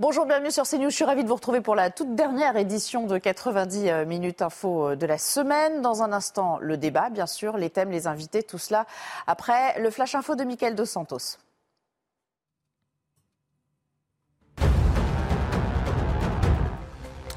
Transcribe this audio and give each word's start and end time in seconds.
Bonjour, 0.00 0.26
bienvenue 0.26 0.50
sur 0.50 0.64
CNews. 0.64 0.90
Je 0.90 0.94
suis 0.96 1.04
ravie 1.04 1.22
de 1.22 1.28
vous 1.28 1.36
retrouver 1.36 1.60
pour 1.60 1.76
la 1.76 1.88
toute 1.88 2.16
dernière 2.16 2.56
édition 2.56 3.06
de 3.06 3.16
90 3.16 3.88
euh, 3.88 4.04
minutes 4.04 4.42
info 4.42 4.88
euh, 4.88 4.96
de 4.96 5.06
la 5.06 5.18
semaine. 5.18 5.82
Dans 5.82 6.02
un 6.02 6.12
instant, 6.12 6.58
le 6.60 6.76
débat, 6.76 7.10
bien 7.10 7.26
sûr, 7.26 7.56
les 7.56 7.70
thèmes, 7.70 7.92
les 7.92 8.08
invités, 8.08 8.42
tout 8.42 8.58
cela 8.58 8.86
après 9.28 9.78
le 9.80 9.90
flash 9.90 10.16
info 10.16 10.34
de 10.34 10.42
Mickaël 10.42 10.74
Dos 10.74 10.84
Santos. 10.84 11.38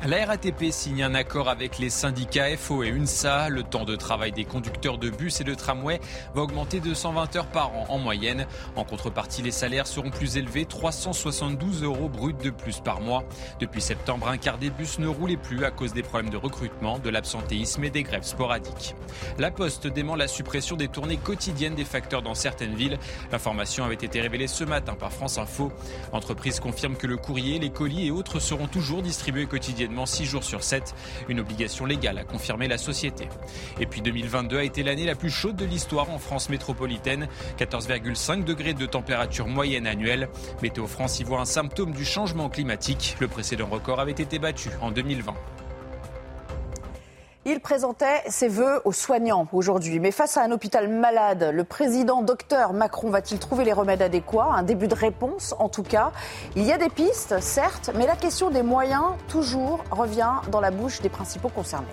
La 0.06 0.24
RATP 0.26 0.72
signe 0.72 1.02
un 1.02 1.16
accord 1.16 1.50
avec 1.50 1.80
les 1.80 1.90
syndicats 1.90 2.56
FO 2.56 2.84
et 2.84 2.90
UNSA. 2.90 3.50
Le 3.50 3.64
temps 3.64 3.84
de 3.84 3.96
travail 3.96 4.32
des 4.32 4.46
conducteurs 4.46 5.00
de 5.00 5.10
bus 5.10 5.42
et 5.42 5.44
de 5.44 5.56
tramway 5.56 6.00
va 6.36 6.44
augmenter 6.44 6.80
de 6.80 6.94
120 6.94 7.36
heures 7.36 7.48
par 7.48 7.76
an 7.76 7.88
en 7.90 7.98
moyenne. 7.98 8.46
En 8.76 8.84
contrepartie, 8.84 9.42
les 9.42 9.52
salaires 9.52 9.88
seront 9.88 10.12
plus 10.12 10.38
élevés, 10.38 10.66
372 10.66 11.84
euros 11.84 12.10
bruts 12.10 12.36
de 12.42 12.52
plus 12.52 12.80
par 12.80 13.02
mois. 13.02 13.24
Depuis 13.60 13.82
septembre, 13.82 14.28
un 14.28 14.38
quart 14.38 14.60
des 14.60 14.70
bus 14.70 15.00
ne 15.00 15.08
roulait 15.08 15.36
plus 15.36 15.66
à 15.66 15.72
cause 15.72 15.94
des 15.94 16.04
problèmes 16.04 16.30
de 16.30 16.38
recrutement, 16.38 17.00
de 17.00 17.10
l'absentéisme 17.10 17.84
et 17.84 17.90
des 17.90 18.04
grèves 18.04 18.24
sporadiques. 18.24 18.96
La 19.40 19.50
Poste 19.50 19.88
dément 19.88 20.16
la 20.16 20.28
suppression 20.28 20.76
des 20.76 20.90
tournées 20.90 21.18
quotidiennes 21.18 21.76
des 21.76 21.86
facteurs 21.86 22.22
dans 22.22 22.36
certaines 22.36 22.76
villes. 22.76 23.00
L'information 23.32 23.84
avait 23.84 23.96
été 23.96 24.22
révélée 24.22 24.48
ce 24.48 24.64
matin 24.64 24.94
par 24.94 25.12
France 25.12 25.40
Info. 25.40 25.72
L'entreprise 26.14 26.60
confirme 26.60 26.96
que 26.96 27.08
le 27.08 27.18
courrier, 27.18 27.58
les 27.58 27.72
colis 27.72 28.06
et 28.06 28.12
autres 28.12 28.40
seront 28.40 28.68
toujours 28.68 29.02
distribués 29.02 29.48
quotidiennement 29.48 29.87
6 30.06 30.26
jours 30.26 30.44
sur 30.44 30.64
7, 30.64 30.96
une 31.30 31.40
obligation 31.40 31.86
légale 31.86 32.18
a 32.18 32.24
confirmé 32.24 32.68
la 32.68 32.78
société. 32.78 33.28
Et 33.80 33.86
puis 33.86 34.02
2022 34.02 34.58
a 34.58 34.64
été 34.64 34.84
l'année 34.84 35.06
la 35.06 35.16
plus 35.16 35.30
chaude 35.30 35.56
de 35.56 35.66
l'histoire 35.66 36.10
en 36.10 36.20
France 36.20 36.50
métropolitaine, 36.50 37.28
14,5 37.60 38.44
degrés 38.44 38.74
de 38.74 38.86
température 38.86 39.48
moyenne 39.48 39.88
annuelle. 39.88 40.30
Météo 40.62 40.88
France 40.88 41.20
y 41.20 41.24
voit 41.24 41.42
un 41.42 41.46
symptôme 41.46 41.92
du 41.92 42.06
changement 42.06 42.50
climatique. 42.50 43.16
Le 43.20 43.28
précédent 43.28 43.68
record 43.68 44.00
avait 44.00 44.12
été 44.12 44.40
battu 44.40 44.70
en 44.82 44.92
2020. 44.92 45.34
Il 47.50 47.62
présentait 47.62 48.24
ses 48.28 48.50
voeux 48.50 48.82
aux 48.84 48.92
soignants 48.92 49.48
aujourd'hui. 49.54 50.02
Mais 50.02 50.12
face 50.12 50.36
à 50.36 50.44
un 50.44 50.52
hôpital 50.52 50.90
malade, 50.90 51.52
le 51.54 51.64
président 51.64 52.22
docteur 52.22 52.74
Macron 52.74 53.10
va-t-il 53.10 53.40
trouver 53.40 53.64
les 53.64 53.72
remèdes 53.72 54.02
adéquats? 54.02 54.50
Un 54.52 54.64
début 54.64 54.90
de 54.90 54.94
réponse, 54.94 55.56
en 55.58 55.70
tout 55.70 55.84
cas. 55.84 56.12
Il 56.58 56.66
y 56.66 56.74
a 56.74 56.78
des 56.78 56.90
pistes, 56.90 57.40
certes, 57.40 57.90
mais 57.96 58.06
la 58.06 58.18
question 58.18 58.50
des 58.50 58.64
moyens, 58.64 59.14
toujours, 59.30 59.82
revient 59.92 60.34
dans 60.52 60.60
la 60.60 60.72
bouche 60.72 61.00
des 61.00 61.08
principaux 61.08 61.48
concernés. 61.48 61.88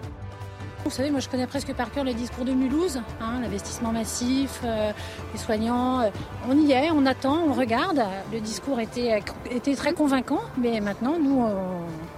Vous 0.85 0.91
savez, 0.91 1.11
moi 1.11 1.21
je 1.21 1.31
connais 1.31 1.47
presque 1.47 1.73
par 1.73 1.91
cœur 1.91 2.05
les 2.05 2.13
discours 2.13 2.45
de 2.45 2.53
Mulhouse, 2.53 3.01
hein, 3.19 3.41
l'investissement 3.41 3.91
massif, 3.91 4.61
euh, 4.65 4.93
les 5.33 5.39
soignants. 5.39 6.01
Euh, 6.01 6.11
on 6.47 6.59
y 6.59 6.73
est, 6.73 6.91
on 6.91 7.07
attend, 7.07 7.39
on 7.49 7.55
regarde. 7.55 8.03
Le 8.31 8.41
discours 8.41 8.79
était, 8.81 9.23
était 9.51 9.77
très 9.77 9.95
convaincant, 9.95 10.43
mais 10.59 10.81
maintenant, 10.81 11.19
nous, 11.19 11.43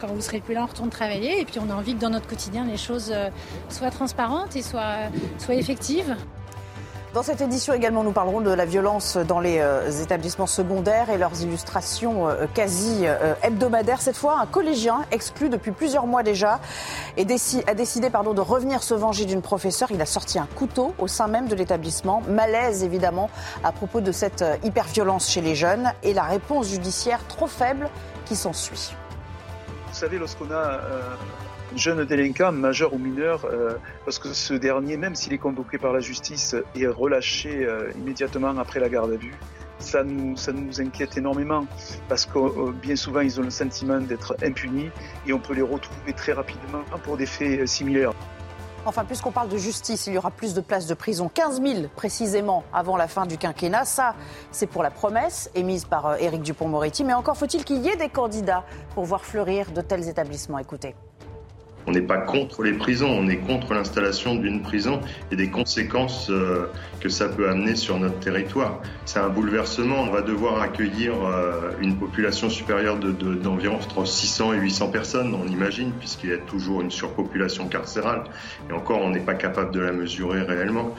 quand 0.01 0.09
vous 0.09 0.21
serez 0.21 0.41
plus 0.41 0.55
là, 0.55 0.65
on 0.65 0.67
retourne 0.67 0.91
travailler 0.91 1.41
et 1.41 1.45
puis 1.45 1.61
on 1.61 1.71
a 1.71 1.75
envie 1.75 1.95
que 1.95 2.01
dans 2.01 2.11
notre 2.11 2.27
quotidien, 2.27 2.65
les 2.65 2.77
choses 2.77 3.13
euh, 3.15 3.31
soient 3.69 3.91
transparentes 3.91 4.57
et 4.57 4.63
soient, 4.63 5.11
soient 5.39 5.55
effectives. 5.55 6.17
Dans 7.17 7.23
cette 7.23 7.41
édition 7.41 7.73
également, 7.73 8.05
nous 8.05 8.13
parlerons 8.13 8.43
de 8.43 8.51
la 8.51 8.67
violence 8.67 9.17
dans 9.17 9.41
les 9.41 9.59
euh, 9.59 9.91
établissements 10.03 10.47
secondaires 10.47 11.09
et 11.09 11.17
leurs 11.17 11.41
illustrations 11.41 12.29
euh, 12.29 12.45
quasi 12.53 13.07
euh, 13.07 13.33
hebdomadaires. 13.43 14.03
Cette 14.03 14.19
fois, 14.19 14.39
un 14.39 14.45
collégien 14.45 15.07
exclu 15.11 15.49
depuis 15.49 15.71
plusieurs 15.71 16.07
mois 16.07 16.23
déjà 16.23 16.61
et 17.17 17.23
a 17.23 17.75
décidé 17.75 18.11
pardon, 18.11 18.35
de 18.35 18.43
revenir 18.43 18.83
se 18.83 18.93
venger 18.93 19.25
d'une 19.25 19.41
professeure. 19.41 19.91
Il 19.93 20.03
a 20.03 20.05
sorti 20.05 20.39
un 20.39 20.47
couteau 20.57 20.93
au 20.99 21.09
sein 21.09 21.27
même 21.27 21.49
de 21.49 21.55
l'établissement. 21.55 22.23
Malaise 22.29 22.85
évidemment 22.85 23.31
à 23.65 23.73
propos 23.73 24.03
de 24.03 24.13
cette 24.13 24.45
hyperviolence 24.63 25.31
chez 25.31 25.41
les 25.41 25.55
jeunes 25.55 25.91
et 26.03 26.13
la 26.13 26.25
réponse 26.25 26.69
judiciaire 26.69 27.27
trop 27.29 27.47
faible 27.47 27.89
qui 28.27 28.37
s'ensuit. 28.37 28.95
Vous 29.89 29.95
savez, 29.95 30.19
lorsqu'on 30.19 30.51
a 30.51 30.81
jeune 31.77 32.05
délinquant, 32.05 32.53
majeur 32.53 32.95
ou 32.95 32.99
mineur, 32.99 33.45
euh, 33.45 33.75
parce 34.05 34.19
que 34.19 34.33
ce 34.33 34.55
dernier, 34.55 34.97
même 34.97 35.15
s'il 35.15 35.33
est 35.33 35.39
convoqué 35.39 35.79
par 35.79 35.93
la 35.93 36.01
justice, 36.01 36.57
est 36.75 36.87
relâché 36.87 37.65
euh, 37.65 37.91
immédiatement 37.97 38.57
après 38.59 38.81
la 38.81 38.89
garde 38.89 39.13
à 39.13 39.17
vue. 39.17 39.35
Ça 39.79 40.03
nous, 40.03 40.35
inquiète 40.81 41.19
énormément 41.19 41.67
parce 42.09 42.25
que 42.25 42.39
euh, 42.39 42.73
bien 42.73 42.97
souvent 42.97 43.21
ils 43.21 43.39
ont 43.39 43.43
le 43.43 43.51
sentiment 43.51 44.01
d'être 44.01 44.35
impunis 44.43 44.91
et 45.27 45.35
on 45.35 45.39
peut 45.39 45.53
les 45.53 45.61
retrouver 45.61 46.15
très 46.15 46.33
rapidement 46.33 46.83
pour 47.05 47.19
des 47.19 47.27
faits 47.27 47.67
similaires. 47.69 48.13
Enfin, 48.87 49.05
puisqu'on 49.05 49.33
parle 49.33 49.49
de 49.49 49.59
justice, 49.59 50.07
il 50.07 50.15
y 50.15 50.19
aura 50.19 50.31
plus 50.31 50.55
de 50.55 50.61
places 50.61 50.87
de 50.87 50.95
prison, 50.95 51.29
15 51.29 51.61
000 51.61 51.89
précisément 51.95 52.65
avant 52.73 52.97
la 52.97 53.09
fin 53.09 53.27
du 53.27 53.37
quinquennat. 53.37 53.85
Ça, 53.85 54.15
c'est 54.53 54.69
pour 54.69 54.83
la 54.83 54.91
promesse 54.91 55.51
émise 55.55 55.85
par 55.85 56.21
Éric 56.23 56.43
Dupont-Moretti. 56.43 57.03
Mais 57.03 57.13
encore 57.13 57.37
faut-il 57.37 57.65
qu'il 57.65 57.85
y 57.85 57.89
ait 57.89 57.97
des 57.97 58.09
candidats 58.09 58.65
pour 58.95 59.05
voir 59.05 59.25
fleurir 59.25 59.73
de 59.73 59.81
tels 59.81 60.09
établissements. 60.09 60.59
Écoutez. 60.59 60.95
On 61.87 61.93
n'est 61.93 62.01
pas 62.01 62.19
contre 62.19 62.63
les 62.63 62.73
prisons, 62.73 63.11
on 63.11 63.29
est 63.29 63.37
contre 63.37 63.75
l'installation 63.75 64.35
d'une 64.35 64.63
prison 64.63 65.01
et 65.31 65.37
des 65.37 65.51
conséquences 65.51 66.31
euh, 66.31 66.67
que 67.01 67.09
ça 67.09 67.29
peut 67.29 67.49
amener 67.49 67.77
sur 67.77 67.99
notre 67.99 68.19
territoire. 68.19 68.81
C'est 69.05 69.21
un 69.21 69.29
bouleversement. 69.29 70.03
On 70.03 70.11
va 70.11 70.23
devoir 70.23 70.61
accueillir 70.61 71.15
euh, 71.25 71.71
une 71.81 71.97
population 71.97 72.51
supérieure 72.51 72.99
d'environ 72.99 73.77
de, 73.77 73.83
entre 73.83 74.05
600 74.05 74.55
et 74.55 74.59
800 74.59 74.89
personnes, 74.89 75.35
on 75.35 75.47
imagine, 75.47 75.93
puisqu'il 75.93 76.31
y 76.31 76.35
a 76.35 76.39
toujours 76.39 76.81
une 76.81 76.91
surpopulation 76.91 77.69
carcérale. 77.69 78.25
Et 78.69 78.73
encore, 78.73 79.01
on 79.01 79.11
n'est 79.11 79.21
pas 79.21 79.35
capable 79.35 79.71
de 79.73 79.81
la 79.81 79.93
mesurer 79.93 80.43
réellement. 80.43 80.95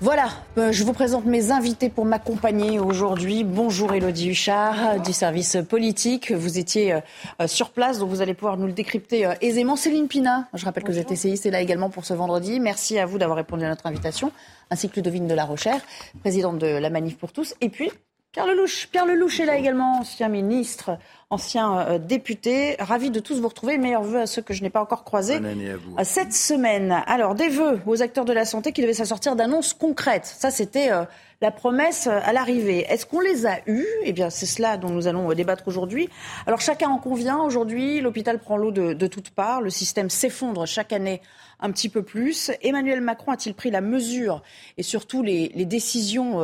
Voilà, 0.00 0.28
euh, 0.58 0.70
je 0.70 0.84
vous 0.84 0.92
présente 0.92 1.24
mes 1.24 1.50
invités 1.50 1.88
pour 1.88 2.04
m'accompagner 2.04 2.78
aujourd'hui. 2.78 3.42
Bonjour 3.42 3.92
Elodie 3.92 4.28
Huchard 4.28 5.00
du 5.02 5.12
service 5.12 5.56
politique. 5.68 6.30
Vous 6.30 6.56
étiez 6.56 6.92
euh, 7.40 7.48
sur 7.48 7.70
place, 7.70 7.98
donc 7.98 8.08
vous 8.08 8.22
allez 8.22 8.34
pouvoir 8.34 8.58
nous 8.58 8.68
le 8.68 8.72
décrypter 8.72 9.26
euh, 9.26 9.34
aisément. 9.40 9.74
Céline 9.74 10.06
Pina, 10.06 10.46
je 10.54 10.64
rappelle 10.64 10.84
que 10.84 10.92
vous 10.92 10.98
êtes 10.98 11.10
essayiste, 11.10 11.46
là 11.46 11.60
également 11.60 11.90
pour 11.90 12.04
ce 12.04 12.14
vendredi. 12.14 12.60
Merci 12.60 12.96
à 12.96 13.06
vous 13.06 13.18
d'avoir 13.18 13.38
répondu 13.38 13.64
à 13.64 13.70
notre 13.70 13.86
invitation, 13.86 14.30
ainsi 14.70 14.88
que 14.88 14.94
Ludovine 14.94 15.26
de 15.26 15.34
la 15.34 15.44
Rochère, 15.44 15.80
présidente 16.20 16.60
de 16.60 16.68
la 16.68 16.90
Manif 16.90 17.18
pour 17.18 17.32
tous. 17.32 17.56
Et 17.60 17.68
puis 17.68 17.90
Pierre 18.38 18.54
Lelouch. 18.54 18.86
Pierre 18.92 19.06
Lelouch 19.06 19.40
est 19.40 19.46
là 19.46 19.56
également, 19.56 19.98
ancien 19.98 20.28
ministre 20.28 20.96
ancien 21.30 21.80
euh, 21.80 21.98
député. 21.98 22.76
Ravi 22.78 23.10
de 23.10 23.20
tous 23.20 23.40
vous 23.40 23.48
retrouver. 23.48 23.78
Meilleurs 23.78 24.02
vœux 24.02 24.20
à 24.20 24.26
ceux 24.26 24.42
que 24.42 24.54
je 24.54 24.62
n'ai 24.62 24.70
pas 24.70 24.80
encore 24.80 25.04
croisés 25.04 25.34
à 25.36 25.76
vous. 25.76 25.96
cette 26.04 26.32
semaine. 26.32 27.02
Alors, 27.06 27.34
des 27.34 27.48
vœux 27.48 27.80
aux 27.86 28.00
acteurs 28.00 28.24
de 28.24 28.32
la 28.32 28.44
santé 28.44 28.72
qui 28.72 28.80
devaient 28.80 28.94
s'assortir 28.94 29.36
d'annonces 29.36 29.74
concrètes. 29.74 30.24
Ça, 30.24 30.50
c'était 30.50 30.90
euh, 30.90 31.04
la 31.40 31.50
promesse 31.50 32.06
euh, 32.06 32.20
à 32.24 32.32
l'arrivée. 32.32 32.86
Est-ce 32.88 33.06
qu'on 33.06 33.20
les 33.20 33.44
a 33.44 33.58
eues? 33.66 33.86
Eh 34.04 34.12
bien, 34.12 34.30
c'est 34.30 34.46
cela 34.46 34.76
dont 34.76 34.90
nous 34.90 35.06
allons 35.06 35.32
débattre 35.34 35.64
aujourd'hui. 35.66 36.08
Alors, 36.46 36.60
chacun 36.60 36.88
en 36.88 36.98
convient. 36.98 37.38
Aujourd'hui, 37.38 38.00
l'hôpital 38.00 38.38
prend 38.38 38.56
l'eau 38.56 38.70
de, 38.70 38.92
de 38.92 39.06
toutes 39.06 39.30
parts. 39.30 39.60
Le 39.60 39.70
système 39.70 40.08
s'effondre 40.10 40.66
chaque 40.66 40.92
année 40.92 41.20
un 41.60 41.70
petit 41.72 41.88
peu 41.88 42.02
plus. 42.02 42.50
Emmanuel 42.62 43.00
Macron 43.00 43.32
a-t-il 43.32 43.54
pris 43.54 43.70
la 43.70 43.80
mesure 43.80 44.42
et 44.76 44.82
surtout 44.82 45.22
les, 45.22 45.48
décisions 45.64 46.40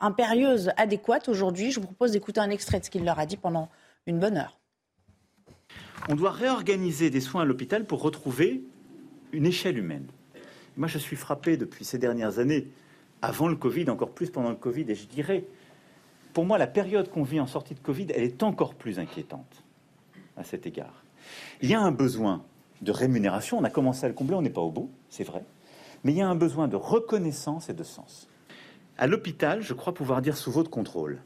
impérieuses 0.00 0.70
adéquates 0.76 1.28
aujourd'hui? 1.28 1.70
Je 1.70 1.80
vous 1.80 1.86
propose 1.86 2.12
d'écouter 2.12 2.40
un 2.40 2.50
extrait 2.50 2.80
de 2.80 2.84
ce 2.84 2.90
qu'il 2.90 3.04
leur 3.04 3.18
a 3.18 3.26
dit 3.26 3.36
pendant 3.36 3.68
une 4.06 4.18
bonne 4.18 4.36
heure. 4.36 4.58
On 6.08 6.16
doit 6.16 6.32
réorganiser 6.32 7.10
des 7.10 7.20
soins 7.20 7.42
à 7.42 7.44
l'hôpital 7.44 7.84
pour 7.84 8.02
retrouver 8.02 8.64
une 9.32 9.46
échelle 9.46 9.78
humaine. 9.78 10.06
Moi, 10.76 10.88
je 10.88 10.98
suis 10.98 11.16
frappé 11.16 11.56
depuis 11.56 11.84
ces 11.84 11.98
dernières 11.98 12.38
années, 12.38 12.68
avant 13.20 13.46
le 13.46 13.56
Covid, 13.56 13.88
encore 13.88 14.10
plus 14.10 14.30
pendant 14.30 14.50
le 14.50 14.56
Covid, 14.56 14.84
et 14.88 14.94
je 14.94 15.06
dirais, 15.06 15.44
pour 16.32 16.44
moi, 16.44 16.58
la 16.58 16.66
période 16.66 17.08
qu'on 17.08 17.22
vit 17.22 17.40
en 17.40 17.46
sortie 17.46 17.74
de 17.74 17.80
Covid, 17.80 18.08
elle 18.14 18.24
est 18.24 18.42
encore 18.42 18.74
plus 18.74 18.98
inquiétante 18.98 19.62
à 20.36 20.44
cet 20.44 20.66
égard. 20.66 21.04
Il 21.60 21.70
y 21.70 21.74
a 21.74 21.80
un 21.80 21.92
besoin 21.92 22.44
de 22.82 22.92
rémunération, 22.92 23.58
on 23.58 23.64
a 23.64 23.70
commencé 23.70 24.04
à 24.04 24.08
le 24.08 24.14
combler, 24.14 24.34
on 24.36 24.42
n'est 24.42 24.50
pas 24.50 24.60
au 24.60 24.70
bout, 24.70 24.90
c'est 25.08 25.24
vrai, 25.24 25.44
mais 26.04 26.12
il 26.12 26.18
y 26.18 26.22
a 26.22 26.28
un 26.28 26.34
besoin 26.34 26.68
de 26.68 26.76
reconnaissance 26.76 27.68
et 27.68 27.74
de 27.74 27.84
sens. 27.84 28.28
À 28.98 29.06
l'hôpital, 29.06 29.62
je 29.62 29.72
crois 29.72 29.94
pouvoir 29.94 30.20
dire 30.20 30.36
sous 30.36 30.50
votre 30.50 30.70
contrôle 30.70 31.22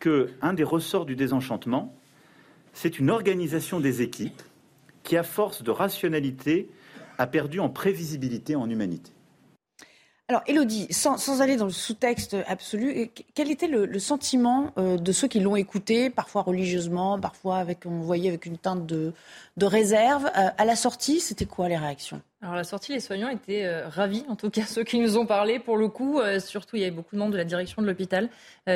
qu'un 0.00 0.54
des 0.54 0.64
ressorts 0.64 1.06
du 1.06 1.16
désenchantement, 1.16 1.94
c'est 2.72 2.98
une 2.98 3.10
organisation 3.10 3.80
des 3.80 4.02
équipes 4.02 4.42
qui, 5.02 5.16
à 5.16 5.22
force 5.22 5.62
de 5.62 5.70
rationalité, 5.70 6.70
a 7.18 7.26
perdu 7.26 7.60
en 7.60 7.68
prévisibilité, 7.68 8.54
en 8.56 8.70
humanité. 8.70 9.12
Alors, 10.30 10.42
Elodie, 10.46 10.88
sans, 10.90 11.40
aller 11.40 11.56
dans 11.56 11.64
le 11.64 11.70
sous-texte 11.70 12.36
absolu, 12.46 13.10
quel 13.34 13.50
était 13.50 13.66
le, 13.66 13.98
sentiment 13.98 14.72
euh, 14.76 14.98
de 14.98 15.10
ceux 15.10 15.26
qui 15.26 15.40
l'ont 15.40 15.56
écouté, 15.56 16.10
parfois 16.10 16.42
religieusement, 16.42 17.18
parfois 17.18 17.56
avec, 17.56 17.86
on 17.86 18.00
voyait 18.00 18.28
avec 18.28 18.44
une 18.44 18.58
teinte 18.58 18.84
de, 18.84 19.14
réserve 19.58 20.26
euh, 20.26 20.50
À 20.58 20.66
la 20.66 20.76
sortie, 20.76 21.20
c'était 21.20 21.46
quoi 21.46 21.70
les 21.70 21.78
réactions? 21.78 22.20
Alors 22.42 22.56
la 22.56 22.64
sortie, 22.64 22.92
les 22.92 23.00
soignants 23.00 23.30
étaient 23.30 23.64
euh, 23.64 23.88
ravis, 23.88 24.24
en 24.28 24.36
tout 24.36 24.50
cas 24.50 24.62
ceux 24.62 24.84
qui 24.84 25.00
nous 25.00 25.16
ont 25.16 25.24
parlé 25.24 25.58
pour 25.58 25.78
le 25.78 25.88
coup. 25.88 26.20
surtout, 26.40 26.76
il 26.76 26.80
y 26.80 26.84
avait 26.84 26.94
beaucoup 26.94 27.16
de 27.16 27.20
membres 27.20 27.32
de 27.32 27.38
la 27.38 27.44
direction 27.44 27.80
de 27.80 27.86
l'hôpital 27.86 28.28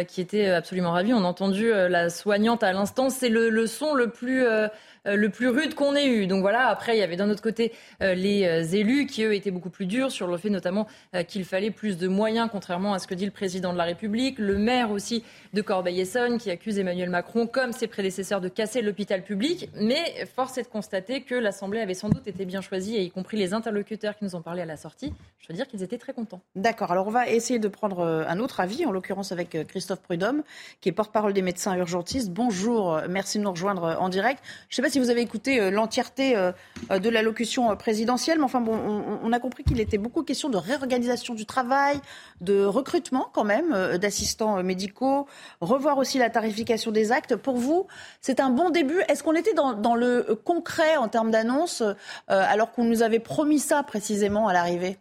qui 0.09 0.23
étaient 0.23 0.49
absolument 0.49 0.91
ravis. 0.91 1.13
On 1.13 1.23
a 1.23 1.29
entendu 1.29 1.69
la 1.69 2.09
soignante 2.09 2.63
à 2.63 2.73
l'instant. 2.73 3.11
C'est 3.11 3.29
le, 3.29 3.51
le, 3.51 3.67
son 3.67 3.95
le 3.95 4.09
plus 4.09 4.45
euh, 4.45 4.69
le 5.05 5.29
plus 5.29 5.49
rude 5.49 5.75
qu'on 5.75 5.95
ait 5.97 6.07
eu. 6.07 6.27
Donc 6.27 6.43
voilà, 6.43 6.69
après, 6.69 6.97
il 6.97 7.01
y 7.01 7.03
avait 7.03 7.17
d'un 7.17 7.31
autre 7.31 7.43
côté 7.43 7.73
euh, 8.03 8.15
les 8.15 8.45
euh, 8.45 8.63
élus 8.63 9.07
qui, 9.07 9.25
eux, 9.25 9.35
étaient 9.35 9.51
beaucoup 9.51 9.71
plus 9.71 9.87
durs 9.87 10.13
sur 10.13 10.27
le 10.27 10.37
fait 10.37 10.51
notamment 10.51 10.87
qu'il 11.29 11.45
fallait 11.45 11.71
plus 11.71 11.99
de 11.99 12.09
moyens, 12.09 12.49
contrairement 12.51 12.95
à 12.95 12.99
ce 12.99 13.07
que 13.07 13.15
dit 13.15 13.25
le 13.25 13.31
président 13.31 13.73
de 13.73 13.79
la 13.79 13.85
République. 13.85 14.39
Le 14.39 14.57
maire 14.59 14.91
aussi 14.91 15.25
de 15.53 15.63
Corbeil-Essonne 15.63 16.39
qui 16.39 16.51
accuse 16.51 16.79
Emmanuel 16.79 17.11
Macron, 17.11 17.47
comme 17.47 17.73
ses 17.73 17.87
prédécesseurs, 17.87 18.41
de 18.41 18.49
casser 18.49 18.83
l'hôpital 18.83 19.23
public. 19.23 19.69
Mais 19.75 20.27
force 20.35 20.59
est 20.59 20.63
de 20.63 20.69
constater 20.69 21.23
que 21.23 21.35
l'Assemblée 21.35 21.81
avait 21.81 21.95
sans 21.95 22.09
doute 22.09 22.27
été 22.27 22.45
bien 22.45 22.61
choisie, 22.61 22.97
et 22.97 23.03
y 23.03 23.11
compris 23.11 23.37
les 23.37 23.55
interlocuteurs 23.55 24.17
qui 24.17 24.25
nous 24.25 24.37
ont 24.37 24.43
parlé 24.43 24.63
à 24.63 24.67
la 24.67 24.77
sortie. 24.77 25.13
Je 25.39 25.49
veux 25.49 25.55
dire 25.55 25.67
qu'ils 25.67 25.83
étaient 25.83 25.99
très 25.99 26.13
contents. 26.13 26.41
D'accord. 26.55 26.93
Alors 26.93 27.07
on 27.07 27.11
va 27.11 27.29
essayer 27.29 27.59
de 27.59 27.69
prendre 27.69 28.05
un 28.05 28.39
autre 28.39 28.61
avis, 28.61 28.87
en 28.87 28.93
l'occurrence 28.93 29.33
avec 29.33 29.57
Christophe 29.67 30.03
Prudhomme, 30.03 30.43
qui 30.81 30.89
est 30.89 30.93
porte-parole 30.93 31.33
des 31.33 31.43
médecins 31.43 31.77
urgentistes. 31.77 32.31
Bonjour, 32.31 33.01
merci 33.09 33.39
de 33.39 33.45
nous 33.45 33.51
rejoindre 33.51 33.97
en 34.01 34.09
direct. 34.09 34.43
Je 34.69 34.77
sais 34.77 34.83
pas 34.83 34.92
si 34.93 34.99
vous 34.99 35.11
avez 35.11 35.23
écouté 35.23 35.59
euh, 35.59 35.71
l'entièreté 35.71 36.37
euh, 36.37 36.53
euh, 36.91 36.99
de 36.99 37.09
l'allocution 37.09 37.75
présidentielle, 37.77 38.39
mais 38.39 38.45
enfin 38.45 38.61
bon, 38.61 38.75
on, 39.23 39.33
a 39.33 39.39
compris 39.39 39.65
qu'il 39.65 39.81
était 39.81 39.97
beaucoup 39.97 40.23
question 40.23 40.51
de 40.51 40.59
réorganisation 40.59 41.35
du 41.35 41.47
travail, 41.47 41.99
de 42.43 42.65
recrutement 42.65 43.31
quand 43.33 43.45
même 43.45 43.97
d'assistants 43.97 44.63
médicaux, 44.63 45.27
revoir 45.61 45.97
aussi 45.97 46.19
la 46.19 46.29
tarification 46.29 46.91
des 46.91 47.11
actes. 47.11 47.37
Pour 47.37 47.57
vous, 47.57 47.87
c'est 48.21 48.41
un 48.41 48.51
bon 48.51 48.69
début. 48.69 49.01
Est-ce 49.09 49.23
qu'on 49.23 49.35
était 49.35 49.55
dans, 49.55 49.95
le 49.95 50.39
concret 50.45 50.97
en 50.97 51.09
termes 51.09 51.31
d'annonce, 51.31 51.83
alors 52.29 52.73
qu'on 52.73 52.85
nous 52.85 53.03
avait 53.03 53.19
promis 53.19 53.59
ça 53.59 53.83
précisément 53.83 54.49
à 54.49 54.53
l'arrivée? 54.53 54.99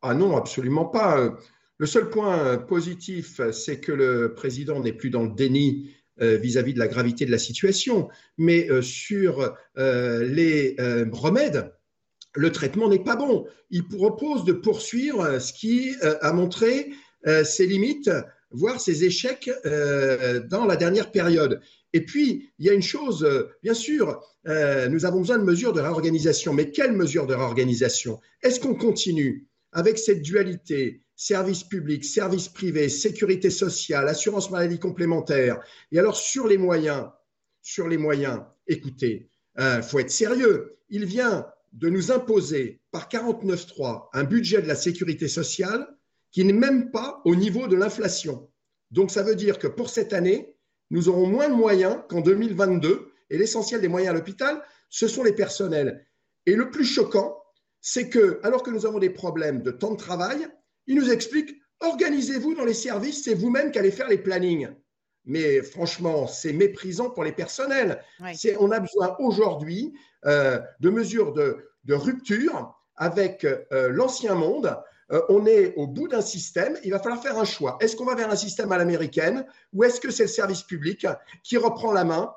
Ah 0.00 0.14
non, 0.14 0.36
absolument 0.36 0.86
pas. 0.86 1.18
Le 1.78 1.86
seul 1.86 2.08
point 2.08 2.56
positif, 2.56 3.40
c'est 3.52 3.80
que 3.80 3.92
le 3.92 4.34
président 4.34 4.80
n'est 4.80 4.92
plus 4.92 5.10
dans 5.10 5.22
le 5.22 5.30
déni 5.30 5.90
euh, 6.20 6.36
vis-à-vis 6.36 6.74
de 6.74 6.78
la 6.78 6.88
gravité 6.88 7.24
de 7.24 7.30
la 7.30 7.38
situation, 7.38 8.10
mais 8.36 8.70
euh, 8.70 8.82
sur 8.82 9.56
euh, 9.78 10.22
les 10.24 10.76
remèdes, 11.10 11.72
le 12.34 12.52
traitement 12.52 12.90
n'est 12.90 13.02
pas 13.02 13.16
bon. 13.16 13.46
Il 13.70 13.88
propose 13.88 14.44
de 14.44 14.52
poursuivre 14.52 15.38
ce 15.38 15.54
qui 15.54 15.94
a 16.02 16.32
montré 16.32 16.90
ses 17.44 17.66
limites, 17.66 18.10
voire 18.50 18.80
ses 18.80 19.04
échecs 19.04 19.50
dans 20.48 20.64
la 20.64 20.76
dernière 20.76 21.10
période. 21.10 21.60
Et 21.92 22.06
puis, 22.06 22.50
il 22.58 22.64
y 22.64 22.70
a 22.70 22.72
une 22.72 22.82
chose, 22.82 23.28
bien 23.62 23.74
sûr, 23.74 24.18
nous 24.46 25.04
avons 25.04 25.20
besoin 25.20 25.38
de 25.38 25.44
mesures 25.44 25.74
de 25.74 25.80
réorganisation, 25.82 26.54
mais 26.54 26.70
quelles 26.70 26.92
mesures 26.92 27.26
de 27.26 27.34
réorganisation? 27.34 28.18
Est-ce 28.42 28.60
qu'on 28.60 28.74
continue 28.74 29.46
avec 29.72 29.98
cette 29.98 30.22
dualité 30.22 31.02
services 31.22 31.62
publics, 31.62 32.04
services 32.04 32.48
privés, 32.48 32.88
sécurité 32.88 33.48
sociale, 33.48 34.08
assurance 34.08 34.50
maladie 34.50 34.80
complémentaire. 34.80 35.60
Et 35.92 35.98
alors 36.00 36.16
sur 36.16 36.48
les 36.48 36.58
moyens, 36.58 37.06
sur 37.60 37.86
les 37.86 37.96
moyens, 37.96 38.40
écoutez, 38.66 39.30
il 39.56 39.62
euh, 39.62 39.82
faut 39.82 40.00
être 40.00 40.10
sérieux. 40.10 40.78
Il 40.88 41.04
vient 41.04 41.46
de 41.72 41.88
nous 41.88 42.10
imposer 42.10 42.80
par 42.90 43.08
49.3 43.08 44.08
un 44.12 44.24
budget 44.24 44.62
de 44.62 44.66
la 44.66 44.74
sécurité 44.74 45.28
sociale 45.28 45.86
qui 46.32 46.44
n'est 46.44 46.52
même 46.52 46.90
pas 46.90 47.22
au 47.24 47.36
niveau 47.36 47.68
de 47.68 47.76
l'inflation. 47.76 48.50
Donc 48.90 49.12
ça 49.12 49.22
veut 49.22 49.36
dire 49.36 49.60
que 49.60 49.68
pour 49.68 49.90
cette 49.90 50.12
année, 50.12 50.56
nous 50.90 51.08
aurons 51.08 51.28
moins 51.28 51.48
de 51.48 51.54
moyens 51.54 51.98
qu'en 52.08 52.20
2022 52.20 53.12
et 53.30 53.38
l'essentiel 53.38 53.80
des 53.80 53.88
moyens 53.88 54.10
à 54.10 54.18
l'hôpital, 54.18 54.60
ce 54.90 55.06
sont 55.06 55.22
les 55.22 55.32
personnels. 55.32 56.04
Et 56.46 56.56
le 56.56 56.70
plus 56.70 56.84
choquant, 56.84 57.40
c'est 57.80 58.08
que 58.08 58.40
alors 58.42 58.64
que 58.64 58.70
nous 58.70 58.86
avons 58.86 58.98
des 58.98 59.10
problèmes 59.10 59.62
de 59.62 59.70
temps 59.70 59.92
de 59.92 59.96
travail, 59.96 60.48
il 60.86 60.96
nous 60.96 61.10
explique 61.10 61.62
organisez-vous 61.82 62.54
dans 62.54 62.64
les 62.64 62.74
services, 62.74 63.24
c'est 63.24 63.34
vous-même 63.34 63.70
qui 63.70 63.78
allez 63.78 63.90
faire 63.90 64.08
les 64.08 64.18
plannings. 64.18 64.68
Mais 65.24 65.62
franchement, 65.62 66.26
c'est 66.26 66.52
méprisant 66.52 67.10
pour 67.10 67.24
les 67.24 67.32
personnels. 67.32 68.02
On 68.58 68.70
a 68.70 68.80
besoin 68.80 69.16
aujourd'hui 69.18 69.92
euh, 70.26 70.60
de 70.80 70.90
mesures 70.90 71.32
de, 71.32 71.68
rupture 71.88 72.74
avec 72.96 73.44
euh, 73.44 73.88
l'ancien 73.90 74.34
monde. 74.34 74.76
Euh, 75.12 75.20
on 75.28 75.46
est 75.46 75.74
au 75.76 75.86
bout 75.86 76.08
d'un 76.08 76.20
système. 76.22 76.76
Il 76.84 76.90
va 76.90 76.98
falloir 76.98 77.22
faire 77.22 77.38
un 77.38 77.44
choix. 77.44 77.78
Est-ce 77.80 77.94
qu'on 77.94 78.04
va 78.04 78.14
vers 78.14 78.30
un 78.30 78.36
système 78.36 78.72
à 78.72 78.78
l'américaine 78.78 79.46
ou 79.72 79.84
est-ce 79.84 80.00
que 80.00 80.10
c'est 80.10 80.24
le 80.24 80.28
service 80.28 80.62
public 80.62 81.06
qui 81.42 81.56
reprend 81.56 81.92
la 81.92 82.04
main 82.04 82.32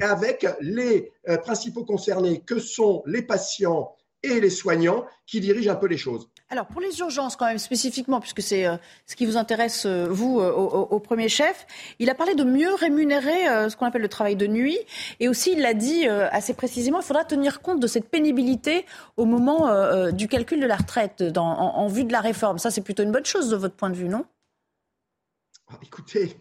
avec 0.00 0.46
les 0.60 1.12
principaux 1.42 1.84
concernés 1.84 2.40
que 2.40 2.58
sont 2.58 3.02
les 3.04 3.20
patients 3.20 3.94
et 4.22 4.40
les 4.40 4.48
soignants 4.48 5.04
qui 5.26 5.40
dirigent 5.40 5.70
un 5.70 5.76
peu 5.76 5.88
les 5.88 5.98
choses? 5.98 6.30
Alors 6.50 6.66
pour 6.66 6.80
les 6.80 6.98
urgences 7.00 7.36
quand 7.36 7.46
même 7.46 7.58
spécifiquement, 7.58 8.20
puisque 8.20 8.42
c'est 8.42 8.66
euh, 8.66 8.76
ce 9.06 9.16
qui 9.16 9.26
vous 9.26 9.36
intéresse 9.36 9.84
euh, 9.86 10.06
vous 10.10 10.40
euh, 10.40 10.50
au, 10.50 10.98
premier 10.98 11.28
chef, 11.28 11.66
il 11.98 12.08
a 12.08 12.14
parlé 12.14 12.34
de 12.34 12.44
mieux 12.44 12.72
rémunérer 12.74 13.68
ce 13.68 13.76
qu'on 13.76 13.86
appelle 13.86 14.02
le 14.02 14.08
travail 14.08 14.36
de 14.36 14.46
nuit, 14.46 14.78
et 15.20 15.28
aussi 15.28 15.52
il 15.52 15.60
l'a 15.60 15.74
dit 15.74 16.06
assez 16.06 16.54
précisément, 16.54 17.00
il 17.00 17.04
faudra 17.04 17.24
tenir 17.24 17.60
compte 17.60 17.80
de 17.80 17.86
cette 17.86 18.08
pénibilité 18.08 18.84
au 19.16 19.24
moment 19.24 20.10
du 20.10 20.28
calcul 20.28 20.60
de 20.60 20.66
la 20.66 20.76
retraite 20.76 21.22
en, 21.36 21.86
vue 21.88 22.04
de 22.04 22.12
la 22.12 22.20
réforme. 22.20 22.58
Ça 22.58 22.70
c'est 22.70 22.80
plutôt 22.80 23.02
une 23.02 23.12
bonne 23.12 23.24
chose 23.24 23.48
de 23.48 23.56
votre 23.56 23.74
point 23.74 23.90
de 23.90 23.96
vue, 23.96 24.08
non? 24.08 24.24
Ah, 25.70 25.78
Écoutez, 25.82 26.36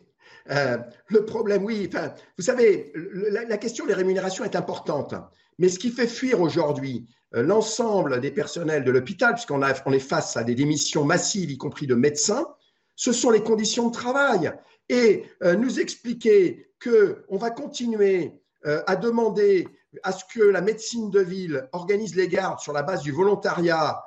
le 0.47 1.25
problème, 1.25 1.63
oui. 1.63 1.89
vous 2.37 2.43
savez, 2.43 2.91
la, 2.95 3.57
question 3.57 3.85
des 3.85 3.93
rémunérations 3.93 4.43
est 4.43 4.55
importante. 4.55 5.13
Mais 5.59 5.69
ce 5.69 5.79
qui 5.79 5.89
fait 5.89 6.07
fuir 6.07 6.41
aujourd'hui 6.41 7.07
euh, 7.35 7.43
l'ensemble 7.43 8.21
des 8.21 8.31
personnels 8.31 8.83
de 8.83 8.91
l'hôpital, 8.91 9.33
puisqu'on 9.33 9.61
on 9.61 9.93
est 9.93 9.99
face 9.99 10.37
à 10.37 10.43
des 10.43 10.55
démissions 10.55 11.03
massives, 11.03 11.51
y 11.51 11.57
compris 11.57 11.87
de 11.87 11.95
médecins, 11.95 12.47
ce 12.95 13.11
sont 13.11 13.29
les 13.29 13.43
conditions 13.43 13.87
de 13.87 13.93
travail. 13.93 14.51
Et 14.89 15.25
euh, 15.43 15.55
nous 15.55 15.79
expliquer 15.79 16.71
qu'on 16.81 17.37
va 17.37 17.51
continuer 17.51 18.39
euh, 18.65 18.81
à 18.87 18.95
demander 18.95 19.67
à 20.03 20.13
ce 20.13 20.23
que 20.33 20.41
la 20.41 20.61
médecine 20.61 21.09
de 21.09 21.19
ville 21.19 21.67
organise 21.73 22.15
les 22.15 22.27
gardes 22.27 22.59
sur 22.59 22.71
la 22.71 22.83
base 22.83 23.01
du 23.01 23.11
volontariat, 23.11 24.03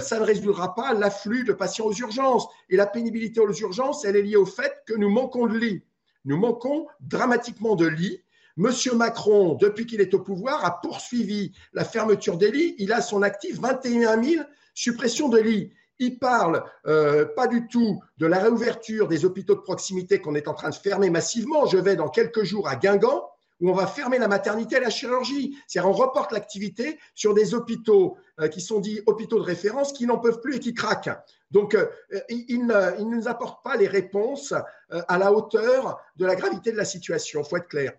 ça 0.00 0.20
ne 0.20 0.24
résoudra 0.24 0.76
pas 0.76 0.94
l'afflux 0.94 1.42
de 1.42 1.52
patients 1.52 1.86
aux 1.86 1.92
urgences. 1.92 2.46
Et 2.68 2.76
la 2.76 2.86
pénibilité 2.86 3.40
aux 3.40 3.52
urgences, 3.52 4.04
elle 4.04 4.14
est 4.14 4.22
liée 4.22 4.36
au 4.36 4.46
fait 4.46 4.72
que 4.86 4.94
nous 4.94 5.08
manquons 5.08 5.48
de 5.48 5.58
lits. 5.58 5.82
Nous 6.24 6.36
manquons 6.36 6.86
dramatiquement 7.00 7.74
de 7.74 7.86
lits 7.86 8.22
Monsieur 8.56 8.94
Macron, 8.94 9.54
depuis 9.54 9.86
qu'il 9.86 10.00
est 10.00 10.12
au 10.14 10.20
pouvoir, 10.20 10.64
a 10.64 10.80
poursuivi 10.80 11.52
la 11.72 11.84
fermeture 11.84 12.36
des 12.36 12.50
lits. 12.50 12.74
Il 12.78 12.92
a 12.92 13.00
son 13.00 13.22
actif 13.22 13.58
21 13.58 14.22
000 14.22 14.44
suppressions 14.74 15.28
de 15.28 15.38
lits. 15.38 15.72
Il 15.98 16.18
parle 16.18 16.64
euh, 16.86 17.24
pas 17.24 17.46
du 17.46 17.66
tout 17.68 18.02
de 18.18 18.26
la 18.26 18.38
réouverture 18.38 19.08
des 19.08 19.24
hôpitaux 19.24 19.54
de 19.54 19.60
proximité 19.60 20.20
qu'on 20.20 20.34
est 20.34 20.48
en 20.48 20.54
train 20.54 20.70
de 20.70 20.74
fermer 20.74 21.10
massivement. 21.10 21.64
Je 21.66 21.78
vais 21.78 21.96
dans 21.96 22.08
quelques 22.08 22.42
jours 22.42 22.68
à 22.68 22.76
Guingamp 22.76 23.28
où 23.60 23.70
on 23.70 23.74
va 23.74 23.86
fermer 23.86 24.18
la 24.18 24.26
maternité 24.26 24.76
et 24.76 24.80
la 24.80 24.90
chirurgie. 24.90 25.56
C'est-à-dire 25.66 25.90
on 25.90 25.94
reporte 25.94 26.32
l'activité 26.32 26.98
sur 27.14 27.32
des 27.32 27.54
hôpitaux 27.54 28.16
euh, 28.40 28.48
qui 28.48 28.60
sont 28.60 28.80
dits 28.80 29.00
hôpitaux 29.06 29.38
de 29.38 29.44
référence 29.44 29.92
qui 29.92 30.04
n'en 30.04 30.18
peuvent 30.18 30.40
plus 30.40 30.56
et 30.56 30.60
qui 30.60 30.74
craquent. 30.74 31.16
Donc, 31.52 31.74
euh, 31.74 31.86
il, 32.28 32.66
ne, 32.66 33.00
nous 33.04 33.28
apporte 33.28 33.62
pas 33.62 33.76
les 33.76 33.86
réponses 33.86 34.52
à 34.90 35.18
la 35.18 35.32
hauteur 35.32 36.00
de 36.16 36.26
la 36.26 36.34
gravité 36.34 36.72
de 36.72 36.76
la 36.76 36.84
situation. 36.84 37.42
Il 37.42 37.48
faut 37.48 37.56
être 37.56 37.68
clair. 37.68 37.92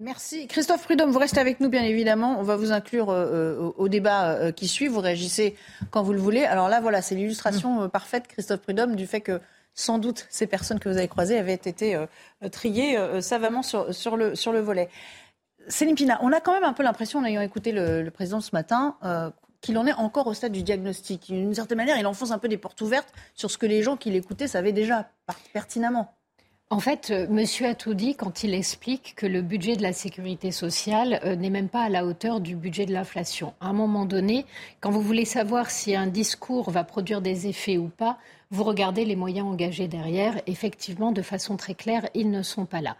Merci. 0.00 0.48
Christophe 0.48 0.82
Prudhomme, 0.84 1.12
vous 1.12 1.20
restez 1.20 1.38
avec 1.38 1.60
nous, 1.60 1.68
bien 1.68 1.84
évidemment. 1.84 2.36
On 2.40 2.42
va 2.42 2.56
vous 2.56 2.72
inclure 2.72 3.10
euh, 3.10 3.26
euh, 3.58 3.72
au 3.76 3.88
débat 3.88 4.32
euh, 4.32 4.50
qui 4.50 4.66
suit. 4.66 4.88
Vous 4.88 4.98
réagissez 4.98 5.56
quand 5.90 6.02
vous 6.02 6.12
le 6.12 6.18
voulez. 6.18 6.44
Alors 6.44 6.68
là, 6.68 6.80
voilà, 6.80 7.00
c'est 7.00 7.14
l'illustration 7.14 7.88
parfaite, 7.88 8.26
Christophe 8.26 8.60
Prudhomme, 8.60 8.96
du 8.96 9.06
fait 9.06 9.20
que 9.20 9.40
sans 9.72 9.98
doute 9.98 10.26
ces 10.30 10.48
personnes 10.48 10.80
que 10.80 10.88
vous 10.88 10.96
avez 10.96 11.06
croisées 11.06 11.38
avaient 11.38 11.54
été 11.54 11.96
triées 12.52 12.96
savamment 13.20 13.62
sur, 13.62 14.16
le, 14.16 14.32
le 14.32 14.60
volet. 14.60 14.88
Céline 15.66 15.96
Pina, 15.96 16.18
on 16.22 16.32
a 16.32 16.40
quand 16.40 16.52
même 16.52 16.64
un 16.64 16.72
peu 16.72 16.84
l'impression, 16.84 17.18
en 17.18 17.24
ayant 17.24 17.40
écouté 17.40 17.72
le, 17.72 18.08
président 18.10 18.40
ce 18.40 18.50
matin, 18.52 18.96
qu'il 19.60 19.76
en 19.76 19.86
est 19.86 19.92
encore 19.94 20.28
au 20.28 20.34
stade 20.34 20.52
du 20.52 20.62
diagnostic. 20.62 21.26
D'une 21.26 21.54
certaine 21.54 21.78
manière, 21.78 21.98
il 21.98 22.06
enfonce 22.06 22.30
un 22.30 22.38
peu 22.38 22.48
des 22.48 22.58
portes 22.58 22.80
ouvertes 22.82 23.12
sur 23.34 23.50
ce 23.50 23.58
que 23.58 23.66
les 23.66 23.82
gens 23.82 23.96
qui 23.96 24.12
l'écoutaient 24.12 24.46
savaient 24.46 24.72
déjà 24.72 25.10
pertinemment. 25.52 26.14
En 26.74 26.80
fait, 26.80 27.12
euh, 27.12 27.28
Monsieur 27.30 27.68
a 27.68 27.74
tout 27.76 27.94
dit 27.94 28.16
quand 28.16 28.42
il 28.42 28.52
explique 28.52 29.14
que 29.14 29.26
le 29.26 29.42
budget 29.42 29.76
de 29.76 29.82
la 29.82 29.92
sécurité 29.92 30.50
sociale 30.50 31.20
euh, 31.24 31.36
n'est 31.36 31.48
même 31.48 31.68
pas 31.68 31.84
à 31.84 31.88
la 31.88 32.04
hauteur 32.04 32.40
du 32.40 32.56
budget 32.56 32.84
de 32.84 32.92
l'inflation. 32.92 33.54
À 33.60 33.68
un 33.68 33.72
moment 33.72 34.06
donné, 34.06 34.44
quand 34.80 34.90
vous 34.90 35.00
voulez 35.00 35.24
savoir 35.24 35.70
si 35.70 35.94
un 35.94 36.08
discours 36.08 36.72
va 36.72 36.82
produire 36.82 37.20
des 37.20 37.46
effets 37.46 37.78
ou 37.78 37.86
pas, 37.86 38.18
vous 38.50 38.64
regardez 38.64 39.04
les 39.04 39.14
moyens 39.14 39.46
engagés 39.46 39.86
derrière. 39.86 40.40
Effectivement, 40.48 41.12
de 41.12 41.22
façon 41.22 41.56
très 41.56 41.74
claire, 41.74 42.08
ils 42.12 42.32
ne 42.32 42.42
sont 42.42 42.64
pas 42.64 42.80
là. 42.80 42.96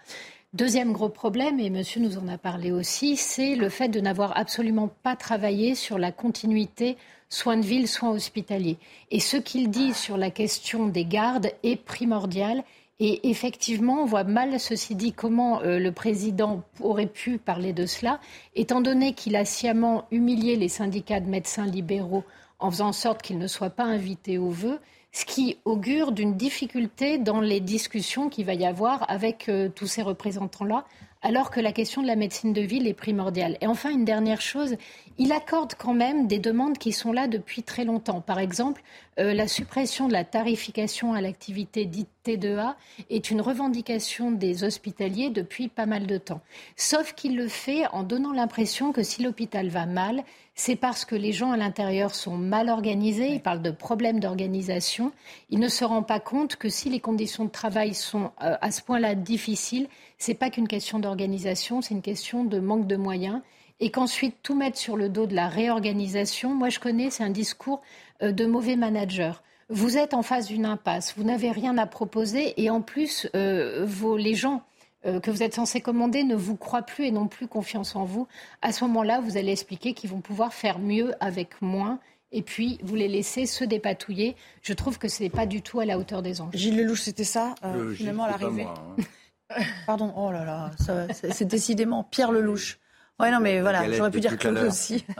Deuxième 0.52 0.92
gros 0.92 1.08
problème, 1.08 1.58
et 1.58 1.68
monsieur 1.68 2.00
nous 2.00 2.16
en 2.16 2.28
a 2.28 2.38
parlé 2.38 2.70
aussi, 2.70 3.16
c'est 3.16 3.56
le 3.56 3.70
fait 3.70 3.88
de 3.88 3.98
n'avoir 3.98 4.38
absolument 4.38 4.88
pas 5.02 5.16
travaillé 5.16 5.74
sur 5.74 5.98
la 5.98 6.12
continuité 6.12 6.96
soins 7.28 7.56
de 7.56 7.66
ville, 7.66 7.88
soins 7.88 8.12
hospitaliers. 8.12 8.78
Et 9.10 9.18
ce 9.18 9.36
qu'il 9.36 9.68
dit 9.68 9.92
sur 9.92 10.16
la 10.16 10.30
question 10.30 10.86
des 10.86 11.04
gardes 11.04 11.50
est 11.64 11.74
primordial. 11.74 12.62
Et 13.00 13.28
effectivement, 13.28 14.02
on 14.02 14.06
voit 14.06 14.24
mal, 14.24 14.60
ceci 14.60 14.94
dit, 14.94 15.12
comment 15.12 15.60
euh, 15.62 15.78
le 15.78 15.90
président 15.90 16.62
aurait 16.80 17.06
pu 17.06 17.38
parler 17.38 17.72
de 17.72 17.86
cela, 17.86 18.20
étant 18.54 18.80
donné 18.80 19.14
qu'il 19.14 19.34
a 19.34 19.44
sciemment 19.44 20.06
humilié 20.12 20.56
les 20.56 20.68
syndicats 20.68 21.20
de 21.20 21.28
médecins 21.28 21.66
libéraux 21.66 22.24
en 22.60 22.70
faisant 22.70 22.88
en 22.88 22.92
sorte 22.92 23.20
qu'ils 23.20 23.38
ne 23.38 23.48
soient 23.48 23.70
pas 23.70 23.84
invités 23.84 24.38
au 24.38 24.50
vœu 24.50 24.78
ce 25.14 25.24
qui 25.24 25.58
augure 25.64 26.10
d'une 26.10 26.36
difficulté 26.36 27.18
dans 27.18 27.40
les 27.40 27.60
discussions 27.60 28.28
qu'il 28.28 28.44
va 28.46 28.54
y 28.54 28.66
avoir 28.66 29.08
avec 29.08 29.48
euh, 29.48 29.68
tous 29.68 29.86
ces 29.86 30.02
représentants-là, 30.02 30.84
alors 31.22 31.52
que 31.52 31.60
la 31.60 31.70
question 31.70 32.02
de 32.02 32.08
la 32.08 32.16
médecine 32.16 32.52
de 32.52 32.60
ville 32.60 32.88
est 32.88 32.94
primordiale. 32.94 33.56
Et 33.60 33.68
enfin, 33.68 33.90
une 33.90 34.04
dernière 34.04 34.40
chose, 34.40 34.74
il 35.18 35.32
accorde 35.32 35.74
quand 35.74 35.94
même 35.94 36.26
des 36.26 36.38
demandes 36.38 36.78
qui 36.78 36.92
sont 36.92 37.12
là 37.12 37.28
depuis 37.28 37.62
très 37.62 37.84
longtemps. 37.84 38.20
Par 38.20 38.38
exemple, 38.38 38.82
euh, 39.20 39.32
la 39.32 39.46
suppression 39.46 40.08
de 40.08 40.12
la 40.12 40.24
tarification 40.24 41.14
à 41.14 41.20
l'activité 41.20 41.84
dite 41.84 42.08
T2A 42.26 42.74
est 43.10 43.30
une 43.30 43.40
revendication 43.40 44.32
des 44.32 44.64
hospitaliers 44.64 45.30
depuis 45.30 45.68
pas 45.68 45.86
mal 45.86 46.06
de 46.06 46.18
temps. 46.18 46.40
Sauf 46.76 47.12
qu'il 47.12 47.36
le 47.36 47.48
fait 47.48 47.86
en 47.88 48.02
donnant 48.02 48.32
l'impression 48.32 48.92
que 48.92 49.02
si 49.02 49.22
l'hôpital 49.22 49.68
va 49.68 49.86
mal, 49.86 50.24
c'est 50.56 50.76
parce 50.76 51.04
que 51.04 51.14
les 51.14 51.32
gens 51.32 51.52
à 51.52 51.56
l'intérieur 51.56 52.14
sont 52.14 52.36
mal 52.36 52.68
organisés. 52.68 53.28
Il 53.28 53.40
parle 53.40 53.62
de 53.62 53.70
problèmes 53.70 54.20
d'organisation. 54.20 55.12
Il 55.50 55.60
ne 55.60 55.68
se 55.68 55.84
rend 55.84 56.02
pas 56.02 56.20
compte 56.20 56.56
que 56.56 56.68
si 56.68 56.90
les 56.90 57.00
conditions 57.00 57.44
de 57.44 57.50
travail 57.50 57.94
sont 57.94 58.32
euh, 58.42 58.56
à 58.60 58.70
ce 58.70 58.82
point-là 58.82 59.14
difficiles, 59.14 59.88
c'est 60.18 60.34
pas 60.34 60.50
qu'une 60.50 60.68
question 60.68 60.98
d'organisation, 60.98 61.82
c'est 61.82 61.94
une 61.94 62.02
question 62.02 62.44
de 62.44 62.58
manque 62.58 62.86
de 62.86 62.96
moyens 62.96 63.40
et 63.84 63.90
qu'ensuite 63.90 64.36
tout 64.42 64.54
mettre 64.54 64.78
sur 64.78 64.96
le 64.96 65.10
dos 65.10 65.26
de 65.26 65.34
la 65.34 65.46
réorganisation, 65.46 66.54
moi 66.54 66.70
je 66.70 66.80
connais, 66.80 67.10
c'est 67.10 67.22
un 67.22 67.28
discours 67.28 67.82
euh, 68.22 68.32
de 68.32 68.46
mauvais 68.46 68.76
manager. 68.76 69.42
Vous 69.68 69.98
êtes 69.98 70.14
en 70.14 70.22
face 70.22 70.46
d'une 70.46 70.64
impasse, 70.64 71.12
vous 71.18 71.22
n'avez 71.22 71.50
rien 71.50 71.76
à 71.76 71.84
proposer 71.84 72.54
et 72.56 72.70
en 72.70 72.80
plus, 72.80 73.28
euh, 73.36 73.86
les 74.16 74.34
gens 74.34 74.62
euh, 75.04 75.20
que 75.20 75.30
vous 75.30 75.42
êtes 75.42 75.54
censés 75.54 75.82
commander 75.82 76.24
ne 76.24 76.34
vous 76.34 76.56
croient 76.56 76.80
plus 76.80 77.04
et 77.04 77.10
n'ont 77.10 77.28
plus 77.28 77.46
confiance 77.46 77.94
en 77.94 78.06
vous. 78.06 78.26
À 78.62 78.72
ce 78.72 78.84
moment-là, 78.84 79.20
vous 79.20 79.36
allez 79.36 79.52
expliquer 79.52 79.92
qu'ils 79.92 80.08
vont 80.08 80.22
pouvoir 80.22 80.54
faire 80.54 80.78
mieux 80.78 81.12
avec 81.20 81.60
moins 81.60 81.98
et 82.32 82.40
puis 82.40 82.78
vous 82.82 82.94
les 82.94 83.08
laissez 83.08 83.44
se 83.44 83.64
dépatouiller. 83.64 84.34
Je 84.62 84.72
trouve 84.72 84.96
que 84.96 85.08
ce 85.08 85.22
n'est 85.22 85.28
pas 85.28 85.44
du 85.44 85.60
tout 85.60 85.80
à 85.80 85.84
la 85.84 85.98
hauteur 85.98 86.22
des 86.22 86.40
enjeux. 86.40 86.56
Gilles 86.56 86.78
Lelouch, 86.78 87.02
c'était 87.02 87.22
ça, 87.22 87.54
finalement, 87.94 88.24
à 88.24 88.30
l'arrivée 88.30 88.64
hein. 88.64 89.60
Pardon, 89.86 90.10
oh 90.16 90.32
là 90.32 90.46
là, 90.46 90.70
c'est 91.12 91.44
décidément 91.44 92.02
Pierre 92.02 92.32
Lelouch. 92.32 92.78
Ouais, 93.20 93.30
non, 93.30 93.40
mais 93.40 93.60
voilà, 93.60 93.90
j'aurais 93.92 94.10
pu 94.10 94.20
dire 94.20 94.36
Claude 94.38 94.58
aussi. 94.58 95.04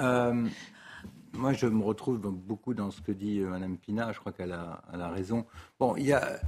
Euh, 0.00 0.46
moi, 1.32 1.52
je 1.54 1.66
me 1.66 1.82
retrouve 1.82 2.20
beaucoup 2.20 2.72
dans 2.72 2.92
ce 2.92 3.00
que 3.00 3.10
dit 3.10 3.40
euh, 3.40 3.48
Mme 3.48 3.76
Pina. 3.78 4.12
Je 4.12 4.20
crois 4.20 4.30
qu'elle 4.30 4.52
a, 4.52 4.80
a, 4.92 5.08
raison. 5.08 5.44
Bon, 5.80 5.96
il 5.96 6.06
y 6.06 6.12
a, 6.12 6.38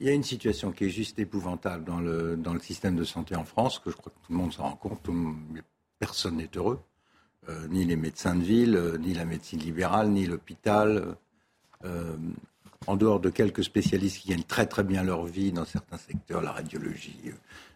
y 0.00 0.08
a, 0.08 0.12
une 0.12 0.22
situation 0.22 0.72
qui 0.72 0.84
est 0.84 0.88
juste 0.88 1.18
épouvantable 1.18 1.84
dans 1.84 2.00
le, 2.00 2.34
dans 2.34 2.54
le 2.54 2.60
système 2.60 2.96
de 2.96 3.04
santé 3.04 3.36
en 3.36 3.44
France, 3.44 3.78
que 3.78 3.90
je 3.90 3.96
crois 3.96 4.10
que 4.10 4.26
tout 4.26 4.32
le 4.32 4.38
monde 4.38 4.54
s'en 4.54 4.62
rend 4.62 4.76
compte. 4.76 5.06
personne 5.98 6.38
n'est 6.38 6.48
heureux. 6.56 6.80
Euh, 7.50 7.68
ni 7.68 7.84
les 7.84 7.96
médecins 7.96 8.34
de 8.34 8.42
ville, 8.42 8.94
ni 9.00 9.12
la 9.12 9.26
médecine 9.26 9.60
libérale, 9.60 10.08
ni 10.08 10.24
l'hôpital. 10.24 11.14
en 12.86 12.96
dehors 12.96 13.20
de 13.20 13.28
quelques 13.28 13.64
spécialistes 13.64 14.20
qui 14.20 14.30
gagnent 14.30 14.44
très 14.44 14.64
très 14.64 14.82
bien 14.82 15.02
leur 15.02 15.26
vie 15.26 15.52
dans 15.52 15.66
certains 15.66 15.98
secteurs, 15.98 16.40
la 16.40 16.52
radiologie, 16.52 17.32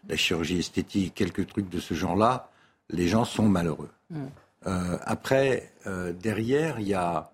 la 0.07 0.15
chirurgie 0.15 0.57
esthétique, 0.57 1.13
quelques 1.13 1.45
trucs 1.45 1.69
de 1.69 1.79
ce 1.79 1.93
genre-là, 1.93 2.49
les 2.89 3.07
gens 3.07 3.25
sont 3.25 3.47
malheureux. 3.47 3.89
Mm. 4.09 4.25
Euh, 4.67 4.97
après, 5.03 5.71
euh, 5.87 6.11
derrière, 6.13 6.79
il 6.79 6.87
y 6.87 6.93
a 6.93 7.31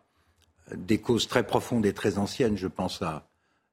des 0.75 0.99
causes 0.99 1.27
très 1.27 1.45
profondes 1.45 1.85
et 1.85 1.93
très 1.93 2.17
anciennes. 2.17 2.57
Je 2.57 2.67
pense 2.67 3.01
à, 3.01 3.27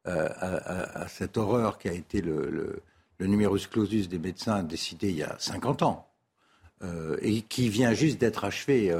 euh, 0.06 0.28
à, 0.28 1.08
cette 1.08 1.36
horreur 1.36 1.78
qui 1.78 1.88
a 1.88 1.92
été 1.92 2.20
le, 2.20 2.50
le, 2.50 2.82
le, 3.18 3.26
numerus 3.26 3.66
clausus 3.66 4.08
des 4.08 4.18
médecins 4.18 4.62
décidé 4.62 5.10
il 5.10 5.16
y 5.16 5.22
a 5.22 5.36
50 5.38 5.82
ans 5.82 6.08
et 7.20 7.42
qui 7.42 7.68
vient 7.68 7.94
juste 7.94 8.20
d'être 8.20 8.44
achevé 8.44 8.92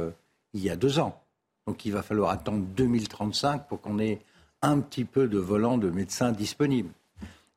il 0.54 0.60
y 0.60 0.70
a 0.70 0.76
deux 0.76 1.00
ans. 1.00 1.20
Donc 1.66 1.84
il 1.84 1.92
va 1.92 2.04
falloir 2.04 2.30
attendre 2.30 2.64
2035 2.76 3.66
pour 3.66 3.80
qu'on 3.80 3.98
ait 3.98 4.20
un 4.62 4.78
petit 4.78 5.04
peu 5.04 5.26
de 5.26 5.38
volant 5.38 5.78
de 5.78 5.90
médecins 5.90 6.30
disponibles. 6.30 6.92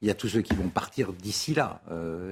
Il 0.01 0.07
y 0.07 0.11
a 0.11 0.15
tous 0.15 0.29
ceux 0.29 0.41
qui 0.41 0.55
vont 0.55 0.69
partir 0.69 1.13
d'ici 1.13 1.53
là. 1.53 1.79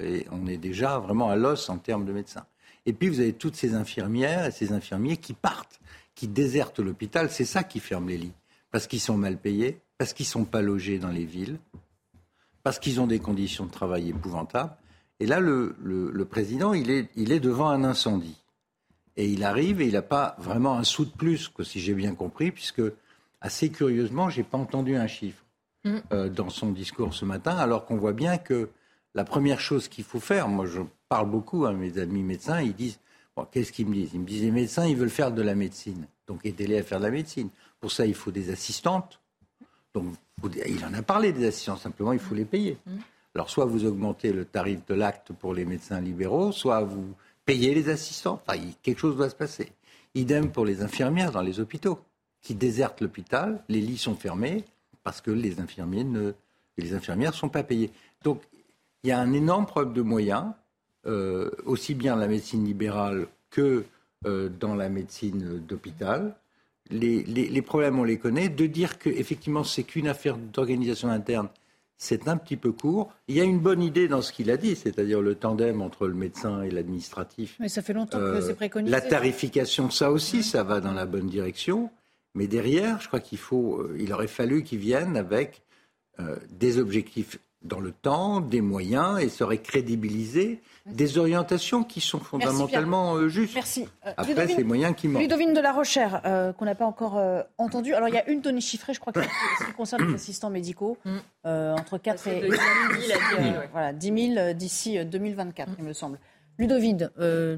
et 0.02 0.26
on 0.32 0.48
est 0.48 0.56
déjà 0.56 0.98
vraiment 0.98 1.30
à 1.30 1.36
l'os 1.36 1.70
en 1.70 1.78
termes 1.78 2.04
de 2.04 2.12
médecins. 2.12 2.44
Et 2.86 2.92
puis 2.92 3.08
vous 3.08 3.20
avez 3.20 3.32
toutes 3.32 3.56
ces 3.56 3.74
infirmières 3.74 4.46
et 4.46 4.50
ces 4.50 4.72
infirmiers 4.72 5.16
qui 5.16 5.32
partent, 5.32 5.80
qui 6.14 6.28
désertent 6.28 6.80
l'hôpital. 6.80 7.30
C'est 7.30 7.44
ça 7.44 7.62
qui 7.62 7.80
ferme 7.80 8.08
les 8.08 8.18
lits. 8.18 8.32
Parce 8.70 8.86
qu'ils 8.86 9.00
sont 9.00 9.16
mal 9.16 9.38
payés, 9.38 9.80
parce 9.98 10.12
qu'ils 10.12 10.26
ne 10.26 10.30
sont 10.30 10.44
pas 10.44 10.62
logés 10.62 10.98
dans 10.98 11.10
les 11.10 11.24
villes, 11.24 11.58
parce 12.62 12.78
qu'ils 12.78 13.00
ont 13.00 13.06
des 13.06 13.20
conditions 13.20 13.66
de 13.66 13.70
travail 13.70 14.10
épouvantables. 14.10 14.76
Et 15.20 15.26
là, 15.26 15.38
le, 15.38 16.24
président, 16.28 16.74
il 16.74 16.90
est, 16.90 17.08
il 17.14 17.30
est 17.30 17.40
devant 17.40 17.68
un 17.68 17.84
incendie. 17.84 18.42
Et 19.16 19.28
il 19.28 19.44
arrive 19.44 19.80
et 19.80 19.86
il 19.86 19.92
n'a 19.92 20.02
pas 20.02 20.34
vraiment 20.38 20.76
un 20.76 20.82
sou 20.82 21.04
de 21.04 21.10
plus, 21.10 21.52
si 21.62 21.78
j'ai 21.78 21.94
bien 21.94 22.14
compris, 22.14 22.50
puisque 22.50 22.82
assez 23.40 23.70
curieusement, 23.70 24.28
je 24.28 24.38
n'ai 24.38 24.44
pas 24.44 24.58
entendu 24.58 24.96
un 24.96 25.06
chiffre 25.06 25.44
mm. 25.84 25.98
euh, 26.12 26.28
dans 26.28 26.50
son 26.50 26.72
discours 26.72 27.14
ce 27.14 27.24
matin, 27.24 27.56
alors 27.56 27.84
qu'on 27.84 27.96
voit 27.96 28.12
bien 28.12 28.38
que 28.38 28.70
la 29.14 29.22
première 29.24 29.60
chose 29.60 29.86
qu'il 29.86 30.02
faut 30.02 30.18
faire, 30.18 30.48
moi 30.48 30.66
je 30.66 30.80
parle 31.14 31.30
beaucoup 31.30 31.64
à 31.64 31.72
mes 31.72 31.96
amis 31.98 32.24
médecins, 32.24 32.60
ils 32.60 32.74
disent, 32.74 32.98
qu'est-ce 33.52 33.70
qu'ils 33.70 33.86
me 33.86 33.94
disent? 33.94 34.10
Ils 34.14 34.20
me 34.20 34.26
disent, 34.26 34.42
les 34.42 34.50
médecins, 34.50 34.84
ils 34.84 34.96
veulent 34.96 35.08
faire 35.08 35.30
de 35.30 35.42
la 35.42 35.54
médecine. 35.54 36.08
Donc 36.26 36.44
aidez-les 36.44 36.78
à 36.78 36.82
faire 36.82 36.98
de 36.98 37.04
la 37.04 37.12
médecine. 37.12 37.50
Pour 37.78 37.92
ça, 37.92 38.04
il 38.04 38.16
faut 38.16 38.32
des 38.32 38.50
assistantes. 38.50 39.20
Donc 39.94 40.06
il 40.66 40.84
en 40.84 40.92
a 40.92 41.02
parlé 41.02 41.32
des 41.32 41.46
assistants, 41.46 41.76
simplement 41.76 42.12
il 42.12 42.18
faut 42.18 42.34
les 42.34 42.44
payer. 42.44 42.78
Mmh. 42.84 42.96
Alors 43.36 43.48
soit 43.48 43.64
vous 43.64 43.84
augmentez 43.84 44.32
le 44.32 44.44
tarif 44.44 44.84
de 44.88 44.94
l'acte 44.94 45.32
pour 45.32 45.54
les 45.54 45.64
médecins 45.64 46.00
libéraux, 46.00 46.50
soit 46.50 46.80
vous 46.80 47.14
payez 47.44 47.74
les 47.74 47.90
assistants. 47.90 48.42
Enfin, 48.44 48.58
quelque 48.82 48.98
chose 48.98 49.16
doit 49.16 49.30
se 49.30 49.36
passer. 49.36 49.70
Idem 50.16 50.50
pour 50.50 50.64
les 50.64 50.82
infirmières 50.82 51.30
dans 51.30 51.42
les 51.42 51.60
hôpitaux, 51.60 52.00
qui 52.42 52.56
désertent 52.56 53.02
l'hôpital, 53.02 53.62
les 53.68 53.80
lits 53.80 53.98
sont 53.98 54.16
fermés 54.16 54.64
parce 55.04 55.20
que 55.20 55.30
les 55.30 55.60
infirmiers 55.60 56.02
ne, 56.02 56.32
les 56.76 56.92
infirmières 56.92 57.34
sont 57.34 57.50
pas 57.50 57.62
payées. 57.62 57.92
Donc 58.24 58.42
il 59.04 59.10
y 59.10 59.12
a 59.12 59.20
un 59.20 59.32
énorme 59.32 59.66
problème 59.66 59.94
de 59.94 60.02
moyens, 60.02 60.46
euh, 61.06 61.50
aussi 61.66 61.94
bien 61.94 62.16
la 62.16 62.26
médecine 62.26 62.64
libérale 62.64 63.26
que 63.50 63.84
euh, 64.26 64.48
dans 64.48 64.74
la 64.74 64.88
médecine 64.88 65.62
d'hôpital. 65.68 66.34
Les, 66.90 67.62
problèmes, 67.62 67.98
on 67.98 68.04
les 68.04 68.18
connaît. 68.18 68.48
De 68.48 68.66
dire 68.66 68.98
qu'effectivement, 68.98 69.64
c'est 69.64 69.84
qu'une 69.84 70.08
affaire 70.08 70.36
d'organisation 70.36 71.08
interne, 71.08 71.48
c'est 71.96 72.28
un 72.28 72.36
petit 72.36 72.56
peu 72.56 72.72
court. 72.72 73.12
Il 73.28 73.36
y 73.36 73.40
a 73.40 73.44
une 73.44 73.58
bonne 73.58 73.82
idée 73.82 74.08
dans 74.08 74.22
ce 74.22 74.32
qu'il 74.32 74.50
a 74.50 74.56
dit, 74.56 74.76
c'est-à-dire 74.76 75.20
le 75.20 75.34
tandem 75.34 75.82
entre 75.82 76.06
le 76.06 76.14
médecin 76.14 76.62
et 76.62 76.70
l'administratif. 76.70 77.56
Mais 77.60 77.68
ça 77.68 77.82
fait 77.82 77.92
longtemps 77.94 78.18
que 78.18 78.40
c'est 78.40 78.54
préconisé. 78.54 78.90
La 78.90 79.00
tarification, 79.00 79.90
ça 79.90 80.10
aussi, 80.10 80.42
ça 80.42 80.62
va 80.62 80.80
dans 80.80 80.92
la 80.92 81.06
bonne 81.06 81.28
direction. 81.28 81.90
Mais 82.34 82.46
derrière, 82.46 83.00
je 83.00 83.08
crois 83.08 83.20
qu'il 83.20 83.38
faut, 83.38 83.78
euh, 83.78 83.96
il 83.98 84.12
aurait 84.12 84.26
fallu 84.26 84.62
qu'ils 84.62 84.80
viennent 84.80 85.16
avec 85.16 85.62
des 86.48 86.78
objectifs 86.78 87.40
dans 87.64 87.80
le 87.80 87.92
temps, 87.92 88.40
des 88.40 88.60
moyens 88.60 89.20
et 89.20 89.28
serait 89.28 89.58
crédibiliser 89.58 90.60
des 90.86 91.16
orientations 91.16 91.82
qui 91.82 92.02
sont 92.02 92.20
fondamentalement 92.20 93.14
euh, 93.14 93.28
justes. 93.28 93.54
Merci. 93.54 93.88
Euh, 94.06 94.12
Après, 94.18 94.46
c'est 94.48 94.64
moyens 94.64 94.94
qui 94.94 95.08
manquent. 95.08 95.22
Ludovine 95.22 95.54
de 95.54 95.60
la 95.60 95.72
Rochère, 95.72 96.20
euh, 96.26 96.52
qu'on 96.52 96.66
n'a 96.66 96.74
pas 96.74 96.84
encore 96.84 97.18
entendu. 97.56 97.94
Alors, 97.94 98.08
il 98.08 98.14
y 98.14 98.18
a 98.18 98.28
une 98.28 98.42
donnée 98.42 98.60
chiffrée, 98.60 98.92
je 98.92 99.00
crois, 99.00 99.12
qui, 99.12 99.20
concerne 99.76 100.06
les 100.06 100.14
assistants 100.14 100.50
médicaux, 100.50 100.98
mm. 101.04 101.18
entre 101.44 101.96
4 101.96 102.28
et 102.28 102.40
10 102.42 102.50
000, 102.50 102.60
voilà, 103.72 103.92
10 103.92 104.34
000 104.34 104.52
d'ici 104.52 105.02
2024, 105.04 105.72
il 105.78 105.84
me 105.84 105.92
semble. 105.94 106.18
Ludovine, 106.58 107.10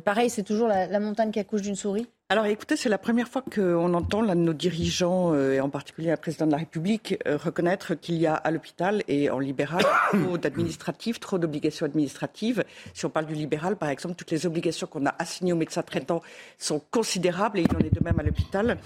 pareil, 0.05 0.31
c'est 0.31 0.43
toujours 0.43 0.69
la 0.69 1.01
montagne 1.01 1.31
qui 1.31 1.39
accouche 1.39 1.63
d'une 1.63 1.77
souris 1.77 2.07
alors 2.29 2.47
écoutez, 2.47 2.75
c'est 2.75 2.89
la 2.89 2.99
première 2.99 3.29
fois 3.29 3.45
qu'on 3.55 3.95
entend 3.95 4.21
l'un 4.21 4.35
de 4.35 4.41
nos 4.41 4.53
dirigeants, 4.53 5.33
euh, 5.33 5.53
et 5.53 5.61
en 5.61 5.69
particulier 5.69 6.11
le 6.11 6.17
président 6.17 6.45
de 6.45 6.51
la 6.51 6.57
République, 6.57 7.17
euh, 7.25 7.37
reconnaître 7.37 7.95
qu'il 7.95 8.17
y 8.17 8.27
a 8.27 8.35
à 8.35 8.51
l'hôpital 8.51 9.05
et 9.07 9.31
en 9.31 9.39
libéral 9.39 9.85
trop 10.11 10.37
d'administratifs, 10.37 11.21
trop 11.21 11.39
d'obligations 11.39 11.87
administratives. 11.87 12.65
Si 12.95 13.07
on 13.07 13.11
parle 13.11 13.27
du 13.27 13.35
libéral, 13.35 13.77
par 13.77 13.91
exemple, 13.91 14.17
toutes 14.17 14.33
les 14.33 14.45
obligations 14.45 14.89
qu'on 14.89 15.07
a 15.07 15.15
assignées 15.21 15.53
aux 15.53 15.57
médecins 15.57 15.85
traitants 15.85 16.21
sont 16.59 16.83
considérables 16.91 17.61
et 17.61 17.63
il 17.63 17.77
en 17.77 17.79
est 17.79 17.95
de 17.95 18.03
même 18.03 18.19
à 18.19 18.25
l'hôpital. 18.25 18.79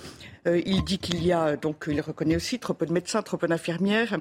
Euh, 0.46 0.60
il 0.66 0.84
dit 0.84 0.98
qu'il 0.98 1.24
y 1.24 1.32
a, 1.32 1.56
donc 1.56 1.86
il 1.88 2.02
reconnaît 2.02 2.36
aussi 2.36 2.58
trop 2.58 2.74
peu 2.74 2.84
de 2.84 2.92
médecins, 2.92 3.22
trop 3.22 3.38
peu 3.38 3.48
d'infirmières, 3.48 4.18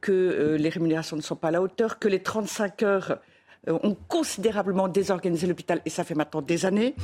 que 0.00 0.56
les 0.58 0.68
rémunérations 0.68 1.16
ne 1.16 1.22
sont 1.22 1.34
pas 1.34 1.48
à 1.48 1.50
la 1.52 1.62
hauteur, 1.62 1.98
que 1.98 2.06
les 2.06 2.22
35 2.22 2.82
heures 2.82 3.18
ont 3.66 3.96
considérablement 4.08 4.88
désorganisé 4.88 5.46
l'hôpital, 5.46 5.80
et 5.84 5.90
ça 5.90 6.04
fait 6.04 6.14
maintenant 6.14 6.42
des 6.42 6.66
années. 6.66 6.94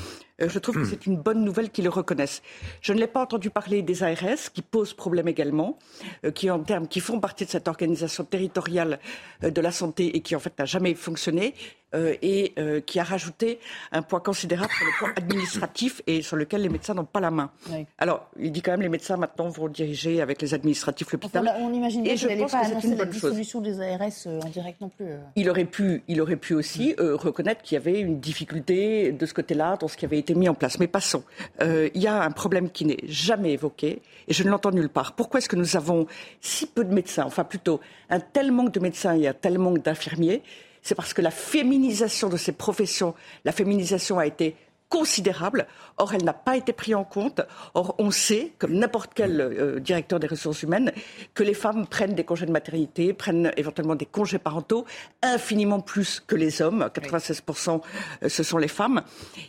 Euh, 0.40 0.49
je 0.49 0.59
trouve 0.59 0.76
que 0.76 0.85
c'est 0.85 1.07
une 1.07 1.16
bonne 1.16 1.45
nouvelle 1.45 1.71
qu'ils 1.71 1.85
le 1.85 1.90
reconnaissent. 1.90 2.42
Je 2.80 2.92
ne 2.92 2.99
l'ai 2.99 3.07
pas 3.07 3.21
entendu 3.21 3.50
parler 3.50 3.83
des 3.83 4.02
ARS, 4.02 4.52
qui 4.52 4.62
posent 4.62 4.95
problème 4.95 5.28
également, 5.28 5.78
euh, 6.25 6.30
qui, 6.30 6.50
en 6.50 6.61
termes, 6.61 6.87
qui 6.87 7.00
font 7.00 7.21
partie 7.21 7.45
de 7.45 7.50
cette 7.50 7.68
organisation 7.68 8.25
territoriale 8.25 8.99
euh, 9.42 9.50
de 9.50 9.61
la 9.61 9.73
santé 9.73 10.16
et 10.16 10.21
qui, 10.21 10.37
en 10.37 10.40
fait, 10.40 10.59
n'a 10.59 10.64
jamais 10.64 10.95
fonctionné. 10.95 11.54
Euh, 11.95 12.14
et 12.21 12.52
euh, 12.59 12.83
qui 12.83 13.00
a 13.00 13.02
rajouté 13.02 13.61
un 13.92 14.02
point 14.02 14.21
considérable 14.21 14.71
sur 14.76 14.85
le 14.85 14.92
plan 14.99 15.09
administratif 15.16 16.02
et 16.07 16.21
sur 16.21 16.37
lequel 16.37 16.61
les 16.61 16.68
médecins 16.68 16.92
n'ont 16.92 17.07
pas 17.07 17.21
la 17.21 17.30
main. 17.30 17.50
Alors, 17.97 18.28
il 18.38 18.52
dit 18.52 18.61
quand 18.61 18.73
même 18.73 18.83
les 18.83 18.90
médecins 18.90 19.16
maintenant 19.16 19.49
vont 19.49 19.68
diriger 19.68 20.21
avec 20.21 20.42
les 20.42 20.52
administratifs 20.52 21.11
l'hôpital. 21.11 21.50
on 21.59 21.73
imagine 21.73 22.07
et 22.07 22.18
je 22.18 22.28
pense 22.28 22.52
que 22.52 22.59
c'est 22.83 22.88
une 22.88 22.97
bonne 22.97 23.11
chose. 23.11 23.30
dissolution 23.33 23.62
des 23.62 23.80
ARS 23.80 24.02
euh, 24.26 24.42
en 24.42 24.50
direct 24.50 24.83
non 24.83 24.90
plus. 24.90 25.07
Il 25.35 25.49
aurait 25.49 25.64
pu, 25.64 26.02
il 26.09 26.21
aurait 26.21 26.37
pu 26.37 26.52
aussi 26.52 26.95
reconnaître 26.99 27.62
qu'il 27.62 27.76
y 27.76 27.78
avait 27.78 28.00
une 28.00 28.21
difficulté 28.21 29.11
de 29.12 29.25
ce 29.25 29.33
côté-là 29.33 29.78
dans 29.78 29.88
ce 29.88 29.97
qui 29.97 30.04
avait 30.04 30.18
été 30.18 30.27
mis 30.35 30.49
en 30.49 30.54
place. 30.54 30.78
Mais 30.78 30.87
passons. 30.87 31.23
il 31.61 32.00
y 32.00 32.06
a 32.06 32.23
un 32.23 32.30
problème 32.30 32.70
qui 32.70 32.85
n'est 32.85 32.99
jamais 33.04 33.52
évoqué 33.52 34.02
et 34.26 34.32
je 34.32 34.42
ne 34.42 34.50
l'entends 34.50 34.70
nulle 34.70 34.88
part. 34.88 35.12
Pourquoi 35.12 35.38
est-ce 35.38 35.49
que 35.49 35.56
nous 35.56 35.76
avons 35.76 36.06
si 36.40 36.66
peu 36.66 36.85
de 36.85 36.92
médecins, 36.92 37.25
enfin 37.26 37.44
plutôt 37.44 37.80
un 38.11 38.20
tel 38.20 38.52
manque 38.52 38.73
de 38.73 38.80
médecins 38.80 39.16
et 39.16 39.26
un 39.28 39.35
tel 39.35 39.58
manque 39.58 39.82
d'infirmiers? 39.82 40.42
C'est 40.82 40.94
parce 40.94 41.12
que 41.12 41.23
la 41.23 41.30
féminisation 41.30 42.28
de 42.28 42.37
ces 42.37 42.52
professions, 42.52 43.14
la 43.44 43.52
féminisation 43.52 44.18
a 44.18 44.26
été 44.26 44.56
considérable. 44.88 45.66
Or, 45.97 46.14
elle 46.14 46.25
n'a 46.25 46.33
pas 46.33 46.57
été 46.57 46.73
prise 46.73 46.95
en 46.95 47.04
compte. 47.04 47.40
Or, 47.75 47.95
on 47.99 48.11
sait, 48.11 48.52
comme 48.59 48.75
n'importe 48.75 49.12
quel 49.14 49.40
euh, 49.40 49.80
directeur 49.80 50.21
des 50.21 50.26
ressources 50.26 50.62
humaines, 50.62 50.92
que 51.35 51.42
les 51.42 51.54
femmes 51.54 51.87
prennent 51.87 52.14
des 52.14 52.25
congés 52.25 52.47
de 52.47 52.52
maternité, 52.52 53.12
prennent 53.12 53.52
éventuellement 53.57 53.95
des 53.95 54.07
congés 54.07 54.38
parentaux, 54.38 54.87
infiniment 55.23 55.80
plus 55.80 56.23
que 56.26 56.37
les 56.37 56.62
hommes. 56.62 56.88
96% 56.95 57.80
euh, 58.23 58.28
ce 58.28 58.42
sont 58.42 58.59
les 58.59 58.68
femmes. 58.68 59.02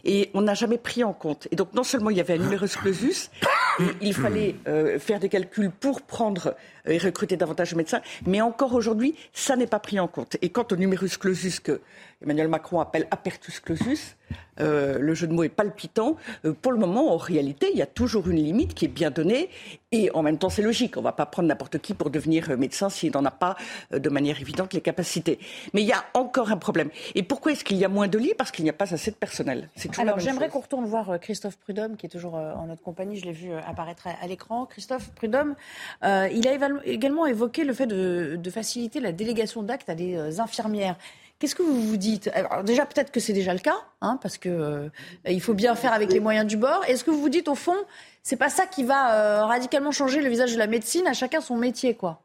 Et 0.03 0.29
on 0.34 0.41
n'a 0.41 0.53
jamais 0.53 0.77
pris 0.77 1.03
en 1.03 1.13
compte. 1.13 1.48
Et 1.51 1.55
donc, 1.55 1.74
non 1.74 1.84
seulement 1.84 2.10
il 2.10 2.17
y 2.17 2.22
avait 2.22 2.34
un 2.34 2.38
numerus 2.38 2.75
clausus, 2.75 3.29
il 4.01 4.13
fallait 4.13 4.55
euh, 4.67 5.00
faire 5.00 5.19
des 5.19 5.29
calculs 5.29 5.72
pour 5.72 6.01
prendre 6.01 6.55
et 6.86 6.98
recruter 6.98 7.38
davantage 7.38 7.72
de 7.72 7.77
médecins, 7.77 8.01
mais 8.25 8.41
encore 8.41 8.74
aujourd'hui, 8.74 9.15
ça 9.34 9.55
n'est 9.55 9.67
pas 9.67 9.79
pris 9.79 10.00
en 10.00 10.08
compte. 10.08 10.38
Et 10.41 10.50
quant 10.50 10.65
au 10.72 10.75
numerus 10.75 11.17
clausus 11.17 11.60
que 11.60 11.81
Emmanuel 12.21 12.47
Macron 12.49 12.79
appelle 12.79 13.07
apertus 13.11 13.59
clausus, 13.59 14.15
euh, 14.59 14.99
le 14.99 15.13
jeu 15.13 15.27
de 15.27 15.33
mots 15.33 15.43
est 15.43 15.49
palpitant. 15.49 16.17
Euh, 16.45 16.53
pour 16.53 16.71
le 16.71 16.77
moment, 16.77 17.13
en 17.13 17.17
réalité, 17.17 17.69
il 17.71 17.77
y 17.77 17.81
a 17.81 17.85
toujours 17.85 18.27
une 18.29 18.38
limite 18.38 18.73
qui 18.73 18.85
est 18.85 18.89
bien 18.89 19.11
donnée. 19.11 19.49
Et 19.91 20.11
en 20.11 20.21
même 20.21 20.38
temps, 20.38 20.49
c'est 20.49 20.61
logique. 20.61 20.97
On 20.97 20.99
ne 20.99 21.05
va 21.05 21.13
pas 21.13 21.25
prendre 21.25 21.47
n'importe 21.47 21.79
qui 21.79 21.93
pour 21.93 22.09
devenir 22.09 22.51
euh, 22.51 22.57
médecin 22.57 22.89
s'il 22.89 23.13
n'en 23.13 23.23
a 23.25 23.31
pas 23.31 23.55
de 23.91 24.09
manière 24.09 24.39
évidente 24.39 24.73
les 24.73 24.81
capacités. 24.81 25.39
Mais 25.73 25.81
il 25.81 25.88
y 25.88 25.93
a 25.93 26.03
encore 26.13 26.51
un 26.51 26.57
problème. 26.57 26.89
Et 27.15 27.23
pourquoi 27.23 27.53
est-ce 27.53 27.63
qu'il 27.63 27.77
y 27.77 27.85
a 27.85 27.89
moins 27.89 28.07
de 28.07 28.17
lits? 28.17 28.33
Parce 28.38 28.51
qu'il 28.51 28.63
n'y 28.63 28.69
a 28.69 28.73
pas 28.73 28.93
assez 28.93 29.11
de 29.11 29.15
personnel. 29.15 29.69
Alors 29.97 30.19
j'aimerais 30.19 30.49
qu'on 30.49 30.59
retourne 30.59 30.85
voir 30.85 31.19
Christophe 31.19 31.57
Prudhomme, 31.57 31.95
qui 31.95 32.05
est 32.05 32.09
toujours 32.09 32.35
en 32.35 32.67
notre 32.67 32.81
compagnie. 32.81 33.17
Je 33.17 33.25
l'ai 33.25 33.31
vu 33.31 33.51
apparaître 33.53 34.07
à, 34.07 34.27
l'écran. 34.27 34.65
Christophe 34.65 35.09
Prudhomme, 35.11 35.55
il 36.03 36.47
a 36.47 36.69
également 36.85 37.25
évoqué 37.25 37.63
le 37.63 37.73
fait 37.73 37.88
de, 37.88 38.38
de 38.38 38.49
faciliter 38.49 38.99
la 38.99 39.11
délégation 39.11 39.63
d'actes 39.63 39.89
à 39.89 39.95
des 39.95 40.39
infirmières. 40.39 40.97
Qu'est-ce 41.39 41.55
que 41.55 41.63
vous 41.63 41.81
vous 41.81 41.96
dites? 41.96 42.29
Alors 42.34 42.65
déjà, 42.65 42.86
peut-être 42.86 43.12
que 43.12 43.22
c'est 43.22 43.31
déjà 43.31 43.53
le 43.53 43.62
cas, 43.62 43.77
hein, 44.01 44.19
parce 44.22 44.38
que 44.38 44.50
euh, 44.50 44.89
il 45.25 45.39
faut 45.39 45.53
bien 45.53 45.74
faire 45.74 45.93
avec 45.93 46.12
les 46.12 46.19
moyens 46.19 46.46
du 46.46 46.58
bord. 46.58 46.84
Est-ce 46.86 47.05
que 47.05 47.12
vous 47.12 47.22
vous 47.22 47.29
dites, 47.29 47.48
au 47.48 47.55
fond, 47.55 47.77
c'est 48.24 48.36
pas 48.36 48.50
ça 48.50 48.65
qui 48.67 48.84
va 48.84 49.15
euh, 49.15 49.46
radicalement 49.46 49.91
changer 49.91 50.22
le 50.22 50.29
visage 50.29 50.53
de 50.53 50.58
la 50.58 50.67
médecine 50.67 51.08
À 51.08 51.13
chacun 51.13 51.39
son 51.39 51.55
métier, 51.55 51.96
quoi. 51.96 52.24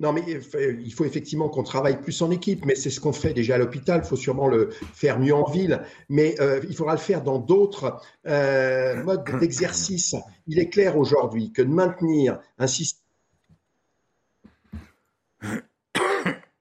Non, 0.00 0.12
mais 0.12 0.24
il 0.26 0.92
faut 0.92 1.04
effectivement 1.04 1.48
qu'on 1.48 1.62
travaille 1.62 1.98
plus 1.98 2.20
en 2.20 2.30
équipe, 2.30 2.66
mais 2.66 2.74
c'est 2.74 2.90
ce 2.90 3.00
qu'on 3.00 3.14
fait 3.14 3.32
déjà 3.32 3.54
à 3.54 3.58
l'hôpital. 3.58 4.02
Il 4.04 4.06
faut 4.06 4.16
sûrement 4.16 4.48
le 4.48 4.70
faire 4.92 5.18
mieux 5.18 5.34
en 5.34 5.48
ville, 5.48 5.80
mais 6.10 6.34
euh, 6.40 6.60
il 6.68 6.76
faudra 6.76 6.92
le 6.92 6.98
faire 6.98 7.22
dans 7.22 7.38
d'autres 7.38 8.00
modes 8.24 9.24
d'exercice. 9.40 10.16
Il 10.48 10.58
est 10.58 10.68
clair 10.68 10.98
aujourd'hui 10.98 11.52
que 11.52 11.62
de 11.62 11.72
maintenir 11.72 12.40
un 12.58 12.66
système 12.66 13.00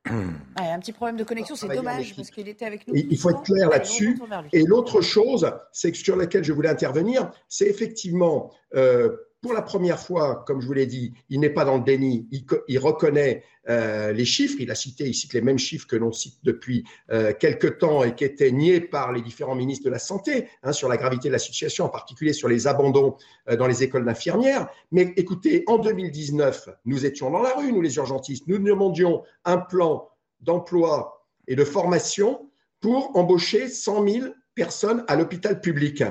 un 0.05 0.79
petit 0.79 0.93
problème 0.93 1.17
de 1.17 1.23
connexion, 1.23 1.55
c'est 1.55 1.67
dommage 1.67 2.15
parce 2.15 2.29
qu'il 2.29 2.47
était 2.47 2.65
avec 2.65 2.87
nous. 2.87 2.95
Il 2.95 3.17
faut 3.17 3.29
être 3.29 3.43
clair 3.43 3.69
là-dessus. 3.69 4.19
Et 4.53 4.63
l'autre 4.63 5.01
chose, 5.01 5.51
c'est 5.71 5.91
que 5.91 5.97
sur 5.97 6.15
laquelle 6.15 6.43
je 6.43 6.53
voulais 6.53 6.69
intervenir, 6.69 7.31
c'est 7.47 7.67
effectivement 7.67 8.51
euh, 8.75 9.15
pour 9.45 9.53
la 9.53 9.61
première 9.61 9.99
fois, 9.99 10.43
comme 10.47 10.59
je 10.59 10.65
vous 10.65 10.73
l'ai 10.73 10.87
dit, 10.87 11.13
il 11.29 11.39
n'est 11.39 11.51
pas 11.51 11.65
dans 11.65 11.77
le 11.77 11.83
déni, 11.83 12.27
il, 12.67 12.79
reconnaît 12.79 13.43
euh, 13.69 14.11
les 14.11 14.25
chiffres, 14.25 14.55
il 14.59 14.71
a 14.71 14.75
cité, 14.75 15.05
il 15.05 15.13
cite 15.13 15.35
les 15.35 15.41
mêmes 15.41 15.59
chiffres 15.59 15.85
que 15.85 15.95
l'on 15.95 16.11
cite 16.11 16.39
depuis 16.43 16.83
euh, 17.11 17.31
quelques 17.31 17.77
temps 17.77 18.03
et 18.03 18.15
qui 18.15 18.23
étaient 18.23 18.49
niés 18.49 18.81
par 18.81 19.11
les 19.11 19.21
différents 19.21 19.53
ministres 19.53 19.85
de 19.85 19.91
la 19.91 19.99
Santé 19.99 20.47
hein, 20.63 20.71
sur 20.71 20.89
la 20.89 20.97
gravité 20.97 21.27
de 21.27 21.33
la 21.33 21.37
situation, 21.37 21.85
en 21.85 21.89
particulier 21.89 22.33
sur 22.33 22.47
les 22.47 22.65
abandons 22.65 23.17
dans 23.47 23.67
les 23.67 23.83
écoles 23.83 24.03
d'infirmières. 24.03 24.67
Mais 24.91 25.13
écoutez, 25.15 25.63
en 25.67 25.77
2019, 25.77 26.69
nous 26.85 27.05
étions 27.05 27.29
dans 27.29 27.43
la 27.43 27.53
rue, 27.53 27.71
nous 27.71 27.81
les 27.81 27.97
urgentistes, 27.97 28.47
nous 28.47 28.57
demandions 28.57 29.21
un 29.43 29.57
plan 29.57 30.09
d'emploi 30.41 31.23
et 31.47 31.55
de 31.55 31.63
formation 31.63 32.49
pour 32.81 33.15
embaucher 33.15 33.67
100 33.67 34.07
000 34.07 34.27
personnes 34.55 35.05
à 35.07 35.15
l'hôpital 35.15 35.61
public. 35.61 36.01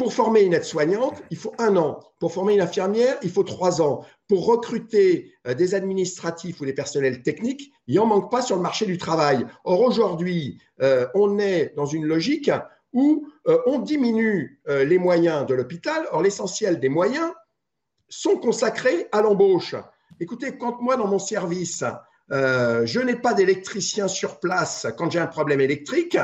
Pour 0.00 0.14
former 0.14 0.40
une 0.40 0.54
aide-soignante, 0.54 1.22
il 1.28 1.36
faut 1.36 1.52
un 1.58 1.76
an. 1.76 2.00
Pour 2.20 2.32
former 2.32 2.54
une 2.54 2.62
infirmière, 2.62 3.18
il 3.22 3.28
faut 3.28 3.42
trois 3.42 3.82
ans. 3.82 4.06
Pour 4.28 4.46
recruter 4.46 5.34
euh, 5.46 5.52
des 5.52 5.74
administratifs 5.74 6.58
ou 6.58 6.64
des 6.64 6.72
personnels 6.72 7.20
techniques, 7.20 7.70
il 7.86 7.96
n'en 7.96 8.06
manque 8.06 8.30
pas 8.30 8.40
sur 8.40 8.56
le 8.56 8.62
marché 8.62 8.86
du 8.86 8.96
travail. 8.96 9.44
Or, 9.64 9.82
aujourd'hui, 9.82 10.58
euh, 10.80 11.06
on 11.12 11.38
est 11.38 11.74
dans 11.76 11.84
une 11.84 12.06
logique 12.06 12.50
où 12.94 13.28
euh, 13.46 13.58
on 13.66 13.78
diminue 13.78 14.58
les 14.66 14.96
moyens 14.96 15.44
de 15.44 15.52
l'hôpital. 15.52 16.06
Or, 16.12 16.22
l'essentiel 16.22 16.80
des 16.80 16.88
moyens 16.88 17.30
sont 18.08 18.38
consacrés 18.38 19.06
à 19.12 19.20
l'embauche. 19.20 19.74
Écoutez, 20.18 20.56
quand 20.56 20.80
moi, 20.80 20.96
dans 20.96 21.08
mon 21.08 21.18
service, 21.18 21.84
je 22.30 23.00
n'ai 23.00 23.16
pas 23.16 23.34
d'électricien 23.34 24.08
sur 24.08 24.40
place 24.40 24.86
quand 24.96 25.10
j'ai 25.10 25.18
un 25.18 25.26
problème 25.26 25.60
électrique. 25.60 26.16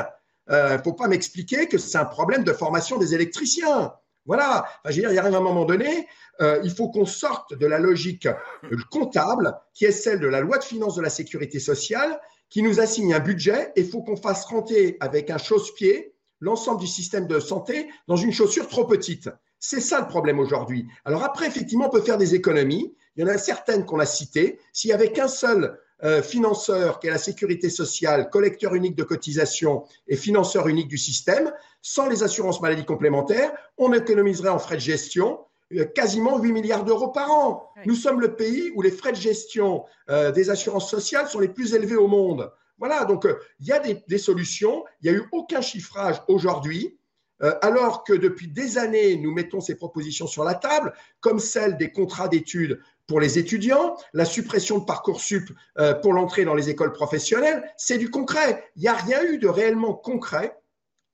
Il 0.49 0.55
euh, 0.55 0.77
ne 0.77 0.81
faut 0.81 0.93
pas 0.93 1.07
m'expliquer 1.07 1.67
que 1.67 1.77
c'est 1.77 1.97
un 1.97 2.05
problème 2.05 2.43
de 2.43 2.53
formation 2.53 2.97
des 2.97 3.13
électriciens. 3.13 3.93
Voilà. 4.25 4.65
Enfin, 4.83 4.91
je 4.91 4.95
veux 4.95 5.01
dire, 5.01 5.11
il 5.11 5.15
y 5.15 5.19
a 5.19 5.25
un 5.25 5.41
moment 5.41 5.65
donné, 5.65 6.07
euh, 6.41 6.59
il 6.63 6.71
faut 6.71 6.89
qu'on 6.89 7.05
sorte 7.05 7.53
de 7.53 7.65
la 7.65 7.79
logique 7.79 8.27
comptable 8.91 9.57
qui 9.73 9.85
est 9.85 9.91
celle 9.91 10.19
de 10.19 10.27
la 10.27 10.41
loi 10.41 10.57
de 10.57 10.63
finances 10.63 10.95
de 10.95 11.01
la 11.01 11.09
sécurité 11.09 11.59
sociale 11.59 12.19
qui 12.49 12.61
nous 12.61 12.79
assigne 12.79 13.13
un 13.13 13.19
budget 13.19 13.71
et 13.75 13.81
il 13.81 13.89
faut 13.89 14.01
qu'on 14.03 14.17
fasse 14.17 14.45
rentrer 14.45 14.97
avec 14.99 15.29
un 15.29 15.37
chausse-pied 15.37 16.13
l'ensemble 16.39 16.79
du 16.79 16.87
système 16.87 17.27
de 17.27 17.39
santé 17.39 17.89
dans 18.07 18.15
une 18.15 18.31
chaussure 18.31 18.67
trop 18.67 18.85
petite. 18.85 19.29
C'est 19.59 19.81
ça 19.81 19.99
le 19.99 20.07
problème 20.07 20.39
aujourd'hui. 20.39 20.87
Alors 21.03 21.23
après, 21.23 21.47
effectivement, 21.47 21.87
on 21.87 21.89
peut 21.89 22.01
faire 22.01 22.17
des 22.17 22.35
économies. 22.35 22.95
Il 23.15 23.21
y 23.21 23.23
en 23.23 23.33
a 23.33 23.37
certaines 23.37 23.85
qu'on 23.85 23.99
a 23.99 24.05
citées. 24.05 24.59
S'il 24.71 24.89
n'y 24.89 24.93
avait 24.93 25.11
qu'un 25.11 25.27
seul 25.27 25.79
euh, 26.03 26.21
financeur 26.21 26.99
qui 26.99 27.07
est 27.07 27.09
la 27.09 27.17
sécurité 27.17 27.71
sociale, 27.71 28.29
collecteur 28.29 28.75
unique 28.75 28.95
de 28.95 29.03
cotisation 29.03 29.83
et 30.07 30.15
financeur 30.15 30.67
unique 30.67 30.87
du 30.87 30.97
système, 30.99 31.51
sans 31.81 32.07
les 32.07 32.21
assurances 32.21 32.61
maladies 32.61 32.85
complémentaires, 32.85 33.51
on 33.79 33.91
économiserait 33.93 34.49
en 34.49 34.59
frais 34.59 34.75
de 34.75 34.81
gestion 34.81 35.39
euh, 35.73 35.85
quasiment 35.85 36.37
8 36.37 36.51
milliards 36.51 36.83
d'euros 36.83 37.07
par 37.07 37.31
an. 37.31 37.71
Nous 37.87 37.95
sommes 37.95 38.21
le 38.21 38.35
pays 38.35 38.71
où 38.75 38.83
les 38.83 38.91
frais 38.91 39.11
de 39.11 39.17
gestion 39.17 39.85
euh, 40.11 40.31
des 40.31 40.51
assurances 40.51 40.87
sociales 40.87 41.27
sont 41.27 41.39
les 41.39 41.47
plus 41.47 41.73
élevés 41.73 41.95
au 41.95 42.07
monde. 42.07 42.51
Voilà, 42.77 43.05
donc 43.05 43.27
il 43.59 43.65
y 43.65 43.71
a 43.71 43.79
des, 43.79 44.03
des, 44.07 44.19
solutions. 44.19 44.85
Il 45.01 45.09
n'y 45.09 45.17
a 45.17 45.19
eu 45.19 45.27
aucun 45.31 45.61
chiffrage 45.61 46.21
aujourd'hui. 46.27 46.99
alors 47.61 48.03
que 48.03 48.13
depuis 48.13 48.47
des 48.47 48.77
années, 48.77 49.15
nous 49.15 49.31
mettons 49.31 49.61
ces 49.61 49.75
propositions 49.75 50.27
sur 50.27 50.43
la 50.43 50.53
table, 50.53 50.93
comme 51.19 51.39
celle 51.39 51.77
des 51.77 51.91
contrats 51.91 52.27
d'études 52.27 52.79
pour 53.07 53.21
les 53.21 53.39
étudiants, 53.39 53.95
la 54.13 54.25
suppression 54.25 54.79
de 54.79 54.85
Parcoursup 54.85 55.49
euh, 55.79 55.93
pour 55.93 56.13
l'entrée 56.13 56.43
dans 56.43 56.53
les 56.53 56.69
écoles 56.69 56.91
professionnelles, 56.91 57.63
c'est 57.77 57.97
du 57.97 58.11
concret. 58.11 58.69
Il 58.75 58.81
n'y 58.81 58.89
a 58.89 58.93
rien 58.93 59.23
eu 59.23 59.37
de 59.37 59.47
réellement 59.47 59.93
concret 59.93 60.57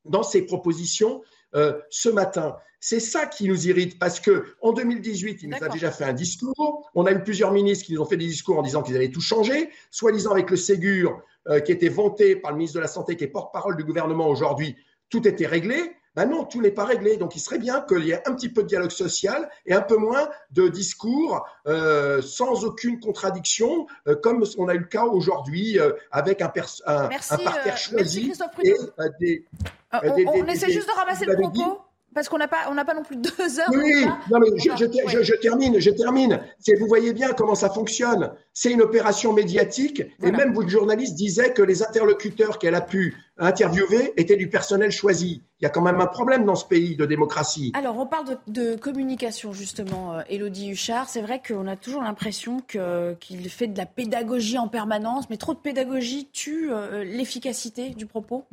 dans 0.04 0.24
ces 0.24 0.42
propositions 0.42 1.22
euh, 1.56 1.80
ce 1.92 2.10
matin. 2.10 2.58
C'est 2.80 3.00
ça 3.00 3.28
qui 3.28 3.48
nous 3.48 3.68
irrite 3.68 3.98
parce 4.00 4.20
que 4.20 4.56
en 4.62 4.74
2018, 4.74 5.44
il 5.44 5.50
nous 5.50 5.64
a 5.64 5.70
déjà 5.70 5.92
fait 5.92 6.04
un 6.04 6.14
discours. 6.14 6.90
On 6.96 7.06
a 7.06 7.12
eu 7.14 7.24
plusieurs 7.24 7.54
ministres 7.54 7.86
qui 7.86 7.94
nous 7.94 8.02
ont 8.02 8.06
fait 8.06 8.18
des 8.18 8.28
discours 8.28 8.58
en 8.58 8.64
disant 8.64 8.82
qu'ils 8.82 8.96
allaient 8.98 9.12
tout 9.12 9.22
changer, 9.22 9.70
soi-disant 9.90 10.32
avec 10.32 10.50
le 10.50 10.58
Ségur 10.58 11.22
euh, 11.48 11.60
qui 11.60 11.72
était 11.72 11.90
vanté 11.90 12.36
par 12.36 12.52
le 12.52 12.58
ministre 12.58 12.76
de 12.76 12.82
la 12.82 12.88
Santé, 12.88 13.16
qui 13.16 13.24
est 13.24 13.28
porte-parole 13.28 13.78
du 13.78 13.84
gouvernement 13.84 14.28
aujourd'hui, 14.28 14.76
tout 15.10 15.26
était 15.28 15.46
réglé. 15.46 15.96
Ben 16.16 16.26
non, 16.26 16.46
tout 16.46 16.62
n'est 16.62 16.72
pas 16.72 16.86
réglé. 16.86 17.18
Donc 17.18 17.36
il 17.36 17.40
serait 17.40 17.60
bien 17.60 17.82
qu'il 17.82 18.06
y 18.06 18.12
ait 18.12 18.28
un 18.28 18.34
petit 18.34 18.50
peu 18.50 18.64
de 18.64 18.68
dialogue 18.68 18.92
social 18.92 19.50
et 19.66 19.74
un 19.74 19.82
peu 19.82 19.98
moins 19.98 20.30
de 20.52 20.68
discours 20.68 21.46
euh, 21.68 22.22
sans 22.22 22.66
aucune 22.66 23.00
contradiction, 23.00 23.88
euh, 24.08 24.16
comme 24.16 24.44
on 24.58 24.68
a 24.68 24.76
eu 24.76 24.80
le 24.80 24.86
cas 24.86 25.06
aujourd'hui 25.06 25.80
euh, 25.80 25.92
avec 26.12 26.42
un, 26.42 26.52
un, 26.86 27.06
un 27.06 27.38
parterre 27.38 27.78
choisi. 27.78 28.32
et, 28.64 28.74
des, 29.20 29.46
on, 29.92 30.46
essaie 30.48 30.72
juste 30.72 30.88
de 30.88 30.94
ramasser 30.94 31.26
le 31.26 31.36
propos. 31.36 31.80
Parce 32.14 32.30
qu'on 32.30 32.38
n'a 32.38 32.48
pas, 32.48 32.66
on 32.70 32.76
n'a 32.76 32.86
pas 32.86 32.94
non 32.94 33.04
plus 33.04 33.16
deux 33.18 33.60
heures. 33.60 33.70
Oui, 33.72 34.06
non 34.30 34.40
mais 34.40 34.48
je, 34.58 34.70
je, 34.76 35.36
termine, 35.36 35.80
je 35.80 35.90
termine. 35.90 36.40
Vous 36.80 36.88
voyez 36.88 37.14
bien 37.14 37.34
comment 37.34 37.56
ça 37.56 37.70
fonctionne. 37.70 38.32
C'est 38.54 38.72
une 38.72 38.82
opération 38.82 39.34
médiatique. 39.34 40.04
Et 40.22 40.32
même 40.32 40.54
vous, 40.54 40.62
le 40.62 40.68
journaliste, 40.68 41.16
disait 41.16 41.54
que 41.54 41.62
les 41.62 41.82
interlocuteurs 41.82 42.60
qu'elle 42.60 42.76
a 42.76 42.82
pu 42.82 43.16
interviewés 43.38 44.14
étaient 44.16 44.36
du 44.36 44.48
personnel 44.48 44.92
choisi. 44.92 45.42
Il 45.60 45.64
y 45.64 45.66
a 45.66 45.70
quand 45.70 45.82
même 45.82 46.02
un 46.02 46.08
problème 46.08 46.46
dans 46.46 46.56
ce 46.56 46.66
pays 46.66 46.96
de 46.96 47.06
démocratie. 47.06 47.72
Alors, 47.74 47.98
on 47.98 48.06
parle 48.06 48.38
de, 48.48 48.76
communication, 48.76 49.54
justement, 49.54 50.20
Elodie 50.30 50.72
Huchard. 50.72 51.10
C'est 51.10 51.22
vrai 51.22 51.42
qu'on 51.46 51.68
a 51.68 51.76
toujours 51.76 52.04
l'impression 52.04 52.60
qu'il 52.60 53.50
fait 53.50 53.68
de 53.68 53.78
la 53.78 53.86
pédagogie 53.86 54.58
en 54.58 54.68
permanence, 54.68 55.30
mais 55.30 55.38
trop 55.38 55.54
de 55.54 55.60
pédagogie 55.60 56.28
tue 56.32 56.70
l'efficacité 57.06 57.90
du 57.92 58.06
propos 58.06 58.46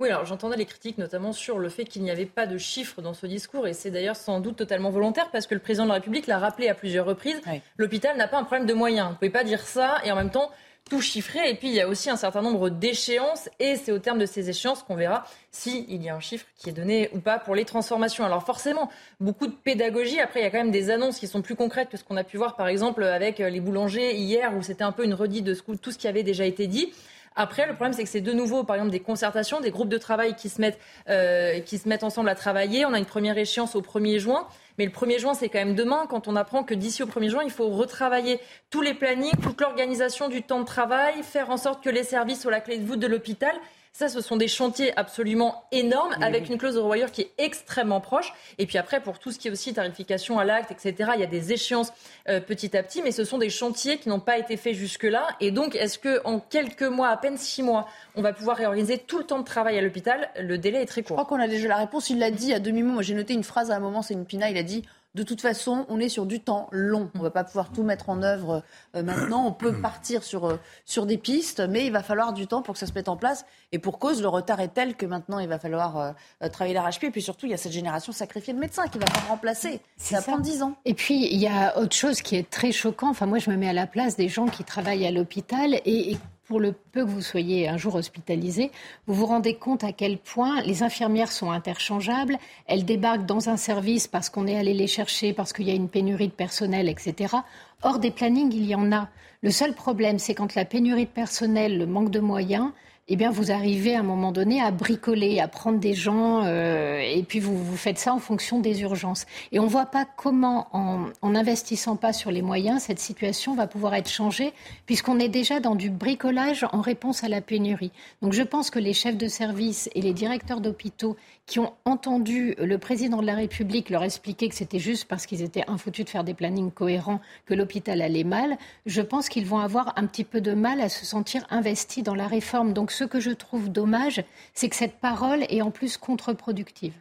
Oui, 0.00 0.08
alors 0.08 0.24
j'entendais 0.24 0.56
les 0.56 0.64
critiques 0.64 0.98
notamment 0.98 1.32
sur 1.32 1.58
le 1.58 1.68
fait 1.68 1.84
qu'il 1.84 2.02
n'y 2.02 2.10
avait 2.10 2.24
pas 2.26 2.46
de 2.46 2.56
chiffres 2.56 3.02
dans 3.02 3.14
ce 3.14 3.26
discours, 3.26 3.66
et 3.66 3.74
c'est 3.74 3.90
d'ailleurs 3.90 4.16
sans 4.16 4.40
doute 4.40 4.56
totalement 4.56 4.90
volontaire, 4.90 5.30
parce 5.30 5.46
que 5.46 5.54
le 5.54 5.60
président 5.60 5.84
de 5.84 5.88
la 5.88 5.94
République 5.96 6.26
l'a 6.26 6.38
rappelé 6.38 6.68
à 6.68 6.74
plusieurs 6.74 7.06
reprises, 7.06 7.40
l'hôpital 7.76 8.16
n'a 8.16 8.26
pas 8.26 8.38
un 8.38 8.44
problème 8.44 8.66
de 8.66 8.74
moyens. 8.74 9.08
Vous 9.08 9.12
ne 9.12 9.18
pouvez 9.18 9.30
pas 9.30 9.43
dire 9.44 9.62
ça 9.62 9.98
et 10.04 10.10
en 10.10 10.16
même 10.16 10.30
temps 10.30 10.50
tout 10.88 11.00
chiffré. 11.00 11.50
Et 11.50 11.54
puis, 11.54 11.68
il 11.68 11.74
y 11.74 11.80
a 11.80 11.88
aussi 11.88 12.10
un 12.10 12.16
certain 12.16 12.42
nombre 12.42 12.68
d'échéances. 12.68 13.48
Et 13.58 13.76
c'est 13.76 13.92
au 13.92 13.98
terme 13.98 14.18
de 14.18 14.26
ces 14.26 14.50
échéances 14.50 14.82
qu'on 14.82 14.96
verra 14.96 15.24
s'il 15.50 16.02
y 16.02 16.08
a 16.08 16.14
un 16.14 16.20
chiffre 16.20 16.46
qui 16.58 16.68
est 16.68 16.72
donné 16.72 17.10
ou 17.14 17.20
pas 17.20 17.38
pour 17.38 17.54
les 17.54 17.64
transformations. 17.64 18.24
Alors 18.24 18.44
forcément, 18.44 18.90
beaucoup 19.20 19.46
de 19.46 19.52
pédagogie. 19.52 20.20
Après, 20.20 20.40
il 20.40 20.42
y 20.42 20.46
a 20.46 20.50
quand 20.50 20.58
même 20.58 20.70
des 20.70 20.90
annonces 20.90 21.18
qui 21.18 21.26
sont 21.26 21.42
plus 21.42 21.56
concrètes 21.56 21.88
que 21.88 21.96
ce 21.96 22.04
qu'on 22.04 22.16
a 22.16 22.24
pu 22.24 22.36
voir, 22.36 22.56
par 22.56 22.68
exemple, 22.68 23.02
avec 23.02 23.38
les 23.38 23.60
boulangers 23.60 24.14
hier, 24.14 24.54
où 24.56 24.62
c'était 24.62 24.84
un 24.84 24.92
peu 24.92 25.04
une 25.04 25.14
redite 25.14 25.44
de 25.44 25.54
tout 25.54 25.90
ce 25.90 25.98
qui 25.98 26.08
avait 26.08 26.22
déjà 26.22 26.44
été 26.44 26.66
dit. 26.66 26.92
Après, 27.36 27.66
le 27.66 27.74
problème, 27.74 27.92
c'est 27.92 28.04
que 28.04 28.08
c'est 28.08 28.20
de 28.20 28.32
nouveau, 28.32 28.62
par 28.62 28.76
exemple, 28.76 28.92
des 28.92 29.00
concertations, 29.00 29.60
des 29.60 29.70
groupes 29.70 29.88
de 29.88 29.98
travail 29.98 30.36
qui 30.36 30.48
se 30.48 30.60
mettent, 30.60 30.78
euh, 31.08 31.58
qui 31.60 31.78
se 31.78 31.88
mettent 31.88 32.04
ensemble 32.04 32.28
à 32.28 32.36
travailler. 32.36 32.86
On 32.86 32.92
a 32.92 32.98
une 32.98 33.06
première 33.06 33.36
échéance 33.36 33.74
au 33.74 33.82
1er 33.82 34.18
juin. 34.18 34.46
Mais 34.78 34.84
le 34.84 34.90
1er 34.90 35.18
juin, 35.18 35.34
c'est 35.34 35.48
quand 35.48 35.58
même 35.58 35.74
demain, 35.74 36.06
quand 36.08 36.26
on 36.26 36.36
apprend 36.36 36.64
que 36.64 36.74
d'ici 36.74 37.02
au 37.02 37.06
1er 37.06 37.30
juin, 37.30 37.42
il 37.44 37.50
faut 37.50 37.68
retravailler 37.68 38.40
tous 38.70 38.82
les 38.82 38.94
plannings, 38.94 39.36
toute 39.42 39.60
l'organisation 39.60 40.28
du 40.28 40.42
temps 40.42 40.60
de 40.60 40.64
travail, 40.64 41.22
faire 41.22 41.50
en 41.50 41.56
sorte 41.56 41.82
que 41.82 41.90
les 41.90 42.02
services 42.02 42.42
soient 42.42 42.50
la 42.50 42.60
clé 42.60 42.78
de 42.78 42.84
voûte 42.84 43.00
de 43.00 43.06
l'hôpital. 43.06 43.54
Ça, 43.96 44.08
ce 44.08 44.20
sont 44.20 44.36
des 44.36 44.48
chantiers 44.48 44.92
absolument 44.98 45.68
énormes, 45.70 46.16
avec 46.20 46.48
une 46.48 46.58
clause 46.58 46.74
de 46.74 46.80
revoyure 46.80 47.12
qui 47.12 47.20
est 47.20 47.30
extrêmement 47.38 48.00
proche. 48.00 48.34
Et 48.58 48.66
puis 48.66 48.76
après, 48.76 49.00
pour 49.00 49.20
tout 49.20 49.30
ce 49.30 49.38
qui 49.38 49.46
est 49.46 49.52
aussi 49.52 49.72
tarification 49.72 50.40
à 50.40 50.44
l'acte, 50.44 50.72
etc., 50.72 51.12
il 51.14 51.20
y 51.20 51.22
a 51.22 51.28
des 51.28 51.52
échéances 51.52 51.92
euh, 52.28 52.40
petit 52.40 52.76
à 52.76 52.82
petit, 52.82 53.02
mais 53.02 53.12
ce 53.12 53.22
sont 53.22 53.38
des 53.38 53.50
chantiers 53.50 53.98
qui 53.98 54.08
n'ont 54.08 54.18
pas 54.18 54.36
été 54.36 54.56
faits 54.56 54.74
jusque-là. 54.74 55.28
Et 55.38 55.52
donc, 55.52 55.76
est-ce 55.76 56.00
qu'en 56.00 56.40
quelques 56.40 56.82
mois, 56.82 57.08
à 57.08 57.16
peine 57.16 57.36
six 57.36 57.62
mois, 57.62 57.86
on 58.16 58.22
va 58.22 58.32
pouvoir 58.32 58.56
réorganiser 58.56 58.98
tout 58.98 59.18
le 59.18 59.24
temps 59.24 59.38
de 59.38 59.44
travail 59.44 59.78
à 59.78 59.80
l'hôpital? 59.80 60.28
Le 60.40 60.58
délai 60.58 60.82
est 60.82 60.86
très 60.86 61.04
court. 61.04 61.16
Je 61.16 61.22
crois 61.22 61.36
qu'on 61.36 61.40
a 61.40 61.46
déjà 61.46 61.68
la 61.68 61.76
réponse. 61.76 62.10
Il 62.10 62.18
l'a 62.18 62.32
dit 62.32 62.52
à 62.52 62.58
demi-mot. 62.58 63.00
J'ai 63.00 63.14
noté 63.14 63.32
une 63.32 63.44
phrase 63.44 63.70
à 63.70 63.76
un 63.76 63.80
moment, 63.80 64.02
c'est 64.02 64.14
une 64.14 64.26
pina. 64.26 64.50
Il 64.50 64.58
a 64.58 64.64
dit 64.64 64.82
de 65.14 65.22
toute 65.22 65.40
façon, 65.40 65.86
on 65.88 66.00
est 66.00 66.08
sur 66.08 66.26
du 66.26 66.40
temps 66.40 66.68
long. 66.72 67.08
On 67.14 67.18
ne 67.18 67.22
va 67.22 67.30
pas 67.30 67.44
pouvoir 67.44 67.70
tout 67.70 67.84
mettre 67.84 68.10
en 68.10 68.22
œuvre 68.22 68.64
euh, 68.96 69.02
maintenant. 69.04 69.46
On 69.46 69.52
peut 69.52 69.80
partir 69.80 70.24
sur, 70.24 70.46
euh, 70.46 70.56
sur 70.84 71.06
des 71.06 71.18
pistes, 71.18 71.60
mais 71.60 71.86
il 71.86 71.92
va 71.92 72.02
falloir 72.02 72.32
du 72.32 72.48
temps 72.48 72.62
pour 72.62 72.74
que 72.74 72.80
ça 72.80 72.86
se 72.86 72.92
mette 72.94 73.08
en 73.08 73.16
place. 73.16 73.46
Et 73.70 73.78
pour 73.78 74.00
cause, 74.00 74.20
le 74.20 74.28
retard 74.28 74.60
est 74.60 74.74
tel 74.74 74.96
que 74.96 75.06
maintenant, 75.06 75.38
il 75.38 75.48
va 75.48 75.60
falloir 75.60 75.98
euh, 75.98 76.48
travailler 76.48 76.74
l'arrache-pied. 76.74 77.08
Et 77.08 77.12
puis 77.12 77.22
surtout, 77.22 77.46
il 77.46 77.50
y 77.50 77.54
a 77.54 77.58
cette 77.58 77.72
génération 77.72 78.12
sacrifiée 78.12 78.54
de 78.54 78.58
médecins 78.58 78.88
qui 78.88 78.98
va 78.98 79.06
pas 79.06 79.20
remplacer. 79.28 79.80
Ça, 79.96 80.20
ça 80.20 80.22
prend 80.22 80.40
10 80.40 80.62
ans. 80.62 80.74
Et 80.84 80.94
puis, 80.94 81.28
il 81.32 81.38
y 81.38 81.46
a 81.46 81.78
autre 81.78 81.94
chose 81.94 82.20
qui 82.20 82.34
est 82.34 82.50
très 82.50 82.72
choquant. 82.72 83.10
Enfin, 83.10 83.26
moi, 83.26 83.38
je 83.38 83.50
me 83.50 83.56
mets 83.56 83.68
à 83.68 83.72
la 83.72 83.86
place 83.86 84.16
des 84.16 84.28
gens 84.28 84.46
qui 84.46 84.64
travaillent 84.64 85.06
à 85.06 85.12
l'hôpital 85.12 85.80
et 85.84 86.18
pour 86.46 86.60
le 86.60 86.72
peu 86.72 87.04
que 87.04 87.10
vous 87.10 87.22
soyez 87.22 87.68
un 87.68 87.76
jour 87.76 87.94
hospitalisé, 87.94 88.70
vous 89.06 89.14
vous 89.14 89.26
rendez 89.26 89.54
compte 89.54 89.84
à 89.84 89.92
quel 89.92 90.18
point 90.18 90.62
les 90.62 90.82
infirmières 90.82 91.32
sont 91.32 91.50
interchangeables. 91.50 92.38
Elles 92.66 92.84
débarquent 92.84 93.26
dans 93.26 93.48
un 93.48 93.56
service 93.56 94.06
parce 94.06 94.30
qu'on 94.30 94.46
est 94.46 94.56
allé 94.56 94.74
les 94.74 94.86
chercher, 94.86 95.32
parce 95.32 95.52
qu'il 95.52 95.66
y 95.66 95.70
a 95.70 95.74
une 95.74 95.88
pénurie 95.88 96.28
de 96.28 96.32
personnel, 96.32 96.88
etc. 96.88 97.34
Or, 97.82 97.98
des 97.98 98.10
plannings, 98.10 98.52
il 98.52 98.66
y 98.66 98.74
en 98.74 98.92
a. 98.92 99.08
Le 99.42 99.50
seul 99.50 99.74
problème, 99.74 100.18
c'est 100.18 100.34
quand 100.34 100.54
la 100.54 100.64
pénurie 100.64 101.04
de 101.06 101.10
personnel, 101.10 101.78
le 101.78 101.86
manque 101.86 102.10
de 102.10 102.20
moyens, 102.20 102.70
eh 103.08 103.16
bien, 103.16 103.30
vous 103.30 103.50
arrivez 103.50 103.94
à 103.94 104.00
un 104.00 104.04
moment 104.04 104.32
donné 104.32 104.62
à 104.62 104.70
bricoler, 104.70 105.38
à 105.38 105.46
prendre 105.46 105.78
des 105.78 105.92
gens, 105.92 106.42
euh, 106.44 106.98
et 107.00 107.22
puis 107.22 107.38
vous, 107.38 107.56
vous 107.56 107.76
faites 107.76 107.98
ça 107.98 108.14
en 108.14 108.18
fonction 108.18 108.60
des 108.60 108.80
urgences. 108.80 109.26
Et 109.52 109.58
on 109.58 109.64
ne 109.64 109.68
voit 109.68 109.86
pas 109.86 110.06
comment, 110.16 110.68
en 110.72 111.30
n'investissant 111.30 111.96
pas 111.96 112.14
sur 112.14 112.30
les 112.30 112.40
moyens, 112.40 112.82
cette 112.84 112.98
situation 112.98 113.54
va 113.54 113.66
pouvoir 113.66 113.94
être 113.94 114.08
changée, 114.08 114.54
puisqu'on 114.86 115.18
est 115.18 115.28
déjà 115.28 115.60
dans 115.60 115.74
du 115.74 115.90
bricolage 115.90 116.66
en 116.72 116.80
réponse 116.80 117.24
à 117.24 117.28
la 117.28 117.42
pénurie. 117.42 117.92
Donc 118.22 118.32
je 118.32 118.42
pense 118.42 118.70
que 118.70 118.78
les 118.78 118.94
chefs 118.94 119.18
de 119.18 119.28
service 119.28 119.90
et 119.94 120.00
les 120.00 120.14
directeurs 120.14 120.62
d'hôpitaux 120.62 121.16
qui 121.46 121.58
ont 121.58 121.74
entendu 121.84 122.54
le 122.58 122.78
président 122.78 123.20
de 123.20 123.26
la 123.26 123.34
République 123.34 123.90
leur 123.90 124.02
expliquer 124.02 124.48
que 124.48 124.54
c'était 124.54 124.78
juste 124.78 125.06
parce 125.06 125.26
qu'ils 125.26 125.42
étaient 125.42 125.64
infoutus 125.68 126.06
de 126.06 126.10
faire 126.10 126.24
des 126.24 126.32
plannings 126.32 126.70
cohérents 126.70 127.20
que 127.44 127.52
l'hôpital 127.52 128.00
allait 128.00 128.24
mal, 128.24 128.56
je 128.86 129.02
pense 129.02 129.28
qu'ils 129.28 129.46
vont 129.46 129.58
avoir 129.58 129.92
un 129.96 130.06
petit 130.06 130.24
peu 130.24 130.40
de 130.40 130.54
mal 130.54 130.80
à 130.80 130.88
se 130.88 131.04
sentir 131.04 131.46
investis 131.50 132.02
dans 132.02 132.14
la 132.14 132.26
réforme. 132.26 132.72
Ce 132.94 133.04
que 133.04 133.20
je 133.20 133.30
trouve 133.30 133.70
dommage, 133.70 134.24
c'est 134.54 134.68
que 134.68 134.76
cette 134.76 134.98
parole 135.00 135.44
est 135.48 135.62
en 135.62 135.70
plus 135.70 135.96
contre-productive. 135.96 136.94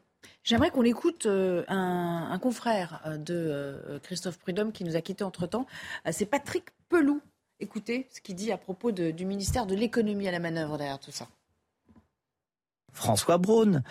J'aimerais 0.43 0.71
qu'on 0.71 0.83
écoute 0.83 1.25
euh, 1.25 1.63
un, 1.69 2.37
confrère 2.39 3.01
euh, 3.05 3.17
de 3.17 3.33
euh, 3.33 3.99
Christophe 3.99 4.37
Prudhomme 4.39 4.73
qui 4.73 4.83
nous 4.83 4.97
a 4.97 5.01
quittés 5.01 5.23
entre-temps. 5.23 5.65
C'est 6.11 6.25
Patrick 6.25 6.65
Peloux. 6.89 7.21
Écoutez 7.59 8.07
ce 8.11 8.19
qu'il 8.19 8.35
dit 8.35 8.51
à 8.51 8.57
propos 8.57 8.91
du 8.91 9.25
ministère 9.25 9.65
de 9.65 9.75
l'économie 9.75 10.27
à 10.27 10.31
la 10.31 10.39
manœuvre 10.39 10.77
derrière 10.77 10.99
tout 10.99 11.11
ça. 11.11 11.27
François 12.91 13.37
Braun, 13.37 13.83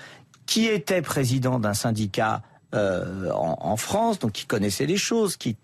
qui 0.44 0.66
était 0.66 1.00
président 1.00 1.58
d'un 1.58 1.72
syndicat 1.72 2.42
en, 2.74 3.56
en, 3.60 3.76
France, 3.76 4.18
donc 4.18 4.32
qui 4.32 4.46
connaissait 4.46 4.86
les 4.86 4.96
choses, 4.96 5.36
qui 5.36 5.56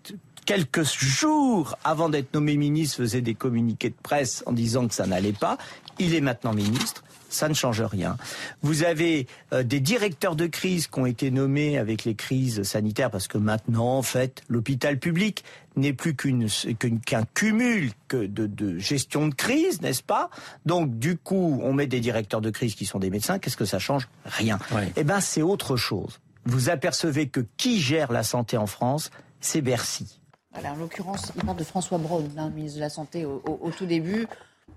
quelques 0.49 0.81
jours 0.83 1.77
avant 1.83 2.09
d'être 2.09 2.33
nommé 2.33 2.57
ministre 2.57 2.97
faisait 2.97 3.21
des 3.21 3.35
communiqués 3.35 3.89
de 3.89 3.95
presse 4.01 4.41
en 4.47 4.51
disant 4.51 4.87
que 4.87 4.95
ça 4.95 5.05
n'allait 5.05 5.31
pas, 5.31 5.59
il 5.99 6.15
est 6.15 6.21
maintenant 6.21 6.53
ministre. 6.53 7.03
Ça 7.29 7.47
ne 7.47 7.53
change 7.53 7.83
rien. 7.83 8.17
Vous 8.63 8.81
avez 8.81 9.27
euh, 9.53 9.61
des 9.61 9.79
directeurs 9.79 10.35
de 10.35 10.47
crise 10.47 10.87
qui 10.87 10.99
ont 10.99 11.05
été 11.05 11.29
nommés 11.29 11.77
avec 11.77 12.03
les 12.03 12.15
crises 12.15 12.63
sanitaires 12.63 13.11
parce 13.11 13.27
que 13.27 13.37
maintenant, 13.37 13.99
en 13.99 14.01
fait, 14.01 14.41
l'hôpital 14.49 14.97
public 14.97 15.43
n'est 15.75 15.93
plus 15.93 16.15
qu'un 16.15 17.25
cumul 17.35 17.91
que 18.07 18.25
de, 18.25 18.79
gestion 18.79 19.27
de 19.27 19.35
crise, 19.35 19.83
n'est-ce 19.83 20.01
pas? 20.01 20.31
Donc, 20.65 20.97
du 20.97 21.15
coup, 21.15 21.59
on 21.61 21.73
met 21.73 21.85
des 21.85 21.99
directeurs 21.99 22.41
de 22.41 22.49
crise 22.49 22.73
qui 22.73 22.87
sont 22.87 22.97
des 22.97 23.11
médecins. 23.11 23.37
Qu'est-ce 23.37 23.57
que 23.57 23.65
ça 23.65 23.77
change? 23.77 24.09
Rien. 24.25 24.57
Eh 24.95 25.03
ben, 25.03 25.21
c'est 25.21 25.43
autre 25.43 25.77
chose. 25.77 26.19
Vous 26.45 26.69
apercevez 26.71 27.27
que 27.27 27.45
qui 27.57 27.79
gère 27.79 28.11
la 28.11 28.23
santé 28.23 28.57
en 28.57 28.65
France, 28.65 29.11
c'est 29.41 29.61
Bercy. 29.61 30.18
En 30.53 30.75
l'occurrence, 30.75 31.31
il 31.35 31.43
parle 31.43 31.57
de 31.57 31.63
François 31.63 31.97
Braun, 31.97 32.29
hein, 32.37 32.49
ministre 32.49 32.77
de 32.77 32.83
la 32.83 32.89
Santé, 32.89 33.25
au 33.25 33.71
tout 33.77 33.85
début 33.85 34.27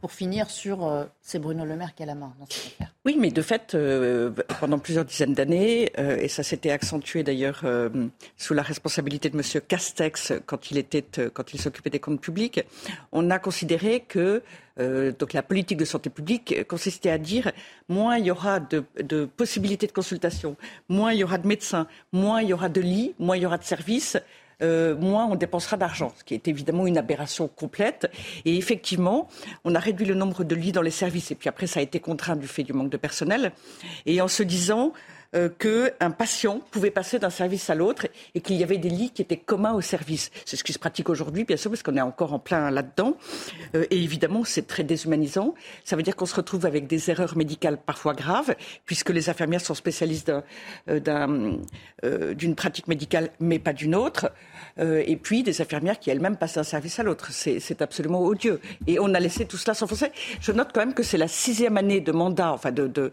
pour 0.03 0.13
finir 0.13 0.51
sur 0.51 0.85
euh, 0.85 1.05
c'est 1.21 1.39
Bruno 1.39 1.65
Le 1.65 1.77
Maire 1.77 1.95
qui 1.95 2.03
a 2.03 2.07
la 2.07 2.17
main 2.17 2.35
dans 2.41 2.47
cette 2.49 2.73
affaire. 2.75 2.93
Oui, 3.05 3.17
mais 3.19 3.31
de 3.31 3.41
fait, 3.41 3.75
euh, 3.75 4.31
pendant 4.61 4.81
plusieurs 4.81 5.05
dizaines 5.05 5.33
d'années, 5.33 5.93
euh, 5.97 6.17
et 6.17 6.27
ça 6.27 6.43
s'était 6.43 6.71
accentué 6.71 7.23
d'ailleurs 7.23 7.65
sous 8.37 8.55
la 8.55 8.63
responsabilité 8.63 9.31
de 9.31 9.37
M. 9.37 9.43
Castex 9.67 10.33
quand 10.47 10.71
il 10.73 11.61
s'occupait 11.61 11.91
des 11.91 12.01
comptes 12.01 12.21
publics, 12.21 12.65
on 13.13 13.31
a 13.31 13.39
considéré 13.39 14.01
que 14.01 14.43
donc 14.79 15.35
la 15.35 15.43
politique 15.43 15.79
de 15.79 15.85
santé 15.85 16.11
publique 16.11 16.67
consistait 16.67 17.11
à 17.11 17.19
dire 17.19 17.53
moins 17.89 18.17
il 18.17 18.27
y 18.27 18.31
aura 18.31 18.59
de 18.61 19.25
possibilités 19.25 19.87
de 19.87 19.93
consultation, 19.93 20.57
moins 20.89 21.13
il 21.13 21.19
y 21.19 21.25
aura 21.25 21.39
de 21.39 21.47
médecins, 21.47 21.87
moins 22.13 22.41
il 22.41 22.49
y 22.49 22.53
aura 22.53 22.69
de 22.69 22.81
lits, 22.81 23.15
moins 23.19 23.37
il 23.37 23.43
y 23.43 23.47
aura 23.47 23.59
de 23.59 23.65
services, 23.65 24.17
euh, 24.63 24.97
moins 24.97 25.27
on 25.27 25.35
dépensera 25.35 25.77
d'argent, 25.77 26.13
ce 26.17 26.25
qui 26.25 26.35
est 26.35 26.49
évidemment 26.49 26.87
une 26.87 26.99
aberration 26.99 27.49
complète. 27.49 28.11
Et 28.45 28.57
effectivement, 28.57 29.29
on 29.65 29.75
a 29.75 29.79
réduit 29.79 30.07
le 30.07 30.15
nombre 30.15 30.45
de 30.45 30.55
lits 30.55 30.73
dans 30.73 30.83
les 30.83 30.91
services. 30.91 31.31
Et 31.31 31.35
puis 31.35 31.49
après, 31.49 31.67
ça 31.67 31.81
a 31.81 31.83
été 31.83 32.01
contraint 32.01 32.37
du 32.37 32.47
fait 32.47 32.63
du 32.63 32.73
manque 32.73 32.91
de 32.91 32.97
personnel. 32.97 33.53
Et 34.07 34.21
en 34.21 34.29
se 34.29 34.43
disant, 34.43 34.93
euh, 35.35 35.49
qu'un 35.49 36.11
patient 36.11 36.61
pouvait 36.71 36.91
passer 36.91 37.19
d'un 37.19 37.31
service 37.31 37.71
à 37.71 37.75
l'autre 37.75 38.07
et 38.35 38.43
qu'il 38.43 38.57
y 38.57 38.63
avait 38.63 38.77
des 38.77 38.91
lits 38.91 39.11
qui 39.11 39.23
étaient 39.23 39.39
communs 39.39 39.73
au 39.73 39.81
service. 39.81 40.31
C'est 40.45 40.57
ce 40.57 40.65
qui 40.65 40.75
se 40.75 40.79
pratique 40.79 41.09
aujourd'hui, 41.09 41.45
bien 41.45 41.57
sûr, 41.57 41.71
parce 41.71 41.83
qu'on 41.83 41.97
est 41.97 42.03
encore 42.03 42.35
en 42.35 42.39
plein 42.39 42.71
là-dedans. 42.71 43.17
Euh, 43.75 43.87
et 43.91 43.97
évidemment, 44.03 44.45
c'est 44.45 44.67
très 44.67 44.85
déshumanisant. 44.85 45.55
Ça 45.85 45.97
veut 45.97 46.03
dire 46.03 46.17
qu'on 46.17 46.27
se 46.27 46.35
retrouve 46.35 46.67
avec 46.67 46.87
des 46.87 47.11
erreurs 47.11 47.35
médicales 47.35 47.79
parfois 47.79 48.13
graves, 48.13 48.55
puisque 48.85 49.09
les 49.09 49.31
infirmières 49.31 49.63
sont 49.63 49.73
spécialistes 49.73 50.31
euh, 50.91 52.35
d'une 52.35 52.55
pratique 52.55 52.89
médicale, 52.89 53.31
mais 53.41 53.59
pas 53.59 53.73
d'une 53.73 53.95
autre. 53.95 54.31
et 54.79 55.17
puis 55.17 55.43
des 55.43 55.61
infirmières 55.61 55.99
qui 55.99 56.11
elles-mêmes 56.11 56.37
passent 56.37 56.55
d'un 56.57 56.63
service 56.63 56.99
à 56.99 57.03
l'autre. 57.03 57.33
C'est 57.33 57.81
absolument 57.81 58.23
odieux. 58.23 58.61
Et 58.87 58.99
on 58.99 59.15
a 59.15 59.21
laissé 59.21 59.47
tout 59.47 59.57
cela 59.57 59.73
s'enfoncer. 59.73 60.13
Je 60.41 60.53
note 60.53 60.69
quand 60.75 60.81
même 60.81 60.95
que 60.95 61.03
c'est 61.03 61.19
la 61.19 61.29
sixième 61.29 61.79
année 61.79 62.01
de 62.01 62.13
mandat, 62.13 62.53
enfin 62.53 62.71
de, 62.71 62.87
de 62.87 63.13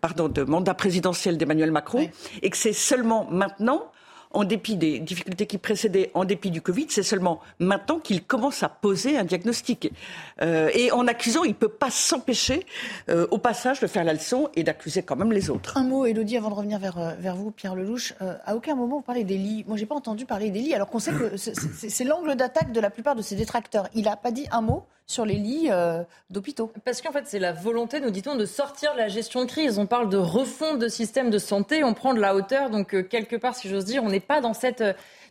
pardon, 0.00 0.28
de 0.28 0.42
mandat 0.42 0.74
présidentiel 0.74 1.36
d'Emmanuel 1.36 1.59
Macron, 1.68 2.08
et 2.42 2.50
que 2.50 2.56
c'est 2.56 2.72
seulement 2.72 3.26
maintenant 3.30 3.90
en 4.32 4.44
dépit 4.44 4.76
des 4.76 4.98
difficultés 5.00 5.46
qui 5.46 5.58
précédaient, 5.58 6.10
en 6.14 6.24
dépit 6.24 6.50
du 6.50 6.62
Covid, 6.62 6.86
c'est 6.88 7.02
seulement 7.02 7.40
maintenant 7.58 7.98
qu'il 7.98 8.22
commence 8.22 8.62
à 8.62 8.68
poser 8.68 9.18
un 9.18 9.24
diagnostic. 9.24 9.92
Euh, 10.40 10.70
et 10.74 10.92
en 10.92 11.06
accusant, 11.06 11.42
il 11.42 11.50
ne 11.50 11.54
peut 11.54 11.68
pas 11.68 11.90
s'empêcher, 11.90 12.64
euh, 13.08 13.26
au 13.30 13.38
passage, 13.38 13.80
de 13.80 13.86
faire 13.86 14.04
la 14.04 14.12
leçon 14.12 14.48
et 14.54 14.62
d'accuser 14.62 15.02
quand 15.02 15.16
même 15.16 15.32
les 15.32 15.50
autres. 15.50 15.76
Un 15.76 15.84
mot, 15.84 16.06
Elodie, 16.06 16.36
avant 16.36 16.50
de 16.50 16.54
revenir 16.54 16.78
vers, 16.78 16.98
euh, 16.98 17.12
vers 17.18 17.34
vous, 17.34 17.50
Pierre 17.50 17.74
Lelouch. 17.74 18.14
à 18.20 18.54
aucun 18.54 18.74
moment, 18.74 18.96
vous 18.96 19.02
parlez 19.02 19.24
des 19.24 19.36
lits. 19.36 19.64
Moi, 19.66 19.76
je 19.76 19.82
n'ai 19.82 19.86
pas 19.86 19.96
entendu 19.96 20.26
parler 20.26 20.50
des 20.50 20.60
lits, 20.60 20.74
alors 20.74 20.88
qu'on 20.88 20.98
sait 21.00 21.12
que 21.12 21.36
c'est 21.36 22.04
l'angle 22.04 22.36
d'attaque 22.36 22.72
de 22.72 22.80
la 22.80 22.90
plupart 22.90 23.16
de 23.16 23.22
ses 23.22 23.34
détracteurs. 23.34 23.88
Il 23.94 24.04
n'a 24.04 24.16
pas 24.16 24.30
dit 24.30 24.46
un 24.52 24.60
mot 24.60 24.84
sur 25.10 25.26
les 25.26 25.34
lits 25.34 25.68
euh, 25.70 26.04
d'hôpitaux. 26.30 26.72
Parce 26.84 27.02
qu'en 27.02 27.10
fait, 27.10 27.24
c'est 27.26 27.40
la 27.40 27.52
volonté, 27.52 28.00
nous 28.00 28.10
dit-on, 28.10 28.36
de 28.36 28.46
sortir 28.46 28.92
de 28.92 28.98
la 28.98 29.08
gestion 29.08 29.40
de 29.40 29.46
crise. 29.46 29.78
On 29.78 29.86
parle 29.86 30.08
de 30.08 30.16
refonte 30.16 30.78
de 30.78 30.86
système 30.86 31.30
de 31.30 31.38
santé, 31.38 31.82
on 31.82 31.94
prend 31.94 32.14
de 32.14 32.20
la 32.20 32.34
hauteur. 32.34 32.70
Donc, 32.70 32.94
euh, 32.94 33.02
quelque 33.02 33.34
part, 33.34 33.56
si 33.56 33.68
j'ose 33.68 33.84
dire, 33.84 34.04
on 34.04 34.08
n'est 34.08 34.20
pas 34.20 34.40
dans 34.40 34.54
cette 34.54 34.84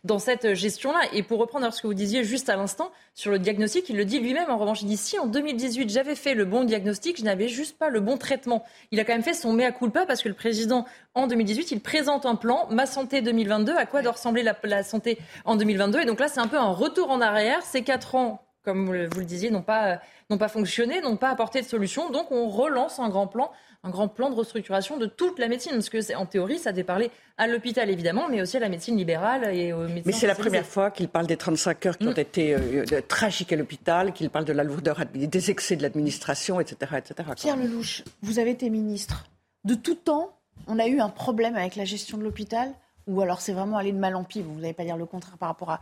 dans 0.04 0.18
cette 0.18 0.54
gestion-là. 0.54 1.00
Et 1.12 1.22
pour 1.22 1.38
reprendre 1.38 1.72
ce 1.72 1.82
que 1.82 1.86
vous 1.86 1.94
disiez 1.94 2.24
juste 2.24 2.48
à 2.48 2.56
l'instant 2.56 2.90
sur 3.14 3.30
le 3.30 3.38
diagnostic, 3.38 3.88
il 3.88 3.96
le 3.96 4.04
dit 4.04 4.18
lui-même. 4.18 4.50
En 4.50 4.58
revanche, 4.58 4.82
il 4.82 4.86
dit 4.86 4.96
si 4.96 5.18
en 5.18 5.26
2018 5.26 5.90
j'avais 5.90 6.14
fait 6.14 6.34
le 6.34 6.44
bon 6.44 6.64
diagnostic, 6.64 7.18
je 7.18 7.24
n'avais 7.24 7.48
juste 7.48 7.78
pas 7.78 7.88
le 7.88 8.00
bon 8.00 8.16
traitement. 8.16 8.64
Il 8.90 9.00
a 9.00 9.04
quand 9.04 9.12
même 9.12 9.22
fait 9.22 9.34
son 9.34 9.52
mea 9.52 9.72
culpa 9.72 10.06
parce 10.06 10.22
que 10.22 10.28
le 10.28 10.34
président, 10.34 10.86
en 11.14 11.26
2018, 11.26 11.70
il 11.72 11.80
présente 11.80 12.26
un 12.26 12.36
plan, 12.36 12.66
ma 12.70 12.86
santé 12.86 13.20
2022, 13.20 13.74
à 13.74 13.86
quoi 13.86 14.02
doit 14.02 14.12
ressembler 14.12 14.42
la, 14.42 14.56
la 14.64 14.82
santé 14.82 15.18
en 15.44 15.56
2022. 15.56 16.00
Et 16.00 16.04
donc 16.04 16.20
là, 16.20 16.28
c'est 16.28 16.40
un 16.40 16.48
peu 16.48 16.58
un 16.58 16.70
retour 16.70 17.10
en 17.10 17.20
arrière. 17.20 17.62
Ces 17.62 17.82
quatre 17.82 18.14
ans, 18.14 18.42
comme 18.62 18.86
vous 18.86 19.18
le 19.20 19.24
disiez, 19.24 19.50
n'ont 19.50 19.62
pas, 19.62 20.00
n'ont 20.28 20.38
pas 20.38 20.48
fonctionné, 20.48 21.00
n'ont 21.00 21.16
pas 21.16 21.30
apporté 21.30 21.60
de 21.62 21.66
solution. 21.66 22.10
Donc 22.10 22.30
on 22.30 22.48
relance 22.48 22.98
un 22.98 23.08
grand 23.08 23.26
plan 23.26 23.50
un 23.82 23.90
grand 23.90 24.08
plan 24.08 24.28
de 24.28 24.34
restructuration 24.34 24.98
de 24.98 25.06
toute 25.06 25.38
la 25.38 25.48
médecine. 25.48 25.72
Parce 25.72 25.88
que, 25.88 26.14
en 26.14 26.26
théorie, 26.26 26.58
ça 26.58 26.72
devait 26.72 26.84
parler 26.84 27.10
à 27.38 27.46
l'hôpital, 27.46 27.88
évidemment, 27.90 28.28
mais 28.28 28.42
aussi 28.42 28.56
à 28.56 28.60
la 28.60 28.68
médecine 28.68 28.96
libérale 28.96 29.54
et 29.54 29.72
aux 29.72 29.88
médecins. 29.88 30.02
Mais 30.04 30.12
c'est 30.12 30.26
la 30.26 30.34
première 30.34 30.66
fois 30.66 30.90
qu'il 30.90 31.08
parle 31.08 31.26
des 31.26 31.36
35 31.36 31.86
heures 31.86 31.98
qui 31.98 32.06
ont 32.06 32.12
mm. 32.12 32.18
été 32.18 32.54
euh, 32.54 32.84
tragiques 33.06 33.52
à 33.52 33.56
l'hôpital, 33.56 34.12
qu'il 34.12 34.28
parle 34.28 34.44
de 34.44 34.52
la 34.52 34.64
lourdeur, 34.64 35.00
des 35.14 35.50
excès 35.50 35.76
de 35.76 35.82
l'administration, 35.82 36.60
etc., 36.60 36.92
etc. 36.98 37.30
Pierre 37.36 37.56
Lelouch, 37.56 38.04
vous 38.22 38.38
avez 38.38 38.50
été 38.50 38.68
ministre. 38.68 39.26
De 39.64 39.74
tout 39.74 39.94
temps, 39.94 40.36
on 40.66 40.78
a 40.78 40.86
eu 40.86 41.00
un 41.00 41.08
problème 41.08 41.56
avec 41.56 41.76
la 41.76 41.84
gestion 41.84 42.18
de 42.18 42.22
l'hôpital 42.22 42.72
ou 43.06 43.20
alors 43.20 43.40
c'est 43.40 43.52
vraiment 43.52 43.76
aller 43.76 43.92
de 43.92 43.98
mal 43.98 44.14
en 44.16 44.24
pis. 44.24 44.42
Vous 44.42 44.54
n'allez 44.56 44.72
pas 44.72 44.84
dire 44.84 44.96
le 44.96 45.06
contraire 45.06 45.38
par 45.38 45.48
rapport 45.48 45.78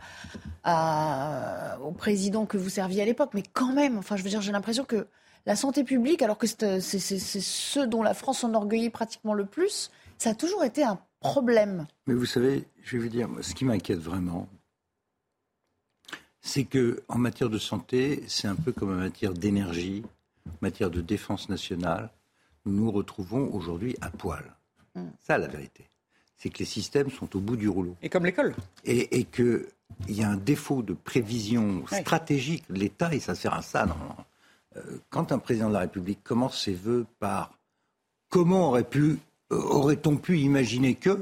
à, 0.63 1.77
au 1.83 1.91
président 1.91 2.45
que 2.45 2.57
vous 2.57 2.69
serviez 2.69 3.01
à 3.01 3.05
l'époque, 3.05 3.31
mais 3.33 3.43
quand 3.53 3.73
même, 3.73 3.97
enfin, 3.97 4.15
je 4.15 4.23
veux 4.23 4.29
dire, 4.29 4.41
j'ai 4.41 4.51
l'impression 4.51 4.85
que 4.85 5.07
la 5.45 5.55
santé 5.55 5.83
publique, 5.83 6.21
alors 6.21 6.37
que 6.37 6.47
c'est 6.47 6.79
ce 6.79 7.79
dont 7.79 8.03
la 8.03 8.13
France 8.13 8.39
s'enorgueillit 8.39 8.89
pratiquement 8.89 9.33
le 9.33 9.45
plus, 9.45 9.91
ça 10.17 10.31
a 10.31 10.35
toujours 10.35 10.63
été 10.63 10.83
un 10.83 10.99
problème. 11.19 11.87
Mais 12.07 12.13
vous 12.13 12.25
savez, 12.25 12.65
je 12.83 12.97
vais 12.97 13.03
vous 13.03 13.09
dire, 13.09 13.29
ce 13.41 13.53
qui 13.53 13.65
m'inquiète 13.65 13.99
vraiment, 13.99 14.47
c'est 16.41 16.65
que 16.65 17.03
en 17.07 17.17
matière 17.17 17.49
de 17.49 17.59
santé, 17.59 18.23
c'est 18.27 18.47
un 18.47 18.55
peu 18.55 18.71
comme 18.71 18.91
en 18.91 18.97
matière 18.97 19.33
d'énergie, 19.33 20.03
en 20.47 20.57
matière 20.61 20.89
de 20.89 21.01
défense 21.01 21.49
nationale, 21.49 22.09
nous 22.65 22.73
nous 22.73 22.91
retrouvons 22.91 23.53
aujourd'hui 23.53 23.95
à 24.01 24.09
poil. 24.09 24.55
Mm. 24.95 25.07
Ça, 25.19 25.37
la 25.37 25.47
vérité. 25.47 25.88
C'est 26.39 26.49
que 26.49 26.59
les 26.59 26.65
systèmes 26.65 27.11
sont 27.11 27.35
au 27.35 27.39
bout 27.39 27.57
du 27.57 27.69
rouleau. 27.69 27.95
Et 28.01 28.09
comme 28.09 28.25
l'école. 28.25 28.55
Et, 28.85 29.19
et 29.19 29.25
qu'il 29.25 29.65
y 30.07 30.23
a 30.23 30.29
un 30.29 30.37
défaut 30.37 30.81
de 30.81 30.93
prévision 30.93 31.83
stratégique 31.87 32.63
de 32.69 32.79
l'État, 32.79 33.13
et 33.13 33.19
ça 33.19 33.35
sert 33.35 33.53
à 33.53 33.61
ça, 33.61 33.85
non 33.85 33.95
euh, 34.77 34.81
quand 35.09 35.31
un 35.31 35.39
président 35.39 35.69
de 35.69 35.73
la 35.73 35.79
République 35.79 36.23
commence 36.23 36.63
ses 36.63 36.73
voeux 36.73 37.05
par 37.19 37.51
comment 38.29 38.69
aurait 38.69 38.83
pu, 38.83 39.17
euh, 39.51 39.55
aurait-on 39.55 40.17
pu 40.17 40.39
imaginer 40.39 40.95
que, 40.95 41.19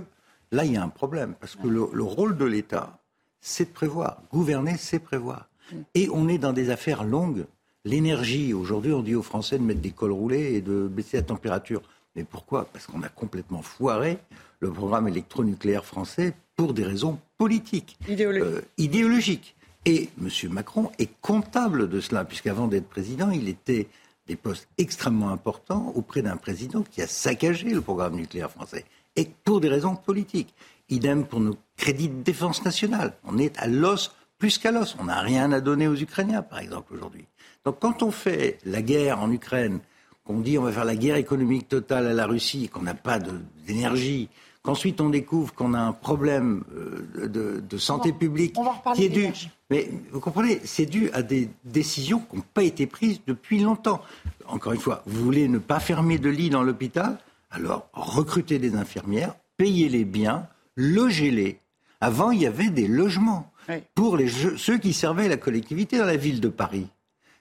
là 0.52 0.66
il 0.66 0.74
y 0.74 0.78
a 0.78 0.84
un 0.84 0.90
problème, 0.90 1.34
parce 1.40 1.56
que 1.56 1.68
le, 1.68 2.04
rôle 2.04 2.38
de 2.38 2.46
l'État, 2.46 3.00
c'est 3.40 3.66
de 3.66 3.74
prévoir. 3.74 4.22
Gouverner, 4.32 4.76
c'est 4.78 5.00
prévoir. 5.00 5.48
Et 5.94 6.10
on 6.12 6.28
est 6.28 6.38
dans 6.38 6.54
des 6.54 6.70
affaires 6.70 7.04
longues. 7.04 7.46
L'énergie, 7.86 8.54
aujourd'hui, 8.54 8.94
on 8.94 9.02
dit 9.02 9.16
aux 9.16 9.24
Français 9.24 9.58
de 9.58 9.64
mettre 9.64 9.82
des 9.82 9.92
cols 9.92 10.12
roulés 10.12 10.56
et 10.56 10.62
de 10.62 10.88
baisser 10.88 11.18
la 11.18 11.24
température. 11.24 11.82
Mais 12.16 12.24
pourquoi? 12.24 12.66
Parce 12.66 12.88
qu'on 12.88 13.04
a 13.04 13.10
complètement 13.10 13.62
foiré 13.62 14.18
le 14.60 14.72
programme 14.72 15.08
électronucléaire 15.08 15.86
français 15.86 16.34
pour 16.56 16.74
des 16.74 16.84
raisons 16.84 17.20
politiques, 17.38 17.98
idéologiques. 18.08 19.56
Euh, 19.60 19.64
et 19.86 20.10
M. 20.20 20.30
Macron 20.52 20.92
est 21.00 21.10
comptable 21.22 21.88
de 21.88 22.02
cela, 22.02 22.26
puisqu'avant 22.26 22.68
d'être 22.68 22.90
président, 22.90 23.30
il 23.30 23.48
était 23.48 23.88
des 24.28 24.36
postes 24.36 24.68
extrêmement 24.78 25.30
importants 25.30 25.94
auprès 25.96 26.22
d'un 26.22 26.36
président 26.36 26.84
qui 26.84 27.02
a 27.02 27.08
saccagé 27.08 27.70
le 27.70 27.82
programme 27.82 28.16
nucléaire 28.16 28.52
français, 28.52 28.86
et 29.16 29.30
pour 29.44 29.62
des 29.62 29.70
raisons 29.70 29.96
politiques. 29.96 30.54
Idem 30.90 31.26
pour 31.26 31.40
nos 31.42 31.58
crédits 31.76 32.10
de 32.10 32.22
défense 32.24 32.64
nationale. 32.64 33.14
On 33.26 33.38
est 33.38 33.58
à 33.60 33.68
l'os 33.68 34.16
plus 34.38 34.58
qu'à 34.58 34.72
l'os. 34.72 34.96
On 35.00 35.06
n'a 35.06 35.20
rien 35.20 35.52
à 35.52 35.60
donner 35.60 35.88
aux 35.88 35.96
Ukrainiens, 35.96 36.42
par 36.42 36.60
exemple, 36.60 36.94
aujourd'hui. 36.94 37.26
Donc 37.66 37.80
quand 37.80 38.04
on 38.04 38.12
fait 38.12 38.58
la 38.66 38.82
guerre 38.82 39.20
en 39.20 39.32
Ukraine, 39.32 39.80
qu'on 40.28 40.40
dit 40.40 40.58
on 40.58 40.64
va 40.64 40.72
faire 40.72 40.86
la 40.86 40.96
guerre 40.96 41.16
économique 41.16 41.70
totale 41.70 42.08
à 42.08 42.14
la 42.14 42.28
Russie, 42.28 42.68
qu'on 42.68 42.82
n'a 42.82 42.94
pas 42.94 43.20
d'énergie, 43.66 44.30
qu'ensuite 44.62 45.00
on 45.00 45.10
découvre 45.10 45.54
qu'on 45.54 45.74
a 45.74 45.80
un 45.80 45.94
problème 45.94 46.64
euh, 46.76 47.28
de, 47.28 47.78
santé 47.78 48.12
publique 48.12 48.56
qui 48.96 49.06
est 49.06 49.10
dû. 49.10 49.30
Mais 49.70 49.90
vous 50.12 50.20
comprenez, 50.20 50.60
c'est 50.66 50.86
dû 50.86 51.10
à 51.12 51.22
des 51.22 51.50
décisions 51.64 52.20
qui 52.20 52.36
n'ont 52.36 52.44
pas 52.54 52.64
été 52.64 52.86
prises 52.86 53.22
depuis 53.26 53.60
longtemps. 53.60 54.02
Encore 54.48 54.74
une 54.74 54.80
fois, 54.80 55.04
vous 55.06 55.24
voulez 55.24 55.48
ne 55.48 55.58
pas 55.58 55.80
fermer 55.80 56.18
de 56.18 56.30
lits 56.30 56.50
dans 56.50 56.64
l'hôpital, 56.64 57.18
alors 57.50 57.88
recrutez 57.94 58.60
des 58.60 58.76
infirmières, 58.76 59.34
payez-les 59.56 60.06
bien, 60.06 60.48
logez-les. 60.76 61.60
Avant, 62.02 62.32
il 62.32 62.42
y 62.42 62.46
avait 62.46 62.70
des 62.70 62.88
logements 62.88 63.52
pour 63.96 64.18
les, 64.18 64.28
ceux 64.28 64.78
qui 64.78 64.94
servaient 64.94 65.28
la 65.28 65.38
collectivité 65.38 65.98
dans 65.98 66.06
la 66.06 66.18
ville 66.18 66.42
de 66.42 66.50
Paris. 66.50 66.88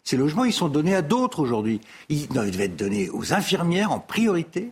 Ces 0.07 0.17
logements, 0.17 0.45
ils 0.45 0.53
sont 0.53 0.69
donnés 0.69 0.95
à 0.95 1.03
d'autres 1.03 1.41
aujourd'hui. 1.41 1.81
Ils, 2.09 2.23
ils 2.23 2.29
devaient 2.29 2.65
être 2.65 2.77
donnés 2.77 3.11
aux 3.11 3.35
infirmières 3.35 3.93
en 3.93 3.99
priorité 3.99 4.71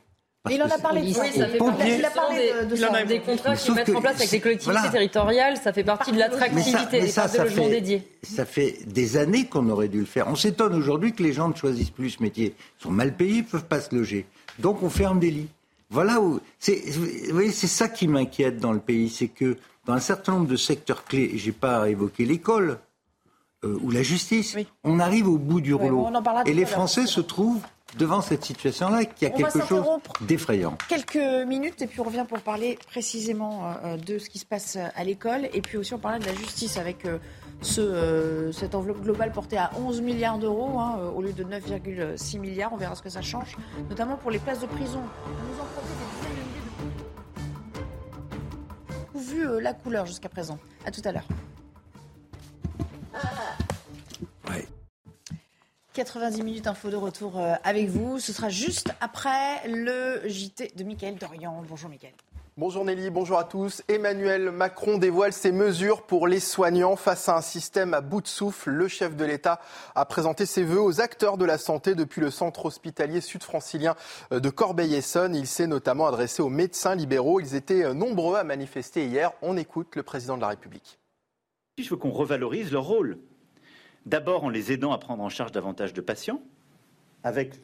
il 0.51 0.63
en 0.63 0.69
a 0.69 0.79
parlé 0.79 1.01
de 1.01 1.13
ça. 1.13 1.25
fait 1.25 1.57
il 1.57 2.05
a 2.05 2.11
parlé 2.11 2.53
de, 2.69 2.77
ça. 2.77 3.05
Des 3.05 3.21
contrats 3.21 3.57
qui 3.57 3.71
mettent 3.71 3.89
en 3.89 4.01
place 4.03 4.17
avec 4.17 4.31
les 4.31 4.41
collectivités 4.41 4.91
territoriales, 4.93 5.57
ça 5.57 5.73
fait 5.73 5.85
partie 5.85 6.13
de 6.13 6.19
l'attractivité 6.19 7.01
des 7.01 7.07
de 7.07 7.43
logements 7.43 7.69
dédiés. 7.69 8.03
Ça 8.23 8.45
fait 8.45 8.79
des 8.87 9.17
années 9.17 9.47
qu'on 9.47 9.69
aurait 9.71 9.89
dû 9.89 10.01
le 10.01 10.05
faire. 10.05 10.29
On 10.29 10.37
s'étonne 10.37 10.75
aujourd'hui 10.75 11.15
que 11.15 11.23
les 11.23 11.33
gens 11.33 11.49
ne 11.49 11.55
choisissent 11.55 11.91
plus 11.91 12.11
ce 12.11 12.23
métier. 12.23 12.55
Ils 12.79 12.83
sont 12.83 12.91
mal 12.91 13.17
payés, 13.17 13.37
ils 13.37 13.39
ne 13.39 13.49
peuvent 13.49 13.65
pas 13.65 13.81
se 13.81 13.95
loger. 13.95 14.27
Donc 14.59 14.83
on 14.83 14.91
ferme 14.91 15.19
des 15.19 15.31
lits. 15.31 15.49
Voilà 15.89 16.21
où. 16.21 16.41
Vous 16.67 17.33
voyez, 17.33 17.51
c'est 17.51 17.67
ça 17.67 17.89
qui 17.89 18.07
m'inquiète 18.07 18.59
dans 18.59 18.73
le 18.73 18.81
pays, 18.81 19.09
c'est 19.09 19.29
que 19.29 19.57
dans 19.87 19.95
un 19.95 20.01
certain 20.01 20.33
nombre 20.33 20.49
de 20.49 20.57
secteurs 20.57 21.05
clés, 21.05 21.33
j'ai 21.37 21.53
pas 21.53 21.89
évoqué 21.89 22.27
l'école, 22.27 22.79
euh, 23.65 23.79
ou 23.83 23.91
la 23.91 24.03
justice. 24.03 24.57
On 24.85 25.01
arrive 25.01 25.29
au 25.29 25.39
bout 25.39 25.61
du 25.61 25.75
rouleau. 25.75 26.09
et 26.47 26.53
les 26.53 26.67
Français 26.67 27.07
se 27.07 27.21
trouvent 27.21 27.63
devant 27.99 28.21
cette 28.21 28.45
situation-là 28.45 29.05
qui 29.05 29.25
a 29.25 29.31
quelque 29.31 29.65
chose 29.67 29.87
d'effrayant. 30.21 30.77
Quelques 30.89 31.47
minutes 31.47 31.81
et 31.83 31.87
puis 31.87 32.01
on 32.01 32.05
revient 32.05 32.25
pour 32.29 32.41
parler 32.41 32.79
précisément 32.89 33.73
euh, 33.85 33.97
de 33.97 34.19
ce 34.19 34.29
qui 34.29 34.39
se 34.39 34.47
passe 34.47 34.77
à 34.77 35.05
l'école 35.05 35.49
et 35.53 35.61
puis 35.61 35.79
aussi 35.79 35.95
on 35.95 35.99
parlera 35.99 36.19
de 36.21 36.27
la 36.27 36.35
justice 36.35 36.77
avec 36.77 37.05
euh, 37.05 37.19
ce, 37.61 38.51
cette 38.53 38.75
enveloppe 38.75 39.03
globale 39.03 39.31
portée 39.31 39.59
à 39.59 39.71
11 39.79 40.01
milliards 40.01 40.39
d'euros 40.39 40.81
hein, 40.81 40.99
au 41.15 41.23
lieu 41.23 41.33
de 41.33 41.45
9,6 41.45 42.41
milliards. 42.41 42.73
On 42.73 42.77
verra 42.77 42.97
ce 42.97 43.03
que 43.03 43.11
ça 43.11 43.23
change, 43.23 43.57
notamment 43.89 44.17
pour 44.17 44.33
les 44.33 44.39
places 44.39 44.61
de 44.61 44.67
prison. 44.67 45.01
Nous 45.01 45.61
en 45.61 45.67
des 49.15 49.21
vu 49.21 49.61
la 49.61 49.73
couleur 49.73 50.07
jusqu'à 50.07 50.29
présent. 50.29 50.59
À 50.85 50.91
tout 50.91 51.03
à 51.05 51.13
l'heure. 51.13 51.27
90 55.95 56.43
minutes 56.43 56.67
info 56.67 56.91
de 56.91 56.97
retour 56.97 57.39
euh, 57.39 57.55
avec 57.63 57.89
vous. 57.89 58.19
Ce 58.19 58.33
sera 58.33 58.49
juste 58.49 58.93
après 59.01 59.67
le 59.69 60.29
JT 60.29 60.73
de 60.75 60.83
Mickaël 60.83 61.15
Dorian. 61.15 61.63
Bonjour 61.69 61.89
Mickaël. 61.89 62.15
Bonjour 62.57 62.85
Nelly, 62.85 63.11
bonjour 63.11 63.39
à 63.39 63.45
tous. 63.45 63.83
Emmanuel 63.87 64.51
Macron 64.51 64.99
dévoile 64.99 65.33
ses 65.33 65.53
mesures 65.53 66.03
pour 66.03 66.27
les 66.27 66.41
soignants 66.41 66.97
face 66.97 67.29
à 67.29 67.37
un 67.37 67.41
système 67.41 67.95
à 67.95 68.01
bout 68.01 68.23
de 68.23 68.27
souffle. 68.27 68.71
Le 68.71 68.89
chef 68.89 69.15
de 69.15 69.25
l'État 69.25 69.61
a 69.95 70.05
présenté 70.05 70.47
ses 70.47 70.65
voeux 70.65 70.81
aux 70.81 71.01
acteurs 71.01 71.37
de 71.37 71.45
la 71.45 71.59
santé 71.59 71.95
depuis 71.95 72.21
le 72.21 72.31
centre 72.31 72.67
hospitalier 72.67 73.21
sud-francilien 73.21 73.95
de 74.33 74.51
Corbeil-Essonne. 74.51 75.37
Il 75.37 75.47
s'est 75.47 75.69
notamment 75.69 76.09
adressé 76.09 76.43
aux 76.43 76.49
médecins 76.49 76.97
libéraux. 76.97 77.39
Ils 77.39 77.55
étaient 77.55 77.95
nombreux 77.95 78.37
à 78.37 78.43
manifester 78.43 79.07
hier. 79.07 79.33
On 79.43 79.57
écoute 79.57 79.95
le 79.95 80.03
président 80.03 80.37
de 80.37 80.43
la 80.43 80.49
République. 80.49 80.99
Je 81.77 81.91
veux 81.91 81.97
qu'on 81.97 82.11
revalorise 82.11 82.71
leur 82.71 82.85
rôle. 82.85 83.19
D'abord 84.07 84.45
en 84.45 84.49
les 84.49 84.71
aidant 84.71 84.93
à 84.93 84.99
prendre 84.99 85.25
en 85.25 85.29
charge 85.29 85.51
davantage 85.51 85.93
de 85.93 86.01
patients, 86.01 86.41
avec 87.25 87.55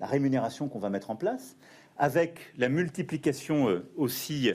la 0.00 0.06
rémunération 0.06 0.68
qu'on 0.68 0.80
va 0.80 0.90
mettre 0.90 1.10
en 1.10 1.14
place, 1.14 1.56
avec 1.98 2.52
la 2.58 2.68
multiplication 2.68 3.68
euh, 3.68 3.86
aussi 3.96 4.50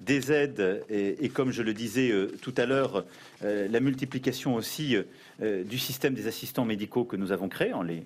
des 0.00 0.32
aides 0.32 0.84
et, 0.90 1.28
comme 1.28 1.52
je 1.52 1.62
le 1.62 1.72
disais 1.74 2.10
euh, 2.10 2.26
tout 2.42 2.54
à 2.56 2.66
l'heure, 2.66 3.04
euh, 3.44 3.68
la 3.68 3.78
multiplication 3.78 4.56
aussi 4.56 4.96
du 5.40 5.78
système 5.78 6.14
des 6.14 6.26
assistants 6.26 6.64
médicaux 6.64 7.04
que 7.04 7.16
nous 7.16 7.30
avons 7.30 7.48
créé 7.48 7.72
en 7.72 7.82
les 7.82 8.04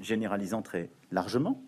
généralisant 0.00 0.62
très 0.62 0.88
largement. 1.12 1.62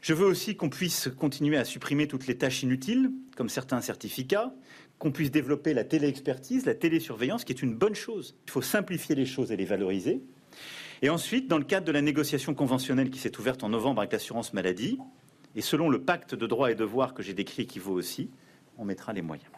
Je 0.00 0.14
veux 0.14 0.26
aussi 0.26 0.56
qu'on 0.56 0.70
puisse 0.70 1.08
continuer 1.18 1.56
à 1.56 1.64
supprimer 1.64 2.08
toutes 2.08 2.26
les 2.26 2.38
tâches 2.38 2.62
inutiles, 2.62 3.10
comme 3.36 3.48
certains 3.48 3.80
certificats, 3.80 4.52
qu'on 4.98 5.12
puisse 5.12 5.30
développer 5.30 5.74
la 5.74 5.84
téléexpertise, 5.84 6.66
la 6.66 6.74
télésurveillance, 6.74 7.44
qui 7.44 7.52
est 7.52 7.62
une 7.62 7.74
bonne 7.74 7.94
chose. 7.94 8.36
Il 8.46 8.50
faut 8.50 8.62
simplifier 8.62 9.14
les 9.14 9.26
choses 9.26 9.52
et 9.52 9.56
les 9.56 9.64
valoriser. 9.64 10.22
Et 11.02 11.10
ensuite, 11.10 11.48
dans 11.48 11.58
le 11.58 11.64
cadre 11.64 11.86
de 11.86 11.92
la 11.92 12.02
négociation 12.02 12.54
conventionnelle 12.54 13.10
qui 13.10 13.18
s'est 13.18 13.38
ouverte 13.38 13.62
en 13.64 13.68
novembre 13.68 14.00
avec 14.00 14.12
l'assurance 14.12 14.52
maladie, 14.52 14.98
et 15.56 15.62
selon 15.62 15.88
le 15.88 16.02
pacte 16.02 16.34
de 16.34 16.46
droits 16.46 16.70
et 16.70 16.74
devoirs 16.74 17.14
que 17.14 17.22
j'ai 17.22 17.34
décrit 17.34 17.66
qui 17.66 17.78
vaut 17.78 17.94
aussi, 17.94 18.30
on 18.78 18.84
mettra 18.84 19.12
les 19.12 19.22
moyens. 19.22 19.50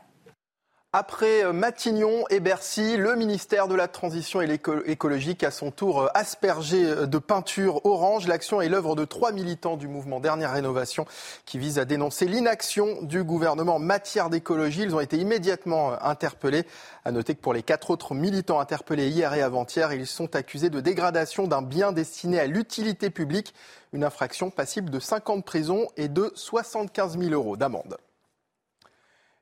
Après 0.95 1.43
euh, 1.43 1.55
Matignon 1.55 2.25
et 2.29 2.39
Bercy, 2.39 2.99
le 2.99 3.17
ministère 3.17 3.67
de 3.67 3.75
la 3.75 3.89
Transition 3.89 4.43
écologique 4.43 5.43
a 5.43 5.51
son 5.51 5.71
tour 5.71 6.03
euh, 6.03 6.09
aspergé 6.13 6.85
euh, 6.85 7.07
de 7.07 7.17
peinture 7.17 7.87
orange. 7.87 8.29
L'action 8.29 8.61
est 8.61 8.69
l'œuvre 8.69 8.95
de 8.95 9.07
trois 9.07 9.33
militants 9.33 9.79
du 9.79 9.89
mouvement 9.89 10.21
Dernière 10.21 10.53
Rénovation 10.53 11.07
qui 11.47 11.59
visent 11.59 11.79
à 11.79 11.87
dénoncer 11.87 12.27
l'inaction 12.27 13.01
du 13.01 13.25
gouvernement 13.25 13.77
en 13.77 13.79
matière 13.79 14.29
d'écologie. 14.29 14.83
Ils 14.83 14.95
ont 14.95 15.01
été 15.01 15.17
immédiatement 15.17 15.95
interpellés. 16.05 16.67
À 17.07 17.11
noter 17.11 17.35
que 17.37 17.41
pour 17.41 17.55
les 17.55 17.63
quatre 17.63 17.89
autres 17.89 18.15
militants 18.15 18.61
interpellés 18.61 19.09
hier 19.09 19.33
et 19.33 19.41
avant-hier, 19.41 19.95
ils 19.95 20.07
sont 20.07 20.37
accusés 20.37 20.69
de 20.69 20.81
dégradation 20.81 21.47
d'un 21.47 21.63
bien 21.63 21.93
destiné 21.93 22.39
à 22.39 22.47
l'utilité 22.47 23.09
publique, 23.09 23.55
une 23.95 24.05
infraction 24.05 24.51
passible 24.51 24.91
de 24.91 25.01
5 25.01 25.31
ans 25.31 25.37
de 25.39 25.43
prison 25.43 25.89
et 25.97 26.09
de 26.09 26.31
75 26.35 27.19
000 27.19 27.31
euros 27.31 27.57
d'amende. 27.57 27.97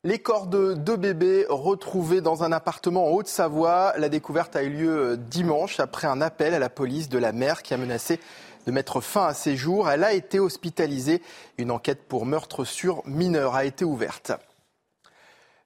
Les 0.03 0.19
corps 0.19 0.47
de 0.47 0.73
deux 0.73 0.97
bébés 0.97 1.45
retrouvés 1.51 2.23
dans 2.23 2.43
un 2.43 2.53
appartement 2.53 3.09
en 3.09 3.11
Haute-Savoie. 3.11 3.93
La 3.99 4.09
découverte 4.09 4.57
a 4.57 4.63
eu 4.63 4.71
lieu 4.71 5.19
dimanche 5.19 5.79
après 5.79 6.07
un 6.07 6.23
appel 6.23 6.55
à 6.55 6.59
la 6.59 6.71
police 6.71 7.11
de 7.11 7.19
la 7.19 7.33
mère 7.33 7.63
qui 7.63 7.75
a 7.75 7.77
menacé 7.77 8.19
de 8.67 8.73
mettre 8.73 9.03
fin 9.03 9.27
à 9.27 9.35
ses 9.35 9.59
jours. 9.59 9.91
Elle 9.91 10.03
a 10.03 10.15
été 10.15 10.41
hospitalisée. 10.41 11.21
Une 11.59 11.71
enquête 11.71 12.09
pour 12.09 12.25
meurtre 12.25 12.65
sur 12.65 13.03
mineur 13.07 13.55
a 13.55 13.67
été 13.67 13.85
ouverte. 13.85 14.33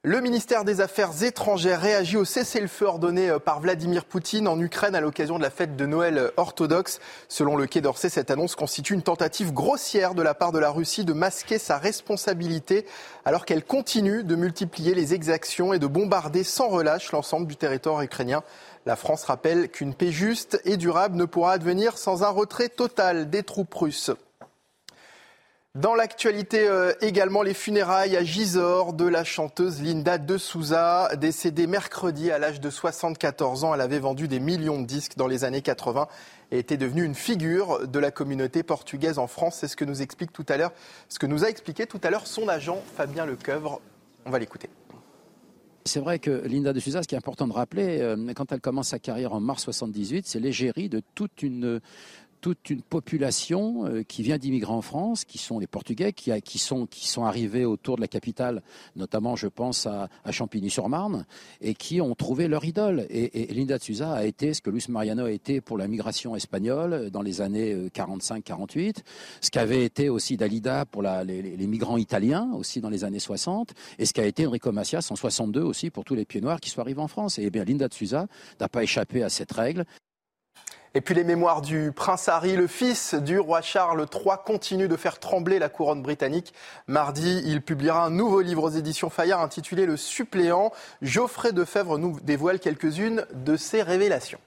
Le 0.07 0.21
ministère 0.21 0.65
des 0.65 0.83
Affaires 0.83 1.23
étrangères 1.23 1.81
réagit 1.81 2.19
au 2.19 2.27
cessez-le-feu 2.27 2.85
ordonné 2.85 3.31
euh, 3.31 3.39
par 3.39 3.61
Vladimir 3.61 4.05
Poutine 4.05 4.47
en 4.49 4.61
Ukraine 4.61 4.95
à 4.95 5.01
l'occasion 5.01 5.39
de 5.39 5.43
la 5.43 5.49
fête 5.49 5.77
de 5.77 5.87
Noël 5.87 6.19
euh, 6.19 6.31
orthodoxe. 6.37 7.01
Selon 7.27 7.57
le 7.57 7.67
Quai 7.67 7.81
d'Orsay, 7.81 8.11
cette 8.11 8.31
annonce 8.31 8.55
constitue 8.55 8.93
une 8.93 9.01
tentative 9.01 9.55
grossière 9.55 10.15
de 10.15 10.21
la 10.21 10.35
part 10.35 10.53
de 10.53 10.59
la 10.59 10.71
Russie 10.71 11.07
de 11.07 11.15
masquer 11.15 11.57
sa 11.57 11.79
responsabilité 11.79 12.85
alors 13.25 13.47
qu'elle 13.47 13.65
continue 13.65 14.25
de 14.25 14.37
multiplier 14.37 14.95
les 14.95 15.15
exactions 15.15 15.73
et 15.73 15.79
de 15.79 15.87
bombarder 15.87 16.45
sans 16.45 16.69
relâche 16.69 17.11
l'ensemble 17.13 17.47
du 17.47 17.57
territoire 17.57 18.03
ukrainien. 18.03 18.43
La 18.85 18.97
France 18.97 19.25
rappelle 19.25 19.71
qu'une 19.71 19.95
paix 19.95 20.13
juste 20.13 20.61
et 20.67 20.77
durable 20.77 21.17
ne 21.17 21.25
pourra 21.25 21.53
advenir 21.53 21.97
sans 21.97 22.25
un 22.25 22.29
retrait 22.29 22.69
total 22.69 23.31
des 23.31 23.43
troupes 23.43 23.73
russes. 23.73 24.11
Dans 25.75 25.97
l'actualité 25.97 26.69
euh, 26.69 26.93
également, 27.01 27.43
les 27.43 27.53
funérailles 27.53 28.17
à 28.17 28.23
Gisors 28.23 28.93
de 28.93 29.07
la 29.07 29.25
chanteuse 29.25 29.83
Linda 29.83 30.19
de 30.19 30.39
Souza, 30.39 31.11
décédée 31.17 31.67
mercredi 31.67 32.31
à 32.31 32.39
l'âge 32.39 32.61
de 32.61 32.71
74 32.71 33.65
ans. 33.65 33.75
Elle 33.75 33.81
avait 33.81 33.99
vendu 33.99 34.29
des 34.29 34.39
millions 34.39 34.81
de 34.81 34.87
disques 34.87 35.17
dans 35.17 35.27
les 35.27 35.43
années 35.43 35.63
80 35.63 36.07
et 36.53 36.61
était 36.61 36.77
devenue 36.77 37.03
une 37.03 37.17
figure 37.17 37.89
de 37.89 37.99
la 37.99 38.13
communauté 38.13 38.63
portugaise 38.63 39.19
en 39.19 39.27
France. 39.27 39.57
C'est 39.57 39.67
ce 39.67 39.75
que 39.75 39.85
nous 39.85 40.01
explique 40.01 40.33
tout 40.33 40.47
à 40.49 40.57
l'heure, 40.59 40.71
ce 41.09 41.19
que 41.19 41.27
nous 41.27 41.45
a 41.45 41.49
expliqué 41.49 41.87
tout 41.87 42.01
à 42.05 42.11
l'heure 42.11 42.29
son 42.29 42.47
agent 42.47 42.81
Fabien 42.97 43.27
Lecoeuvre. 43.27 43.81
On 44.27 44.31
va 44.31 44.39
l'écouter. 44.39 44.71
C'est 45.87 46.01
vrai 46.01 46.19
que 46.19 46.31
Linda 46.47 46.73
de 46.73 46.81
Souza, 46.81 47.03
ce 47.03 47.09
qui 47.09 47.15
est 47.15 47.19
important 47.19 47.47
de 47.47 47.53
rappeler, 47.53 48.01
euh, 48.01 48.33
quand 48.35 48.53
elle 48.53 48.61
commence 48.63 48.89
sa 48.89 48.99
carrière 48.99 49.35
en 49.35 49.41
mars 49.41 49.65
78, 49.65 50.27
c'est 50.27 50.41
l'égérie 50.41 50.89
de 50.89 51.03
toute 51.15 51.43
une 51.43 51.81
toute 52.45 52.69
une 52.69 52.83
population 52.83 53.87
euh, 53.87 54.03
qui 54.03 54.23
vient 54.23 54.37
d'immigrer 54.37 54.71
en 54.71 54.83
France, 54.83 55.25
qui 55.25 55.39
sont 55.39 55.59
les 55.59 55.67
Portugais, 55.67 56.13
qui, 56.13 56.59
sont, 56.59 56.87
arrivés 57.25 57.65
autour 57.65 57.97
de 57.97 58.03
la 58.03 58.07
capitale, 58.07 58.63
notamment 58.97 59.35
je 59.35 59.47
pense 59.47 59.87
à, 59.87 60.11
Champigny-sur-Marne, 60.31 61.25
et 61.63 61.73
qui 61.73 62.03
ont 62.03 62.15
trouvé 62.15 62.47
leur 62.47 62.67
idole. 62.67 63.07
Et, 63.09 63.47
Linda 63.55 63.79
de 63.79 63.83
Souza 63.83 64.13
a 64.13 64.27
été 64.27 64.53
ce 64.53 64.61
que 64.61 64.69
Luis 64.69 64.85
Mariano 64.91 65.25
a 65.25 65.31
été 65.31 65.63
pour 65.63 65.79
la 65.79 65.89
migration 65.89 66.37
espagnole 66.37 67.09
dans 67.09 67.23
les 67.23 67.41
années 67.41 67.75
45-48, 67.89 68.89
euh, 68.89 68.93
ce 69.41 69.51
qu'avait 69.51 69.83
été 69.83 70.11
aussi 70.11 70.37
Dalida 70.37 70.85
pour 70.85 71.01
les, 71.01 71.25
les, 71.25 71.67
migrants 71.67 71.97
italiens 71.97 72.51
aussi 72.53 72.83
dans 72.83 72.91
les 72.91 73.05
années 73.05 73.21
60, 73.21 73.73
et 73.99 74.05
ce 74.05 74.13
qu'a 74.13 74.27
été 74.27 74.47
Enrico 74.47 74.71
Macias 74.71 75.09
en 75.11 75.17
62 75.17 75.63
aussi 75.63 75.89
pour 75.89 76.05
tous 76.05 76.15
les 76.15 76.27
pieds 76.27 76.43
noirs 76.43 76.61
qui 76.61 76.69
sont 76.69 76.83
arrivés 76.83 77.01
en 77.01 77.09
France. 77.09 77.39
Et 77.39 77.49
bien 77.49 77.65
Linda 77.65 77.89
de 77.89 77.95
Souza 77.95 78.27
n'a 78.61 78.69
pas 78.69 78.83
échappé 78.83 79.23
à 79.23 79.31
cette 79.31 79.53
règle. 79.53 79.87
Et 80.97 81.01
puis 81.01 81.17
les 81.17 81.25
mémoires 81.25 81.61
du 81.61 81.91
prince 81.91 82.29
Harry, 82.29 82.55
le 82.55 82.69
fils 82.69 83.15
du 83.15 83.41
roi 83.41 83.63
Charles 83.63 84.07
III, 84.13 84.37
continuent 84.47 84.87
de 84.87 84.97
faire 84.97 85.19
trembler 85.19 85.59
la 85.59 85.69
couronne 85.69 86.03
britannique. 86.03 86.55
Mardi, 86.87 87.43
il 87.45 87.63
publiera 87.63 88.05
un 88.05 88.11
nouveau 88.11 88.41
livre 88.41 88.63
aux 88.63 88.71
éditions 88.71 89.11
Fayard 89.11 89.41
intitulé 89.41 89.87
Le 89.87 89.97
suppléant. 89.97 90.73
Geoffrey 91.03 91.53
Defebvre 91.53 91.99
nous 91.99 92.21
dévoile 92.21 92.61
quelques-unes 92.61 93.27
de 93.35 93.57
ses 93.57 93.83
révélations. 93.83 94.39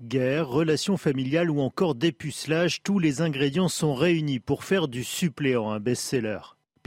Guerre, 0.00 0.48
relations 0.48 0.96
familiales 0.96 1.50
ou 1.50 1.60
encore 1.60 1.94
dépucelage, 1.94 2.82
tous 2.82 2.98
les 2.98 3.20
ingrédients 3.20 3.68
sont 3.68 3.94
réunis 3.94 4.40
pour 4.40 4.64
faire 4.64 4.88
du 4.88 5.04
suppléant 5.04 5.70
un 5.70 5.80
best-seller. 5.80 6.38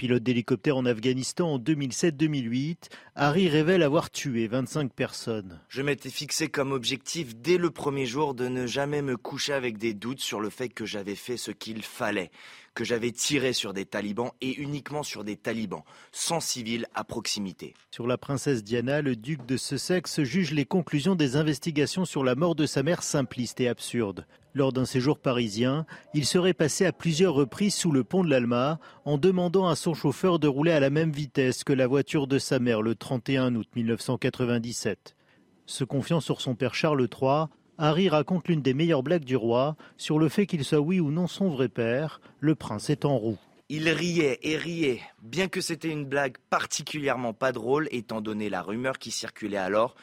Pilote 0.02 0.24
d'hélicoptère 0.24 0.78
en 0.78 0.86
Afghanistan 0.88 1.54
en 1.54 1.60
2007-2008, 1.60 2.90
Harry 3.14 3.48
révèle 3.48 3.84
avoir 3.84 4.10
tué 4.10 4.48
25 4.48 4.92
personnes. 4.92 5.60
Je 5.70 5.84
m'étais 5.84 6.10
fixé 6.10 6.48
comme 6.48 6.72
objectif 6.72 7.36
dès 7.36 7.60
le 7.60 7.70
premier 7.70 8.08
jour 8.08 8.34
de 8.34 8.48
ne 8.48 8.66
jamais 8.66 9.04
me 9.04 9.16
coucher 9.16 9.54
avec 9.54 9.78
des 9.78 9.94
doutes 9.94 10.20
sur 10.20 10.40
le 10.40 10.50
fait 10.50 10.70
que 10.70 10.88
j'avais 10.88 11.14
fait 11.14 11.38
ce 11.38 11.52
qu'il 11.52 11.84
fallait, 11.84 12.32
que 12.74 12.84
j'avais 12.84 13.12
tiré 13.12 13.54
sur 13.54 13.74
des 13.74 13.86
talibans 13.86 14.32
et 14.42 14.60
uniquement 14.60 15.04
sur 15.04 15.24
des 15.24 15.36
talibans, 15.36 15.84
sans 16.12 16.40
civils 16.40 16.88
à 16.96 17.04
proximité. 17.04 17.76
Sur 17.92 18.08
la 18.08 18.18
princesse 18.18 18.64
Diana, 18.64 19.04
le 19.04 19.16
duc 19.16 19.46
de 19.46 19.56
Sussex 19.56 20.24
juge 20.24 20.50
les 20.50 20.66
conclusions 20.66 21.14
des 21.14 21.36
investigations 21.36 22.06
sur 22.06 22.24
la 22.24 22.34
mort 22.34 22.56
de 22.56 22.66
sa 22.66 22.82
mère 22.82 23.04
simplistes 23.04 23.62
et 23.62 23.68
absurdes. 23.68 24.26
Lors 24.54 24.74
d'un 24.74 24.86
séjour 24.86 25.18
parisien, 25.18 25.86
il 26.14 26.26
serait 26.26 26.54
passé 26.54 26.86
à 26.86 26.92
plusieurs 26.92 27.34
reprises 27.34 27.76
sous 27.76 27.92
le 27.92 28.04
pont 28.04 28.24
de 28.24 28.30
l'Alma 28.30 28.80
en 29.06 29.18
demandant 29.18 29.68
à 29.68 29.78
son 29.78 29.94
chauffeur 29.94 30.40
de 30.40 30.48
rouler 30.50 30.74
à 30.74 30.82
la 30.82 30.90
même 30.90 31.12
vitesse 31.12 31.64
que 31.64 31.72
la 31.72 31.88
voiture 31.88 32.28
de 32.28 32.38
sa 32.38 32.60
mère 32.60 32.82
le 32.82 32.96
31 32.96 33.56
août 33.56 33.68
1997. 33.76 35.16
Se 35.66 35.86
confiant 35.86 36.20
sur 36.20 36.42
son 36.42 36.56
père 36.56 36.76
Charles 36.76 37.08
III, 37.08 37.46
Harry 37.78 38.10
raconte 38.10 38.50
l'une 38.50 38.62
des 38.62 38.74
meilleures 38.74 39.04
blagues 39.04 39.24
du 39.24 39.38
roi 39.38 39.78
sur 39.96 40.20
le 40.20 40.28
fait 40.28 40.46
qu'il 40.46 40.66
soit 40.66 40.80
oui 40.80 41.00
ou 41.00 41.12
non 41.12 41.28
son 41.28 41.48
vrai 41.48 41.70
père, 41.70 42.20
le 42.42 42.54
prince 42.54 42.90
est 42.90 43.06
en 43.06 43.18
roue. 43.18 43.40
Il 43.70 43.88
riait 43.88 44.38
et 44.44 44.58
riait, 44.58 45.00
bien 45.22 45.48
que 45.48 45.62
c'était 45.62 45.90
une 45.90 46.06
blague 46.06 46.36
particulièrement 46.50 47.34
pas 47.34 47.54
drôle 47.54 47.88
étant 47.92 48.20
donné 48.20 48.50
la 48.50 48.62
rumeur 48.62 49.00
qui 49.00 49.12
circulait 49.12 49.56
alors 49.56 49.96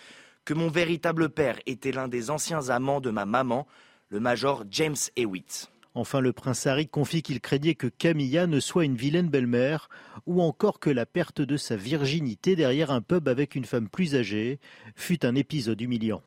que 0.47 0.55
mon 0.55 0.71
véritable 0.71 1.29
père 1.29 1.59
était 1.67 1.93
l'un 1.93 2.09
des 2.09 2.31
anciens 2.31 2.71
amants 2.71 3.03
de 3.03 3.11
ma 3.11 3.27
maman, 3.27 3.67
le 4.11 4.21
major 4.21 4.65
James 4.71 4.97
Hewitt. 5.17 5.71
Enfin, 5.95 6.21
le 6.21 6.33
prince 6.33 6.67
Harry 6.67 6.87
confie 6.87 7.23
qu'il 7.23 7.41
craignait 7.41 7.75
que 7.75 7.89
Camilla 7.89 8.47
ne 8.47 8.61
soit 8.61 8.85
une 8.85 8.95
vilaine 8.95 9.29
belle-mère, 9.29 9.89
ou 10.27 10.43
encore 10.43 10.79
que 10.79 10.91
la 10.91 11.07
perte 11.07 11.41
de 11.41 11.57
sa 11.57 11.77
virginité 11.77 12.55
derrière 12.55 12.91
un 12.91 13.01
pub 13.01 13.29
avec 13.29 13.55
une 13.55 13.65
femme 13.65 13.89
plus 13.89 14.15
âgée 14.15 14.61
fut 14.95 15.27
un 15.27 15.35
épisode 15.35 15.81
humiliant. 15.81 16.23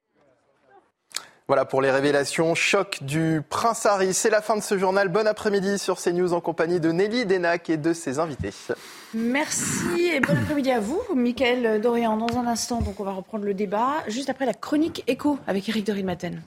Voilà 1.47 1.65
pour 1.65 1.81
les 1.81 1.91
révélations 1.91 2.55
choc 2.55 2.99
du 3.01 3.41
prince 3.49 3.85
Harry. 3.85 4.13
C'est 4.13 4.29
la 4.29 4.41
fin 4.41 4.55
de 4.55 4.61
ce 4.61 4.77
journal. 4.77 5.09
Bon 5.09 5.27
après-midi 5.27 5.79
sur 5.79 5.99
CNews 5.99 6.33
en 6.33 6.39
compagnie 6.39 6.79
de 6.79 6.91
Nelly 6.91 7.25
Denac 7.25 7.69
et 7.69 7.77
de 7.77 7.91
ses 7.91 8.19
invités. 8.19 8.53
Merci 9.13 10.11
et 10.13 10.21
bon 10.21 10.33
après-midi 10.33 10.71
à 10.71 10.79
vous, 10.79 11.01
Mickaël 11.13 11.81
Dorian. 11.81 12.15
Dans 12.15 12.37
un 12.37 12.47
instant, 12.47 12.81
donc 12.81 12.99
on 12.99 13.03
va 13.03 13.11
reprendre 13.11 13.43
le 13.43 13.53
débat 13.53 13.95
juste 14.07 14.29
après 14.29 14.45
la 14.45 14.53
chronique 14.53 15.03
écho 15.07 15.39
avec 15.45 15.67
Eric 15.67 15.85
de 15.85 16.01
Maten. 16.01 16.41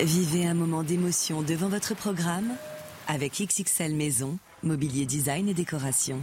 Vivez 0.00 0.46
un 0.46 0.52
moment 0.52 0.82
d'émotion 0.82 1.40
devant 1.40 1.68
votre 1.68 1.94
programme 1.94 2.52
avec 3.08 3.40
XXL 3.40 3.94
Maison, 3.94 4.36
mobilier 4.62 5.06
design 5.06 5.48
et 5.48 5.54
décoration. 5.54 6.20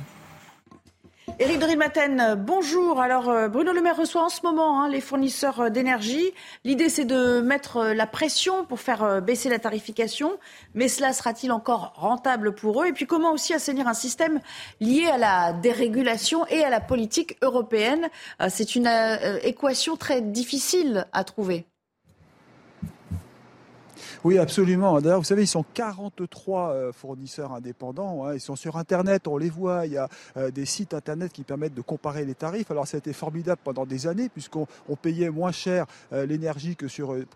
Éric 1.40 1.58
de 1.58 1.76
Maten, 1.76 2.36
bonjour. 2.38 3.02
Alors 3.02 3.30
euh, 3.30 3.48
Bruno 3.48 3.74
Le 3.74 3.82
Maire 3.82 3.98
reçoit 3.98 4.22
en 4.22 4.30
ce 4.30 4.42
moment 4.44 4.80
hein, 4.80 4.90
les 4.90 5.02
fournisseurs 5.02 5.60
euh, 5.60 5.70
d'énergie. 5.70 6.34
L'idée 6.64 6.88
c'est 6.88 7.06
de 7.06 7.42
mettre 7.42 7.78
euh, 7.78 7.94
la 7.96 8.06
pression 8.06 8.64
pour 8.64 8.80
faire 8.80 9.24
baisser 9.24 9.50
la 9.50 9.58
tarification, 9.58 10.38
mais 10.76 10.88
cela 10.88 11.12
sera-t-il 11.12 11.52
encore 11.52 11.94
rentable 11.96 12.54
pour 12.54 12.84
eux? 12.84 12.86
Et 12.86 12.94
puis 12.94 13.08
comment 13.08 13.32
aussi 13.32 13.56
assainir 13.56 13.88
un 13.88 13.96
système 13.96 14.40
lié 14.82 15.08
à 15.08 15.18
la 15.18 15.52
dérégulation 15.52 16.46
et 16.46 16.64
à 16.64 16.70
la 16.70 16.80
politique 16.80 17.38
européenne? 17.42 18.10
C'est 18.50 18.76
une 18.76 18.90
équation 19.42 19.98
très 19.98 20.22
difficile 20.22 21.08
à 21.12 21.24
trouver. 21.24 21.66
Oui, 24.24 24.38
absolument. 24.38 25.02
D'ailleurs, 25.02 25.20
vous 25.20 25.26
savez, 25.26 25.44
ils 25.44 25.48
sont 25.48 25.66
43 25.74 26.70
euh, 26.70 26.92
fournisseurs 26.94 27.52
indépendants. 27.52 28.26
Hein. 28.26 28.36
Ils 28.36 28.40
sont 28.40 28.56
sur 28.56 28.78
Internet, 28.78 29.28
on 29.28 29.38
les 29.38 29.50
voit. 29.50 29.86
Il 29.86 29.92
y 29.92 29.98
a 29.98 30.08
euh, 30.38 30.50
des 30.50 30.66
sites 30.66 30.94
Internet 30.94 31.34
qui 31.34 31.44
permettent 31.44 31.74
de 31.74 31.82
comparer 31.82 32.24
les 32.24 32.34
tarifs. 32.34 32.72
Alors, 32.72 32.88
ça 32.88 32.96
a 32.96 33.00
été 33.00 33.12
formidable 33.12 33.60
pendant 33.62 33.86
des 33.86 34.08
années, 34.08 34.30
puisqu'on 34.30 34.66
payait 35.02 35.30
moins 35.30 35.52
cher 35.52 35.88
euh, 36.14 36.26
l'énergie 36.26 36.78
que, 36.78 36.86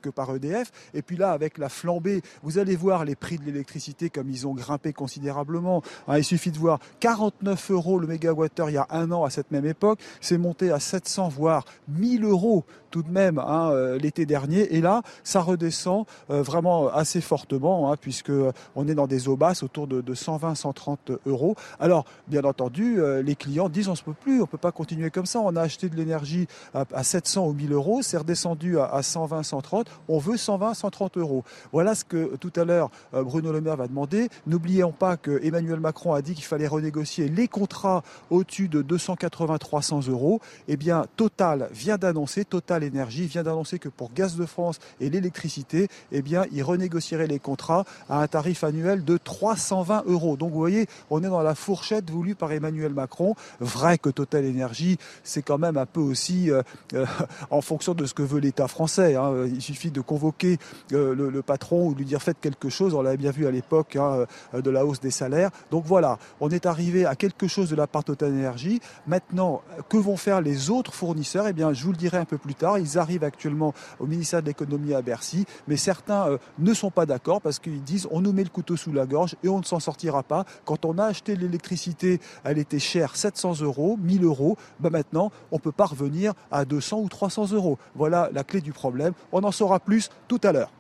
que 0.02 0.10
par 0.10 0.34
EDF. 0.34 0.71
Et 0.93 1.02
puis 1.02 1.17
là, 1.17 1.32
avec 1.32 1.58
la 1.58 1.67
flambée, 1.67 2.21
vous 2.41 2.58
allez 2.58 2.78
voir 2.78 3.04
les 3.04 3.15
prix 3.15 3.38
de 3.38 3.43
l'électricité 3.43 4.10
comme 4.10 4.30
ils 4.30 4.47
ont 4.47 4.54
grimpé 4.54 4.93
considérablement. 4.93 5.84
Hein. 6.08 6.19
Il 6.19 6.23
suffit 6.23 6.52
de 6.52 6.58
voir 6.58 6.80
49 7.02 7.71
euros 7.71 8.00
le 8.00 8.08
mégawattheure 8.08 8.69
il 8.69 8.76
y 8.76 8.78
a 8.78 8.88
un 8.91 9.12
an 9.12 9.26
à 9.26 9.30
cette 9.30 9.51
même 9.51 9.66
époque. 9.66 9.99
C'est 10.22 10.38
monté 10.38 10.72
à 10.72 10.80
700, 10.80 11.28
voire 11.28 11.66
1000 11.89 12.24
euros 12.24 12.64
tout 12.89 13.03
de 13.03 13.11
même 13.11 13.39
hein, 13.39 13.71
l'été 14.01 14.25
dernier. 14.25 14.75
Et 14.75 14.81
là, 14.81 15.01
ça 15.23 15.41
redescend 15.41 16.05
vraiment 16.29 16.85
descend 16.85 16.91
assez 16.93 17.21
fortement, 17.21 17.91
hein, 17.91 17.95
puisque 17.99 18.31
on 18.75 18.88
est 18.88 18.95
dans 18.95 19.07
des 19.07 19.27
eaux 19.27 19.35
basses 19.35 19.63
autour 19.63 19.88
de, 19.88 20.01
120-130 20.13 21.17
euros. 21.25 21.55
Alors, 21.79 22.05
bien 22.27 22.43
entendu, 22.43 22.99
euh, 22.99 23.21
les 23.21 23.35
clients 23.35 23.69
disent 23.69 23.88
on 23.88 23.93
ne 23.93 23.97
peut 23.97 24.13
plus, 24.13 24.38
on 24.38 24.41
ne 24.41 24.45
peut 24.45 24.57
pas 24.57 24.71
continuer 24.71 25.11
comme 25.11 25.25
ça. 25.25 25.39
On 25.39 25.55
a 25.55 25.61
acheté 25.61 25.89
de 25.89 25.95
l'énergie 25.95 26.47
à, 26.73 27.03
700 27.03 27.47
ou 27.47 27.53
1000 27.53 27.73
euros, 27.73 28.01
c'est 28.01 28.17
redescendu 28.17 28.79
à, 28.79 29.01
120, 29.01 29.43
130. 29.43 29.88
On 30.07 30.17
veut 30.17 30.38
120, 30.38 30.73
130 30.73 31.17
euros. 31.17 31.43
Voilà 31.71 31.95
ce 31.95 32.03
que 32.03 32.35
tout 32.38 32.53
à 32.55 32.63
l'heure 32.63 32.89
euh, 33.13 33.23
Bruno 33.23 33.51
Le 33.51 33.61
Maire 33.61 33.77
va 33.77 33.88
demander. 33.88 34.29
N'oublions 34.45 34.91
pas 34.91 35.17
que 35.17 35.39
Emmanuel 35.43 35.79
Macron 35.79 36.13
a 36.13 36.21
dit 36.21 36.33
qu'il 36.33 36.45
fallait 36.45 36.67
renégocier 36.67 37.29
les 37.29 37.47
contrats 37.47 38.03
au-dessus 38.29 38.67
de 38.67 38.81
280, 38.81 39.57
300 39.57 40.07
euros. 40.09 40.39
Eh 40.67 40.77
bien, 40.77 41.05
Total 41.15 41.69
vient 41.71 41.97
d'annoncer, 41.97 42.45
Total 42.45 42.76
Énergie 42.84 43.28
vient 43.28 43.43
d'annoncer 43.43 43.80
que 43.80 43.89
pour 43.89 44.11
Gaz 44.13 44.36
de 44.36 44.45
France 44.45 44.80
et 44.99 45.09
l'électricité, 45.09 45.88
eh 46.11 46.21
bien, 46.21 46.45
il 46.51 46.63
renégocierait 46.63 47.28
les 47.28 47.39
contrats 47.39 47.86
à 48.09 48.21
un 48.21 48.28
tarif 48.28 48.63
annuel 48.63 49.03
de 49.03 49.17
320 49.17 50.03
euros. 50.07 50.38
Donc, 50.38 50.51
vous 50.51 50.59
voyez, 50.59 50.88
on 51.09 51.23
est 51.23 51.30
dans 51.30 51.41
la 51.41 51.55
fourchette 51.55 52.09
voulue 52.09 52.36
par 52.36 52.51
Emmanuel 52.51 52.93
Macron. 52.93 53.36
Vrai 53.59 53.97
que 53.97 54.09
Total 54.09 54.45
Énergie, 54.45 54.97
c'est 55.23 55.41
quand 55.41 55.57
même 55.57 55.78
un 55.78 55.86
peu 55.86 55.99
aussi 55.99 56.51
euh, 56.51 56.61
euh, 56.93 57.05
en 57.49 57.61
fonction 57.61 57.93
de 57.93 58.05
ce 58.05 58.13
que 58.13 58.23
veut 58.23 58.39
l'État 58.39 58.67
français. 58.67 59.15
Hein. 59.15 59.45
Il 59.47 59.61
suffit 59.61 59.91
de 59.91 60.01
convoquer 60.01 60.57
euh, 60.93 61.15
le, 61.15 61.41
patron 61.41 61.88
ou 61.88 61.95
lui 61.95 62.05
dire 62.05 62.21
faites 62.21 62.39
quelque 62.41 62.69
chose. 62.69 62.93
On 62.93 63.01
l'avait 63.01 63.17
bien 63.17 63.32
vu 63.32 63.47
à 63.47 63.51
l'époque 63.51 63.95
hein, 63.95 64.25
de 64.53 64.69
la 64.69 64.86
hausse 64.86 64.99
des 64.99 65.11
salaires. 65.11 65.51
Donc 65.71 65.86
voilà, 65.86 66.17
on 66.39 66.49
est 66.49 66.65
arrivé 66.65 67.05
à 67.05 67.15
quelque 67.15 67.47
chose 67.47 67.69
de 67.69 67.75
la 67.75 67.88
part 67.88 68.03
Total 68.03 68.30
Énergie. 68.30 68.82
Maintenant, 69.05 69.61
que 69.89 69.97
vont 69.97 70.17
faire 70.17 70.41
les 70.41 70.69
autres 70.69 70.93
fournisseurs? 70.93 71.47
Eh 71.47 71.53
bien, 71.53 71.73
je 71.73 71.84
vous 71.84 71.91
le 71.91 71.97
dirai 71.97 72.17
un 72.17 72.25
peu 72.25 72.38
plus 72.38 72.55
tard. 72.55 72.66
Ils 72.76 72.97
arrivent 72.97 73.24
actuellement 73.24 73.74
au 73.99 74.05
ministère 74.05 74.41
de 74.41 74.47
l'économie 74.47 74.93
à 74.93 75.01
Bercy, 75.01 75.45
mais 75.68 75.78
certains 75.78 76.38
ne 76.59 76.74
sont 76.74 76.91
pas 76.91 77.05
d'accord 77.05 77.41
parce 77.41 77.59
qu'ils 77.59 77.84
disent 77.84 78.07
on 78.11 78.22
nous 78.22 78.34
met 78.34 78.43
le 78.43 78.49
couteau 78.49 78.76
sous 78.76 78.91
la 78.91 79.05
gorge 79.05 79.36
et 79.43 79.49
on 79.49 79.59
ne 79.59 79.63
s'en 79.63 79.80
sortira 79.80 80.24
pas. 80.24 80.45
Quand 80.65 80.86
on 80.86 80.97
a 80.97 81.05
acheté 81.05 81.36
l'électricité, 81.36 82.20
elle 82.43 82.57
était 82.57 82.80
chère 82.80 83.15
700 83.15 83.61
euros, 83.61 83.97
1000 83.99 84.24
euros. 84.24 84.57
Ben 84.80 84.89
maintenant, 84.89 85.32
on 85.51 85.59
peut 85.59 85.72
pas 85.72 85.86
revenir 85.86 86.34
à 86.51 86.65
200 86.65 86.99
ou 86.99 87.09
300 87.09 87.51
euros. 87.53 87.78
Voilà 87.95 88.30
la 88.34 88.43
clé 88.43 88.61
du 88.61 88.74
problème. 88.74 89.13
On 89.32 89.43
en 89.43 89.51
saura 89.51 89.80
plus 89.80 90.09
tout 90.28 90.41
à 90.43 90.51
l'heure. 90.51 90.72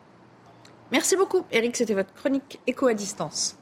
Merci 0.91 1.15
beaucoup, 1.17 1.43
Eric. 1.51 1.75
C'était 1.75 1.93
votre 1.93 2.13
chronique 2.13 2.59
éco 2.65 2.87
à 2.87 2.93
distance. 2.93 3.57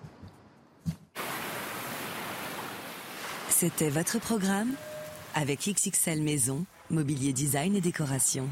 C'était 3.50 3.90
votre 3.90 4.20
programme 4.20 4.74
avec 5.34 5.68
XXL 5.68 6.22
Maison, 6.22 6.66
Mobilier 6.90 7.34
Design 7.34 7.76
et 7.76 7.82
Décoration. 7.82 8.48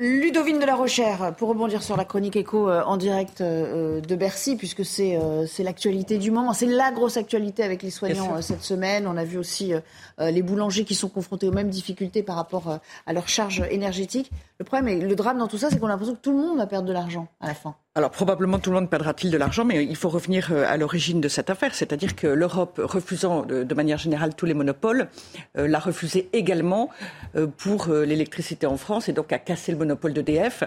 Ludovine 0.00 0.58
de 0.58 0.64
la 0.64 0.74
Rochère, 0.74 1.34
pour 1.36 1.50
rebondir 1.50 1.80
sur 1.84 1.96
la 1.96 2.04
chronique 2.04 2.34
éco 2.34 2.68
euh, 2.68 2.82
en 2.82 2.96
direct 2.96 3.40
euh, 3.40 4.00
de 4.00 4.16
Bercy, 4.16 4.56
puisque 4.56 4.84
c'est 4.84 5.16
euh, 5.16 5.46
c'est 5.46 5.62
l'actualité 5.62 6.18
du 6.18 6.32
moment, 6.32 6.52
c'est 6.52 6.66
la 6.66 6.90
grosse 6.90 7.16
actualité 7.16 7.62
avec 7.62 7.80
les 7.84 7.90
soignants 7.90 8.42
cette 8.42 8.64
semaine. 8.64 9.06
On 9.06 9.16
a 9.16 9.22
vu 9.22 9.38
aussi 9.38 9.72
les 10.18 10.42
boulangers 10.42 10.84
qui 10.84 10.96
sont 10.96 11.08
confrontés 11.08 11.46
aux 11.46 11.52
mêmes 11.52 11.70
difficultés 11.70 12.24
par 12.24 12.34
rapport 12.34 12.80
à 13.06 13.12
leur 13.12 13.28
charge 13.28 13.62
énergétique. 13.70 14.32
Le 14.58 14.64
problème 14.64 14.88
et 14.88 15.00
le 15.00 15.14
drame 15.14 15.38
dans 15.38 15.48
tout 15.48 15.58
ça, 15.58 15.70
c'est 15.70 15.78
qu'on 15.78 15.86
a 15.86 15.90
l'impression 15.90 16.14
que 16.14 16.20
tout 16.20 16.32
le 16.32 16.38
monde 16.38 16.58
va 16.58 16.66
perdre 16.66 16.88
de 16.88 16.92
l'argent 16.92 17.28
à 17.40 17.46
la 17.46 17.54
fin. 17.54 17.76
Alors 17.96 18.10
probablement 18.10 18.58
tout 18.58 18.70
le 18.70 18.74
monde 18.74 18.90
perdra-t-il 18.90 19.30
de 19.30 19.36
l'argent, 19.36 19.64
mais 19.64 19.84
il 19.84 19.94
faut 19.94 20.08
revenir 20.08 20.48
euh, 20.50 20.64
à 20.66 20.76
l'origine 20.76 21.20
de 21.20 21.28
cette 21.28 21.48
affaire, 21.48 21.76
c'est-à-dire 21.76 22.16
que 22.16 22.26
l'Europe, 22.26 22.80
refusant 22.82 23.42
de, 23.42 23.72
manière 23.72 23.98
générale 23.98 24.34
tous 24.34 24.46
les 24.46 24.54
monopoles, 24.54 25.06
euh, 25.56 25.68
l'a 25.68 25.78
refusé 25.78 26.28
également 26.32 26.90
euh, 27.36 27.46
pour 27.46 27.86
l'électricité 27.86 28.66
en 28.66 28.76
France 28.76 29.08
et 29.08 29.12
donc 29.12 29.32
a 29.32 29.38
cassé 29.38 29.70
le 29.70 29.78
monopole 29.78 30.12
d'EDF 30.12 30.64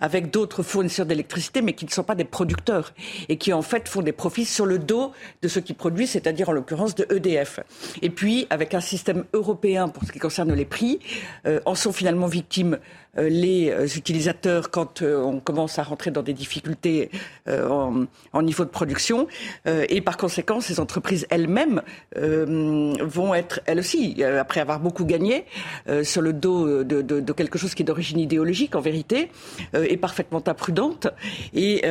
avec 0.00 0.30
d'autres 0.30 0.62
fournisseurs 0.62 1.06
d'électricité, 1.06 1.62
mais 1.62 1.72
qui 1.72 1.86
ne 1.86 1.90
sont 1.90 2.02
pas 2.02 2.14
des 2.14 2.24
producteurs 2.24 2.92
et 3.30 3.38
qui 3.38 3.54
en 3.54 3.62
fait 3.62 3.88
font 3.88 4.02
des 4.02 4.12
profits 4.12 4.44
sur 4.44 4.66
le 4.66 4.78
dos 4.78 5.12
de 5.40 5.48
ceux 5.48 5.62
qui 5.62 5.72
produisent, 5.72 6.10
c'est-à-dire 6.10 6.50
en 6.50 6.52
l'occurrence 6.52 6.94
de 6.94 7.06
EDF. 7.10 7.60
Et 8.02 8.10
puis 8.10 8.46
avec 8.50 8.74
un 8.74 8.82
système 8.82 9.24
européen 9.32 9.88
pour 9.88 10.04
ce 10.04 10.12
qui 10.12 10.18
concerne 10.18 10.52
les 10.52 10.66
prix, 10.66 11.00
en 11.64 11.74
sont 11.74 11.92
finalement 11.92 12.26
victimes 12.26 12.78
euh, 13.05 13.05
les 13.18 13.70
euh, 13.70 13.86
utilisateurs 13.86 14.70
quand 14.70 15.02
euh, 15.02 15.20
on 15.20 15.40
commence 15.40 15.78
à 15.78 15.82
rentrer 15.82 16.10
dans 16.10 16.22
des 16.22 16.32
difficultés 16.32 17.10
en, 17.48 18.06
niveau 18.42 18.64
de 18.64 18.70
production. 18.70 19.28
et 19.66 20.00
par 20.00 20.16
conséquent, 20.16 20.60
ces 20.60 20.80
entreprises 20.80 21.26
elles-mêmes 21.30 21.82
vont 22.14 23.34
être, 23.34 23.60
elles 23.66 23.78
aussi, 23.78 24.22
après 24.22 24.60
avoir 24.60 24.80
beaucoup 24.80 25.04
gagné, 25.04 25.44
sur 26.02 26.22
le 26.22 26.32
dos 26.32 26.84
de, 26.84 27.32
quelque 27.32 27.58
chose 27.58 27.74
qui 27.74 27.82
est 27.82 27.84
d'origine 27.84 28.18
idéologique 28.18 28.74
en 28.74 28.80
vérité, 28.80 29.30
et 29.74 29.96
parfaitement 29.96 30.42
imprudente. 30.46 31.08
Et 31.54 31.86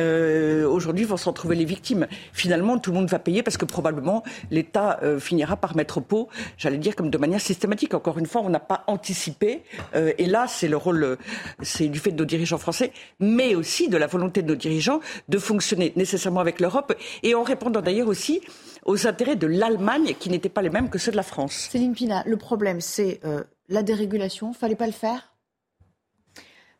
aujourd'hui 0.64 1.04
vont 1.04 1.16
s'en 1.16 1.32
trouver 1.32 1.56
les 1.56 1.64
victimes. 1.64 2.06
Finalement, 2.32 2.78
tout 2.78 2.90
le 2.90 2.96
monde 2.98 3.08
va 3.08 3.18
payer 3.18 3.42
parce 3.42 3.56
que 3.56 3.64
probablement 3.64 4.22
l'État 4.50 5.00
finira 5.18 5.56
par 5.56 5.76
mettre 5.76 5.98
au 5.98 6.02
pot, 6.02 6.28
j'allais 6.58 6.78
dire, 6.78 6.96
comme 6.96 7.10
de 7.10 7.18
manière 7.18 7.40
systématique. 7.40 7.94
Encore 7.94 8.18
une 8.18 8.26
fois, 8.26 8.42
on 8.44 8.50
n'a 8.50 8.60
pas 8.60 8.84
anticipé. 8.86 9.62
et 9.94 10.26
là, 10.26 10.46
c'est 10.48 10.68
le 10.68 10.76
rôle 10.76 11.15
c'est 11.62 11.88
du 11.88 11.98
fait 11.98 12.12
de 12.12 12.18
nos 12.18 12.24
dirigeants 12.24 12.58
français, 12.58 12.92
mais 13.20 13.54
aussi 13.54 13.88
de 13.88 13.96
la 13.96 14.06
volonté 14.06 14.42
de 14.42 14.48
nos 14.48 14.54
dirigeants 14.54 15.00
de 15.28 15.38
fonctionner 15.38 15.92
nécessairement 15.96 16.40
avec 16.40 16.60
l'Europe 16.60 16.94
et 17.22 17.34
en 17.34 17.42
répondant 17.42 17.80
d'ailleurs 17.80 18.08
aussi 18.08 18.40
aux 18.84 19.06
intérêts 19.06 19.36
de 19.36 19.46
l'Allemagne 19.46 20.14
qui 20.18 20.30
n'étaient 20.30 20.48
pas 20.48 20.62
les 20.62 20.70
mêmes 20.70 20.90
que 20.90 20.98
ceux 20.98 21.10
de 21.10 21.16
la 21.16 21.22
France. 21.22 21.68
Céline 21.70 21.94
Pina, 21.94 22.22
le 22.26 22.36
problème 22.36 22.80
c'est 22.80 23.20
euh, 23.24 23.42
la 23.68 23.82
dérégulation, 23.82 24.52
fallait 24.52 24.76
pas 24.76 24.86
le 24.86 24.92
faire? 24.92 25.35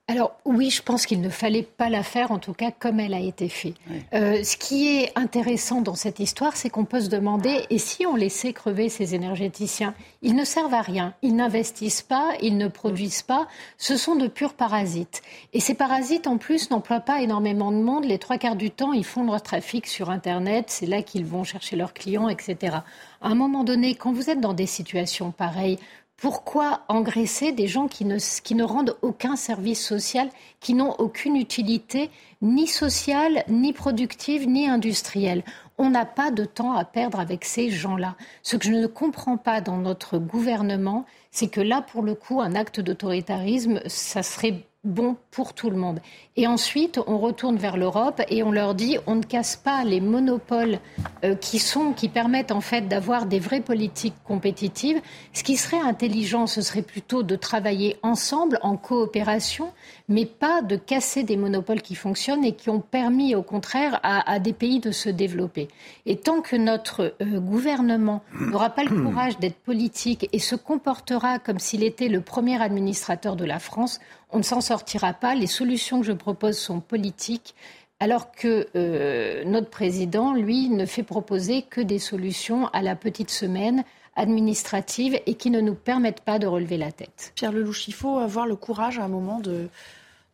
Alors 0.09 0.37
oui, 0.45 0.71
je 0.71 0.83
pense 0.83 1.05
qu'il 1.05 1.21
ne 1.21 1.29
fallait 1.29 1.65
pas 1.65 1.91
la 1.91 2.05
faire, 2.05 2.31
en 2.31 2.39
tout 2.39 2.53
cas 2.53 2.71
comme 2.71 3.01
elle 3.01 3.13
a 3.13 3.19
été 3.19 3.49
faite. 3.49 3.75
Euh, 4.15 4.45
ce 4.45 4.57
qui 4.57 4.87
est 4.87 5.11
intéressant 5.19 5.81
dans 5.81 5.97
cette 5.97 6.21
histoire, 6.21 6.57
c'est 6.57 6.71
qu'on 6.71 6.85
peut 6.85 7.01
se 7.01 7.09
demander, 7.09 7.65
et 7.71 7.79
si 7.79 8.07
on 8.07 8.15
laissait 8.15 8.53
crever 8.53 8.89
ces 8.89 9.17
énergéticiens 9.17 9.95
Ils 10.23 10.37
ne 10.37 10.45
servent 10.45 10.75
à 10.75 10.81
rien, 10.81 11.15
ils 11.23 11.35
n'investissent 11.35 12.03
pas, 12.03 12.35
ils 12.41 12.57
ne 12.57 12.69
produisent 12.69 13.23
pas, 13.23 13.49
ce 13.79 13.97
sont 13.97 14.15
de 14.15 14.29
purs 14.29 14.55
parasites. 14.55 15.23
Et 15.53 15.59
ces 15.59 15.75
parasites, 15.75 16.29
en 16.29 16.39
plus, 16.39 16.71
n'emploient 16.71 17.01
pas 17.01 17.21
énormément 17.21 17.73
de 17.73 17.79
monde, 17.79 18.05
les 18.05 18.19
trois 18.19 18.39
quarts 18.39 18.55
du 18.55 18.71
temps, 18.71 18.93
ils 18.93 19.05
font 19.05 19.25
leur 19.25 19.43
trafic 19.43 19.89
sur 19.89 20.11
Internet, 20.11 20.67
c'est 20.69 20.87
là 20.87 21.03
qu'ils 21.03 21.27
vont 21.27 21.43
chercher 21.43 21.75
leurs 21.75 21.95
clients, 21.95 22.29
etc. 22.29 22.77
À 23.23 23.29
un 23.29 23.35
moment 23.35 23.65
donné, 23.65 23.97
quand 23.97 24.13
vous 24.13 24.31
êtes 24.31 24.41
dans 24.41 24.55
des 24.55 24.67
situations 24.67 25.33
pareilles, 25.33 25.81
pourquoi 26.17 26.81
engraisser 26.89 27.53
des 27.53 27.67
gens 27.67 27.89
qui 27.89 28.05
ne, 28.05 28.19
qui 28.43 28.55
ne 28.55 28.65
rendent 28.65 28.97
aucun 29.03 29.37
service 29.37 29.85
social, 29.85 30.31
qui 30.61 30.73
n'ont 30.73 30.95
aucune 30.99 31.37
utilité, 31.37 32.11
ni 32.41 32.67
sociale, 32.67 33.45
ni 33.49 33.73
productive, 33.73 34.49
ni 34.49 34.67
industrielle? 34.67 35.45
On 35.79 35.91
n'a 35.91 36.07
pas 36.07 36.31
de 36.31 36.47
temps 36.47 36.73
à 36.73 36.87
perdre 36.87 37.21
avec 37.21 37.45
ces 37.45 37.69
gens-là. 37.71 38.17
Ce 38.43 38.57
que 38.57 38.67
je 38.67 38.73
ne 38.73 38.87
comprends 38.87 39.37
pas 39.37 39.61
dans 39.61 39.77
notre 39.77 40.17
gouvernement, 40.17 41.05
c'est 41.31 41.49
que 41.49 41.61
là, 41.61 41.83
pour 41.83 42.03
le 42.03 42.15
coup, 42.15 42.41
un 42.41 42.55
acte 42.55 42.81
d'autoritarisme, 42.81 43.81
ça 43.87 44.23
serait 44.23 44.65
bon 44.87 45.17
pour 45.31 45.53
tout 45.53 45.69
le 45.69 45.77
monde. 45.77 46.01
Et 46.37 46.47
ensuite, 46.47 46.99
on 47.07 47.19
retourne 47.19 47.57
vers 47.57 47.77
l'Europe 47.77 48.23
et 48.29 48.43
on 48.43 48.51
leur 48.51 48.75
dit 48.75 48.99
on 49.07 49.17
ne 49.17 49.23
casse 49.23 49.57
pas 49.57 49.85
les 49.85 50.01
monopoles 50.01 50.79
euh, 51.25 51.35
qui 51.35 51.59
sont 51.59 51.93
qui 51.93 52.09
permettent 52.09 52.53
en 52.53 52.61
fait 52.61 52.83
d'avoir 52.83 53.27
des 53.27 53.39
vraies 53.39 53.61
politiques 53.61 54.15
compétitives. 54.25 55.01
Ce 55.33 55.43
qui 55.43 55.57
serait 55.57 55.81
intelligent, 55.81 56.47
ce 56.47 56.63
serait 56.63 56.83
plutôt 56.83 57.23
de 57.23 57.37
travailler 57.37 57.97
ensemble 58.03 58.59
en 58.63 58.77
coopération, 58.77 59.73
mais 60.09 60.25
pas 60.25 60.63
de 60.63 60.77
casser 60.77 61.23
des 61.23 61.37
monopoles 61.37 61.83
qui 61.83 61.95
fonctionnent 61.95 62.45
et 62.45 62.53
qui 62.53 62.71
ont 62.71 62.81
permis 62.81 63.35
au 63.35 63.43
contraire 63.43 64.01
à, 64.03 64.39
des 64.39 64.53
pays 64.53 64.81
de 64.81 64.91
se 64.91 65.09
développer. 65.09 65.69
Et 66.05 66.17
tant 66.17 66.41
que 66.41 66.57
notre 66.57 67.15
euh, 67.21 67.41
gouvernement 67.41 68.23
n'aura 68.39 68.71
pas 68.71 68.85
le 68.85 69.03
courage 69.03 69.39
d'être 69.39 69.57
politique 69.57 70.29
et 70.33 70.39
se 70.39 70.55
comportera 70.55 71.39
comme 71.39 71.59
s'il 71.59 71.83
était 71.83 72.09
le 72.09 72.21
premier 72.21 72.61
administrateur 72.63 73.37
de 73.37 73.45
la 73.45 73.59
France, 73.59 74.01
on 74.31 74.39
ne 74.39 74.43
s'en 74.43 74.61
sortira 74.61 75.13
pas. 75.13 75.35
Les 75.35 75.47
solutions 75.47 76.01
que 76.01 76.07
je 76.07 76.13
propose 76.13 76.59
sont 76.59 76.81
politiques, 76.81 77.55
alors 78.01 78.33
que 78.33 78.67
euh, 78.75 79.45
notre 79.45 79.71
président, 79.71 80.35
lui, 80.35 80.69
ne 80.69 80.87
fait 80.87 81.03
proposer 81.03 81.63
que 81.63 81.81
des 81.81 81.99
solutions 81.99 82.67
à 82.69 82.83
la 82.83 82.97
petite 82.97 83.31
semaine 83.31 83.85
administrative 84.17 85.19
et 85.27 85.35
qui 85.35 85.51
ne 85.51 85.61
nous 85.61 85.75
permettent 85.75 86.23
pas 86.23 86.39
de 86.39 86.47
relever 86.47 86.79
la 86.79 86.91
tête. 86.91 87.33
Pierre 87.35 87.53
Lelouch, 87.53 87.89
il 87.89 87.95
faut 87.95 88.19
avoir 88.19 88.47
le 88.47 88.57
courage 88.57 88.99
à 88.99 89.05
un 89.05 89.09
moment 89.09 89.41
de, 89.41 89.69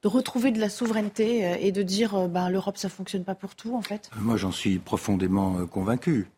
retrouver 0.04 0.50
de 0.50 0.60
la 0.60 0.68
souveraineté 0.68 1.46
euh, 1.46 1.56
et 1.60 1.72
de 1.72 1.82
dire 1.82 2.14
euh, 2.14 2.28
ben, 2.28 2.48
l'Europe, 2.48 2.76
ça 2.76 2.88
ne 2.88 2.92
fonctionne 2.92 3.24
pas 3.24 3.34
pour 3.34 3.54
tout, 3.54 3.74
en 3.74 3.82
fait 3.82 4.10
Moi, 4.16 4.36
j'en 4.36 4.52
suis 4.52 4.78
profondément 4.78 5.66
convaincu. 5.66 6.28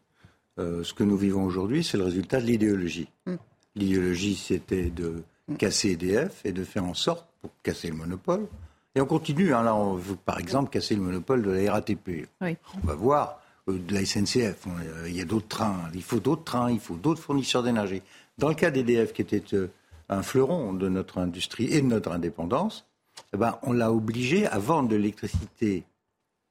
ce 0.59 0.93
que 0.93 1.05
nous 1.05 1.17
vivons 1.17 1.45
aujourd'hui, 1.45 1.85
c'est 1.85 1.97
le 1.97 2.05
résultat 2.05 2.41
de 2.41 2.47
l'idéologie. 2.47 3.09
Mm. 3.27 3.35
L'idéologie, 3.77 4.37
c'était 4.37 4.91
de 4.91 5.25
casser 5.59 5.93
EDF 5.93 6.45
et 6.45 6.53
de 6.53 6.65
faire 6.65 6.85
en 6.85 6.95
sorte, 6.95 7.27
pour 7.45 7.53
casser 7.63 7.89
le 7.89 7.95
monopole, 7.95 8.47
et 8.95 9.03
on 9.03 9.07
continue, 9.07 9.53
hein, 9.53 9.63
là 9.63 9.75
on 9.75 9.97
veut 9.97 10.17
par 10.17 10.39
exemple 10.39 10.71
casser 10.71 10.95
le 10.95 11.03
monopole 11.03 11.43
de 11.43 11.51
la 11.51 11.73
RATP. 11.73 12.27
On 12.41 12.87
va 12.87 12.95
voir 12.95 13.39
euh, 13.69 13.79
de 13.79 13.93
la 13.93 14.03
SNCF, 14.03 14.67
euh, 14.67 15.05
il 15.07 15.15
y 15.15 15.21
a 15.21 15.27
d'autres 15.27 15.49
trains, 15.49 15.91
il 15.93 16.03
faut 16.03 16.21
d'autres 16.21 16.45
trains, 16.45 16.71
il 16.71 16.81
faut 16.81 16.95
d'autres 16.95 17.21
fournisseurs 17.21 17.63
d'énergie. 17.63 18.01
Dans 18.39 18.49
le 18.49 18.55
cas 18.55 18.71
d'EDF 18.71 19.13
qui 19.13 19.21
était 19.21 19.43
euh, 19.53 19.71
un 20.09 20.23
fleuron 20.23 20.73
de 20.73 20.89
notre 20.89 21.19
industrie 21.19 21.67
et 21.67 21.83
de 21.83 21.87
notre 21.87 22.13
indépendance, 22.13 22.87
eh 23.35 23.37
ben, 23.37 23.59
on 23.61 23.75
l'a 23.75 23.93
obligé 23.93 24.47
à 24.47 24.59
vendre 24.59 24.89
de 24.89 24.97
l'électricité 24.97 25.85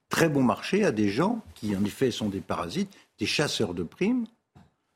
très 0.10 0.30
bon 0.30 0.44
marché 0.44 0.86
à 0.86 0.92
des 0.92 1.10
gens 1.10 1.42
qui, 1.56 1.76
en 1.76 1.84
effet, 1.84 2.12
sont 2.12 2.30
des 2.30 2.40
parasites, 2.40 2.96
des 3.18 3.26
chasseurs 3.26 3.74
de 3.74 3.82
primes. 3.82 4.28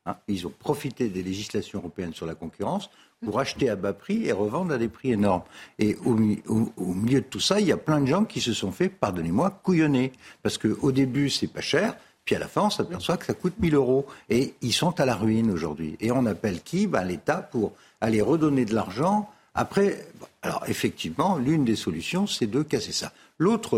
Hein. 0.05 0.15
Ils 0.27 0.45
ont 0.45 0.53
profité 0.59 1.09
des 1.09 1.23
législations 1.23 1.79
européennes 1.79 2.13
sur 2.13 2.27
la 2.27 2.35
concurrence 2.35 2.91
pour 3.24 3.39
acheter 3.39 3.70
à 3.70 3.76
bas 3.76 3.93
prix 3.93 4.26
et 4.26 4.32
revendre 4.32 4.74
à 4.74 4.78
des 4.78 4.88
prix 4.88 5.11
énormes. 5.11 5.43
Et 5.80 5.97
au, 6.05 6.13
milieu 6.13 7.22
de 7.22 7.26
tout 7.26 7.39
ça, 7.39 7.59
il 7.59 7.68
y 7.68 7.72
a 7.72 7.78
plein 7.78 8.01
de 8.01 8.05
gens 8.05 8.26
qui 8.26 8.41
se 8.41 8.53
sont 8.53 8.72
fait, 8.72 8.89
pardonnez-moi, 8.89 9.59
couillonner. 9.63 10.11
Parce 10.43 10.57
qu'au 10.57 10.91
début, 10.91 11.30
c'est 11.30 11.47
pas 11.47 11.61
cher. 11.61 11.95
Puis 12.26 12.36
à 12.36 12.39
la 12.39 12.47
fin, 12.47 12.63
on 12.63 12.70
s'aperçoit 12.70 13.18
que 13.18 13.26
ça 13.26 13.34
coûte 13.34 13.55
1000 13.59 13.76
euros. 13.76 14.05
Et 14.30 14.53
ils 14.61 14.74
sont 14.74 14.99
à 14.99 15.05
la 15.05 15.15
ruine 15.15 15.49
aujourd'hui. 15.49 15.97
Et 15.99 16.11
on 16.11 16.26
appelle 16.26 16.61
qui? 16.61 16.86
Ben, 16.86 17.03
L'État 17.03 17.38
pour 17.38 17.74
aller 18.01 18.22
redonner 18.22 18.65
de 18.65 18.76
l'argent. 18.76 19.30
Après, 19.55 20.05
alors 20.43 20.63
effectivement, 20.68 21.38
l'une 21.38 21.65
des 21.65 21.76
solutions, 21.76 22.28
c'est 22.28 22.47
de 22.47 22.61
casser 22.61 22.91
ça. 22.91 23.11
L'autre 23.39 23.78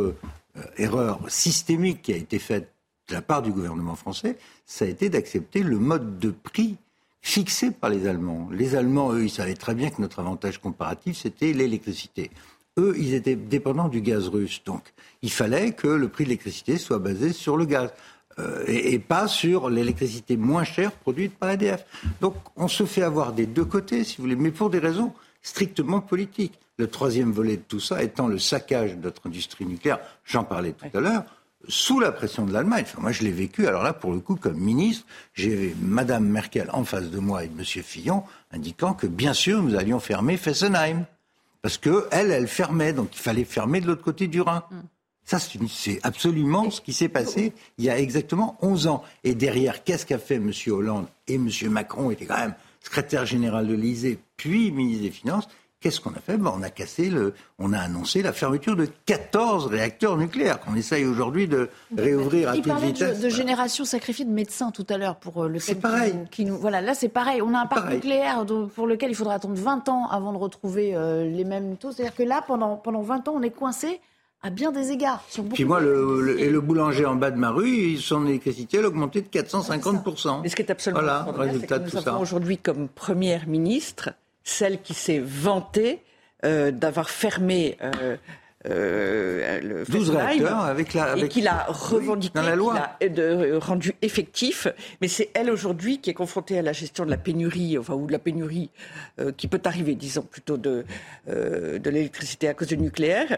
euh, 0.57 0.61
erreur 0.77 1.19
systémique 1.29 2.01
qui 2.01 2.13
a 2.13 2.17
été 2.17 2.39
faite 2.39 2.73
de 3.07 3.13
la 3.13 3.21
part 3.21 3.41
du 3.41 3.51
gouvernement 3.51 3.95
français, 3.95 4.37
ça 4.65 4.85
a 4.85 4.87
été 4.87 5.09
d'accepter 5.09 5.63
le 5.63 5.79
mode 5.79 6.19
de 6.19 6.31
prix 6.31 6.75
fixé 7.21 7.71
par 7.71 7.89
les 7.89 8.07
Allemands. 8.07 8.49
Les 8.51 8.75
Allemands, 8.75 9.13
eux, 9.13 9.23
ils 9.23 9.29
savaient 9.29 9.55
très 9.55 9.75
bien 9.75 9.89
que 9.89 10.01
notre 10.01 10.19
avantage 10.19 10.59
comparatif, 10.59 11.17
c'était 11.17 11.53
l'électricité. 11.53 12.31
Eux, 12.77 12.95
ils 12.97 13.13
étaient 13.13 13.35
dépendants 13.35 13.89
du 13.89 14.01
gaz 14.01 14.27
russe. 14.27 14.61
Donc, 14.65 14.83
il 15.21 15.31
fallait 15.31 15.71
que 15.73 15.87
le 15.87 16.07
prix 16.07 16.23
de 16.23 16.29
l'électricité 16.29 16.77
soit 16.77 16.99
basé 16.99 17.33
sur 17.33 17.57
le 17.57 17.65
gaz. 17.65 17.91
Euh, 18.39 18.63
et, 18.67 18.99
pas 18.99 19.27
sur 19.27 19.69
l'électricité 19.69 20.37
moins 20.37 20.63
chère 20.63 20.91
produite 20.91 21.35
par 21.35 21.49
EDF. 21.51 21.85
Donc, 22.21 22.35
on 22.55 22.67
se 22.67 22.85
fait 22.85 23.01
avoir 23.01 23.33
des 23.33 23.45
deux 23.45 23.65
côtés, 23.65 24.03
si 24.03 24.17
vous 24.17 24.23
voulez, 24.23 24.35
mais 24.35 24.51
pour 24.51 24.69
des 24.69 24.79
raisons 24.79 25.13
strictement 25.41 25.99
politiques. 25.99 26.57
Le 26.77 26.87
troisième 26.87 27.31
volet 27.31 27.57
de 27.57 27.63
tout 27.67 27.81
ça 27.81 28.01
étant 28.01 28.27
le 28.27 28.39
saccage 28.39 28.95
de 28.95 29.01
notre 29.01 29.27
industrie 29.27 29.65
nucléaire, 29.65 29.99
j'en 30.23 30.45
parlais 30.45 30.71
tout 30.71 30.97
à 30.97 31.01
l'heure, 31.01 31.25
sous 31.67 31.99
la 31.99 32.11
pression 32.11 32.45
de 32.45 32.53
l'Allemagne. 32.53 32.85
moi, 32.97 33.11
je 33.11 33.23
l'ai 33.23 33.31
vécu. 33.31 33.67
Alors 33.67 33.83
là, 33.83 33.93
pour 33.93 34.13
le 34.13 34.19
coup, 34.19 34.35
comme 34.35 34.57
ministre, 34.57 35.05
j'ai 35.33 35.75
Madame 35.81 36.25
Merkel 36.25 36.69
en 36.71 36.83
face 36.83 37.09
de 37.09 37.19
moi 37.19 37.43
et 37.43 37.49
Monsieur 37.49 37.81
Fillon 37.81 38.23
indiquant 38.51 38.93
que, 38.93 39.07
bien 39.07 39.33
sûr, 39.33 39.61
nous 39.61 39.75
allions 39.75 39.99
fermer 39.99 40.37
Fessenheim. 40.37 41.05
Parce 41.61 41.77
que 41.77 42.07
elle, 42.11 42.31
elle 42.31 42.47
fermait, 42.47 42.93
donc 42.93 43.09
il 43.13 43.19
fallait 43.19 43.43
fermer 43.43 43.81
de 43.81 43.87
l'autre 43.87 44.03
côté 44.03 44.27
du 44.27 44.39
Rhin. 44.39 44.63
Mm. 44.71 44.79
Ça, 45.25 45.37
c'est 45.37 45.99
absolument 46.01 46.71
ce 46.71 46.81
qui 46.81 46.91
s'est 46.91 47.09
passé 47.09 47.53
il 47.77 47.85
y 47.85 47.89
a 47.89 47.99
exactement 47.99 48.57
11 48.61 48.87
ans. 48.87 49.03
Et 49.23 49.35
derrière, 49.35 49.83
qu'est-ce 49.83 50.05
qu'a 50.05 50.17
fait 50.17 50.35
M. 50.35 50.51
Hollande 50.67 51.05
et 51.27 51.35
M. 51.35 51.49
Macron 51.69 52.09
était 52.09 52.25
quand 52.25 52.39
même 52.39 52.55
secrétaire 52.79 53.25
général 53.27 53.67
de 53.67 53.75
l'Élysée, 53.75 54.17
puis 54.37 54.71
ministre 54.71 55.03
des 55.03 55.11
Finances 55.11 55.47
Qu'est-ce 55.81 56.01
qu'on 56.01 56.09
a 56.09 56.19
fait? 56.19 56.35
Ben, 56.35 56.51
On 56.53 56.61
a 56.61 56.69
cassé 56.69 57.09
le, 57.09 57.33
on 57.57 57.71
a 57.71 57.79
annoncé 57.79 58.21
la 58.21 58.33
fermeture 58.33 58.75
de 58.75 58.85
14 59.05 59.67
réacteurs 59.67 60.17
nucléaires 60.17 60.59
qu'on 60.59 60.75
essaye 60.75 61.05
aujourd'hui 61.05 61.47
de 61.47 61.69
réouvrir 61.97 62.49
à 62.49 62.55
toute 62.55 62.65
vitesse. 62.65 62.97
Il 62.97 62.97
parlait 62.97 63.17
de, 63.21 63.29
génération 63.29 63.85
sacrifiée 63.85 64.25
de 64.25 64.29
médecins 64.31 64.71
tout 64.71 64.85
à 64.89 64.97
l'heure 64.97 65.15
pour 65.15 65.45
euh, 65.45 65.47
le 65.47 65.59
C'est 65.59 65.75
pareil. 65.75 66.15
Qui 66.31 66.43
nous, 66.43 66.57
voilà, 66.57 66.81
là 66.81 66.93
c'est 66.93 67.07
pareil. 67.07 67.41
On 67.41 67.53
a 67.53 67.59
un 67.59 67.65
parc 67.65 67.93
nucléaire 67.93 68.45
pour 68.75 68.87
lequel 68.87 69.11
il 69.11 69.15
faudra 69.15 69.35
attendre 69.35 69.55
20 69.55 69.87
ans 69.87 70.09
avant 70.09 70.33
de 70.33 70.37
retrouver 70.37 70.95
euh, 70.95 71.23
les 71.23 71.45
mêmes 71.45 71.77
taux. 71.77 71.93
C'est-à-dire 71.93 72.15
que 72.15 72.23
là, 72.23 72.43
pendant, 72.45 72.75
pendant 72.75 73.01
20 73.01 73.29
ans, 73.29 73.35
on 73.37 73.41
est 73.41 73.49
coincé 73.49 74.01
à 74.41 74.49
bien 74.49 74.73
des 74.73 74.91
égards. 74.91 75.23
Puis 75.53 75.63
moi, 75.63 75.79
le, 75.79 76.39
et 76.39 76.49
le 76.49 76.59
boulanger 76.59 77.05
en 77.05 77.15
bas 77.15 77.31
de 77.31 77.37
ma 77.37 77.51
rue, 77.51 77.95
son 77.97 78.27
électricité 78.27 78.79
a 78.79 78.87
augmenté 78.87 79.21
de 79.21 79.27
450%. 79.27 80.41
Mais 80.43 80.49
ce 80.49 80.57
qui 80.57 80.61
est 80.61 80.71
absolument 80.71 81.01
voilà, 81.01 81.25
résultat 81.37 81.79
que 81.79 81.85
nous 81.85 81.89
de 81.89 81.91
tout 81.91 82.09
avons 82.09 82.19
aujourd'hui 82.19 82.57
comme 82.57 82.89
première 82.89 83.47
ministre 83.47 84.09
celle 84.49 84.81
qui 84.81 84.93
s'est 84.93 85.19
vantée 85.19 86.01
euh, 86.45 86.71
d'avoir 86.71 87.09
fermé 87.09 87.77
euh, 87.81 88.15
euh, 88.67 89.59
le 89.61 89.83
12 89.85 90.09
réacteurs 90.11 90.59
avec 90.59 90.93
la 90.93 91.17
et 91.17 91.27
qu'il 91.27 91.47
a 91.47 91.65
revendiqué, 91.67 92.33
dans 92.33 92.41
la 92.45 92.55
loi, 92.55 92.89
de, 93.01 93.55
rendu 93.55 93.93
effectif. 94.01 94.67
Mais 95.01 95.07
c'est 95.07 95.29
elle 95.33 95.49
aujourd'hui 95.49 95.99
qui 95.99 96.09
est 96.09 96.13
confrontée 96.13 96.57
à 96.57 96.61
la 96.61 96.73
gestion 96.73 97.05
de 97.05 97.09
la 97.09 97.17
pénurie, 97.17 97.77
enfin 97.77 97.93
ou 97.93 98.07
de 98.07 98.11
la 98.11 98.19
pénurie 98.19 98.69
qui 99.37 99.47
peut 99.47 99.61
arriver, 99.65 99.95
disons 99.95 100.23
plutôt 100.23 100.57
de 100.57 100.85
de 101.27 101.89
l'électricité 101.89 102.47
à 102.47 102.53
cause 102.53 102.67
du 102.67 102.77
nucléaire. 102.77 103.37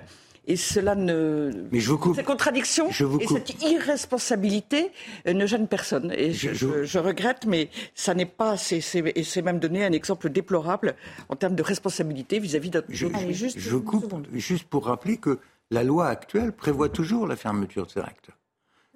Et 0.52 0.58
cela 0.58 0.96
ne. 0.96 1.50
Mais 1.72 1.80
je 1.80 1.90
vous 1.92 1.98
coupe. 1.98 2.18
Ces 2.18 2.26
contradictions 2.26 2.90
et 2.90 3.28
cette 3.28 3.64
irresponsabilité 3.64 4.92
euh, 5.26 5.32
ne 5.32 5.46
gênent 5.46 5.70
personne. 5.70 6.12
Et 6.12 6.34
je, 6.34 7.00
regrette, 7.00 7.46
mais 7.48 7.70
ça 7.96 8.14
n'est 8.14 8.26
pas. 8.26 8.56
Et 8.72 8.82
c'est 8.82 9.42
même 9.42 9.60
donné 9.60 9.86
un 9.86 9.94
exemple 9.94 10.30
déplorable 10.30 10.96
en 11.30 11.38
termes 11.38 11.56
de 11.56 11.64
responsabilité 11.64 12.40
vis-à-vis 12.40 12.70
d'un. 12.70 12.84
Je, 12.90 13.08
juste, 13.30 13.58
je 13.58 13.78
coupe 13.78 14.14
juste 14.34 14.66
pour 14.66 14.88
rappeler 14.88 15.16
que 15.16 15.40
la 15.70 15.86
loi 15.86 16.08
actuelle 16.08 16.52
prévoit 16.52 16.90
toujours 16.90 17.28
la 17.28 17.38
fermeture 17.38 17.86
de 17.86 17.92
ces 17.92 18.02
réacteurs. 18.02 18.36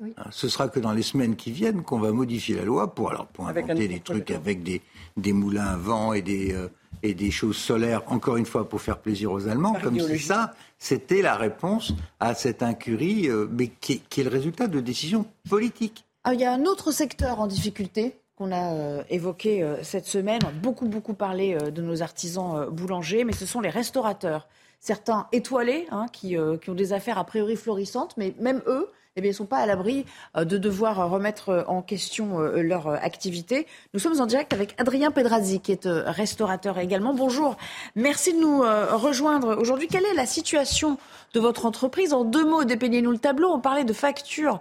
Hein, 0.01 0.25
ce 0.31 0.49
sera 0.49 0.67
que 0.67 0.81
dans 0.81 0.91
les 0.91 1.03
semaines 1.03 1.37
qui 1.37 1.51
viennent 1.51 1.83
qu'on 1.83 1.99
va 1.99 2.11
modifier 2.11 2.57
la 2.57 2.65
loi 2.65 2.93
pour 2.93 3.11
alors 3.11 3.27
pour 3.27 3.47
inventer 3.47 3.87
des 3.87 4.01
trucs 4.01 4.29
avec 4.29 4.61
des, 4.61 4.81
des 5.15 5.31
moulins 5.31 5.67
à 5.67 5.77
vent 5.77 6.11
et 6.11 6.21
des 6.21 6.53
euh, 6.53 6.67
et 7.03 7.13
des 7.13 7.31
choses 7.31 7.57
solaires, 7.57 8.01
encore 8.07 8.37
une 8.37 8.45
fois, 8.45 8.67
pour 8.67 8.81
faire 8.81 8.97
plaisir 8.97 9.31
aux 9.31 9.47
Allemands, 9.47 9.75
comme 9.81 9.99
si 9.99 10.19
ça, 10.19 10.53
c'était 10.77 11.21
la 11.21 11.35
réponse 11.35 11.93
à 12.19 12.33
cette 12.33 12.63
incurie, 12.63 13.27
euh, 13.27 13.47
mais 13.51 13.67
qui, 13.67 14.01
est 14.17 14.23
le 14.23 14.29
résultat 14.29 14.67
de 14.67 14.79
décisions 14.79 15.25
politiques. 15.49 16.05
Ah, 16.23 16.33
il 16.33 16.39
y 16.39 16.45
a 16.45 16.51
un 16.51 16.65
autre 16.65 16.91
secteur 16.91 17.39
en 17.39 17.47
difficulté 17.47 18.17
qu'on 18.35 18.51
a 18.51 18.73
euh, 18.73 19.03
évoqué 19.09 19.63
euh, 19.63 19.81
cette 19.83 20.05
semaine. 20.05 20.39
On 20.43 20.49
a 20.49 20.51
beaucoup, 20.51 20.87
beaucoup 20.87 21.13
parlé 21.13 21.57
de 21.57 21.81
nos 21.81 22.01
artisans 22.01 22.67
boulangers, 22.69 23.23
mais 23.23 23.33
ce 23.33 23.45
sont 23.45 23.61
les 23.61 23.69
restaurateurs. 23.69 24.47
Certains 24.79 25.27
étoilés, 25.31 25.87
hein, 25.91 26.05
qui, 26.11 26.35
qui, 26.61 26.69
ont 26.69 26.75
des 26.75 26.93
affaires 26.93 27.17
a 27.17 27.23
priori 27.23 27.55
florissantes, 27.55 28.15
mais 28.17 28.35
même 28.39 28.61
eux, 28.67 28.89
eh 29.17 29.21
bien, 29.21 29.29
ils 29.29 29.33
ne 29.33 29.37
sont 29.37 29.45
pas 29.45 29.59
à 29.59 29.65
l'abri 29.65 30.05
euh, 30.35 30.43
de 30.43 30.57
devoir 30.57 31.09
remettre 31.09 31.49
euh, 31.49 31.63
en 31.67 31.81
question 31.81 32.41
euh, 32.41 32.61
leur 32.61 32.89
activité. 32.89 33.65
Nous 33.93 33.99
sommes 34.01 34.19
en 34.19 34.25
direct 34.25 34.51
avec 34.51 34.75
Adrien 34.77 35.09
Pedrazzi, 35.11 35.61
qui 35.61 35.71
est 35.71 35.87
restaurateur 35.87 36.77
également. 36.79 37.13
Bonjour, 37.13 37.55
merci 37.95 38.33
de 38.33 38.39
nous 38.39 38.59
rejoindre 38.61 39.57
aujourd'hui. 39.57 39.87
Quelle 39.87 40.05
est 40.05 40.13
la 40.13 40.25
situation 40.25 40.97
de 41.33 41.39
votre 41.39 41.65
entreprise? 41.65 42.13
En 42.13 42.25
deux 42.25 42.43
mots, 42.43 42.65
dépeignez-nous 42.65 43.11
le 43.11 43.17
tableau. 43.17 43.49
On 43.49 43.59
parlait 43.59 43.85
de 43.85 43.93
factures 43.93 44.59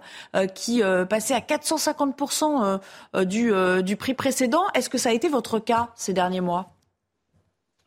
qui 0.53 0.81
passaient 1.09 1.33
à 1.33 1.39
450% 1.39 2.79
du, 3.25 3.51
du 3.83 3.95
prix 3.95 4.13
précédent. 4.13 4.63
Est-ce 4.73 4.89
que 4.89 4.97
ça 4.97 5.09
a 5.09 5.13
été 5.13 5.27
votre 5.27 5.59
cas 5.59 5.89
ces 5.95 6.13
derniers 6.13 6.41
mois? 6.41 6.69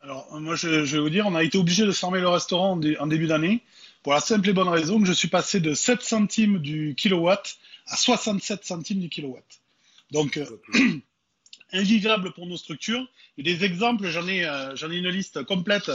Alors, 0.01 0.27
moi, 0.39 0.55
je, 0.55 0.85
je, 0.85 0.97
vais 0.97 1.01
vous 1.01 1.09
dire, 1.09 1.25
on 1.27 1.35
a 1.35 1.43
été 1.43 1.57
obligé 1.57 1.85
de 1.85 1.91
fermer 1.91 2.19
le 2.19 2.29
restaurant 2.29 2.79
en 2.99 3.07
début 3.07 3.27
d'année 3.27 3.63
pour 4.03 4.13
la 4.13 4.21
simple 4.21 4.49
et 4.49 4.53
bonne 4.53 4.69
raison 4.69 4.99
que 4.99 5.07
je 5.07 5.13
suis 5.13 5.27
passé 5.27 5.59
de 5.59 5.73
7 5.73 6.01
centimes 6.01 6.59
du 6.59 6.95
kilowatt 6.95 7.57
à 7.87 7.97
67 7.97 8.63
centimes 8.63 8.99
du 8.99 9.09
kilowatt. 9.09 9.45
Donc, 10.11 10.37
euh, 10.37 10.45
invivable 11.73 12.31
pour 12.33 12.45
nos 12.47 12.57
structures. 12.57 13.05
Et 13.37 13.43
des 13.43 13.63
exemples, 13.63 14.07
j'en 14.07 14.27
ai, 14.27 14.45
euh, 14.45 14.75
ai 14.75 14.97
une 14.97 15.09
liste 15.09 15.43
complète 15.43 15.91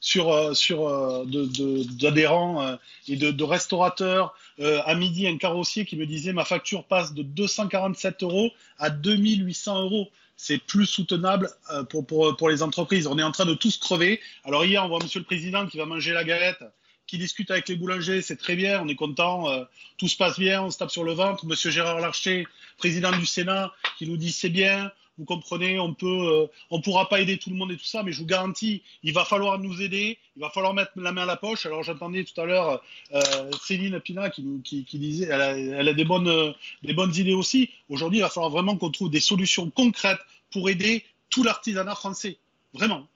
sur, 0.00 0.32
euh, 0.32 0.54
sur 0.54 1.26
d'adhérents 1.26 2.76
et 3.06 3.16
de, 3.16 3.44
restaurateurs. 3.44 4.34
à 4.58 4.94
midi, 4.94 5.26
un 5.28 5.36
carrossier 5.36 5.84
qui 5.84 5.96
me 5.96 6.06
disait 6.06 6.32
ma 6.32 6.44
facture 6.44 6.84
passe 6.84 7.12
de 7.14 7.22
247 7.22 8.22
euros 8.22 8.50
à 8.78 8.90
2800 8.90 9.82
euros 9.82 10.10
c'est 10.34 10.58
plus 10.58 10.86
soutenable 10.86 11.50
pour, 11.88 12.04
pour, 12.04 12.36
pour, 12.36 12.48
les 12.48 12.64
entreprises. 12.64 13.06
On 13.06 13.16
est 13.16 13.22
en 13.22 13.30
train 13.30 13.44
de 13.44 13.54
tous 13.54 13.76
crever. 13.76 14.20
Alors 14.42 14.64
hier, 14.64 14.84
on 14.84 14.88
voit 14.88 14.98
Monsieur 15.00 15.20
le 15.20 15.26
Président 15.26 15.68
qui 15.68 15.76
va 15.76 15.86
manger 15.86 16.12
la 16.12 16.24
galette 16.24 16.64
qui 17.12 17.18
discute 17.18 17.50
avec 17.50 17.68
les 17.68 17.76
boulangers, 17.76 18.22
c'est 18.22 18.38
très 18.38 18.56
bien, 18.56 18.80
on 18.82 18.88
est 18.88 18.94
content, 18.94 19.46
euh, 19.50 19.64
tout 19.98 20.08
se 20.08 20.16
passe 20.16 20.38
bien, 20.38 20.62
on 20.62 20.70
se 20.70 20.78
tape 20.78 20.90
sur 20.90 21.04
le 21.04 21.12
ventre. 21.12 21.44
Monsieur 21.44 21.70
Gérard 21.70 22.00
Larcher, 22.00 22.46
président 22.78 23.12
du 23.12 23.26
Sénat, 23.26 23.70
qui 23.98 24.06
nous 24.06 24.16
dit 24.16 24.32
c'est 24.32 24.48
bien, 24.48 24.90
vous 25.18 25.26
comprenez, 25.26 25.78
on 25.78 25.92
peut, 25.92 26.06
euh, 26.06 26.46
on 26.70 26.80
pourra 26.80 27.10
pas 27.10 27.20
aider 27.20 27.36
tout 27.36 27.50
le 27.50 27.56
monde 27.56 27.70
et 27.70 27.76
tout 27.76 27.84
ça, 27.84 28.02
mais 28.02 28.12
je 28.12 28.18
vous 28.18 28.24
garantis, 28.24 28.82
il 29.02 29.12
va 29.12 29.26
falloir 29.26 29.58
nous 29.58 29.82
aider, 29.82 30.16
il 30.36 30.40
va 30.40 30.48
falloir 30.48 30.72
mettre 30.72 30.92
la 30.96 31.12
main 31.12 31.24
à 31.24 31.26
la 31.26 31.36
poche. 31.36 31.66
Alors 31.66 31.82
j'entendais 31.82 32.24
tout 32.24 32.40
à 32.40 32.46
l'heure 32.46 32.82
euh, 33.12 33.20
Céline 33.62 34.00
Pina 34.00 34.30
qui, 34.30 34.46
qui, 34.64 34.86
qui 34.86 34.98
disait, 34.98 35.26
elle 35.26 35.42
a, 35.42 35.58
elle 35.58 35.88
a, 35.88 35.92
des 35.92 36.06
bonnes, 36.06 36.54
des 36.82 36.94
bonnes 36.94 37.14
idées 37.14 37.34
aussi. 37.34 37.68
Aujourd'hui, 37.90 38.20
il 38.20 38.22
va 38.22 38.30
falloir 38.30 38.50
vraiment 38.50 38.78
qu'on 38.78 38.90
trouve 38.90 39.10
des 39.10 39.20
solutions 39.20 39.68
concrètes 39.68 40.20
pour 40.50 40.70
aider 40.70 41.04
tout 41.28 41.42
l'artisanat 41.42 41.94
français, 41.94 42.38
vraiment. 42.72 43.06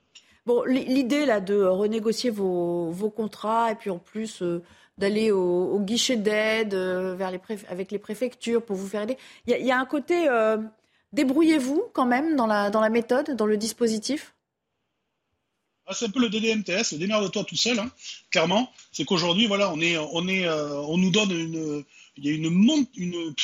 Bon, 0.47 0.63
l'idée 0.65 1.27
là 1.27 1.41
de 1.41 1.61
renégocier 1.61 2.31
vos, 2.31 3.13
contrats 3.15 3.73
et 3.73 3.75
puis 3.75 3.91
en 3.91 3.99
plus 3.99 4.43
euh, 4.43 4.63
d'aller 4.97 5.33
au, 5.33 5.81
guichet 5.81 6.17
d'aide 6.17 6.73
euh, 6.73 7.17
vers 7.17 7.33
les 7.33 7.41
avec 7.69 7.91
les 7.91 7.99
préfectures 7.99 8.65
pour 8.65 8.77
vous 8.77 8.87
faire 8.87 9.03
aider. 9.03 9.19
Il 9.49 9.67
y, 9.67 9.73
a 9.73 9.79
un 9.79 9.85
côté 9.85 10.29
euh, 10.29 10.59
débrouillez-vous 11.13 11.87
quand 11.93 12.07
même 12.07 12.37
dans 12.37 12.47
la, 12.47 12.71
dans 12.71 12.81
la 12.81 12.91
méthode, 12.91 13.35
dans 13.35 13.47
le 13.47 13.57
dispositif? 13.57 14.35
Ah, 15.89 15.95
c'est 15.95 16.07
un 16.07 16.11
peu 16.11 16.21
le 16.21 16.29
DDMTS, 16.29 16.95
démerde-toi 16.95 17.45
tout 17.45 17.57
seul, 17.57 17.79
hein, 17.81 17.91
clairement. 18.31 18.71
C'est 18.93 19.05
qu'aujourd'hui, 19.05 19.47
voilà, 19.47 19.73
on 19.73 19.81
est, 19.81 19.97
on 19.99 20.27
est, 20.27 20.49
on 20.49 20.97
nous 20.97 21.11
donne 21.11 21.31
une, 21.31 21.85
il 22.19 22.27
y 22.27 22.29
a 22.31 22.33
une 22.33 22.51
monte, 22.51 22.89
une, 22.97 23.35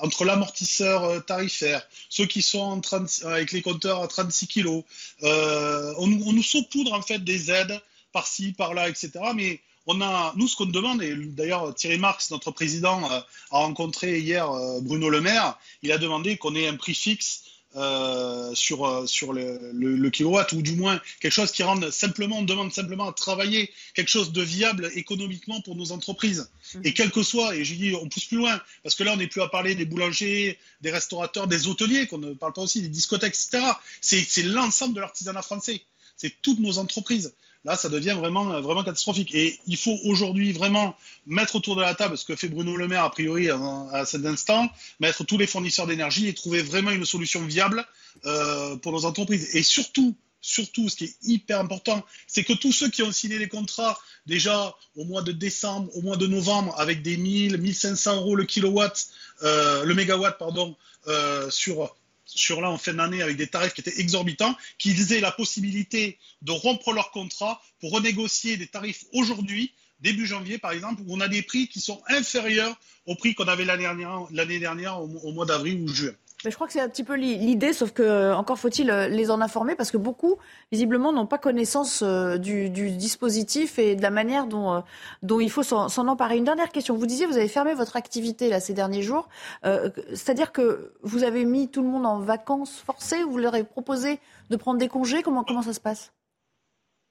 entre 0.00 0.24
l'amortisseur 0.24 1.04
euh, 1.04 1.20
tarifaire, 1.20 1.86
ceux 2.08 2.26
qui 2.26 2.42
sont 2.42 2.58
en 2.60 2.80
avec 3.26 3.52
les 3.52 3.62
compteurs 3.62 4.02
à 4.02 4.08
36 4.08 4.46
kilos, 4.46 4.84
euh, 5.22 5.94
on, 5.98 6.10
on, 6.22 6.32
nous 6.32 6.42
saupoudre 6.42 6.92
en 6.92 7.02
fait 7.02 7.18
des 7.18 7.50
aides 7.50 7.80
par-ci, 8.12 8.52
par-là, 8.52 8.88
etc. 8.88 9.10
Mais 9.34 9.60
on 9.86 10.00
a, 10.00 10.32
nous, 10.36 10.46
ce 10.46 10.56
qu'on 10.56 10.66
demande, 10.66 11.02
et 11.02 11.14
d'ailleurs 11.14 11.74
Thierry 11.74 11.98
Marx, 11.98 12.30
notre 12.30 12.50
président, 12.50 13.04
a 13.10 13.26
rencontré 13.50 14.20
hier 14.20 14.48
Bruno 14.82 15.08
Le 15.08 15.20
Maire, 15.20 15.58
il 15.82 15.90
a 15.90 15.98
demandé 15.98 16.36
qu'on 16.36 16.54
ait 16.54 16.68
un 16.68 16.76
prix 16.76 16.94
fixe 16.94 17.42
euh, 17.74 18.54
sur, 18.54 18.84
euh, 18.84 19.06
sur 19.06 19.32
le, 19.32 19.72
le, 19.72 20.10
kilowatt, 20.10 20.52
ou 20.52 20.60
du 20.60 20.74
moins 20.76 21.00
quelque 21.20 21.32
chose 21.32 21.52
qui 21.52 21.62
rende 21.62 21.90
simplement, 21.90 22.38
on 22.38 22.42
demande 22.42 22.72
simplement 22.72 23.08
à 23.08 23.12
travailler 23.12 23.70
quelque 23.94 24.08
chose 24.08 24.32
de 24.32 24.42
viable 24.42 24.90
économiquement 24.94 25.60
pour 25.62 25.74
nos 25.74 25.90
entreprises. 25.92 26.50
Mmh. 26.74 26.80
Et 26.84 26.92
quel 26.92 27.10
que 27.10 27.22
soit, 27.22 27.56
et 27.56 27.64
je 27.64 27.74
dis, 27.74 27.94
on 27.94 28.08
pousse 28.08 28.26
plus 28.26 28.36
loin, 28.36 28.60
parce 28.82 28.94
que 28.94 29.04
là, 29.04 29.14
on 29.14 29.16
n'est 29.16 29.26
plus 29.26 29.40
à 29.40 29.48
parler 29.48 29.74
des 29.74 29.86
boulangers, 29.86 30.58
des 30.82 30.90
restaurateurs, 30.90 31.46
des 31.46 31.66
hôteliers, 31.66 32.06
qu'on 32.06 32.18
ne 32.18 32.34
parle 32.34 32.52
pas 32.52 32.62
aussi, 32.62 32.82
des 32.82 32.88
discothèques, 32.88 33.34
etc. 33.34 33.64
C'est 34.00 34.42
l'ensemble 34.42 34.94
de 34.94 35.00
l'artisanat 35.00 35.42
français. 35.42 35.80
C'est 36.16 36.42
toutes 36.42 36.60
nos 36.60 36.78
entreprises. 36.78 37.34
Là, 37.64 37.76
ça 37.76 37.88
devient 37.88 38.16
vraiment, 38.18 38.60
vraiment 38.60 38.82
catastrophique. 38.82 39.34
Et 39.34 39.58
il 39.66 39.76
faut 39.76 39.96
aujourd'hui 40.04 40.52
vraiment 40.52 40.96
mettre 41.26 41.54
autour 41.56 41.76
de 41.76 41.82
la 41.82 41.94
table 41.94 42.18
ce 42.18 42.24
que 42.24 42.34
fait 42.34 42.48
Bruno 42.48 42.76
Le 42.76 42.88
Maire, 42.88 43.04
a 43.04 43.10
priori, 43.10 43.50
à, 43.50 44.04
cet 44.04 44.26
instant, 44.26 44.68
mettre 44.98 45.24
tous 45.24 45.38
les 45.38 45.46
fournisseurs 45.46 45.86
d'énergie 45.86 46.26
et 46.26 46.34
trouver 46.34 46.62
vraiment 46.62 46.90
une 46.90 47.04
solution 47.04 47.44
viable 47.46 47.86
euh, 48.26 48.76
pour 48.76 48.92
nos 48.92 49.04
entreprises. 49.04 49.54
Et 49.54 49.62
surtout, 49.62 50.14
surtout, 50.40 50.88
ce 50.88 50.96
qui 50.96 51.04
est 51.04 51.16
hyper 51.22 51.60
important, 51.60 52.04
c'est 52.26 52.42
que 52.42 52.52
tous 52.52 52.72
ceux 52.72 52.90
qui 52.90 53.02
ont 53.02 53.12
signé 53.12 53.38
les 53.38 53.48
contrats 53.48 53.98
déjà 54.26 54.74
au 54.96 55.04
mois 55.04 55.22
de 55.22 55.32
décembre, 55.32 55.88
au 55.96 56.02
mois 56.02 56.16
de 56.16 56.26
novembre, 56.26 56.74
avec 56.78 57.02
des 57.02 57.16
1000, 57.16 57.58
1500 57.58 58.16
euros 58.16 58.34
le 58.34 58.44
kilowatt, 58.44 59.06
euh, 59.44 59.84
le 59.84 59.94
mégawatt, 59.94 60.36
pardon, 60.36 60.76
euh, 61.06 61.48
sur 61.50 61.94
sur 62.34 62.60
là 62.60 62.70
en 62.70 62.78
fin 62.78 62.94
d'année 62.94 63.22
avec 63.22 63.36
des 63.36 63.46
tarifs 63.46 63.74
qui 63.74 63.80
étaient 63.80 64.00
exorbitants, 64.00 64.56
qu'ils 64.78 65.12
aient 65.12 65.20
la 65.20 65.32
possibilité 65.32 66.18
de 66.42 66.52
rompre 66.52 66.92
leur 66.92 67.10
contrat 67.10 67.62
pour 67.80 67.92
renégocier 67.92 68.56
des 68.56 68.66
tarifs 68.66 69.04
aujourd'hui, 69.12 69.72
début 70.00 70.26
janvier 70.26 70.58
par 70.58 70.72
exemple, 70.72 71.02
où 71.06 71.14
on 71.14 71.20
a 71.20 71.28
des 71.28 71.42
prix 71.42 71.68
qui 71.68 71.80
sont 71.80 72.02
inférieurs 72.08 72.76
aux 73.06 73.14
prix 73.14 73.34
qu'on 73.34 73.48
avait 73.48 73.64
l'année 73.64 73.82
dernière, 73.82 74.26
dernière 74.30 75.00
au 75.00 75.32
mois 75.32 75.46
d'avril 75.46 75.80
ou 75.82 75.88
juin. 75.88 76.12
Mais 76.44 76.50
je 76.50 76.56
crois 76.56 76.66
que 76.66 76.72
c'est 76.72 76.80
un 76.80 76.88
petit 76.88 77.04
peu 77.04 77.14
l'idée, 77.14 77.72
sauf 77.72 77.92
que 77.92 78.02
euh, 78.02 78.36
encore 78.36 78.58
faut-il 78.58 78.90
euh, 78.90 79.08
les 79.08 79.30
en 79.30 79.40
informer 79.40 79.76
parce 79.76 79.90
que 79.90 79.96
beaucoup, 79.96 80.36
visiblement, 80.72 81.12
n'ont 81.12 81.26
pas 81.26 81.38
connaissance 81.38 82.02
euh, 82.02 82.36
du, 82.36 82.68
dispositif 82.70 83.78
et 83.78 83.94
de 83.94 84.02
la 84.02 84.10
manière 84.10 84.46
dont, 84.46 84.82
dont 85.22 85.40
il 85.40 85.50
faut 85.50 85.62
s'en 85.62 86.08
emparer. 86.08 86.36
Une 86.36 86.44
dernière 86.44 86.70
question. 86.70 86.96
Vous 86.96 87.06
disiez, 87.06 87.26
vous 87.26 87.36
avez 87.36 87.48
fermé 87.48 87.74
votre 87.74 87.96
activité 87.96 88.48
là 88.48 88.60
ces 88.60 88.74
derniers 88.74 89.02
jours. 89.02 89.28
C'est-à-dire 89.62 90.52
que 90.52 90.92
vous 91.02 91.24
avez 91.24 91.44
mis 91.44 91.68
tout 91.68 91.82
le 91.82 91.88
monde 91.88 92.06
en 92.06 92.18
vacances 92.18 92.82
forcées 92.84 93.22
ou 93.24 93.30
vous 93.30 93.38
leur 93.38 93.54
avez 93.54 93.64
proposé 93.64 94.18
de 94.50 94.56
prendre 94.56 94.78
des 94.78 94.88
congés? 94.88 95.22
Comment, 95.22 95.44
comment 95.44 95.62
ça 95.62 95.72
se 95.72 95.80
passe? 95.80 96.12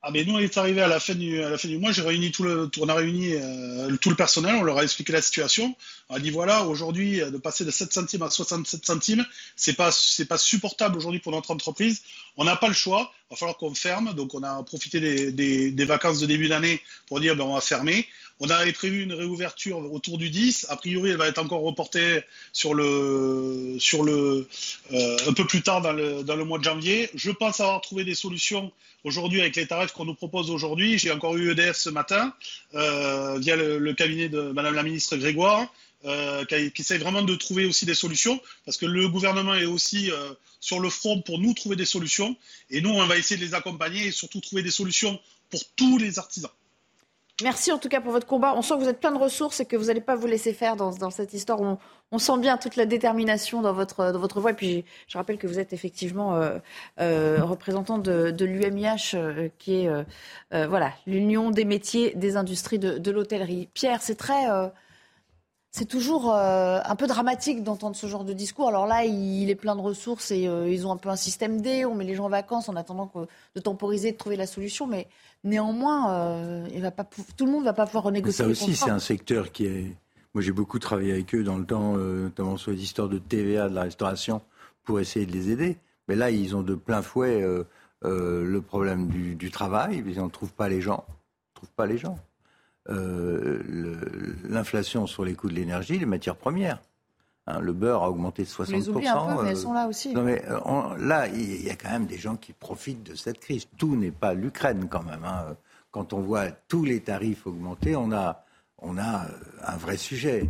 Ah 0.04 0.10
mais 0.12 0.24
nous 0.24 0.34
on 0.34 0.40
est 0.40 0.58
arrivé 0.58 0.82
à 0.82 0.88
la 0.88 1.00
fin 1.00 1.14
du, 1.14 1.44
à 1.44 1.50
la 1.50 1.58
fin 1.60 1.68
du 1.68 1.78
mois, 1.78 1.92
j'ai 1.92 2.02
réuni 2.02 2.32
tout 2.32 2.42
le, 2.42 2.70
on 2.80 2.90
a 2.90 2.96
réuni 2.96 3.34
euh, 3.36 3.96
tout 3.98 4.10
le 4.10 4.16
personnel, 4.16 4.56
on 4.56 4.64
leur 4.64 4.80
a 4.80 4.84
expliqué 4.84 5.14
la 5.14 5.22
situation. 5.22 5.76
On 6.10 6.16
a 6.16 6.20
dit 6.20 6.32
voilà, 6.32 6.66
aujourd'hui 6.66 7.20
de 7.20 7.38
passer 7.38 7.66
de 7.66 7.72
7 7.72 7.94
centimes 7.94 8.24
à 8.24 8.30
67 8.32 8.84
centimes, 8.84 9.26
c'est 9.56 9.74
pas 9.74 9.92
c'est 9.92 10.26
pas 10.26 10.40
supportable 10.40 10.98
aujourd'hui 10.98 11.20
pour 11.20 11.32
notre 11.32 11.52
entreprise. 11.52 12.02
On 12.38 12.46
n'a 12.46 12.56
pas 12.56 12.68
le 12.68 12.74
choix, 12.74 13.14
il 13.30 13.34
va 13.34 13.38
falloir 13.38 13.58
qu'on 13.58 13.76
ferme. 13.76 14.14
Donc 14.16 14.34
on 14.34 14.42
a 14.42 14.64
profité 14.64 15.00
des, 15.00 15.32
des, 15.32 15.70
des 15.72 15.86
vacances 15.86 16.20
de 16.20 16.26
début 16.26 16.48
d'année 16.48 16.82
pour 17.06 17.20
dire 17.20 17.36
ben 17.36 17.44
on 17.44 17.54
va 17.54 17.62
fermer. 17.62 18.08
On 18.44 18.50
avait 18.50 18.74
prévu 18.74 19.04
une 19.04 19.14
réouverture 19.14 19.78
autour 19.94 20.18
du 20.18 20.32
10. 20.32 20.66
A 20.70 20.76
priori, 20.76 21.12
elle 21.12 21.18
va 21.18 21.28
être 21.28 21.38
encore 21.38 21.62
reportée 21.62 22.24
euh, 22.66 23.78
un 25.28 25.34
peu 25.34 25.46
plus 25.46 25.62
tard 25.62 25.82
dans 25.82 25.94
le, 25.94 26.44
mois 26.44 26.58
de 26.58 26.64
janvier. 26.64 27.12
Je 27.14 27.30
pense 27.30 27.60
avoir 27.60 27.82
trouvé 27.82 28.04
des 28.04 28.16
solutions 28.16 28.72
aujourd'hui 29.04 29.42
avec 29.42 29.56
les 29.56 29.68
tarifs 29.68 29.92
qu'on 29.92 30.06
nous 30.06 30.16
propose 30.16 30.50
aujourd'hui. 30.50 30.98
J'ai 30.98 31.12
encore 31.12 31.38
eu 31.38 31.52
EDF 31.52 31.78
ce 31.78 31.92
matin 31.92 32.34
euh, 32.74 33.38
via 33.38 33.56
le, 33.56 33.94
cabinet 33.94 34.28
de 34.28 34.42
Madame 34.42 34.74
la 34.74 34.84
ministre 34.84 35.18
Grégoire. 35.18 35.72
Euh, 36.04 36.44
qui, 36.46 36.72
qui, 36.72 36.82
essaie 36.82 36.98
vraiment 36.98 37.22
de 37.22 37.36
trouver 37.36 37.68
aussi 37.68 37.86
des 37.86 37.94
solutions, 37.94 38.42
parce 38.66 38.78
que 38.78 38.88
le 38.88 39.08
gouvernement 39.08 39.54
est 39.54 39.66
aussi 39.66 40.10
sur 40.60 40.80
le 40.80 40.90
front 40.90 41.22
pour 41.22 41.38
nous 41.38 41.54
trouver 41.54 41.76
des 41.76 41.86
solutions, 41.86 42.36
et 42.72 42.82
nous, 42.82 42.90
on 42.90 43.06
va 43.06 43.18
essayer 43.18 43.40
de 43.40 43.46
les 43.46 43.54
accompagner 43.54 44.08
et 44.08 44.12
surtout 44.12 44.42
trouver 44.42 44.64
des 44.64 44.72
solutions 44.72 45.20
pour 45.52 45.64
tous 45.76 46.00
les 46.00 46.18
artisans. 46.18 46.50
Merci 47.44 47.72
en 47.72 47.78
tout 47.78 47.90
cas 47.90 48.02
pour 48.02 48.12
votre 48.12 48.28
combat. 48.28 48.54
On 48.56 48.62
sent 48.62 48.76
que 48.76 48.80
vous 48.84 48.90
êtes 48.90 49.00
plein 49.00 49.12
de 49.12 49.18
ressources 49.18 49.60
et 49.60 49.66
que 49.66 49.76
vous 49.76 49.86
n'allez 49.86 50.02
pas 50.02 50.16
vous 50.16 50.28
laisser 50.28 50.54
faire 50.54 50.76
dans, 50.76 51.10
cette 51.10 51.34
histoire. 51.34 51.60
On, 52.12 52.18
sent 52.18 52.38
bien 52.40 52.58
toute 52.58 52.76
la 52.76 52.86
détermination 52.86 53.62
dans 53.62 53.74
votre, 53.74 54.40
voix. 54.40 54.52
Et 54.52 54.54
puis 54.56 54.86
je 55.08 55.18
rappelle 55.18 55.38
que 55.38 55.48
vous 55.48 55.60
êtes 55.60 55.74
effectivement 55.74 56.36
euh, 56.36 56.58
euh, 57.00 57.44
représentant 57.44 57.98
de, 57.98 58.46
l'UMIH, 58.46 59.16
euh, 59.16 59.50
qui 59.58 59.86
est 59.86 59.90
voilà 60.52 60.92
l'Union 61.08 61.52
des 61.52 61.66
métiers 61.66 62.14
des 62.16 62.38
industries 62.38 62.80
de 62.80 63.12
l'hôtellerie. 63.12 63.70
Pierre, 63.74 64.02
c'est 64.02 64.16
très 64.16 64.46
c'est 65.72 65.86
toujours 65.86 66.34
euh, 66.36 66.80
un 66.84 66.96
peu 66.98 67.08
dramatique 67.08 67.64
d'entendre 67.64 67.96
ce 67.96 68.06
genre 68.06 68.26
de 68.26 68.34
discours. 68.34 68.68
Alors 68.68 68.88
là, 68.88 69.06
il 69.06 69.50
est 69.50 69.56
plein 69.56 69.78
de 69.78 69.82
ressources 69.82 70.30
et 70.32 70.46
euh, 70.46 70.70
ils 70.70 70.86
ont 70.86 70.92
un 70.92 70.98
peu 70.98 71.08
un 71.08 71.16
système 71.16 71.62
D. 71.62 71.86
On 71.86 71.96
met 71.96 72.04
les 72.04 72.14
gens 72.14 72.26
en 72.26 72.30
vacances 72.30 72.68
en 72.68 72.76
attendant 72.76 73.10
de 73.56 73.62
temporiser, 73.62 74.12
de 74.12 74.18
trouver 74.18 74.36
la 74.36 74.48
solution. 74.48 74.86
Mais 74.86 75.08
néanmoins, 75.46 76.14
euh, 76.14 76.68
il 76.74 76.82
va 76.82 76.92
pas, 76.92 77.06
tout 77.38 77.46
le 77.46 77.52
monde 77.52 77.62
ne 77.62 77.66
va 77.66 77.74
pas 77.74 77.86
pouvoir 77.86 78.04
renégocier. 78.04 78.46
Mais 78.46 78.54
ça 78.54 78.64
aussi, 78.64 78.76
c'est 78.76 78.90
un 78.90 79.00
secteur 79.00 79.54
qui 79.54 79.66
est. 79.66 79.96
Moi, 80.34 80.42
j'ai 80.42 80.52
beaucoup 80.52 80.78
travaillé 80.78 81.14
avec 81.14 81.34
eux 81.36 81.44
dans 81.44 81.58
le 81.58 81.66
temps, 81.66 81.96
notamment 81.98 82.56
sur 82.58 82.72
les 82.72 82.82
histoires 82.82 83.10
de 83.10 83.18
TVA, 83.18 83.68
de 83.68 83.76
la 83.76 83.84
restauration, 83.84 84.42
pour 84.84 85.00
essayer 85.00 85.26
de 85.26 85.32
les 85.34 85.52
aider. 85.52 85.78
Mais 86.08 86.16
là, 86.16 86.32
ils 86.32 86.56
ont 86.56 86.64
de 86.64 86.76
plein 86.76 87.02
fouet 87.02 87.46
le 88.02 88.60
problème 88.62 89.08
du, 89.08 89.36
du 89.36 89.52
travail. 89.52 90.04
Ils 90.06 90.22
ne 90.22 90.30
trouvent 90.30 90.54
pas 90.54 90.70
les 90.70 90.82
gens. 90.82 91.06
Ils 91.08 91.54
trouvent 91.56 91.74
pas 91.76 91.86
les 91.86 91.98
gens. 91.98 92.18
Euh, 92.90 93.62
l'inflation 94.50 95.06
sur 95.06 95.24
les 95.24 95.36
coûts 95.36 95.50
de 95.50 95.54
l'énergie, 95.54 96.00
les 96.00 96.06
matières 96.06 96.36
premières. 96.36 96.82
Hein, 97.48 97.60
le 97.60 97.74
beurre 97.74 98.04
a 98.04 98.10
augmenté 98.10 98.44
de 98.44 98.48
60%. 98.48 98.72
les 98.72 98.90
oublie 98.90 99.08
un 99.08 99.36
peu, 99.36 99.44
mais 99.44 99.50
elles 99.52 99.58
sont 99.58 99.74
là 99.74 99.88
aussi. 99.88 100.14
Non, 100.14 100.24
mais, 100.24 100.44
euh, 100.48 100.98
là, 100.98 101.28
il 101.28 101.64
y 101.64 101.70
a 101.70 101.76
quand 101.76 101.90
même 101.90 102.06
des 102.06 102.18
gens 102.18 102.36
qui 102.36 102.54
profitent 102.54 103.04
de 103.04 103.16
cette 103.16 103.40
crise. 103.40 103.68
Tout 103.78 103.96
n'est 103.96 104.12
pas 104.12 104.34
l'Ukraine 104.34 104.88
quand 104.90 105.04
même. 105.04 105.24
Hein. 105.24 105.56
Quand 105.92 106.14
on 106.14 106.22
voit 106.22 106.50
tous 106.68 106.84
les 106.84 107.02
tarifs 107.02 107.46
augmenter, 107.46 107.96
on 107.96 108.12
a, 108.12 108.46
on 108.80 108.98
a 108.98 109.26
euh, 109.26 109.30
un 109.64 109.78
vrai 109.78 109.98
sujet. 109.98 110.50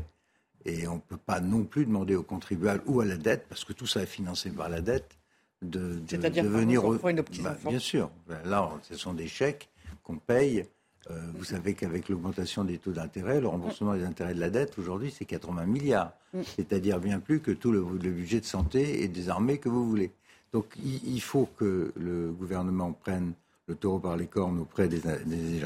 Et 0.64 0.88
on 0.88 0.96
ne 0.96 1.00
peut 1.00 1.18
pas 1.18 1.40
non 1.40 1.64
plus 1.64 1.86
demander 1.86 2.16
aux 2.16 2.24
contribuables 2.24 2.84
ou 2.86 3.02
à 3.02 3.06
la 3.06 3.18
dette, 3.18 3.48
parce 3.50 3.66
que 3.66 3.74
tout 3.74 3.88
ça 3.88 4.04
est 4.04 4.06
financé 4.06 4.52
par 4.52 4.70
la 4.70 4.82
dette, 4.82 5.18
de, 5.62 5.96
de, 5.96 6.18
de 6.18 6.42
venir. 6.48 6.84
Bah, 6.84 7.58
bien 7.68 7.80
sûr. 7.80 8.12
Là, 8.46 8.70
ce 8.84 8.96
sont 8.96 9.14
des 9.14 9.28
chèques 9.28 9.70
qu'on 10.04 10.18
paye 10.18 10.68
euh, 11.10 11.20
vous 11.36 11.44
savez 11.44 11.74
qu'avec 11.74 12.10
l'augmentation 12.10 12.64
des 12.64 12.78
taux 12.78 12.92
d'intérêt, 12.92 13.42
le 13.42 13.48
remboursement 13.48 13.96
des 13.96 14.04
intérêts 14.04 14.36
de 14.36 14.40
la 14.40 14.52
dette, 14.52 14.78
aujourd'hui, 14.78 15.12
c'est 15.16 15.26
80 15.26 15.66
milliards. 15.66 16.14
Mm. 16.34 16.42
C'est-à-dire 16.56 17.00
bien 17.00 17.20
plus 17.20 17.40
que 17.40 17.52
tout 17.52 17.72
le, 17.72 17.82
budget 17.82 18.40
de 18.40 18.46
santé 18.46 19.04
et 19.04 19.08
des 19.08 19.30
armées 19.30 19.58
que 19.58 19.70
vous 19.70 19.88
voulez. 19.88 20.12
Donc 20.54 20.66
il, 20.84 21.22
faut 21.22 21.48
que 21.58 21.94
le 21.96 22.32
gouvernement 22.32 22.92
prenne 22.92 23.34
le 23.68 23.76
taureau 23.76 24.00
par 24.00 24.18
les 24.18 24.28
cornes 24.28 24.60
auprès 24.60 24.90
des, 24.90 25.00
des 25.00 25.62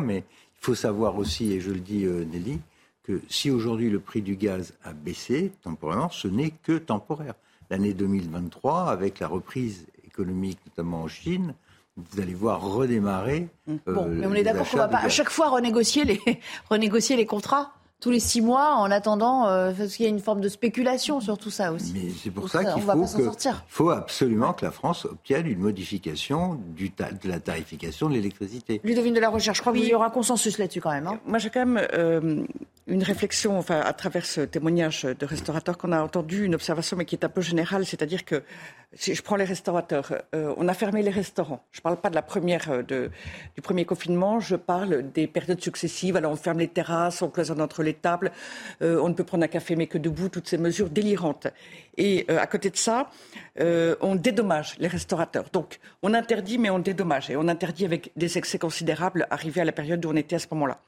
mais 0.00 0.18
il 0.18 0.60
faut 0.60 0.74
savoir 0.74 1.16
aussi, 1.16 1.52
et 1.52 1.60
je 1.60 1.70
le 1.70 1.78
dis 1.78 2.04
euh, 2.04 2.24
Nelly, 2.24 2.58
que 3.04 3.20
si 3.28 3.50
aujourd'hui 3.50 3.90
le 3.90 4.00
prix 4.00 4.22
du 4.22 4.34
gaz 4.34 4.74
a 4.82 4.92
baissé 4.92 5.52
temporairement, 5.62 6.10
ce 6.10 6.26
n'est 6.26 6.50
que 6.50 6.78
temporaire. 6.78 7.34
L'année 7.70 7.94
2023, 7.94 8.90
avec 8.90 9.20
la 9.20 9.28
reprise 9.28 9.86
économique, 10.04 10.58
notamment 10.66 11.02
en 11.02 11.08
Chine, 11.08 11.54
vous 11.96 12.20
allez 12.20 12.34
voir 12.34 12.60
redémarrer. 12.60 13.48
Bon, 13.66 14.04
euh, 14.04 14.08
mais 14.08 14.26
on 14.26 14.34
est 14.34 14.42
d'accord 14.42 14.68
qu'on 14.68 14.76
ne 14.76 14.82
va 14.82 14.88
pas 14.88 14.98
à 14.98 15.08
chaque 15.08 15.30
fois 15.30 15.48
renégocier 15.50 16.04
les, 16.04 16.20
renégocier 16.70 17.16
les 17.16 17.26
contrats 17.26 17.72
tous 18.04 18.10
les 18.10 18.20
six 18.20 18.42
mois 18.42 18.74
en 18.74 18.90
attendant, 18.90 19.48
euh, 19.48 19.72
parce 19.72 19.96
qu'il 19.96 20.04
y 20.04 20.06
a 20.06 20.10
une 20.10 20.20
forme 20.20 20.42
de 20.42 20.50
spéculation 20.50 21.22
sur 21.22 21.38
tout 21.38 21.48
ça 21.48 21.72
aussi. 21.72 21.94
Mais 21.94 22.10
c'est 22.22 22.30
pour 22.30 22.50
ça, 22.50 22.62
qu'il 22.62 22.82
faut, 22.82 23.06
faut 23.66 23.88
absolument 23.88 24.52
que 24.52 24.62
la 24.62 24.70
France 24.70 25.06
obtienne 25.06 25.46
une 25.46 25.60
modification 25.60 26.60
du 26.76 26.90
de 26.90 27.28
la 27.30 27.40
tarification 27.40 28.10
de 28.10 28.14
l'électricité. 28.14 28.82
Ludovine 28.84 29.14
de 29.14 29.20
la 29.20 29.30
Recherche, 29.30 29.56
je 29.56 29.62
crois 29.62 29.72
qu'il 29.72 29.86
y 29.86 29.94
aura 29.94 30.08
un 30.08 30.10
consensus 30.10 30.58
là-dessus 30.58 30.82
quand 30.82 30.90
même. 30.90 31.06
Hein. 31.06 31.18
Moi 31.24 31.38
j'ai 31.38 31.48
quand 31.48 31.64
même 31.64 31.82
euh, 31.94 32.44
une 32.86 33.02
réflexion, 33.02 33.56
enfin 33.56 33.80
à 33.80 33.94
travers 33.94 34.26
ce 34.26 34.42
témoignage 34.42 35.04
de 35.04 35.24
restaurateurs 35.24 35.78
qu'on 35.78 35.92
a 35.92 36.02
entendu, 36.02 36.44
une 36.44 36.54
observation 36.54 36.98
mais 36.98 37.06
qui 37.06 37.14
est 37.14 37.24
un 37.24 37.30
peu 37.30 37.40
générale, 37.40 37.86
c'est-à-dire 37.86 38.26
que 38.26 38.42
si 38.92 39.14
je 39.14 39.22
prends 39.22 39.36
les 39.36 39.44
restaurateurs, 39.44 40.12
euh, 40.34 40.54
on 40.58 40.68
a 40.68 40.74
fermé 40.74 41.02
les 41.02 41.10
restaurants. 41.10 41.64
Je 41.72 41.80
ne 41.80 41.82
parle 41.82 41.96
pas 41.96 42.10
de 42.10 42.14
la 42.14 42.22
première, 42.22 42.84
de, 42.84 43.10
du 43.54 43.62
premier 43.62 43.86
confinement, 43.86 44.40
je 44.40 44.56
parle 44.56 45.10
des 45.10 45.26
périodes 45.26 45.62
successives. 45.62 46.16
Alors 46.16 46.32
on 46.32 46.36
ferme 46.36 46.58
les 46.58 46.68
terrasses, 46.68 47.22
on 47.22 47.30
cloisonne 47.30 47.62
entre 47.62 47.82
les 47.82 47.93
euh, 48.82 49.00
on 49.00 49.08
ne 49.08 49.14
peut 49.14 49.24
prendre 49.24 49.44
un 49.44 49.48
café 49.48 49.76
mais 49.76 49.86
que 49.86 49.98
debout, 49.98 50.28
toutes 50.28 50.48
ces 50.48 50.58
mesures 50.58 50.90
délirantes. 50.90 51.46
Et 51.96 52.26
à 52.28 52.46
côté 52.46 52.70
de 52.70 52.76
ça, 52.76 53.10
on 53.60 54.16
dédommage 54.16 54.74
les 54.78 54.88
restaurateurs. 54.88 55.44
Donc 55.52 55.78
on 56.02 56.12
interdit 56.12 56.58
mais 56.58 56.70
on 56.70 56.80
dédommage. 56.80 57.30
Et 57.30 57.36
on 57.36 57.46
interdit 57.48 57.84
avec 57.84 58.10
des 58.16 58.36
excès 58.36 58.58
considérables 58.58 59.26
arrivés 59.30 59.60
à 59.60 59.64
la 59.64 59.72
période 59.72 60.04
où 60.04 60.10
on 60.10 60.16
était 60.16 60.36
à 60.36 60.40
ce 60.40 60.46
moment-là. 60.50 60.80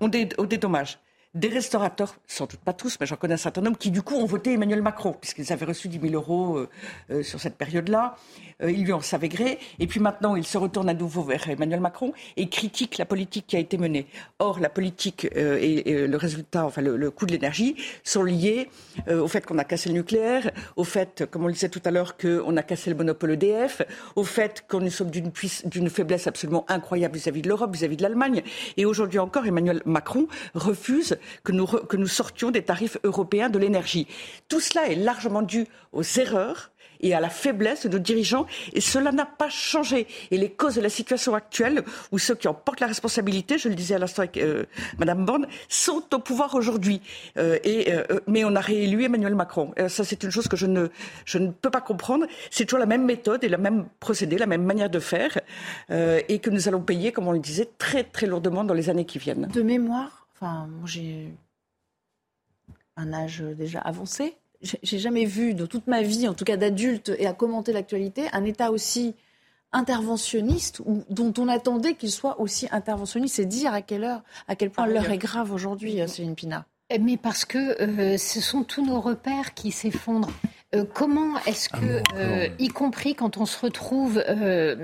On, 0.00 0.10
on 0.38 0.44
dédommage. 0.44 0.98
Des 1.34 1.48
restaurateurs, 1.48 2.14
sans 2.26 2.44
doute 2.44 2.60
pas 2.60 2.74
tous, 2.74 2.98
mais 3.00 3.06
j'en 3.06 3.16
connais 3.16 3.34
un 3.34 3.38
certain 3.38 3.62
nombre, 3.62 3.78
qui 3.78 3.90
du 3.90 4.02
coup 4.02 4.16
ont 4.16 4.26
voté 4.26 4.52
Emmanuel 4.52 4.82
Macron, 4.82 5.14
puisqu'ils 5.18 5.50
avaient 5.50 5.64
reçu 5.64 5.88
10 5.88 5.98
000 6.10 6.14
euros 6.14 6.58
euh, 6.58 6.68
euh, 7.10 7.22
sur 7.22 7.40
cette 7.40 7.56
période-là. 7.56 8.16
Euh, 8.62 8.70
ils 8.70 8.84
lui 8.84 8.92
en 8.92 9.00
savaient 9.00 9.30
gré. 9.30 9.58
Et 9.78 9.86
puis 9.86 9.98
maintenant, 9.98 10.36
ils 10.36 10.44
se 10.44 10.58
retournent 10.58 10.90
à 10.90 10.94
nouveau 10.94 11.22
vers 11.22 11.48
Emmanuel 11.48 11.80
Macron 11.80 12.12
et 12.36 12.50
critiquent 12.50 12.98
la 12.98 13.06
politique 13.06 13.46
qui 13.46 13.56
a 13.56 13.60
été 13.60 13.78
menée. 13.78 14.06
Or, 14.40 14.60
la 14.60 14.68
politique 14.68 15.26
et, 15.34 16.06
le 16.06 16.16
résultat, 16.16 16.66
enfin 16.66 16.82
le, 16.82 17.10
coût 17.10 17.24
de 17.24 17.32
l'énergie, 17.32 17.76
sont 18.04 18.22
liés 18.22 18.68
au 19.08 19.26
fait 19.28 19.44
qu'on 19.46 19.58
a 19.58 19.64
cassé 19.64 19.88
le 19.88 19.94
nucléaire, 19.94 20.50
au 20.76 20.84
fait, 20.84 21.24
comme 21.30 21.44
on 21.44 21.46
le 21.46 21.52
disait 21.52 21.68
tout 21.68 21.80
à 21.84 21.90
l'heure, 21.90 22.16
qu'on 22.16 22.56
a 22.56 22.62
cassé 22.62 22.90
le 22.90 22.96
monopole 22.96 23.32
EDF, 23.32 23.82
au 24.16 24.24
fait 24.24 24.64
qu'on 24.68 24.84
est 24.84 24.90
sommes 24.90 25.10
d'une 25.10 25.90
faiblesse 25.90 26.26
absolument 26.26 26.64
incroyable 26.68 27.16
vis-à-vis 27.16 27.42
de 27.42 27.48
l'Europe, 27.48 27.74
vis-à-vis 27.74 27.96
de 27.96 28.02
l'Allemagne. 28.02 28.42
Et 28.76 28.84
aujourd'hui 28.84 29.18
encore, 29.18 29.46
Emmanuel 29.46 29.82
Macron 29.86 30.26
refuse 30.54 31.16
que 31.44 31.52
nous, 31.52 31.66
que 31.66 31.96
nous 31.96 32.06
sortions 32.06 32.50
des 32.50 32.62
tarifs 32.62 32.98
européens 33.04 33.50
de 33.50 33.58
l'énergie. 33.58 34.06
Tout 34.48 34.60
cela 34.60 34.88
est 34.88 34.96
largement 34.96 35.42
dû 35.42 35.66
aux 35.92 36.02
erreurs 36.02 36.72
et 37.02 37.14
à 37.14 37.20
la 37.20 37.28
faiblesse 37.28 37.86
de 37.86 37.88
nos 37.88 37.98
dirigeants. 37.98 38.46
Et 38.72 38.80
cela 38.80 39.12
n'a 39.12 39.26
pas 39.26 39.48
changé. 39.48 40.06
Et 40.30 40.38
les 40.38 40.50
causes 40.50 40.76
de 40.76 40.80
la 40.80 40.88
situation 40.88 41.34
actuelle, 41.34 41.82
où 42.12 42.18
ceux 42.18 42.34
qui 42.34 42.48
en 42.48 42.54
portent 42.54 42.80
la 42.80 42.86
responsabilité, 42.86 43.58
je 43.58 43.68
le 43.68 43.74
disais 43.74 43.96
à 43.96 43.98
l'instant 43.98 44.22
avec 44.22 44.36
euh, 44.36 44.64
Madame 44.98 45.24
Borne, 45.24 45.46
sont 45.68 46.02
au 46.14 46.18
pouvoir 46.18 46.54
aujourd'hui. 46.54 47.02
Euh, 47.36 47.58
et 47.64 47.92
euh, 47.92 48.04
mais 48.26 48.44
on 48.44 48.54
a 48.54 48.60
réélu 48.60 49.04
Emmanuel 49.04 49.34
Macron. 49.34 49.72
ça, 49.88 50.04
c'est 50.04 50.22
une 50.22 50.30
chose 50.30 50.48
que 50.48 50.56
je 50.56 50.66
ne, 50.66 50.88
je 51.24 51.38
ne 51.38 51.50
peux 51.50 51.70
pas 51.70 51.80
comprendre. 51.80 52.26
C'est 52.50 52.64
toujours 52.64 52.78
la 52.78 52.86
même 52.86 53.04
méthode 53.04 53.42
et 53.44 53.48
la 53.48 53.58
même 53.58 53.86
procédé, 54.00 54.38
la 54.38 54.46
même 54.46 54.64
manière 54.64 54.90
de 54.90 55.00
faire, 55.00 55.38
et 55.90 56.38
que 56.38 56.50
nous 56.50 56.68
allons 56.68 56.80
payer, 56.80 57.12
comme 57.12 57.26
on 57.26 57.32
le 57.32 57.38
disait, 57.38 57.68
très 57.78 58.04
très 58.04 58.26
lourdement 58.26 58.64
dans 58.64 58.74
les 58.74 58.90
années 58.90 59.04
qui 59.04 59.18
viennent. 59.18 59.48
De 59.52 59.62
mémoire, 59.62 60.21
enfin, 60.42 60.68
j'ai 60.84 61.32
un 62.96 63.12
âge 63.12 63.40
déjà 63.40 63.80
avancé 63.80 64.36
j'ai 64.82 64.98
jamais 64.98 65.24
vu 65.24 65.54
dans 65.54 65.66
toute 65.66 65.86
ma 65.86 66.02
vie, 66.02 66.28
en 66.28 66.34
tout 66.34 66.44
cas 66.44 66.56
d'adulte 66.56 67.12
et 67.18 67.26
à 67.26 67.32
commenter 67.32 67.72
l'actualité, 67.72 68.26
un 68.32 68.44
État 68.44 68.70
aussi 68.70 69.14
interventionniste 69.72 70.80
ou 70.84 71.02
dont 71.08 71.32
on 71.38 71.48
attendait 71.48 71.94
qu'il 71.94 72.10
soit 72.10 72.40
aussi 72.40 72.68
interventionniste. 72.70 73.36
C'est 73.36 73.46
dire 73.46 73.72
à 73.72 73.82
quelle 73.82 74.04
heure, 74.04 74.22
à 74.48 74.54
quel 74.54 74.70
point 74.70 74.86
l'heure 74.86 75.10
est 75.10 75.18
grave 75.18 75.52
aujourd'hui, 75.52 76.00
euh, 76.00 76.06
Céline 76.06 76.34
Pina. 76.34 76.66
Mais 77.00 77.16
parce 77.16 77.46
que 77.46 77.80
euh, 77.82 78.18
ce 78.18 78.40
sont 78.40 78.64
tous 78.64 78.84
nos 78.84 79.00
repères 79.00 79.54
qui 79.54 79.72
s'effondrent. 79.72 80.30
Euh, 80.74 80.84
comment 80.84 81.38
est-ce 81.46 81.70
que, 81.70 82.62
y 82.62 82.68
compris 82.68 83.14
quand 83.14 83.38
on 83.38 83.46
se 83.46 83.58
retrouve 83.58 84.22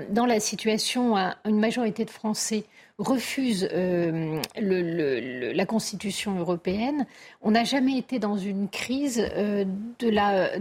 dans 0.09 0.25
la 0.25 0.39
situation, 0.39 1.15
une 1.45 1.59
majorité 1.59 2.05
de 2.05 2.09
Français 2.09 2.65
refuse 2.99 3.67
euh, 3.71 4.41
la 4.61 5.65
Constitution 5.65 6.37
européenne, 6.37 7.07
on 7.41 7.51
n'a 7.51 7.63
jamais 7.63 7.97
été 7.97 8.19
dans 8.19 8.37
une 8.37 8.67
crise 8.67 9.25
euh, 9.35 9.65
de 9.99 10.09
la 10.09 10.51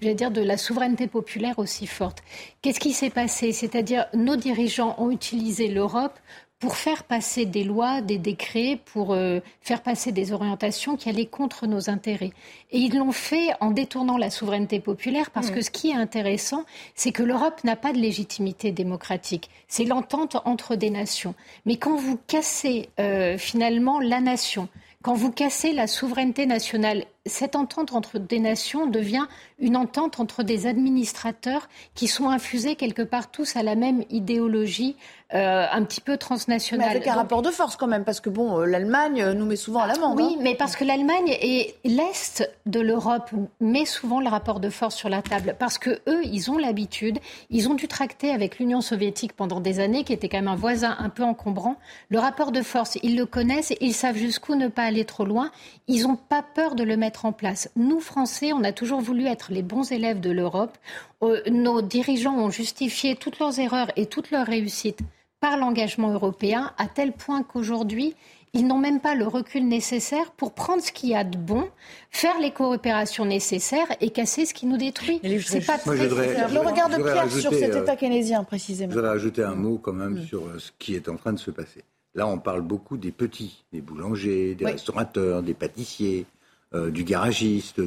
dire, 0.00 0.30
de 0.30 0.42
la 0.42 0.56
souveraineté 0.56 1.06
populaire 1.06 1.58
aussi 1.58 1.86
forte. 1.86 2.22
Qu'est-ce 2.62 2.80
qui 2.80 2.92
s'est 2.92 3.10
passé? 3.10 3.52
C'est-à-dire, 3.52 4.06
nos 4.14 4.36
dirigeants 4.36 4.96
ont 4.98 5.10
utilisé 5.10 5.68
l'Europe 5.68 6.18
pour 6.58 6.76
faire 6.76 7.04
passer 7.04 7.46
des 7.46 7.62
lois, 7.62 8.00
des 8.00 8.18
décrets, 8.18 8.80
pour 8.86 9.12
euh, 9.12 9.40
faire 9.60 9.82
passer 9.82 10.10
des 10.10 10.32
orientations 10.32 10.96
qui 10.96 11.08
allaient 11.08 11.26
contre 11.26 11.66
nos 11.66 11.88
intérêts. 11.88 12.32
Et 12.72 12.78
ils 12.78 12.96
l'ont 12.96 13.12
fait 13.12 13.50
en 13.60 13.70
détournant 13.70 14.18
la 14.18 14.30
souveraineté 14.30 14.80
populaire 14.80 15.30
parce 15.30 15.50
mmh. 15.50 15.54
que 15.54 15.60
ce 15.60 15.70
qui 15.70 15.90
est 15.90 15.94
intéressant, 15.94 16.64
c'est 16.96 17.12
que 17.12 17.22
l'Europe 17.22 17.62
n'a 17.62 17.76
pas 17.76 17.92
de 17.92 17.98
légitimité 17.98 18.72
démocratique. 18.72 19.50
C'est 19.68 19.84
l'entente 19.84 20.36
entre 20.44 20.74
des 20.74 20.90
nations. 20.90 21.34
Mais 21.64 21.76
quand 21.76 21.94
vous 21.94 22.18
cassez 22.26 22.88
euh, 22.98 23.38
finalement 23.38 24.00
la 24.00 24.20
nation, 24.20 24.68
quand 25.02 25.14
vous 25.14 25.30
cassez 25.30 25.72
la 25.72 25.86
souveraineté 25.86 26.44
nationale, 26.46 27.04
cette 27.24 27.54
entente 27.54 27.92
entre 27.92 28.18
des 28.18 28.40
nations 28.40 28.86
devient 28.86 29.26
une 29.58 29.76
entente 29.76 30.20
entre 30.20 30.42
des 30.42 30.66
administrateurs 30.66 31.68
qui 31.94 32.06
sont 32.06 32.28
infusés 32.28 32.76
quelque 32.76 33.02
part 33.02 33.30
tous 33.30 33.56
à 33.56 33.62
la 33.62 33.74
même 33.74 34.04
idéologie 34.10 34.96
euh, 35.34 35.66
un 35.70 35.84
petit 35.84 36.00
peu 36.00 36.16
transnationale. 36.16 36.86
Mais 36.88 36.96
avec 36.96 37.06
un 37.06 37.12
rapport 37.12 37.42
de 37.42 37.50
force 37.50 37.76
quand 37.76 37.86
même, 37.86 38.04
parce 38.04 38.20
que 38.20 38.30
bon, 38.30 38.60
euh, 38.60 38.64
l'Allemagne 38.64 39.32
nous 39.32 39.44
met 39.44 39.56
souvent 39.56 39.80
à 39.80 39.86
l'amende. 39.86 40.18
Oui, 40.18 40.36
hein. 40.36 40.40
mais 40.42 40.54
parce 40.54 40.74
que 40.74 40.84
l'Allemagne 40.84 41.36
et 41.42 41.74
l'Est 41.84 42.50
de 42.64 42.80
l'Europe 42.80 43.30
met 43.60 43.84
souvent 43.84 44.20
le 44.20 44.28
rapport 44.28 44.58
de 44.58 44.70
force 44.70 44.96
sur 44.96 45.10
la 45.10 45.20
table, 45.20 45.54
parce 45.58 45.76
que 45.76 46.00
eux, 46.08 46.22
ils 46.24 46.50
ont 46.50 46.56
l'habitude, 46.56 47.18
ils 47.50 47.68
ont 47.68 47.74
dû 47.74 47.88
tracter 47.88 48.30
avec 48.30 48.58
l'Union 48.58 48.80
soviétique 48.80 49.34
pendant 49.34 49.60
des 49.60 49.80
années, 49.80 50.02
qui 50.04 50.14
était 50.14 50.30
quand 50.30 50.38
même 50.38 50.48
un 50.48 50.56
voisin 50.56 50.96
un 50.98 51.10
peu 51.10 51.24
encombrant. 51.24 51.76
Le 52.08 52.18
rapport 52.18 52.50
de 52.50 52.62
force, 52.62 52.96
ils 53.02 53.16
le 53.16 53.26
connaissent, 53.26 53.74
ils 53.82 53.92
savent 53.92 54.16
jusqu'où 54.16 54.54
ne 54.54 54.68
pas 54.68 54.84
aller 54.84 55.04
trop 55.04 55.26
loin. 55.26 55.50
Ils 55.88 56.04
n'ont 56.04 56.16
pas 56.16 56.42
peur 56.42 56.74
de 56.74 56.84
le 56.84 56.96
mettre 56.96 57.26
en 57.26 57.32
place. 57.32 57.68
Nous, 57.76 58.00
Français, 58.00 58.54
on 58.54 58.64
a 58.64 58.72
toujours 58.72 59.02
voulu 59.02 59.26
être 59.26 59.47
les 59.50 59.62
bons 59.62 59.90
élèves 59.92 60.20
de 60.20 60.30
l'Europe. 60.30 60.76
Euh, 61.22 61.40
nos 61.50 61.82
dirigeants 61.82 62.36
ont 62.36 62.50
justifié 62.50 63.16
toutes 63.16 63.38
leurs 63.38 63.58
erreurs 63.58 63.90
et 63.96 64.06
toutes 64.06 64.30
leurs 64.30 64.46
réussites 64.46 65.00
par 65.40 65.56
l'engagement 65.56 66.12
européen, 66.12 66.72
à 66.78 66.86
tel 66.86 67.12
point 67.12 67.42
qu'aujourd'hui, 67.42 68.14
ils 68.54 68.66
n'ont 68.66 68.78
même 68.78 69.00
pas 69.00 69.14
le 69.14 69.26
recul 69.26 69.66
nécessaire 69.66 70.30
pour 70.32 70.52
prendre 70.52 70.82
ce 70.82 70.90
qu'il 70.90 71.10
y 71.10 71.14
a 71.14 71.24
de 71.24 71.36
bon, 71.36 71.68
faire 72.10 72.38
les 72.40 72.50
coopérations 72.50 73.24
nécessaires 73.24 73.86
et 74.00 74.10
casser 74.10 74.46
ce 74.46 74.54
qui 74.54 74.66
nous 74.66 74.78
détruit. 74.78 75.20
C'est 75.44 75.64
pas 75.64 75.78
très 75.78 75.96
Le 75.96 76.58
regard 76.66 76.88
de 76.88 77.02
Pierre 77.02 77.30
sur 77.30 77.52
cet 77.52 77.74
euh, 77.74 77.82
État 77.82 77.96
keynésien, 77.96 78.44
précisément. 78.44 78.90
Je 78.90 78.96
voudrais 78.96 79.12
ajouter 79.12 79.42
un 79.42 79.54
mot 79.54 79.78
quand 79.78 79.92
même 79.92 80.14
mm. 80.14 80.24
sur 80.24 80.46
euh, 80.46 80.58
ce 80.58 80.70
qui 80.78 80.94
est 80.94 81.08
en 81.08 81.16
train 81.16 81.32
de 81.32 81.38
se 81.38 81.50
passer. 81.50 81.84
Là, 82.14 82.26
on 82.26 82.38
parle 82.38 82.62
beaucoup 82.62 82.96
des 82.96 83.12
petits, 83.12 83.64
des 83.72 83.80
boulangers, 83.80 84.54
des 84.54 84.64
restaurateurs, 84.64 85.42
des 85.42 85.54
pâtissiers, 85.54 86.26
euh, 86.74 86.90
du 86.90 87.04
garagiste, 87.04 87.80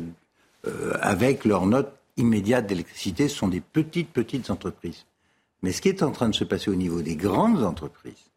avec 1.02 1.46
leur 1.46 1.66
note 1.66 1.92
immédiate 2.18 2.68
d'électricité. 2.68 3.28
Ce 3.28 3.38
sont 3.38 3.48
des 3.48 3.62
petites, 3.62 4.12
petites 4.12 4.50
entreprises. 4.50 5.06
Mais 5.64 5.72
ce 5.72 5.82
qui 5.82 5.90
est 5.90 6.04
en 6.04 6.12
train 6.12 6.30
de 6.30 6.36
se 6.36 6.44
passer 6.44 6.72
au 6.72 6.76
niveau 6.76 7.02
des 7.02 7.16
grandes 7.16 7.64
entreprises, 7.64 8.32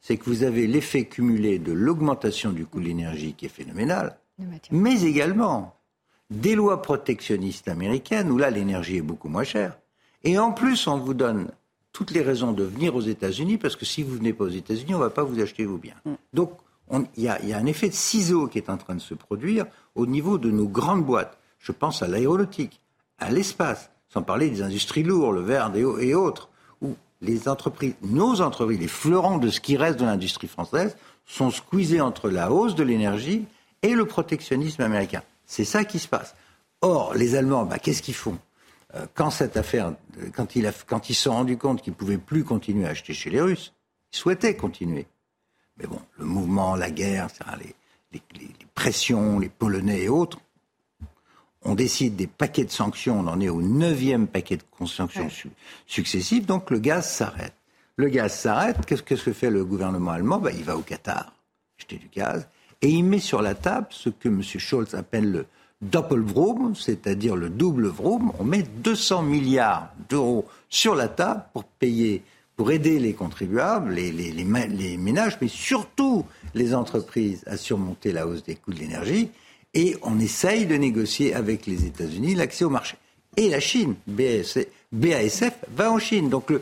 c'est 0.00 0.16
que 0.16 0.24
vous 0.24 0.42
avez 0.42 0.66
l'effet 0.66 1.04
cumulé 1.04 1.58
de 1.58 1.72
l'augmentation 1.72 2.52
du 2.52 2.66
coût 2.66 2.80
de 2.80 2.86
l'énergie 2.86 3.34
qui 3.34 3.46
est 3.46 3.50
phénoménal, 3.50 4.18
mais 4.70 5.02
également 5.02 5.74
des 6.30 6.54
lois 6.54 6.82
protectionnistes 6.82 7.68
américaines 7.68 8.30
où 8.30 8.38
là 8.38 8.50
l'énergie 8.50 8.98
est 8.98 9.02
beaucoup 9.02 9.28
moins 9.28 9.44
chère. 9.44 9.78
Et 10.24 10.38
en 10.38 10.52
plus, 10.52 10.86
on 10.86 10.98
vous 10.98 11.14
donne 11.14 11.50
toutes 11.92 12.10
les 12.10 12.22
raisons 12.22 12.52
de 12.52 12.64
venir 12.64 12.94
aux 12.94 13.00
États-Unis 13.00 13.56
parce 13.56 13.76
que 13.76 13.84
si 13.84 14.02
vous 14.02 14.16
venez 14.16 14.32
pas 14.32 14.44
aux 14.44 14.48
États-Unis, 14.48 14.94
on 14.94 14.98
ne 14.98 15.04
va 15.04 15.10
pas 15.10 15.24
vous 15.24 15.40
acheter 15.40 15.64
vos 15.64 15.78
biens. 15.78 15.96
Mm. 16.04 16.12
Donc, 16.34 16.52
il 17.16 17.22
y, 17.22 17.46
y, 17.46 17.52
a 17.52 17.58
un 17.58 17.66
effet 17.66 17.88
de 17.88 17.94
ciseau 17.94 18.46
qui 18.46 18.58
est 18.58 18.70
en 18.70 18.76
train 18.76 18.94
de 18.94 19.00
se 19.00 19.14
produire 19.14 19.66
au 19.94 20.06
niveau 20.06 20.38
de 20.38 20.50
nos 20.50 20.68
grandes 20.68 21.04
boîtes. 21.04 21.37
Je 21.58 21.72
pense 21.72 22.02
à 22.02 22.08
l'aéronautique, 22.08 22.80
à 23.18 23.30
l'espace, 23.30 23.90
sans 24.08 24.22
parler 24.22 24.48
des 24.48 24.62
industries 24.62 25.02
lourdes, 25.02 25.34
le 25.34 25.42
verre 25.42 25.72
et 25.74 26.14
autres 26.14 26.48
les 27.20 27.48
entreprises, 27.48 27.94
nos 28.02 28.40
entreprises, 28.40 28.78
les 28.78 28.88
fleurons 28.88 29.38
de 29.38 29.50
ce 29.50 29.60
qui 29.60 29.76
reste 29.76 29.98
de 29.98 30.04
l'industrie 30.04 30.48
française, 30.48 30.96
sont 31.26 31.50
squeezés 31.50 32.00
entre 32.00 32.30
la 32.30 32.52
hausse 32.52 32.74
de 32.74 32.82
l'énergie 32.82 33.44
et 33.82 33.94
le 33.94 34.06
protectionnisme 34.06 34.82
américain. 34.82 35.22
C'est 35.44 35.64
ça 35.64 35.84
qui 35.84 35.98
se 35.98 36.08
passe. 36.08 36.34
Or, 36.80 37.14
les 37.14 37.34
Allemands, 37.34 37.64
bah, 37.64 37.78
qu'est-ce 37.78 38.02
qu'ils 38.02 38.14
font? 38.14 38.38
Euh, 38.94 39.06
Quand 39.14 39.30
cette 39.30 39.56
affaire, 39.56 39.94
euh, 40.18 40.28
quand 40.34 40.54
ils, 40.56 40.72
quand 40.86 41.10
ils 41.10 41.14
se 41.14 41.22
sont 41.22 41.32
rendus 41.32 41.58
compte 41.58 41.82
qu'ils 41.82 41.92
ne 41.92 41.98
pouvaient 41.98 42.18
plus 42.18 42.44
continuer 42.44 42.86
à 42.86 42.90
acheter 42.90 43.14
chez 43.14 43.30
les 43.30 43.40
Russes, 43.40 43.74
ils 44.12 44.16
souhaitaient 44.16 44.56
continuer. 44.56 45.06
Mais 45.76 45.86
bon, 45.86 46.00
le 46.18 46.24
mouvement, 46.24 46.76
la 46.76 46.90
guerre, 46.90 47.28
les 47.60 48.24
pressions, 48.74 49.38
les 49.38 49.48
Polonais 49.48 50.02
et 50.02 50.08
autres, 50.08 50.38
on 51.68 51.74
décide 51.74 52.16
des 52.16 52.26
paquets 52.26 52.64
de 52.64 52.70
sanctions, 52.70 53.20
on 53.20 53.26
en 53.26 53.40
est 53.40 53.50
au 53.50 53.60
neuvième 53.60 54.26
paquet 54.26 54.56
de 54.56 54.86
sanctions 54.86 55.28
successives, 55.86 56.46
donc 56.46 56.70
le 56.70 56.78
gaz 56.78 57.06
s'arrête. 57.06 57.52
Le 57.96 58.08
gaz 58.08 58.32
s'arrête, 58.32 58.86
qu'est-ce 58.86 59.02
que 59.02 59.32
fait 59.34 59.50
le 59.50 59.66
gouvernement 59.66 60.12
allemand? 60.12 60.38
Ben, 60.38 60.54
Il 60.56 60.64
va 60.64 60.76
au 60.76 60.80
Qatar 60.80 61.32
acheter 61.78 61.96
du 61.96 62.08
gaz, 62.08 62.48
et 62.80 62.88
il 62.88 63.02
met 63.04 63.18
sur 63.18 63.42
la 63.42 63.54
table 63.54 63.88
ce 63.90 64.08
que 64.08 64.28
M. 64.28 64.42
Scholz 64.42 64.94
appelle 64.94 65.30
le 65.30 65.46
Doppelvrom, 65.82 66.74
c'est-à-dire 66.74 67.36
le 67.36 67.50
double 67.50 67.86
Vroom. 67.86 68.32
On 68.38 68.44
met 68.44 68.62
200 68.62 69.22
milliards 69.22 69.90
d'euros 70.08 70.46
sur 70.70 70.94
la 70.94 71.08
table 71.08 71.44
pour 71.52 71.64
payer, 71.64 72.22
pour 72.56 72.72
aider 72.72 72.98
les 72.98 73.12
contribuables, 73.12 73.92
les, 73.92 74.10
les 74.10 74.96
ménages, 74.96 75.36
mais 75.40 75.48
surtout 75.48 76.24
les 76.54 76.74
entreprises 76.74 77.44
à 77.46 77.56
surmonter 77.56 78.10
la 78.10 78.26
hausse 78.26 78.42
des 78.42 78.56
coûts 78.56 78.72
de 78.72 78.80
l'énergie 78.80 79.30
et 79.78 79.96
on 80.02 80.18
essaye 80.18 80.66
de 80.66 80.74
négocier 80.74 81.34
avec 81.34 81.66
les 81.66 81.86
États-Unis 81.86 82.34
l'accès 82.34 82.64
au 82.64 82.68
marché. 82.68 82.96
Et 83.36 83.48
la 83.48 83.60
Chine, 83.60 83.94
BASF, 84.08 85.54
va 85.72 85.92
en 85.92 86.00
Chine. 86.00 86.28
Donc 86.28 86.52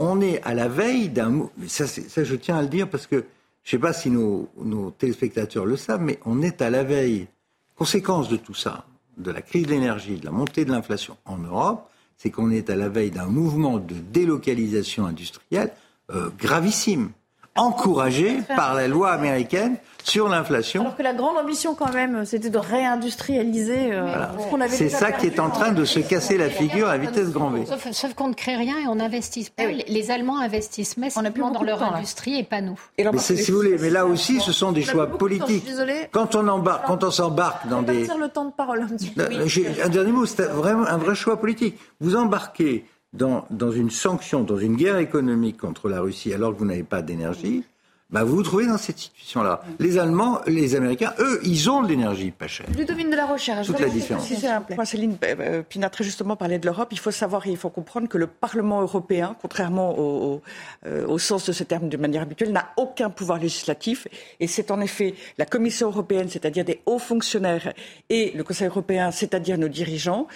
on 0.00 0.20
est 0.20 0.42
à 0.42 0.54
la 0.54 0.66
veille 0.66 1.08
d'un... 1.08 1.48
Ça, 1.68 1.84
je 1.86 2.34
tiens 2.34 2.58
à 2.58 2.62
le 2.62 2.68
dire 2.68 2.90
parce 2.90 3.06
que 3.06 3.24
je 3.62 3.68
ne 3.68 3.70
sais 3.70 3.78
pas 3.78 3.92
si 3.92 4.10
nos, 4.10 4.50
téléspectateurs 4.98 5.66
le 5.66 5.76
savent, 5.76 6.02
mais 6.02 6.18
on 6.24 6.42
est 6.42 6.62
à 6.62 6.68
la 6.68 6.82
veille, 6.82 7.28
conséquence 7.76 8.28
de 8.28 8.36
tout 8.36 8.54
ça, 8.54 8.84
de 9.18 9.30
la 9.30 9.40
crise 9.40 9.66
de 9.66 9.70
l'énergie, 9.70 10.16
de 10.16 10.24
la 10.24 10.32
montée 10.32 10.64
de 10.64 10.72
l'inflation 10.72 11.16
en 11.26 11.38
Europe, 11.38 11.88
c'est 12.16 12.30
qu'on 12.30 12.50
est 12.50 12.70
à 12.70 12.74
la 12.76 12.88
veille 12.88 13.12
d'un 13.12 13.26
mouvement 13.26 13.78
de 13.78 13.94
délocalisation 13.94 15.06
industrielle 15.06 15.70
euh, 16.10 16.28
gravissime. 16.36 17.10
Encouragé 17.56 18.38
par 18.56 18.74
la 18.74 18.88
loi 18.88 19.10
américaine 19.12 19.76
sur 20.02 20.28
l'inflation. 20.28 20.82
Alors 20.82 20.96
que 20.96 21.02
la 21.02 21.14
grande 21.14 21.38
ambition 21.38 21.74
quand 21.74 21.92
même, 21.92 22.24
c'était 22.24 22.50
de 22.50 22.58
réindustrialiser 22.58 23.92
euh, 23.92 24.26
ce 24.38 24.50
qu'on 24.50 24.60
avait 24.60 24.76
C'est 24.76 24.90
ça 24.90 25.12
qui 25.12 25.26
est 25.26 25.40
en 25.40 25.50
train 25.50 25.72
de 25.72 25.84
se 25.84 25.98
casser 25.98 26.36
la 26.36 26.50
figure 26.50 26.88
à 26.88 26.98
vitesse 26.98 27.30
grand 27.30 27.50
V. 27.50 27.64
Sauf, 27.66 27.90
sauf 27.92 28.14
qu'on 28.14 28.28
ne 28.28 28.34
crée 28.34 28.56
rien 28.56 28.76
et 28.84 28.86
on 28.86 28.96
n'investit 28.96 29.50
pas. 29.56 29.64
Les 29.66 30.10
Allemands 30.10 30.38
investissent 30.38 30.96
massivement 30.96 31.50
dans 31.50 31.52
beaucoup 31.52 31.64
de 31.64 31.70
leur 31.70 31.78
temps, 31.78 31.90
là. 31.90 31.96
industrie 31.98 32.38
et 32.38 32.44
pas 32.44 32.60
nous. 32.60 32.78
Mais 32.98 33.06
c'est 33.18 33.36
si 33.36 33.50
vous 33.50 33.58
voulez, 33.58 33.78
mais 33.80 33.90
là 33.90 34.04
aussi, 34.04 34.40
ce 34.40 34.52
sont 34.52 34.72
des 34.72 34.82
choix 34.82 35.06
politiques. 35.06 35.66
Quand 36.12 36.34
on 36.34 36.46
embarque, 36.48 36.86
quand 36.86 37.02
on 37.02 37.10
s'embarque 37.10 37.66
dans 37.68 37.82
des, 37.82 38.06
le 38.06 38.28
temps 38.28 38.44
de 38.44 38.52
parole 38.52 38.82
un 38.82 39.84
Un 39.84 39.88
dernier 39.88 40.12
mot, 40.12 40.26
c'est 40.26 40.42
vraiment 40.42 40.86
un 40.86 40.98
vrai 40.98 41.14
choix 41.14 41.40
politique. 41.40 41.78
Vous 42.00 42.14
embarquez 42.16 42.84
dans, 43.14 43.46
dans 43.50 43.70
une 43.70 43.90
sanction, 43.90 44.42
dans 44.42 44.58
une 44.58 44.76
guerre 44.76 44.98
économique 44.98 45.56
contre 45.56 45.88
la 45.88 46.00
Russie 46.00 46.34
alors 46.34 46.52
que 46.52 46.58
vous 46.58 46.66
n'avez 46.66 46.82
pas 46.82 47.00
d'énergie, 47.00 47.64
bah 48.10 48.22
vous 48.22 48.36
vous 48.36 48.42
trouvez 48.42 48.66
dans 48.66 48.78
cette 48.78 48.98
situation-là. 48.98 49.62
Les 49.78 49.98
Allemands, 49.98 50.40
les 50.46 50.76
Américains, 50.76 51.14
eux, 51.18 51.40
ils 51.42 51.70
ont 51.70 51.82
de 51.82 51.88
l'énergie 51.88 52.30
pas 52.30 52.46
chère. 52.46 52.66
Ludovine 52.76 53.10
de 53.10 53.16
la 53.16 53.26
Recherche. 53.26 53.66
Toute 53.66 53.80
la 53.80 53.88
différence. 53.88 54.26
Si 54.26 54.36
c'est 54.36 54.46
un 54.46 54.60
point, 54.60 54.84
Céline 54.84 55.16
euh, 55.24 55.34
euh, 55.40 55.62
Pina 55.62 55.88
très 55.88 56.04
justement 56.04 56.36
parlait 56.36 56.58
de 56.58 56.66
l'Europe. 56.66 56.88
Il 56.92 56.98
faut 56.98 57.10
savoir 57.10 57.46
et 57.46 57.50
il 57.50 57.56
faut 57.56 57.70
comprendre 57.70 58.06
que 58.06 58.18
le 58.18 58.26
Parlement 58.26 58.82
européen, 58.82 59.34
contrairement 59.40 59.98
au, 59.98 60.34
au, 60.34 60.42
euh, 60.86 61.06
au 61.06 61.18
sens 61.18 61.46
de 61.46 61.52
ce 61.52 61.64
terme 61.64 61.88
de 61.88 61.96
manière 61.96 62.22
habituelle, 62.22 62.52
n'a 62.52 62.72
aucun 62.76 63.10
pouvoir 63.10 63.38
législatif. 63.38 64.06
Et 64.38 64.46
c'est 64.46 64.70
en 64.70 64.80
effet 64.80 65.14
la 65.38 65.46
Commission 65.46 65.88
européenne, 65.88 66.28
c'est-à-dire 66.28 66.64
des 66.64 66.82
hauts 66.86 66.98
fonctionnaires, 66.98 67.72
et 68.10 68.32
le 68.36 68.44
Conseil 68.44 68.68
européen, 68.68 69.10
c'est-à-dire 69.10 69.58
nos 69.58 69.68
dirigeants, 69.68 70.28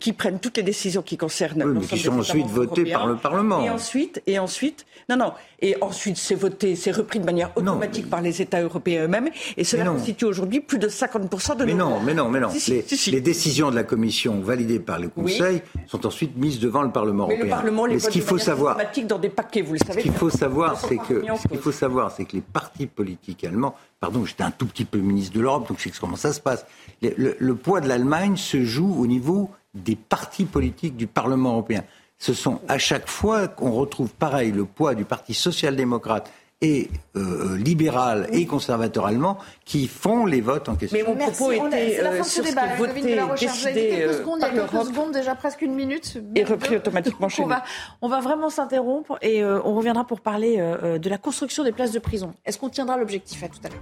qui 0.00 0.12
prennent 0.14 0.40
toutes 0.40 0.56
les 0.56 0.62
décisions 0.62 1.02
qui 1.02 1.16
concernent. 1.16 1.62
Oui, 1.62 1.78
mais 1.80 1.86
qui 1.86 1.98
sont 1.98 2.18
ensuite 2.18 2.46
votées 2.46 2.90
par 2.90 3.06
le 3.06 3.16
Parlement. 3.16 3.62
Et 3.62 3.70
ensuite, 3.70 4.22
et 4.26 4.38
ensuite, 4.38 4.86
non, 5.08 5.16
non, 5.16 5.32
et 5.62 5.76
ensuite 5.80 6.16
c'est 6.16 6.34
voté, 6.34 6.76
c'est 6.76 6.90
repris 6.90 7.18
de 7.20 7.24
manière 7.24 7.50
automatique 7.56 8.08
par 8.08 8.20
les 8.22 8.40
États 8.42 8.60
européens 8.62 9.04
eux-mêmes, 9.04 9.28
et 9.56 9.64
cela 9.64 9.84
non. 9.84 9.92
constitue 9.94 10.24
aujourd'hui 10.24 10.60
plus 10.60 10.78
de 10.78 10.88
50% 10.88 11.56
de 11.56 11.64
Mais 11.64 11.72
nos 11.74 11.78
non, 11.90 12.00
mais 12.00 12.14
non, 12.14 12.28
mais 12.28 12.40
non. 12.40 12.50
Si, 12.50 12.60
si, 12.60 12.70
les, 12.72 12.82
si, 12.82 12.96
si. 12.96 13.10
les 13.10 13.20
décisions 13.20 13.70
de 13.70 13.76
la 13.76 13.84
Commission 13.84 14.40
validées 14.40 14.80
par 14.80 14.98
le 14.98 15.08
Conseil 15.08 15.62
sont 15.86 16.04
ensuite 16.06 16.36
mises 16.36 16.60
devant 16.60 16.82
le 16.82 16.90
Parlement 16.90 17.26
Mais 17.26 17.34
européen. 17.34 17.44
le 17.56 17.62
Parlement 17.62 17.86
les 17.86 17.94
mais 17.94 17.98
ce 18.00 18.04
vote 18.04 18.12
qu'il 18.12 18.22
faut 18.22 18.38
savoir, 18.38 18.76
dans 19.06 19.18
des 19.18 19.28
paquets, 19.28 19.62
vous 19.62 19.74
le 19.74 19.78
savez. 19.78 20.00
Ce 20.00 20.02
qu'il 20.02 20.12
faut 20.12 20.30
savoir, 20.30 20.74
Ils 20.74 20.80
sont 20.80 20.88
c'est 20.88 20.96
que 21.14 21.24
ce 21.42 21.48
qu'il 21.48 21.58
faut 21.58 21.72
savoir, 21.72 22.10
c'est 22.12 22.24
que 22.24 22.36
les 22.36 22.42
partis 22.42 22.86
politiques 22.86 23.44
allemands. 23.44 23.74
Pardon, 24.00 24.24
j'étais 24.24 24.42
un 24.44 24.50
tout 24.50 24.66
petit 24.66 24.84
peu 24.84 24.98
ministre 24.98 25.34
de 25.34 25.40
l'Europe, 25.40 25.68
donc 25.68 25.78
je 25.78 25.84
sais 25.84 25.92
comment 26.00 26.16
ça 26.16 26.32
se 26.32 26.40
passe. 26.40 26.64
Le, 27.02 27.10
le- 27.16 27.36
le 27.38 27.54
poids 27.54 27.80
de 27.80 27.88
l'Allemagne 27.88 28.36
se 28.36 28.62
joue 28.64 28.94
au 28.98 29.06
niveau 29.06 29.50
des 29.74 29.94
partis 29.96 30.44
politiques 30.46 30.96
du 30.96 31.06
Parlement 31.06 31.52
européen. 31.52 31.84
Ce 32.20 32.34
sont 32.34 32.60
à 32.68 32.78
chaque 32.78 33.08
fois 33.08 33.48
qu'on 33.48 33.72
retrouve 33.72 34.10
pareil 34.14 34.52
le 34.52 34.66
poids 34.66 34.94
du 34.94 35.04
Parti 35.04 35.34
social-démocrate 35.34 36.30
et 36.62 36.90
euh, 37.16 37.56
libéral 37.56 38.28
et 38.32 38.44
conservateur 38.44 39.06
allemand 39.06 39.38
qui 39.64 39.88
font 39.88 40.26
les 40.26 40.42
votes 40.42 40.68
en 40.68 40.74
question. 40.76 40.98
Mais 40.98 41.10
mon 41.10 41.16
Merci. 41.16 41.32
propos 41.42 41.52
était 41.52 41.98
euh, 42.00 42.12
fin 42.12 42.18
de 42.18 42.22
ce 42.22 42.30
sur 42.30 42.44
ce 42.44 42.48
qui 42.50 42.54
débat. 42.54 42.66
est 42.66 42.76
Ludovine 42.78 43.06
de 43.06 43.14
la 43.14 43.24
voté, 43.24 43.46
décidé 43.46 43.72
quelques 43.88 44.10
euh, 44.10 44.18
secondes, 44.18 44.38
il 44.40 44.42
y 44.42 44.44
a 44.44 44.48
par 44.48 44.72
l'Europe 44.74 44.86
secondes, 44.88 45.12
déjà 45.12 45.34
presque 45.34 45.62
une 45.62 45.74
minute. 45.74 46.18
et 46.36 46.44
repris 46.44 46.76
automatiquement 46.76 47.30
chez 47.30 47.40
on 47.40 47.46
nous. 47.46 47.50
va, 47.54 47.62
on 48.02 48.08
va 48.08 48.20
vraiment 48.20 48.50
s'interrompre 48.50 49.16
et 49.22 49.42
euh, 49.42 49.62
on 49.64 49.74
reviendra 49.74 50.04
pour 50.06 50.20
parler 50.20 50.58
euh, 50.58 50.76
euh, 50.82 50.98
de 50.98 51.08
la 51.08 51.16
construction 51.16 51.64
des 51.64 51.72
places 51.72 51.92
de 51.92 51.98
prison. 51.98 52.34
Est-ce 52.44 52.58
qu'on 52.58 52.68
tiendra 52.68 52.98
l'objectif? 52.98 53.42
À 53.42 53.48
tout 53.48 53.60
à 53.64 53.70
l'heure. 53.70 53.80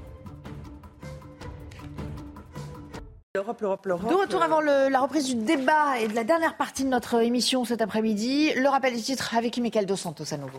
L'Europe, 3.39 3.61
l'Europe, 3.61 3.87
l'Europe. 3.87 4.11
De 4.11 4.15
retour 4.17 4.43
avant 4.43 4.61
le- 4.61 4.89
la 4.89 4.99
reprise 4.99 5.27
du 5.29 5.37
débat 5.37 6.01
et 6.01 6.09
de 6.09 6.15
la 6.17 6.25
dernière 6.25 6.57
partie 6.57 6.83
de 6.83 6.89
notre 6.89 7.23
émission 7.23 7.65
cet 7.65 7.81
après-midi, 7.81 8.53
le 8.57 8.69
rappel 8.69 8.93
des 8.95 9.01
titres 9.01 9.37
avec 9.37 9.57
Michael 9.59 9.87
Dos 9.87 9.95
Santos 9.95 10.25
à 10.35 10.37
nouveau. 10.37 10.59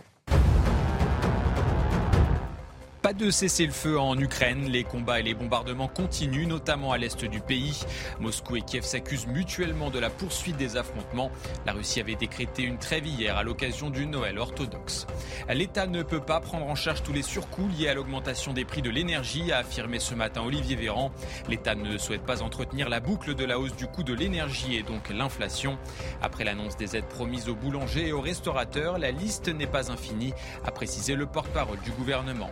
Pas 3.10 3.14
de 3.14 3.28
cessez-le-feu 3.32 3.98
en 3.98 4.16
Ukraine. 4.16 4.68
Les 4.68 4.84
combats 4.84 5.18
et 5.18 5.24
les 5.24 5.34
bombardements 5.34 5.88
continuent, 5.88 6.46
notamment 6.46 6.92
à 6.92 6.96
l'est 6.96 7.24
du 7.24 7.40
pays. 7.40 7.80
Moscou 8.20 8.54
et 8.54 8.62
Kiev 8.62 8.84
s'accusent 8.84 9.26
mutuellement 9.26 9.90
de 9.90 9.98
la 9.98 10.10
poursuite 10.10 10.56
des 10.56 10.76
affrontements. 10.76 11.32
La 11.66 11.72
Russie 11.72 11.98
avait 11.98 12.14
décrété 12.14 12.62
une 12.62 12.78
trêve 12.78 13.04
hier 13.04 13.36
à 13.36 13.42
l'occasion 13.42 13.90
du 13.90 14.06
Noël 14.06 14.38
orthodoxe. 14.38 15.08
L'État 15.48 15.88
ne 15.88 16.04
peut 16.04 16.20
pas 16.20 16.38
prendre 16.38 16.68
en 16.68 16.76
charge 16.76 17.02
tous 17.02 17.12
les 17.12 17.22
surcoûts 17.22 17.68
liés 17.76 17.88
à 17.88 17.94
l'augmentation 17.94 18.52
des 18.52 18.64
prix 18.64 18.80
de 18.80 18.90
l'énergie, 18.90 19.50
a 19.50 19.58
affirmé 19.58 19.98
ce 19.98 20.14
matin 20.14 20.42
Olivier 20.42 20.76
Véran. 20.76 21.10
L'État 21.48 21.74
ne 21.74 21.98
souhaite 21.98 22.22
pas 22.22 22.42
entretenir 22.42 22.88
la 22.88 23.00
boucle 23.00 23.34
de 23.34 23.44
la 23.44 23.58
hausse 23.58 23.74
du 23.74 23.88
coût 23.88 24.04
de 24.04 24.14
l'énergie 24.14 24.76
et 24.76 24.84
donc 24.84 25.10
l'inflation. 25.10 25.78
Après 26.22 26.44
l'annonce 26.44 26.76
des 26.76 26.94
aides 26.94 27.08
promises 27.08 27.48
aux 27.48 27.56
boulangers 27.56 28.06
et 28.06 28.12
aux 28.12 28.20
restaurateurs, 28.20 28.98
la 28.98 29.10
liste 29.10 29.48
n'est 29.48 29.66
pas 29.66 29.90
infinie, 29.90 30.32
a 30.64 30.70
précisé 30.70 31.16
le 31.16 31.26
porte-parole 31.26 31.80
du 31.80 31.90
gouvernement. 31.90 32.50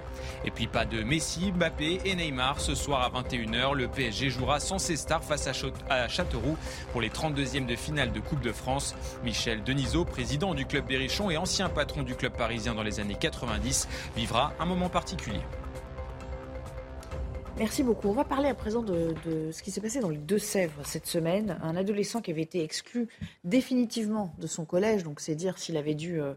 Puis 0.51 0.67
pas 0.67 0.85
de 0.85 1.03
Messi, 1.03 1.53
Mbappé 1.53 2.01
et 2.05 2.15
Neymar. 2.15 2.61
Ce 2.61 2.75
soir 2.75 3.03
à 3.03 3.21
21h, 3.23 3.75
le 3.75 3.89
PSG 3.89 4.31
jouera 4.31 4.61
sans 4.61 4.79
ses 4.79 4.97
stars 4.97 5.23
face 5.25 5.47
à 5.47 5.53
Châte- 5.53 5.73
à 5.89 6.09
Châteauroux 6.09 6.57
pour 6.93 7.01
les 7.01 7.09
32e 7.11 7.67
de 7.67 7.77
finale 7.77 8.13
de 8.13 8.21
Coupe 8.21 8.41
de 8.41 8.53
France. 8.53 8.95
Michel 9.25 9.63
Denisot, 9.65 10.05
président 10.05 10.55
du 10.55 10.67
club 10.67 10.87
Berrichon 10.87 11.31
et 11.31 11.37
ancien 11.37 11.69
patron 11.69 12.03
du 12.03 12.15
club 12.15 12.33
parisien 12.37 12.75
dans 12.75 12.83
les 12.83 13.01
années 13.01 13.17
90, 13.19 13.89
vivra 14.17 14.53
un 14.61 14.67
moment 14.67 14.89
particulier. 14.89 15.41
Merci 17.59 17.83
beaucoup. 17.83 18.09
On 18.09 18.13
va 18.13 18.23
parler 18.25 18.49
à 18.49 18.55
présent 18.55 18.83
de, 18.83 19.15
de 19.27 19.51
ce 19.51 19.65
qui 19.65 19.73
s'est 19.73 19.81
passé 19.81 19.99
dans 19.99 20.11
les 20.11 20.17
Deux-Sèvres 20.17 20.81
cette 20.85 21.07
semaine. 21.09 21.59
Un 21.65 21.75
adolescent 21.75 22.21
qui 22.21 22.31
avait 22.31 22.43
été 22.43 22.63
exclu 22.63 23.09
définitivement 23.43 24.33
de 24.39 24.47
son 24.47 24.65
collège, 24.65 25.03
donc 25.03 25.19
c'est 25.19 25.35
dire 25.35 25.59
s'il 25.59 25.77
avait 25.77 25.97
dû 25.97 26.21
euh, 26.21 26.35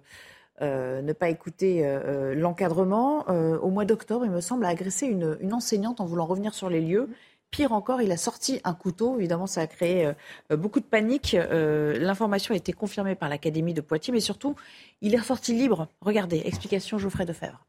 euh, 0.61 1.01
ne 1.01 1.13
pas 1.13 1.29
écouter 1.29 1.85
euh, 1.85 1.99
euh, 2.05 2.35
l'encadrement. 2.35 3.25
Au 3.29 3.69
mois 3.69 3.85
d'octobre, 3.85 4.25
il 4.25 4.31
me 4.31 4.41
semble, 4.41 4.65
a 4.65 4.69
agressé 4.69 5.07
une, 5.07 5.53
enseignante 5.53 6.01
en 6.01 6.05
voulant 6.05 6.25
revenir 6.25 6.53
sur 6.53 6.69
les 6.69 6.81
lieux. 6.81 7.09
Pire 7.49 7.73
encore, 7.73 8.01
il 8.01 8.11
a 8.11 8.17
sorti 8.17 8.61
un 8.63 8.73
couteau. 8.73 9.17
Évidemment, 9.17 9.47
ça 9.47 9.61
a 9.61 9.67
créé 9.67 10.09
beaucoup 10.49 10.79
de 10.79 10.85
panique. 10.85 11.35
L'information 11.35 12.53
a 12.53 12.57
été 12.57 12.71
confirmée 12.71 13.15
par 13.15 13.27
l'Académie 13.27 13.73
de 13.73 13.81
Poitiers, 13.81 14.13
mais 14.13 14.21
surtout, 14.21 14.55
il 15.01 15.13
est 15.13 15.19
ressorti 15.19 15.53
libre. 15.53 15.87
Regardez, 16.01 16.41
explication 16.45 16.97
Geoffrey 16.97 17.25
Defebvre. 17.25 17.65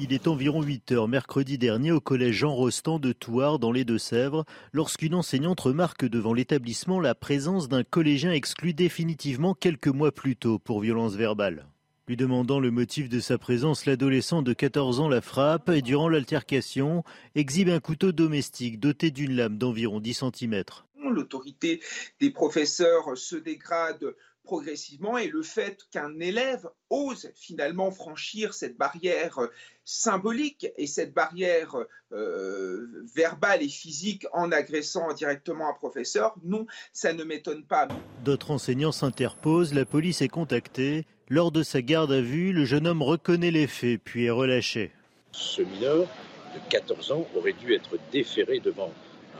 Il 0.00 0.12
est 0.12 0.28
environ 0.28 0.62
8 0.62 0.92
heures 0.92 1.08
mercredi 1.08 1.58
dernier 1.58 1.90
au 1.90 2.00
collège 2.00 2.36
Jean 2.36 2.54
Rostand 2.54 3.00
de 3.00 3.12
Thouars 3.12 3.58
dans 3.58 3.72
les 3.72 3.84
Deux-Sèvres 3.84 4.44
lorsqu'une 4.72 5.16
enseignante 5.16 5.58
remarque 5.58 6.04
devant 6.04 6.32
l'établissement 6.32 7.00
la 7.00 7.16
présence 7.16 7.68
d'un 7.68 7.82
collégien 7.82 8.30
exclu 8.30 8.74
définitivement 8.74 9.54
quelques 9.54 9.88
mois 9.88 10.12
plus 10.12 10.36
tôt 10.36 10.60
pour 10.60 10.80
violence 10.80 11.16
verbale. 11.16 11.66
Lui 12.06 12.16
demandant 12.16 12.60
le 12.60 12.70
motif 12.70 13.08
de 13.08 13.18
sa 13.18 13.38
présence, 13.38 13.86
l'adolescent 13.86 14.40
de 14.40 14.52
14 14.52 15.00
ans 15.00 15.08
la 15.08 15.20
frappe 15.20 15.68
et 15.68 15.82
durant 15.82 16.08
l'altercation 16.08 17.02
exhibe 17.34 17.68
un 17.68 17.80
couteau 17.80 18.12
domestique 18.12 18.78
doté 18.78 19.10
d'une 19.10 19.34
lame 19.34 19.58
d'environ 19.58 19.98
10 19.98 20.22
cm. 20.32 20.62
L'autorité 21.10 21.80
des 22.20 22.30
professeurs 22.30 23.18
se 23.18 23.34
dégrade 23.34 24.14
progressivement 24.48 25.18
et 25.18 25.28
le 25.28 25.42
fait 25.42 25.82
qu'un 25.90 26.18
élève 26.20 26.66
ose 26.88 27.30
finalement 27.34 27.90
franchir 27.90 28.54
cette 28.54 28.78
barrière 28.78 29.38
symbolique 29.84 30.68
et 30.78 30.86
cette 30.86 31.12
barrière 31.12 31.76
euh, 32.12 32.86
verbale 33.14 33.62
et 33.62 33.68
physique 33.68 34.26
en 34.32 34.50
agressant 34.50 35.12
directement 35.12 35.68
un 35.68 35.74
professeur, 35.74 36.34
non, 36.42 36.66
ça 36.94 37.12
ne 37.12 37.24
m'étonne 37.24 37.62
pas. 37.62 37.88
D'autres 38.24 38.50
enseignants 38.50 38.90
s'interposent, 38.90 39.74
la 39.74 39.84
police 39.84 40.22
est 40.22 40.28
contactée. 40.28 41.04
Lors 41.28 41.52
de 41.52 41.62
sa 41.62 41.82
garde 41.82 42.12
à 42.12 42.22
vue, 42.22 42.54
le 42.54 42.64
jeune 42.64 42.86
homme 42.86 43.02
reconnaît 43.02 43.50
les 43.50 43.66
faits 43.66 44.00
puis 44.02 44.24
est 44.24 44.30
relâché. 44.30 44.92
Ce 45.32 45.60
mineur 45.60 46.06
de 46.54 46.70
14 46.70 47.12
ans 47.12 47.28
aurait 47.36 47.52
dû 47.52 47.74
être 47.74 47.98
déféré 48.10 48.60
devant 48.60 48.94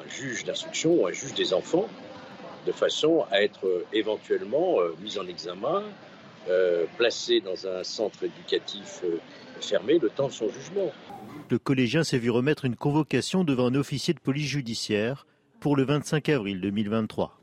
un 0.04 0.10
juge 0.10 0.44
d'instruction 0.44 1.00
ou 1.00 1.06
un 1.06 1.12
juge 1.12 1.32
des 1.32 1.54
enfants 1.54 1.88
de 2.68 2.72
façon 2.72 3.24
à 3.30 3.42
être 3.42 3.66
euh, 3.66 3.84
éventuellement 3.94 4.78
euh, 4.80 4.94
mis 5.02 5.18
en 5.18 5.26
examen, 5.26 5.82
euh, 6.50 6.84
placé 6.98 7.40
dans 7.40 7.66
un 7.66 7.82
centre 7.82 8.24
éducatif 8.24 9.00
euh, 9.04 9.18
fermé 9.60 9.98
le 9.98 10.10
temps 10.10 10.28
de 10.28 10.32
son 10.32 10.50
jugement. 10.50 10.92
Le 11.48 11.58
collégien 11.58 12.04
s'est 12.04 12.18
vu 12.18 12.30
remettre 12.30 12.66
une 12.66 12.76
convocation 12.76 13.42
devant 13.42 13.66
un 13.68 13.74
officier 13.74 14.12
de 14.12 14.20
police 14.20 14.46
judiciaire 14.48 15.26
pour 15.60 15.76
le 15.76 15.84
25 15.84 16.28
avril 16.28 16.60
2023. 16.60 17.40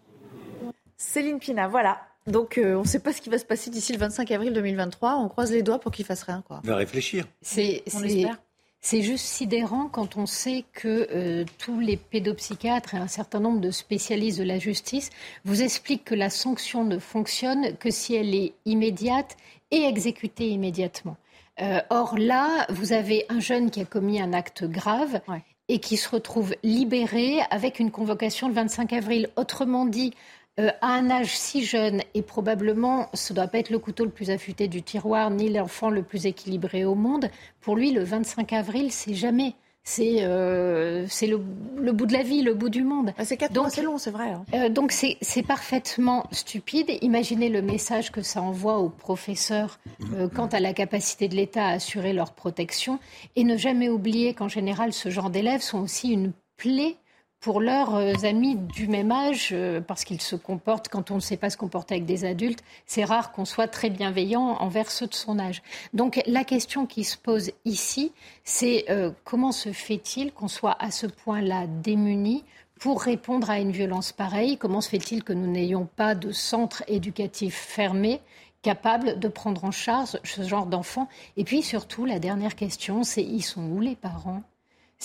Céline 0.95 1.39
Pina, 1.39 1.67
voilà. 1.67 1.99
Donc, 2.27 2.57
euh, 2.59 2.75
on 2.75 2.81
ne 2.81 2.87
sait 2.87 2.99
pas 2.99 3.11
ce 3.11 3.21
qui 3.21 3.29
va 3.29 3.37
se 3.39 3.45
passer 3.45 3.69
d'ici 3.71 3.93
le 3.93 3.99
25 3.99 4.29
avril 4.31 4.53
2023. 4.53 5.17
On 5.17 5.27
croise 5.27 5.51
les 5.51 5.63
doigts 5.63 5.79
pour 5.79 5.91
qu'il 5.91 6.05
fasse 6.05 6.23
rien, 6.23 6.43
quoi. 6.47 6.61
Il 6.63 6.69
va 6.69 6.75
réfléchir. 6.75 7.25
C'est 7.41 7.83
On 7.93 7.99
c'est- 7.99 8.05
espère. 8.05 8.37
C'est 8.85 9.01
juste 9.01 9.25
sidérant 9.25 9.87
quand 9.87 10.15
on 10.15 10.27
sait 10.27 10.63
que 10.73 11.07
euh, 11.11 11.43
tous 11.57 11.79
les 11.79 11.97
pédopsychiatres 11.97 12.93
et 12.93 12.97
un 12.97 13.07
certain 13.07 13.39
nombre 13.39 13.59
de 13.59 13.71
spécialistes 13.71 14.37
de 14.37 14.43
la 14.43 14.59
justice 14.59 15.09
vous 15.43 15.63
expliquent 15.63 16.05
que 16.05 16.13
la 16.13 16.29
sanction 16.29 16.83
ne 16.83 16.99
fonctionne 16.99 17.75
que 17.77 17.89
si 17.89 18.13
elle 18.13 18.35
est 18.35 18.53
immédiate 18.65 19.37
et 19.71 19.85
exécutée 19.85 20.49
immédiatement. 20.49 21.17
Euh, 21.61 21.79
or 21.89 22.19
là, 22.19 22.67
vous 22.69 22.93
avez 22.93 23.25
un 23.29 23.39
jeune 23.39 23.71
qui 23.71 23.81
a 23.81 23.85
commis 23.85 24.21
un 24.21 24.33
acte 24.33 24.65
grave 24.65 25.19
et 25.67 25.79
qui 25.79 25.97
se 25.97 26.07
retrouve 26.07 26.53
libéré 26.61 27.39
avec 27.49 27.79
une 27.79 27.89
convocation 27.89 28.49
le 28.49 28.53
25 28.53 28.93
avril. 28.93 29.29
Autrement 29.35 29.87
dit, 29.87 30.13
euh, 30.59 30.69
à 30.81 30.93
un 30.93 31.09
âge 31.09 31.37
si 31.37 31.63
jeune, 31.63 32.01
et 32.13 32.21
probablement 32.21 33.09
ce 33.13 33.33
ne 33.33 33.35
doit 33.35 33.47
pas 33.47 33.59
être 33.59 33.69
le 33.69 33.79
couteau 33.79 34.05
le 34.05 34.11
plus 34.11 34.29
affûté 34.29 34.67
du 34.67 34.81
tiroir, 34.81 35.29
ni 35.29 35.49
l'enfant 35.49 35.89
le 35.89 36.03
plus 36.03 36.25
équilibré 36.25 36.85
au 36.85 36.95
monde, 36.95 37.29
pour 37.61 37.75
lui, 37.75 37.91
le 37.91 38.03
25 38.03 38.53
avril, 38.53 38.91
c'est 38.91 39.13
jamais. 39.13 39.55
C'est 39.87 40.17
euh, 40.21 41.05
le, 41.21 41.91
bout 41.91 42.07
de 42.07 42.13
la 42.13 42.23
vie, 42.23 42.41
le 42.41 42.55
bout 42.55 42.69
du 42.69 42.83
monde. 42.83 43.13
Ah, 43.19 43.23
c'est 43.23 43.37
quatre 43.37 43.53
mois, 43.53 43.69
c'est 43.69 43.83
long, 43.83 43.99
c'est 43.99 44.09
vrai. 44.09 44.31
Hein. 44.31 44.43
Euh, 44.55 44.67
donc 44.67 44.91
c'est 44.91 45.43
parfaitement 45.43 46.25
stupide. 46.31 46.91
Imaginez 47.03 47.49
le 47.49 47.61
message 47.61 48.11
que 48.11 48.23
ça 48.23 48.41
envoie 48.41 48.79
aux 48.79 48.89
professeurs 48.89 49.77
euh, 50.15 50.27
quant 50.27 50.47
à 50.47 50.59
la 50.59 50.73
capacité 50.73 51.27
de 51.27 51.35
l'État 51.35 51.67
à 51.67 51.73
assurer 51.73 52.13
leur 52.13 52.33
protection. 52.33 52.97
Et 53.35 53.43
ne 53.43 53.57
jamais 53.57 53.87
oublier 53.87 54.33
qu'en 54.33 54.47
général, 54.47 54.91
ce 54.91 55.09
genre 55.09 55.29
d'élèves 55.29 55.61
sont 55.61 55.81
aussi 55.81 56.09
une 56.09 56.31
plaie 56.57 56.95
pour 57.39 57.61
leurs 57.61 57.95
euh, 57.95 58.13
amis 58.23 58.55
du 58.55 58.87
même 58.87 59.11
âge, 59.11 59.49
euh, 59.51 59.79
parce 59.79 60.03
qu'ils 60.03 60.21
se 60.21 60.35
comportent, 60.35 60.89
quand 60.89 61.11
on 61.11 61.15
ne 61.15 61.19
sait 61.19 61.37
pas 61.37 61.49
se 61.49 61.57
comporter 61.57 61.95
avec 61.95 62.05
des 62.05 62.25
adultes, 62.25 62.63
c'est 62.85 63.03
rare 63.03 63.31
qu'on 63.31 63.45
soit 63.45 63.67
très 63.67 63.89
bienveillant 63.89 64.57
envers 64.59 64.89
ceux 64.89 65.07
de 65.07 65.13
son 65.13 65.37
âge. 65.37 65.61
Donc 65.93 66.21
la 66.25 66.43
question 66.43 66.85
qui 66.85 67.03
se 67.03 67.17
pose 67.17 67.51
ici, 67.63 68.11
c'est 68.43 68.85
euh, 68.89 69.11
comment 69.23 69.51
se 69.51 69.71
fait-il 69.71 70.31
qu'on 70.31 70.47
soit 70.47 70.75
à 70.79 70.91
ce 70.91 71.05
point-là 71.05 71.67
démunis 71.67 72.43
pour 72.79 73.01
répondre 73.01 73.49
à 73.49 73.59
une 73.59 73.71
violence 73.71 74.11
pareille? 74.11 74.57
Comment 74.57 74.81
se 74.81 74.89
fait-il 74.89 75.23
que 75.23 75.33
nous 75.33 75.49
n'ayons 75.49 75.87
pas 75.95 76.15
de 76.15 76.31
centre 76.31 76.83
éducatif 76.87 77.55
fermé 77.55 78.21
capable 78.63 79.19
de 79.19 79.27
prendre 79.27 79.63
en 79.65 79.71
charge 79.71 80.17
ce 80.23 80.41
genre 80.41 80.65
d'enfants? 80.65 81.07
Et 81.37 81.43
puis 81.43 81.61
surtout, 81.61 82.05
la 82.05 82.19
dernière 82.19 82.55
question, 82.55 83.03
c'est 83.03 83.23
ils 83.23 83.43
sont 83.43 83.63
où 83.69 83.79
les 83.79 83.95
parents? 83.95 84.41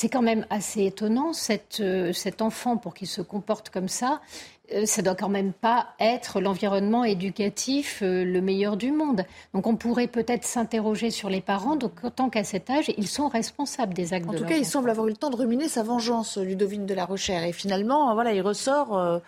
C'est 0.00 0.08
quand 0.08 0.22
même 0.22 0.46
assez 0.48 0.86
étonnant, 0.86 1.32
euh, 1.80 2.12
cet 2.14 2.40
enfant, 2.40 2.78
pour 2.78 2.94
qu'il 2.94 3.06
se 3.06 3.20
comporte 3.20 3.68
comme 3.68 3.88
ça, 3.88 4.22
euh, 4.72 4.86
ça 4.86 5.02
doit 5.02 5.14
quand 5.14 5.28
même 5.28 5.52
pas 5.52 5.88
être 6.00 6.40
l'environnement 6.40 7.04
éducatif 7.04 8.00
euh, 8.02 8.24
le 8.24 8.40
meilleur 8.40 8.78
du 8.78 8.92
monde. 8.92 9.26
Donc 9.52 9.66
on 9.66 9.76
pourrait 9.76 10.06
peut-être 10.06 10.44
s'interroger 10.44 11.10
sur 11.10 11.28
les 11.28 11.42
parents, 11.42 11.76
donc 11.76 11.92
tant 12.16 12.30
qu'à 12.30 12.44
cet 12.44 12.70
âge, 12.70 12.90
ils 12.96 13.08
sont 13.08 13.28
responsables 13.28 13.92
des 13.92 14.14
actes 14.14 14.26
en 14.26 14.32
de 14.32 14.38
tout 14.38 14.46
cas, 14.46 14.56
il 14.56 14.64
semble 14.64 14.88
avoir 14.88 15.06
eu 15.06 15.10
le 15.10 15.16
temps 15.18 15.28
de 15.28 15.36
ruminer 15.36 15.68
sa 15.68 15.82
vengeance, 15.82 16.38
Ludovine 16.38 16.86
de 16.86 16.94
la 16.94 17.04
Rochère. 17.04 17.44
Et 17.44 17.52
finalement, 17.52 18.14
voilà, 18.14 18.32
il 18.32 18.40
ressort 18.40 19.20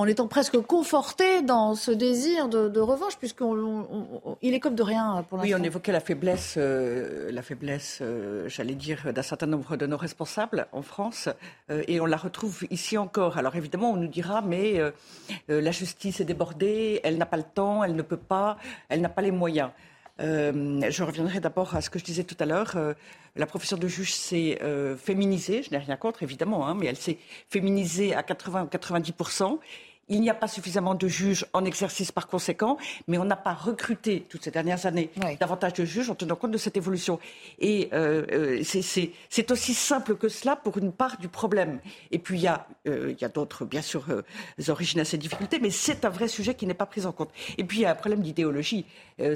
en 0.00 0.06
étant 0.06 0.28
presque 0.28 0.58
conforté 0.62 1.42
dans 1.42 1.74
ce 1.74 1.90
désir 1.90 2.48
de, 2.48 2.80
revanche, 2.80 3.18
puisqu'il 3.18 4.54
est 4.54 4.58
comme 4.58 4.74
de 4.74 4.82
rien 4.82 5.26
pour 5.28 5.36
l'instant. 5.36 5.54
Oui, 5.54 5.60
on 5.60 5.62
évoquait 5.62 5.92
la 5.92 6.00
faiblesse, 6.00 6.54
euh, 6.56 7.30
la 7.30 7.42
faiblesse, 7.42 7.98
euh, 8.00 8.48
j'allais 8.48 8.76
dire, 8.76 9.12
d'un 9.12 9.20
certain 9.20 9.44
nombre 9.44 9.76
de 9.76 9.84
nos 9.84 9.98
responsables 9.98 10.68
en 10.72 10.80
France, 10.80 11.28
euh, 11.70 11.82
et 11.86 12.00
on 12.00 12.06
la 12.06 12.16
retrouve 12.16 12.64
ici 12.70 12.96
encore. 12.96 13.36
Alors 13.36 13.56
évidemment, 13.56 13.90
on 13.90 13.96
nous 13.96 14.08
dira, 14.08 14.40
mais 14.40 14.80
la 15.48 15.70
justice 15.70 16.20
est 16.20 16.24
débordée, 16.24 17.00
elle 17.04 17.18
n'a 17.18 17.26
pas 17.26 17.36
le 17.36 17.42
temps, 17.42 17.84
elle 17.84 17.94
ne 17.94 18.02
peut 18.02 18.16
pas, 18.16 18.56
elle 18.88 19.02
n'a 19.02 19.10
pas 19.10 19.20
les 19.20 19.32
moyens. 19.32 19.68
je 20.18 21.02
reviendrai 21.02 21.40
d'abord 21.40 21.76
à 21.76 21.82
ce 21.82 21.90
que 21.90 21.98
je 21.98 22.04
disais 22.04 22.24
tout 22.24 22.36
à 22.40 22.46
l'heure. 22.46 22.74
la 23.36 23.46
profession 23.46 23.76
de 23.76 23.86
juge 23.86 24.14
s'est 24.14 24.58
féminisée, 24.96 25.62
je 25.62 25.70
n'ai 25.72 25.78
rien 25.78 25.96
contre 25.96 26.22
évidemment, 26.22 26.66
hein, 26.66 26.74
mais 26.74 26.86
elle 26.86 26.96
s'est 26.96 27.18
féminisée 27.50 28.14
à 28.14 28.22
80 28.22 28.64
ou 28.64 28.66
90 28.66 29.12
il 30.10 30.20
n'y 30.20 30.28
a 30.28 30.34
pas 30.34 30.48
suffisamment 30.48 30.94
de 30.94 31.08
juges 31.08 31.46
en 31.52 31.64
exercice 31.64 32.12
par 32.12 32.26
conséquent, 32.26 32.76
mais 33.06 33.16
on 33.16 33.24
n'a 33.24 33.36
pas 33.36 33.54
recruté 33.54 34.26
toutes 34.28 34.42
ces 34.42 34.50
dernières 34.50 34.84
années 34.84 35.10
davantage 35.38 35.74
de 35.74 35.84
juges 35.84 36.10
en 36.10 36.16
tenant 36.16 36.34
compte 36.34 36.50
de 36.50 36.58
cette 36.58 36.76
évolution. 36.76 37.20
Et 37.60 37.88
euh, 37.92 38.26
euh, 38.32 38.62
c'est 38.64 39.50
aussi 39.50 39.72
simple 39.72 40.16
que 40.16 40.28
cela 40.28 40.56
pour 40.56 40.78
une 40.78 40.92
part 40.92 41.16
du 41.18 41.28
problème. 41.28 41.78
Et 42.10 42.18
puis 42.18 42.38
il 42.38 42.42
y 42.42 42.48
a, 42.48 42.66
euh, 42.88 43.14
il 43.16 43.22
y 43.22 43.24
a 43.24 43.28
d'autres, 43.28 43.64
bien 43.64 43.82
sûr, 43.82 44.04
origines 44.68 45.00
à 45.00 45.04
ces 45.04 45.16
difficultés, 45.16 45.60
mais 45.60 45.70
c'est 45.70 46.04
un 46.04 46.10
vrai 46.10 46.26
sujet 46.26 46.54
qui 46.54 46.66
n'est 46.66 46.74
pas 46.74 46.86
pris 46.86 47.06
en 47.06 47.12
compte. 47.12 47.30
Et 47.56 47.64
puis 47.64 47.78
il 47.78 47.82
y 47.82 47.86
a 47.86 47.92
un 47.92 47.94
problème 47.94 48.20
d'idéologie. 48.20 48.84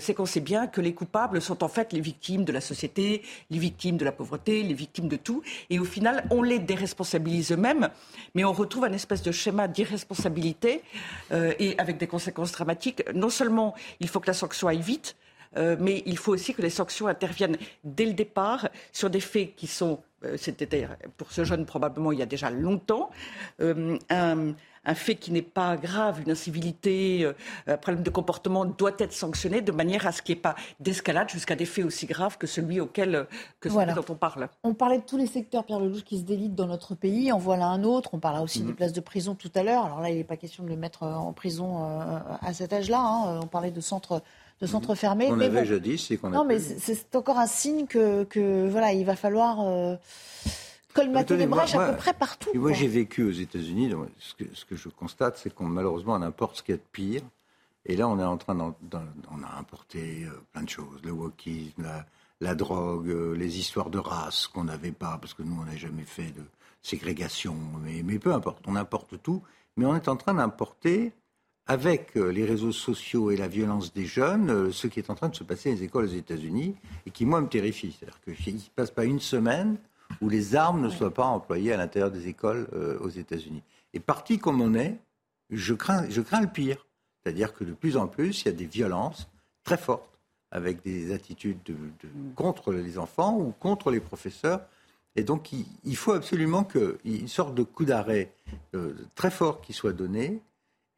c'est 0.00 0.14
qu'on 0.14 0.26
sait 0.26 0.40
bien 0.40 0.66
que 0.66 0.80
les 0.80 0.94
coupables 0.94 1.40
sont 1.40 1.62
en 1.62 1.68
fait 1.68 1.92
les 1.92 2.00
victimes 2.00 2.44
de 2.44 2.52
la 2.52 2.60
société, 2.60 3.22
les 3.50 3.58
victimes 3.58 3.96
de 3.96 4.04
la 4.04 4.12
pauvreté, 4.12 4.62
les 4.62 4.74
victimes 4.74 5.08
de 5.08 5.16
tout. 5.16 5.42
Et 5.70 5.78
au 5.78 5.84
final, 5.84 6.26
on 6.30 6.42
les 6.42 6.58
déresponsabilise 6.58 7.52
eux-mêmes, 7.52 7.90
mais 8.34 8.44
on 8.44 8.52
retrouve 8.52 8.84
un 8.84 8.92
espèce 8.92 9.22
de 9.22 9.30
schéma 9.30 9.68
d'irresponsabilité 9.68 10.63
euh, 11.32 11.52
et 11.58 11.74
avec 11.78 11.98
des 11.98 12.06
conséquences 12.06 12.52
dramatiques. 12.52 13.02
Non 13.14 13.30
seulement 13.30 13.74
il 14.00 14.08
faut 14.08 14.20
que 14.20 14.26
la 14.26 14.34
sanction 14.34 14.68
aille 14.68 14.80
vite, 14.80 15.16
euh, 15.56 15.76
mais 15.78 16.02
il 16.06 16.18
faut 16.18 16.32
aussi 16.32 16.54
que 16.54 16.62
les 16.62 16.70
sanctions 16.70 17.06
interviennent 17.06 17.56
dès 17.84 18.06
le 18.06 18.12
départ 18.12 18.68
sur 18.92 19.10
des 19.10 19.20
faits 19.20 19.54
qui 19.54 19.66
sont, 19.66 20.00
euh, 20.24 20.36
c'était 20.36 20.88
pour 21.16 21.30
ce 21.30 21.44
jeune 21.44 21.64
probablement 21.64 22.12
il 22.12 22.18
y 22.18 22.22
a 22.22 22.26
déjà 22.26 22.50
longtemps, 22.50 23.10
un, 23.60 24.54
un 24.84 24.94
fait 24.94 25.14
qui 25.14 25.32
n'est 25.32 25.42
pas 25.42 25.76
grave, 25.76 26.20
une 26.20 26.30
incivilité, 26.30 27.24
euh, 27.24 27.32
un 27.66 27.76
problème 27.76 28.02
de 28.02 28.10
comportement 28.10 28.64
doit 28.64 28.94
être 28.98 29.12
sanctionné 29.12 29.60
de 29.60 29.72
manière 29.72 30.06
à 30.06 30.12
ce 30.12 30.22
qu'il 30.22 30.34
n'y 30.34 30.38
ait 30.38 30.42
pas 30.42 30.54
d'escalade 30.80 31.28
jusqu'à 31.28 31.56
des 31.56 31.64
faits 31.64 31.84
aussi 31.84 32.06
graves 32.06 32.38
que 32.38 32.46
celui 32.46 32.80
auquel 32.80 33.14
euh, 33.14 33.24
que 33.60 33.68
celui 33.68 33.94
dont 33.94 34.04
on 34.08 34.14
parle. 34.14 34.48
On 34.62 34.74
parlait 34.74 34.98
de 34.98 35.04
tous 35.04 35.16
les 35.16 35.26
secteurs, 35.26 35.64
Pierre 35.64 35.80
Lelouch, 35.80 36.04
qui 36.04 36.18
se 36.18 36.24
délitent 36.24 36.54
dans 36.54 36.66
notre 36.66 36.94
pays. 36.94 37.32
En 37.32 37.38
voilà 37.38 37.66
un 37.66 37.84
autre. 37.84 38.10
On 38.12 38.18
parla 38.18 38.42
aussi 38.42 38.60
des 38.60 38.68
mhm. 38.68 38.74
places 38.74 38.92
de 38.92 39.00
prison 39.00 39.34
tout 39.34 39.50
à 39.54 39.62
l'heure. 39.62 39.86
Alors 39.86 40.00
là, 40.00 40.10
il 40.10 40.16
n'est 40.16 40.24
pas 40.24 40.36
question 40.36 40.64
de 40.64 40.68
les 40.68 40.76
mettre 40.76 41.04
euh, 41.04 41.14
en 41.14 41.32
prison 41.32 41.64
à 42.40 42.52
cet 42.52 42.72
âge-là. 42.72 43.00
Hein. 43.00 43.40
On 43.42 43.46
parlait 43.46 43.70
de 43.70 43.80
centres 43.80 44.22
de 44.60 44.66
centres 44.66 44.90
mhm. 44.90 44.96
fermés. 44.96 45.26
On 45.30 45.36
mais 45.36 45.46
avait 45.46 45.66
jadis, 45.66 46.06
c'est 46.06 46.16
qu'on 46.16 46.28
a. 46.28 46.36
Non, 46.36 46.44
mais 46.44 46.60
c'est 46.60 47.16
encore 47.16 47.38
un 47.38 47.46
signe 47.46 47.86
que, 47.86 48.24
que, 48.24 48.68
voilà, 48.68 48.92
il 48.92 49.04
va 49.04 49.16
falloir 49.16 49.58
colmater 50.94 51.36
les 51.36 51.46
brèches 51.46 51.74
à 51.74 51.90
peu 51.90 51.96
près 51.96 52.14
partout. 52.14 52.50
moi, 52.54 52.72
j'ai 52.72 52.88
vécu 52.88 53.24
aux 53.24 53.32
États-Unis. 53.32 53.92
Ce 54.18 54.34
que, 54.34 54.44
ce 54.54 54.64
que 54.64 54.76
je 54.76 54.88
constate, 54.88 55.36
c'est 55.36 55.52
qu'on 55.52 55.66
malheureusement 55.66 56.14
on 56.14 56.22
importe 56.22 56.56
ce 56.56 56.62
qu'il 56.62 56.74
y 56.74 56.78
a 56.78 56.80
de 56.80 56.88
pire. 56.92 57.22
Et 57.86 57.96
là, 57.96 58.08
on 58.08 58.18
est 58.18 58.24
en 58.24 58.38
train 58.38 58.54
d'en, 58.54 58.74
on 59.30 59.42
a 59.42 59.58
importé 59.58 60.24
euh, 60.24 60.30
plein 60.52 60.62
de 60.62 60.68
choses, 60.70 61.00
le 61.04 61.12
wokisme, 61.12 61.82
la, 61.82 62.06
la 62.40 62.54
drogue, 62.54 63.10
euh, 63.10 63.34
les 63.36 63.58
histoires 63.58 63.90
de 63.90 63.98
race 63.98 64.46
qu'on 64.46 64.64
n'avait 64.64 64.92
pas, 64.92 65.18
parce 65.20 65.34
que 65.34 65.42
nous, 65.42 65.56
on 65.60 65.64
n'a 65.64 65.76
jamais 65.76 66.04
fait 66.04 66.30
de 66.30 66.42
ségrégation. 66.80 67.56
Mais, 67.82 68.02
mais 68.02 68.18
peu 68.18 68.32
importe, 68.32 68.64
on 68.66 68.76
importe 68.76 69.22
tout. 69.22 69.42
Mais 69.76 69.84
on 69.84 69.94
est 69.94 70.08
en 70.08 70.16
train 70.16 70.34
d'importer, 70.34 71.12
avec 71.66 72.16
euh, 72.16 72.28
les 72.28 72.46
réseaux 72.46 72.72
sociaux 72.72 73.30
et 73.30 73.36
la 73.36 73.48
violence 73.48 73.92
des 73.92 74.06
jeunes, 74.06 74.72
ce 74.72 74.86
qui 74.86 74.98
est 74.98 75.10
en 75.10 75.14
train 75.14 75.28
de 75.28 75.36
se 75.36 75.44
passer 75.44 75.70
dans 75.70 75.76
les 75.76 75.84
écoles 75.84 76.04
aux 76.04 76.08
États-Unis, 76.08 76.76
et 77.04 77.10
qui, 77.10 77.26
moi, 77.26 77.42
me 77.42 77.48
terrifie. 77.48 77.94
C'est-à-dire 77.98 78.20
qu'il 78.22 78.54
ne 78.54 78.60
se 78.60 78.70
passe 78.70 78.90
pas 78.92 79.04
une 79.04 79.20
semaine 79.20 79.76
où 80.20 80.28
les 80.28 80.54
armes 80.56 80.80
ne 80.80 80.88
soient 80.88 81.14
pas 81.14 81.26
employées 81.26 81.72
à 81.72 81.76
l'intérieur 81.76 82.10
des 82.10 82.28
écoles 82.28 82.68
euh, 82.74 82.98
aux 83.00 83.08
États-Unis. 83.08 83.62
Et 83.92 84.00
parti 84.00 84.38
comme 84.38 84.60
on 84.60 84.74
est, 84.74 84.98
je 85.50 85.74
crains, 85.74 86.02
le 86.02 86.46
pire. 86.46 86.86
C'est-à-dire 87.22 87.54
que 87.54 87.64
de 87.64 87.72
plus 87.72 87.96
en 87.96 88.06
plus, 88.06 88.42
il 88.42 88.46
y 88.46 88.48
a 88.48 88.52
des 88.52 88.66
violences 88.66 89.28
très 89.62 89.78
fortes 89.78 90.18
avec 90.50 90.82
des 90.82 91.12
attitudes 91.12 91.58
de, 91.64 91.74
contre 92.36 92.72
les 92.72 92.98
enfants 92.98 93.36
ou 93.38 93.52
contre 93.58 93.90
les 93.90 94.00
professeurs. 94.00 94.60
Et 95.16 95.22
donc, 95.22 95.52
il, 95.52 95.96
faut 95.96 96.12
absolument 96.12 96.64
qu'une 96.64 97.28
sorte 97.28 97.54
de 97.54 97.62
coup 97.62 97.84
d'arrêt 97.84 98.32
euh, 98.74 98.94
très 99.14 99.30
fort 99.30 99.60
qui 99.60 99.72
soit 99.72 99.92
donné 99.92 100.40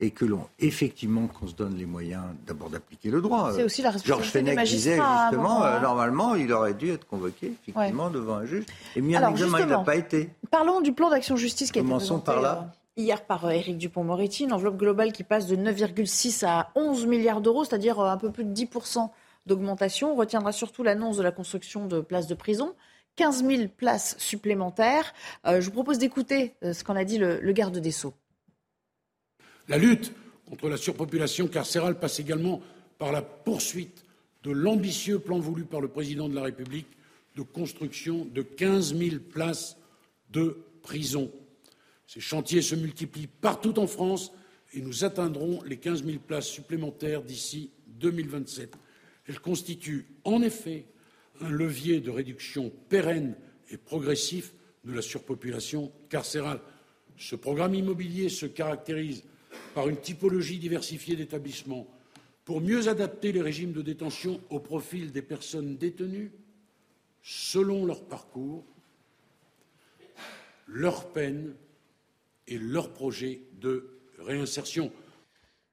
et 0.01 0.11
que 0.11 0.25
l'on 0.25 0.47
effectivement 0.59 1.27
qu'on 1.27 1.47
se 1.47 1.55
donne 1.55 1.77
les 1.77 1.87
moyens 1.87 2.23
d'abord 2.47 2.69
d'appliquer 2.69 3.11
le 3.11 3.23
droit. 3.23 3.53
C'est 3.55 3.63
aussi 3.63 3.81
la 3.83 3.93
Georges 3.97 4.31
Fenech 4.31 4.63
disait 4.65 4.97
justement, 4.97 5.65
euh, 5.65 5.81
normalement, 5.81 6.35
il 6.35 6.53
aurait 6.53 6.75
dû 6.75 6.91
être 6.91 7.07
convoqué 7.07 7.55
effectivement 7.67 8.11
devant 8.11 8.35
un 8.37 8.47
juge 8.47 8.65
et 8.95 9.01
mis 9.01 9.17
en 9.17 9.31
examen, 9.31 9.61
il 9.61 9.67
n'a 9.67 9.79
pas 9.79 9.97
été. 9.97 10.31
Parlons 10.51 10.81
du 10.81 10.93
plan 10.93 11.09
d'action 11.09 11.37
justice 11.37 11.73
qui 11.73 11.79
a 11.79 11.83
été 11.83 11.91
présenté 11.91 12.25
par 12.25 12.41
là. 12.41 12.65
Euh, 12.67 13.01
hier 13.01 13.25
par 13.25 13.47
euh, 13.47 13.51
Éric 13.51 13.79
Dupont-Moretti, 13.79 14.45
une 14.45 14.53
enveloppe 14.53 14.77
globale 14.77 15.13
qui 15.13 15.23
passe 15.23 15.47
de 15.47 15.57
9,6 15.57 16.45
à 16.47 16.71
11 16.75 17.07
milliards 17.07 17.41
d'euros, 17.41 17.65
c'est-à-dire 17.65 18.01
un 18.01 18.19
peu 18.19 18.31
plus 18.31 18.45
de 18.45 18.55
10% 18.55 19.09
d'augmentation. 19.47 20.13
On 20.13 20.17
retiendra 20.17 20.53
surtout 20.53 20.83
l'annonce 20.83 21.17
de 21.17 21.23
la 21.23 21.33
construction 21.33 21.87
de 21.87 22.01
places 22.01 22.27
de 22.27 22.35
prison. 22.35 22.75
15 23.17 23.47
000 23.47 23.63
places 23.75 24.15
supplémentaires. 24.19 25.15
je 25.47 25.59
vous 25.61 25.71
propose 25.71 25.97
d'écouter 25.97 26.55
ce 26.61 26.85
qu'en 26.85 26.97
a 26.97 27.05
dit 27.05 27.17
le 27.17 27.53
garde 27.53 27.79
des 27.79 27.91
Sceaux. 27.91 28.13
La 29.69 29.79
lutte 29.79 30.13
contre 30.47 30.69
la 30.69 30.77
surpopulation 30.77 31.49
carcérale 31.49 31.99
passe 31.99 32.21
également 32.21 32.63
par 32.99 33.13
la 33.13 33.23
poursuite 33.23 34.05
de 34.45 34.53
l'ambitieux 34.53 35.19
plan 35.19 35.39
voulu 35.39 35.65
par 35.65 35.81
le 35.81 35.89
président 35.89 36.29
de 36.29 36.35
la 36.35 36.43
République 36.43 36.87
de 37.37 37.43
construction 37.43 38.25
de 38.25 38.43
15 38.43 38.97
000 38.97 39.17
places 39.31 39.77
de 40.31 40.59
prison. 40.83 41.31
Ces 42.07 42.21
chantiers 42.21 42.63
se 42.63 42.77
multiplient 42.77 43.27
partout 43.27 43.79
en 43.79 43.87
France 43.87 44.31
et 44.73 44.81
nous 44.81 45.05
atteindrons 45.05 45.63
les 45.65 45.77
15 45.77 46.05
000 46.05 46.19
places 46.19 46.47
supplémentaires 46.47 47.23
d'ici 47.23 47.71
2027. 47.89 48.75
Elles 49.27 49.41
constituent 49.41 50.07
en 50.25 50.43
effet 50.43 50.87
un 51.41 51.51
levier 51.51 52.01
de 52.01 52.11
réduction 52.11 52.73
pérenne 52.89 53.35
et 53.71 53.77
progressif 53.77 54.55
de 54.85 54.93
la 54.93 55.03
surpopulation 55.03 55.91
carcérale. 56.09 56.61
Ce 57.17 57.35
programme 57.35 57.75
immobilier 57.75 58.29
se 58.29 58.47
caractérise 58.47 59.25
par 59.75 59.89
une 59.89 60.01
typologie 60.01 60.59
diversifiée 60.59 61.17
d'établissements 61.17 61.87
pour 62.45 62.61
mieux 62.61 62.89
adapter 62.89 63.33
les 63.33 63.43
régimes 63.43 63.73
de 63.73 63.83
détention 63.83 64.41
au 64.51 64.61
profil 64.61 65.13
des 65.13 65.23
personnes 65.23 65.77
détenues 65.77 66.31
selon 67.23 67.85
leur 67.85 68.05
parcours, 68.05 68.65
leur 70.69 71.13
peine 71.13 71.55
et 72.47 72.57
leur 72.59 72.93
projet 72.93 73.41
de 73.61 73.99
réinsertion. 74.19 74.93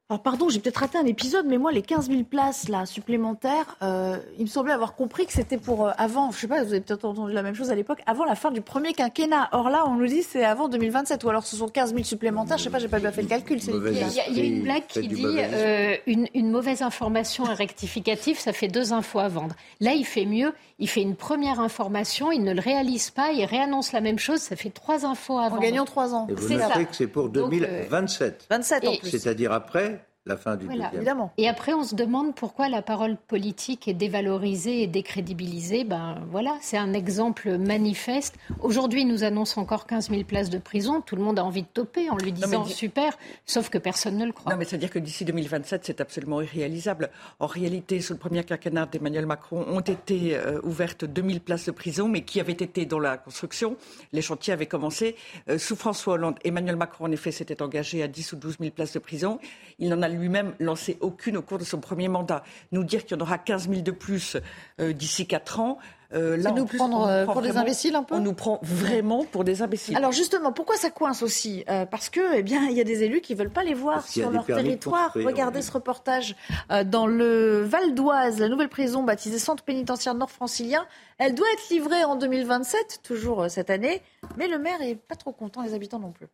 Alors 0.10 0.22
pardon, 0.22 0.50
j'ai 0.50 0.60
peut-être 0.60 0.78
raté 0.78 0.98
un 0.98 1.06
épisode, 1.06 1.46
mais 1.48 1.58
moi, 1.58 1.72
les 1.72 1.82
15 1.82 2.10
000 2.10 2.24
places 2.24 2.68
là, 2.68 2.86
supplémentaires, 2.86 3.78
euh, 3.82 4.18
il 4.38 4.44
me 4.44 4.50
semblait 4.50 4.74
avoir 4.74 4.96
compris 4.96 5.26
que 5.26 5.32
c'était 5.32 5.58
pour 5.58 5.88
euh, 5.88 5.92
avant, 5.98 6.30
je 6.30 6.40
sais 6.40 6.48
pas, 6.48 6.62
vous 6.62 6.74
avez 6.74 6.82
peut-être 6.82 7.06
entendu 7.06 7.32
la 7.32 7.42
même 7.42 7.56
chose 7.56 7.72
à 7.72 7.76
l'époque, 7.76 8.00
avant 8.06 8.26
la 8.26 8.36
fin 8.36 8.52
du 8.52 8.60
premier 8.60 8.92
quinquennat. 8.92 9.48
Or 9.54 9.70
là, 9.70 9.86
on 9.88 9.96
nous 9.96 10.06
dit 10.06 10.22
c'est 10.22 10.44
avant 10.44 10.68
2027, 10.68 11.24
ou 11.24 11.30
alors 11.30 11.46
ce 11.46 11.56
sont 11.56 11.70
15 11.70 11.94
000 11.94 12.04
supplémentaires, 12.04 12.58
je 12.58 12.66
sais 12.66 12.70
pas, 12.70 12.80
j'ai 12.80 12.90
pas 12.90 13.00
bien 13.00 13.14
fait 13.14 13.22
le 13.22 13.30
calcul. 13.30 13.60
Il 13.64 13.98
y, 13.98 14.04
a, 14.04 14.28
il 14.28 14.38
y, 14.38 14.42
a 14.42 14.44
une 14.44 14.64
blague 14.64 14.86
qui 14.88 15.08
dit 15.08 15.26
euh, 15.26 15.96
une, 16.06 16.28
une, 16.34 16.52
mauvaise 16.52 16.82
information 16.82 17.50
est 17.50 17.56
rectificative, 17.56 18.38
ça 18.38 18.52
fait 18.52 18.68
deux 18.68 18.92
infos 18.92 19.20
à 19.20 19.30
vendre. 19.30 19.56
Là, 19.80 19.94
il 19.94 20.06
fait 20.06 20.26
mieux, 20.26 20.54
il 20.80 20.90
fait 20.90 21.02
une 21.02 21.16
première 21.16 21.62
information, 21.62 22.30
il 22.32 22.44
ne 22.44 22.54
le 22.54 22.60
réalise 22.60 23.10
pas, 23.10 23.32
il 23.32 23.46
réannonce 23.46 23.94
la 23.94 24.02
même 24.02 24.20
chose, 24.20 24.42
ça 24.42 24.58
fait 24.58 24.70
trois 24.70 25.06
infos 25.06 25.38
à 25.38 25.44
vendre. 25.44 25.56
En 25.56 25.60
gagnant 25.60 25.86
trois 25.86 26.14
ans. 26.14 26.28
Et 26.30 26.34
vous 26.34 26.50
notez 26.50 26.86
que 26.86 26.96
c'est 26.96 27.08
pour 27.08 27.30
2027. 27.30 28.48
27 28.50 28.86
en 28.86 28.96
plus. 28.98 29.10
C'est-à-dire 29.10 29.54
après 29.54 30.03
la 30.26 30.38
fin 30.38 30.56
du 30.56 30.66
voilà, 30.66 30.90
évidemment. 30.94 31.34
Et 31.38 31.50
après, 31.50 31.74
on 31.74 31.84
se 31.84 31.96
demande 31.96 32.34
pourquoi 32.34 32.70
la 32.70 32.82
parole 32.82 33.18
politique 33.18 33.90
est 33.90 33.94
dévalorisée 33.94 34.82
et 34.82 34.88
décrédibilisée. 34.88 35.84
Ben 35.84 36.24
voilà, 36.32 36.58
c'est 36.62 36.78
un 36.78 36.94
exemple 36.94 37.58
manifeste. 37.58 38.36
Aujourd'hui, 38.62 39.04
nous 39.04 39.26
annonce 39.26 39.58
encore 39.58 39.86
15 39.86 40.10
000 40.10 40.24
places 40.24 40.50
de 40.50 40.60
prison. 40.60 41.02
Tout 41.02 41.18
le 41.18 41.24
monde 41.24 41.40
a 41.40 41.44
envie 41.44 41.64
de 41.64 41.68
toper 41.68 42.10
en 42.10 42.16
lui 42.16 42.32
disant 42.32 42.64
super, 42.64 43.18
sauf 43.46 43.70
que 43.70 43.78
personne 43.78 44.18
ne 44.18 44.26
le 44.26 44.32
croit. 44.32 44.54
Non, 44.54 44.58
mais 44.58 44.64
c'est-à-dire 44.64 44.92
que 44.92 45.00
d'ici 45.00 45.26
2027, 45.26 45.86
c'est 45.86 46.00
absolument 46.00 46.42
irréalisable. 46.42 47.10
En 47.40 47.48
réalité, 47.48 48.00
sous 48.00 48.14
le 48.14 48.20
premier 48.20 48.46
quinquennat 48.46 48.86
d'Emmanuel 48.86 49.26
Macron, 49.26 49.66
ont 49.68 49.82
été 49.82 50.38
euh, 50.38 50.62
ouvertes 50.64 51.04
2000 51.04 51.42
places 51.42 51.66
de 51.66 51.72
prison, 51.72 52.08
mais 52.08 52.22
qui 52.22 52.40
avaient 52.40 52.54
été 52.54 52.86
dans 52.86 53.00
la 53.00 53.18
construction. 53.18 53.76
Les 54.14 54.22
chantiers 54.22 54.54
avaient 54.54 54.68
commencé. 54.68 55.18
Euh, 55.50 55.58
sous 55.58 55.76
François 55.76 56.14
Hollande, 56.14 56.36
Emmanuel 56.46 56.78
Macron, 56.78 57.06
en 57.06 57.12
effet, 57.12 57.32
s'était 57.32 57.62
engagé 57.62 58.02
à 58.04 58.08
10 58.08 58.34
ou 58.34 58.36
12 58.38 58.58
000 58.60 58.72
places 58.72 58.94
de 58.94 59.00
prison. 59.00 59.40
Il 59.80 59.90
n'en 59.90 60.02
a 60.02 60.13
lui-même 60.14 60.54
lancé 60.60 60.98
aucune 61.02 61.38
au 61.38 61.42
cours 61.42 61.58
de 61.58 61.64
son 61.64 61.80
premier 61.80 62.08
mandat. 62.08 62.44
Nous 62.72 62.84
dire 62.84 63.06
qu'il 63.06 63.18
y 63.18 63.22
en 63.22 63.24
aura 63.24 63.38
15 63.38 63.70
000 63.70 63.82
de 63.82 63.92
plus 63.92 64.38
euh, 64.80 64.94
d'ici 64.94 65.28
4 65.28 65.60
ans. 65.60 65.78
Euh, 66.14 66.38
là, 66.38 66.52
nous 66.52 66.66
prendre 66.66 67.08
euh, 67.08 67.26
pour 67.26 67.42
des 67.42 67.58
imbéciles 67.58 67.96
un 67.96 68.04
peu 68.04 68.16
On 68.16 68.20
nous 68.20 68.34
prend 68.34 68.60
vraiment 68.62 69.26
pour 69.26 69.44
des 69.44 69.62
imbéciles. 69.62 69.98
Alors 69.98 70.12
justement, 70.12 70.52
pourquoi 70.52 70.78
ça 70.78 70.92
coince 70.92 71.24
aussi 71.24 71.64
euh, 71.70 71.86
Parce 71.86 72.10
que, 72.10 72.36
eh 72.36 72.44
bien, 72.44 72.68
il 72.70 72.78
y 72.78 72.82
a 72.82 72.84
des 72.84 73.04
élus 73.04 73.22
qui 73.22 73.34
veulent 73.34 73.50
pas 73.50 73.64
les 73.64 73.74
voir 73.74 74.08
sur 74.08 74.30
leur 74.30 74.46
territoire. 74.46 75.12
Regardez 75.14 75.62
ce 75.62 75.72
reportage 75.72 76.36
euh, 76.72 76.84
dans 76.84 77.08
le 77.08 77.64
Val 77.64 77.96
d'Oise, 77.96 78.40
la 78.40 78.50
nouvelle 78.50 78.70
prison 78.70 79.04
baptisée 79.04 79.40
Centre 79.40 79.64
pénitentiaire 79.64 80.14
nord-francilien. 80.14 80.86
Elle 81.18 81.34
doit 81.34 81.48
être 81.54 81.70
livrée 81.70 82.04
en 82.04 82.16
2027, 82.16 83.00
toujours 83.04 83.50
cette 83.50 83.70
année, 83.70 84.02
mais 84.38 84.48
le 84.48 84.60
maire 84.60 84.82
est 84.82 84.96
pas 84.96 85.16
trop 85.16 85.32
content, 85.32 85.62
les 85.62 85.74
habitants 85.74 86.00
non 86.00 86.12
plus. 86.12 86.28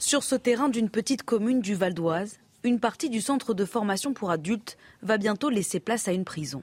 Sur 0.00 0.22
ce 0.22 0.36
terrain 0.36 0.68
d'une 0.68 0.90
petite 0.90 1.24
commune 1.24 1.60
du 1.60 1.74
Val 1.74 1.92
d'Oise, 1.92 2.38
une 2.62 2.78
partie 2.78 3.10
du 3.10 3.20
centre 3.20 3.52
de 3.52 3.64
formation 3.64 4.12
pour 4.12 4.30
adultes 4.30 4.78
va 5.02 5.18
bientôt 5.18 5.50
laisser 5.50 5.80
place 5.80 6.06
à 6.06 6.12
une 6.12 6.24
prison. 6.24 6.62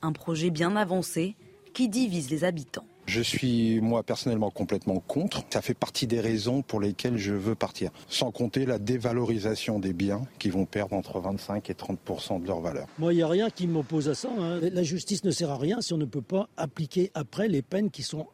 Un 0.00 0.12
projet 0.12 0.50
bien 0.50 0.76
avancé 0.76 1.34
qui 1.74 1.88
divise 1.88 2.30
les 2.30 2.44
habitants. 2.44 2.86
Je 3.06 3.20
suis 3.20 3.80
moi 3.80 4.04
personnellement 4.04 4.52
complètement 4.52 5.00
contre. 5.00 5.42
Ça 5.50 5.60
fait 5.60 5.74
partie 5.74 6.06
des 6.06 6.20
raisons 6.20 6.62
pour 6.62 6.80
lesquelles 6.80 7.16
je 7.16 7.32
veux 7.32 7.56
partir. 7.56 7.90
Sans 8.08 8.30
compter 8.30 8.64
la 8.64 8.78
dévalorisation 8.78 9.80
des 9.80 9.92
biens 9.92 10.22
qui 10.38 10.50
vont 10.50 10.64
perdre 10.64 10.94
entre 10.94 11.18
25 11.18 11.68
et 11.70 11.74
30% 11.74 12.40
de 12.40 12.46
leur 12.46 12.60
valeur. 12.60 12.86
Moi, 13.00 13.12
il 13.12 13.16
n'y 13.16 13.22
a 13.22 13.28
rien 13.28 13.50
qui 13.50 13.66
m'oppose 13.66 14.08
à 14.08 14.14
ça. 14.14 14.28
Hein. 14.38 14.60
La 14.60 14.84
justice 14.84 15.24
ne 15.24 15.32
sert 15.32 15.50
à 15.50 15.58
rien 15.58 15.80
si 15.80 15.94
on 15.94 15.98
ne 15.98 16.04
peut 16.04 16.22
pas 16.22 16.48
appliquer 16.56 17.10
après 17.14 17.48
les 17.48 17.62
peines 17.62 17.90
qui 17.90 18.04
sont 18.04 18.28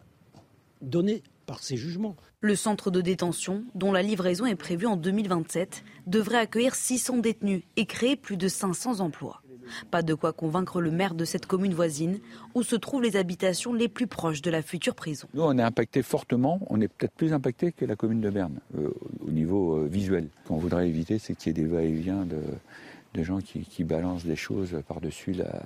données 0.82 1.22
par 1.46 1.62
ces 1.62 1.76
jugements. 1.76 2.16
Le 2.44 2.56
centre 2.56 2.90
de 2.90 3.00
détention, 3.00 3.64
dont 3.74 3.90
la 3.90 4.02
livraison 4.02 4.44
est 4.44 4.54
prévue 4.54 4.84
en 4.84 4.98
2027, 4.98 5.82
devrait 6.06 6.36
accueillir 6.36 6.74
600 6.74 7.16
détenus 7.16 7.62
et 7.76 7.86
créer 7.86 8.16
plus 8.16 8.36
de 8.36 8.48
500 8.48 9.00
emplois. 9.00 9.40
Pas 9.90 10.02
de 10.02 10.12
quoi 10.12 10.34
convaincre 10.34 10.82
le 10.82 10.90
maire 10.90 11.14
de 11.14 11.24
cette 11.24 11.46
commune 11.46 11.72
voisine, 11.72 12.18
où 12.54 12.62
se 12.62 12.76
trouvent 12.76 13.00
les 13.00 13.16
habitations 13.16 13.72
les 13.72 13.88
plus 13.88 14.06
proches 14.06 14.42
de 14.42 14.50
la 14.50 14.60
future 14.60 14.94
prison. 14.94 15.26
Nous, 15.32 15.40
on 15.40 15.56
est 15.56 15.62
impacté 15.62 16.02
fortement, 16.02 16.60
on 16.68 16.82
est 16.82 16.88
peut-être 16.88 17.14
plus 17.14 17.32
impacté 17.32 17.72
que 17.72 17.86
la 17.86 17.96
commune 17.96 18.20
de 18.20 18.28
Berne, 18.28 18.60
euh, 18.76 18.90
au 19.26 19.30
niveau 19.30 19.78
euh, 19.78 19.86
visuel. 19.86 20.28
Ce 20.42 20.48
qu'on 20.48 20.58
voudrait 20.58 20.86
éviter, 20.86 21.18
c'est 21.18 21.34
qu'il 21.34 21.56
y 21.56 21.58
ait 21.58 21.62
des 21.62 21.66
va-et-vient 21.66 22.26
de, 22.26 22.42
de 23.14 23.22
gens 23.22 23.40
qui, 23.40 23.60
qui, 23.60 23.84
balancent 23.84 24.26
des 24.26 24.36
choses 24.36 24.82
par-dessus 24.86 25.32
la, 25.32 25.62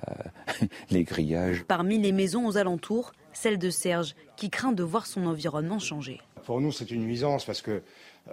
les 0.91 1.03
grillages. 1.03 1.65
Parmi 1.67 1.99
les 1.99 2.13
maisons 2.13 2.47
aux 2.47 2.55
alentours, 2.55 3.11
celle 3.33 3.57
de 3.57 3.69
Serge, 3.69 4.15
qui 4.37 4.49
craint 4.49 4.71
de 4.71 4.83
voir 4.83 5.05
son 5.07 5.25
environnement 5.25 5.79
changer. 5.79 6.21
Pour 6.49 6.61
nous, 6.61 6.71
c'est 6.71 6.89
une 6.89 7.03
nuisance 7.03 7.45
parce 7.45 7.61
que 7.61 7.83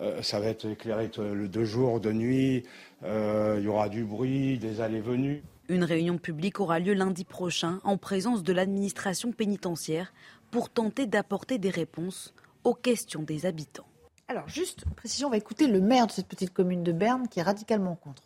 euh, 0.01 0.23
ça 0.23 0.41
va 0.41 0.47
être 0.47 0.65
éclairé 0.65 1.11
de 1.19 1.65
jour, 1.65 2.01
de 2.01 2.13
nuit, 2.13 2.63
euh, 3.05 3.57
il 3.59 3.65
y 3.67 3.69
aura 3.69 3.91
du 3.91 4.05
bruit, 4.05 4.57
des 4.57 4.81
allées-venues. 4.81 5.43
Une 5.69 5.85
réunion 5.85 6.17
publique 6.17 6.59
aura 6.59 6.79
lieu 6.79 6.95
lundi 6.95 7.27
prochain 7.27 7.79
en 7.85 7.99
présence 7.99 8.43
de 8.43 8.55
l'administration 8.55 9.33
pénitentiaire 9.33 10.15
pour 10.51 10.71
tenter 10.71 11.05
d'apporter 11.05 11.59
des 11.59 11.69
réponses 11.69 12.33
aux 12.65 12.73
questions 12.73 13.21
des 13.21 13.45
habitants. 13.45 13.87
Alors, 14.29 14.49
juste 14.49 14.87
précision, 14.97 15.29
on 15.29 15.33
va 15.33 15.37
écouter 15.37 15.67
le 15.67 15.83
maire 15.83 16.07
de 16.07 16.13
cette 16.13 16.27
petite 16.27 16.55
commune 16.55 16.85
de 16.85 16.93
Berne 16.93 17.29
qui 17.29 17.41
est 17.41 17.43
radicalement 17.43 17.97
contre. 17.97 18.23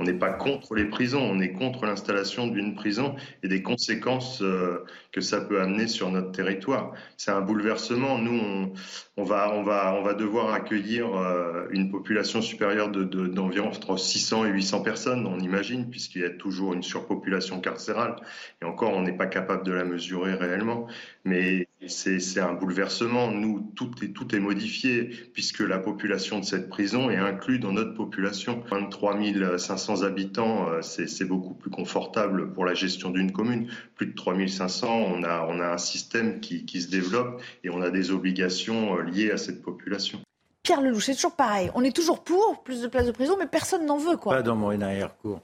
On 0.00 0.04
n'est 0.04 0.14
pas 0.14 0.32
contre 0.32 0.74
les 0.74 0.86
prisons, 0.86 1.20
on 1.20 1.40
est 1.40 1.52
contre 1.52 1.84
l'installation 1.84 2.46
d'une 2.46 2.74
prison 2.74 3.16
et 3.42 3.48
des 3.48 3.62
conséquences 3.62 4.40
euh, 4.40 4.82
que 5.12 5.20
ça 5.20 5.42
peut 5.42 5.60
amener 5.60 5.88
sur 5.88 6.10
notre 6.10 6.32
territoire. 6.32 6.94
C'est 7.18 7.32
un 7.32 7.42
bouleversement. 7.42 8.16
Nous, 8.16 8.72
on, 9.18 9.24
va, 9.24 10.14
devoir 10.14 10.54
accueillir 10.54 11.14
euh, 11.14 11.66
une 11.70 11.90
population 11.90 12.40
supérieure 12.40 12.88
d'environ 12.90 13.68
de, 13.68 13.76
entre 13.76 13.98
600 13.98 14.46
et 14.46 14.48
800 14.48 14.80
personnes, 14.80 15.26
on 15.26 15.38
imagine, 15.38 15.90
puisqu'il 15.90 16.22
y 16.22 16.24
a 16.24 16.30
toujours 16.30 16.72
une 16.72 16.82
surpopulation 16.82 17.60
carcérale. 17.60 18.16
Et 18.62 18.64
encore, 18.64 18.94
on 18.94 19.02
n'est 19.02 19.16
pas 19.16 19.26
capable 19.26 19.66
de 19.66 19.72
la 19.72 19.84
mesurer 19.84 20.32
réellement. 20.32 20.86
Mais 21.24 21.68
c'est 21.88 22.40
un 22.40 22.54
bouleversement. 22.54 23.30
Nous, 23.30 23.72
tout 23.76 23.90
est, 24.02 24.14
tout 24.14 24.34
est 24.34 24.40
modifié, 24.40 25.04
puisque 25.34 25.60
la 25.60 25.78
population 25.78 26.38
de 26.38 26.44
cette 26.44 26.70
prison 26.70 27.10
est 27.10 27.18
inclue 27.18 27.58
dans 27.58 27.72
notre 27.72 27.94
population. 27.94 28.64
23 28.70 29.18
500 29.58 29.89
habitants, 29.96 30.68
euh, 30.68 30.82
c'est 30.82 31.24
beaucoup 31.24 31.54
plus 31.54 31.70
confortable 31.70 32.52
pour 32.52 32.64
la 32.64 32.74
gestion 32.74 33.10
d'une 33.10 33.32
commune. 33.32 33.70
Plus 33.94 34.06
de 34.06 34.14
3 34.14 34.34
500, 34.48 34.88
on 34.88 35.22
a, 35.22 35.46
on 35.48 35.60
a 35.60 35.68
un 35.68 35.78
système 35.78 36.40
qui, 36.40 36.64
qui, 36.64 36.80
se 36.80 36.90
développe 36.90 37.42
et 37.64 37.70
on 37.70 37.80
a 37.80 37.90
des 37.90 38.10
obligations 38.10 38.96
euh, 38.96 39.02
liées 39.02 39.30
à 39.30 39.36
cette 39.36 39.62
population. 39.62 40.20
Pierre 40.62 40.80
Lelouch, 40.80 41.06
c'est 41.06 41.14
toujours 41.14 41.36
pareil. 41.36 41.70
On 41.74 41.82
est 41.82 41.94
toujours 41.94 42.22
pour 42.22 42.62
plus 42.62 42.82
de 42.82 42.88
places 42.88 43.06
de 43.06 43.12
prison, 43.12 43.36
mais 43.38 43.46
personne 43.46 43.86
n'en 43.86 43.98
veut. 43.98 44.16
Quoi. 44.16 44.36
Pas 44.36 44.42
dans 44.42 44.56
mon 44.56 44.80
arrière-cour. 44.80 45.40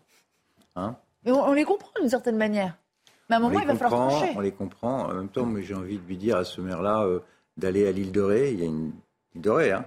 Hein 0.75 0.97
mais 1.25 1.33
on, 1.33 1.49
on 1.49 1.53
les 1.53 1.65
comprend 1.65 1.91
d'une 2.01 2.11
certaine 2.11 2.37
manière. 2.37 2.77
Mais 3.29 3.37
à 3.37 3.39
un 3.39 3.43
moment, 3.43 3.61
il 3.61 3.67
va 3.67 3.75
falloir 3.75 4.11
trancher. 4.11 4.33
On 4.37 4.41
les 4.41 4.53
comprend. 4.53 5.07
En 5.07 5.15
même 5.15 5.29
temps, 5.29 5.49
j'ai 5.61 5.75
envie 5.75 5.99
de 5.99 6.07
lui 6.07 6.17
dire 6.17 6.37
à 6.37 6.45
ce 6.45 6.61
maire-là 6.61 7.03
euh, 7.03 7.21
d'aller 7.57 7.87
à 7.87 7.93
l'île 7.93 8.13
de 8.13 8.21
Ré. 8.21 8.53
Il 8.53 8.61
y 8.61 8.63
a 8.63 8.67
une 8.67 8.93
île 9.35 9.41
de 9.41 9.51
Ré, 9.51 9.73
hein, 9.73 9.85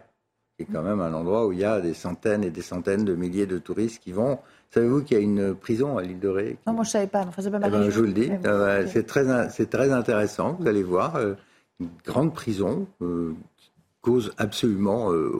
est 0.64 0.68
quand 0.72 0.82
même 0.82 1.02
un 1.02 1.14
endroit 1.14 1.48
où 1.48 1.52
il 1.52 1.60
y 1.60 1.66
a 1.66 1.80
des 1.82 1.94
centaines 1.94 2.44
et 2.44 2.50
des 2.50 2.62
centaines 2.62 3.06
de 3.06 3.16
milliers 3.16 3.46
de 3.46 3.58
touristes 3.58 4.02
qui 4.04 4.12
vont. 4.12 4.40
Savez-vous 4.72 5.04
qu'il 5.04 5.18
y 5.18 5.20
a 5.20 5.24
une 5.24 5.56
prison 5.56 5.98
à 5.98 6.04
l'île 6.04 6.20
de 6.20 6.28
Ré 6.28 6.58
Non, 6.68 6.74
moi 6.74 6.84
je 6.84 6.90
ne 6.90 6.92
savais 6.92 7.08
pas. 7.08 7.26
Enfin, 7.28 7.42
pas 7.50 7.68
eh 7.68 7.70
ben, 7.70 7.90
je 7.90 8.00
vous 8.00 8.06
le 8.06 8.14
dis. 8.14 8.30
Euh, 8.46 8.86
c'est 8.88 9.06
très, 9.06 9.50
c'est 9.50 9.70
très 9.70 9.92
intéressant. 9.92 10.58
Vous 10.60 10.68
allez 10.68 10.84
voir. 10.84 11.16
Euh, 11.16 11.34
une 11.80 11.90
grande 12.06 12.34
prison 12.34 12.88
euh, 13.02 13.34
qui 13.58 13.72
cause 14.02 14.34
absolument 14.38 15.12
euh, 15.12 15.32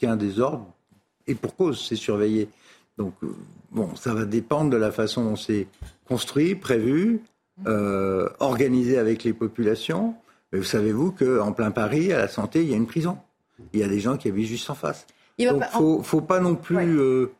aucun 0.00 0.16
désordre. 0.16 0.66
Et 1.26 1.34
pour 1.34 1.56
cause, 1.56 1.84
c'est 1.86 1.96
surveillé. 1.96 2.48
Donc, 2.98 3.14
euh, 3.22 3.28
bon, 3.70 3.94
ça 3.96 4.14
va 4.14 4.24
dépendre 4.24 4.70
de 4.70 4.76
la 4.76 4.92
façon 4.92 5.24
dont 5.24 5.36
c'est 5.36 5.66
construit, 6.06 6.54
prévu, 6.54 7.20
organisé 8.38 8.98
avec 8.98 9.24
les 9.24 9.32
populations. 9.32 10.14
Mais 10.52 10.58
vous 10.58 10.64
savez-vous 10.64 11.12
qu'en 11.12 11.52
plein 11.52 11.70
Paris, 11.70 12.12
à 12.12 12.18
la 12.18 12.28
santé, 12.28 12.62
il 12.62 12.70
y 12.70 12.74
a 12.74 12.76
une 12.76 12.86
prison. 12.86 13.18
Il 13.72 13.80
y 13.80 13.82
a 13.82 13.88
des 13.88 14.00
gens 14.00 14.16
qui 14.16 14.28
habitent 14.28 14.46
juste 14.46 14.68
en 14.70 14.74
face. 14.74 15.06
Il 15.38 15.48
Donc, 15.48 15.62
faut, 16.02 16.20
pas 16.20 16.40
non 16.40 16.54
plus... 16.54 16.76
Ouais. 16.76 16.86
Euh, 16.86 17.32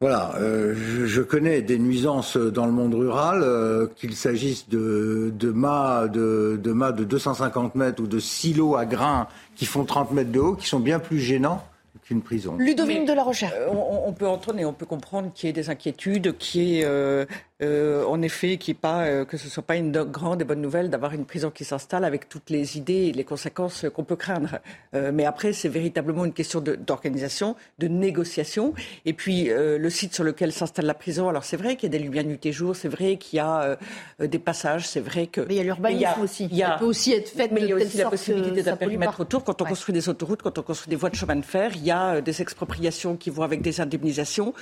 voilà, 0.00 0.36
euh, 0.36 0.74
je, 0.76 1.06
je, 1.06 1.22
connais 1.22 1.60
des 1.60 1.76
nuisances 1.76 2.36
dans 2.36 2.66
le 2.66 2.72
monde 2.72 2.94
rural, 2.94 3.40
euh, 3.42 3.88
qu'il 3.96 4.14
s'agisse 4.14 4.68
de, 4.68 5.32
de 5.36 5.50
mâts 5.50 6.06
de, 6.06 6.56
de, 6.62 6.72
mâts 6.72 6.92
de 6.92 7.02
250 7.02 7.74
mètres 7.74 8.00
ou 8.00 8.06
de 8.06 8.20
silos 8.20 8.76
à 8.76 8.86
grains 8.86 9.26
qui 9.56 9.66
font 9.66 9.84
30 9.84 10.12
mètres 10.12 10.30
de 10.30 10.38
haut, 10.38 10.54
qui 10.54 10.68
sont 10.68 10.78
bien 10.78 11.00
plus 11.00 11.18
gênants 11.18 11.64
qu'une 12.04 12.22
prison. 12.22 12.56
Ludovine 12.58 13.04
de 13.06 13.12
la 13.12 13.24
Recherche. 13.24 13.52
Euh, 13.56 13.68
on, 13.72 14.08
on, 14.08 14.12
peut 14.12 14.28
entendre 14.28 14.60
et 14.60 14.64
on 14.64 14.72
peut 14.72 14.86
comprendre 14.86 15.32
qu'il 15.34 15.48
y 15.48 15.50
ait 15.50 15.52
des 15.52 15.68
inquiétudes, 15.68 16.36
qu'il 16.38 16.62
y 16.62 16.80
ait 16.80 16.84
euh, 16.84 17.26
euh, 17.60 18.04
en 18.04 18.22
effet, 18.22 18.58
pas, 18.80 19.04
euh, 19.04 19.24
que 19.24 19.36
ce 19.36 19.48
soit 19.48 19.64
pas 19.64 19.76
une 19.76 19.90
grande 19.90 20.42
et 20.42 20.44
bonne 20.44 20.60
nouvelle 20.60 20.90
d'avoir 20.90 21.12
une 21.12 21.24
prison 21.24 21.50
qui 21.50 21.64
s'installe 21.64 22.04
avec 22.04 22.28
toutes 22.28 22.50
les 22.50 22.76
idées 22.76 23.06
et 23.06 23.12
les 23.12 23.24
conséquences 23.24 23.86
qu'on 23.94 24.04
peut 24.04 24.16
craindre. 24.16 24.58
Euh, 24.94 25.10
mais 25.12 25.24
après, 25.24 25.52
c'est 25.52 25.68
véritablement 25.68 26.24
une 26.24 26.32
question 26.32 26.60
d'organisation, 26.60 27.56
de, 27.78 27.88
négociation. 27.88 28.74
Et 29.06 29.12
puis, 29.12 29.48
le 29.48 29.90
site 29.90 30.14
sur 30.14 30.24
lequel 30.24 30.52
s'installe 30.52 30.86
la 30.86 30.94
prison, 30.94 31.28
alors 31.28 31.44
c'est 31.44 31.56
vrai 31.56 31.76
qu'il 31.76 31.92
y 31.92 31.96
a 31.96 31.98
des 31.98 32.04
lumières 32.04 32.24
nuit 32.24 32.38
et 32.44 32.52
jour, 32.52 32.76
c'est 32.76 32.88
vrai 32.88 33.16
qu'il 33.16 33.38
y 33.38 33.40
a 33.40 33.76
des 34.20 34.38
passages, 34.38 34.86
c'est 34.86 35.00
vrai 35.00 35.26
que... 35.26 35.40
Mais 35.40 35.54
il 35.54 35.56
y 35.56 35.60
a 35.60 35.64
l'urbanisme 35.64 36.20
aussi. 36.22 36.48
Il 36.52 36.64
peut 36.78 36.84
aussi 36.84 37.12
être 37.12 37.28
fait 37.28 37.50
mais 37.50 37.62
il 37.62 37.68
y 37.68 37.72
a 37.72 37.76
aussi 37.76 37.96
la 37.96 38.10
possibilité 38.10 38.62
d'un 38.62 38.76
périmètre 38.76 39.20
autour. 39.20 39.42
Quand 39.42 39.60
on 39.62 39.64
construit 39.64 39.92
des 39.92 40.08
autoroutes, 40.08 40.42
quand 40.42 40.58
on 40.58 40.62
construit 40.62 40.90
des 40.90 40.96
voies 40.96 41.10
de 41.10 41.16
chemin 41.16 41.36
de 41.36 41.44
fer, 41.44 41.72
il 41.74 41.84
y 41.84 41.90
a 41.90 42.20
des 42.20 42.42
expropriations 42.42 43.16
qui 43.16 43.30
vont 43.30 43.42
avec 43.42 43.62
des 43.62 43.80
indemnisations. 43.80 44.52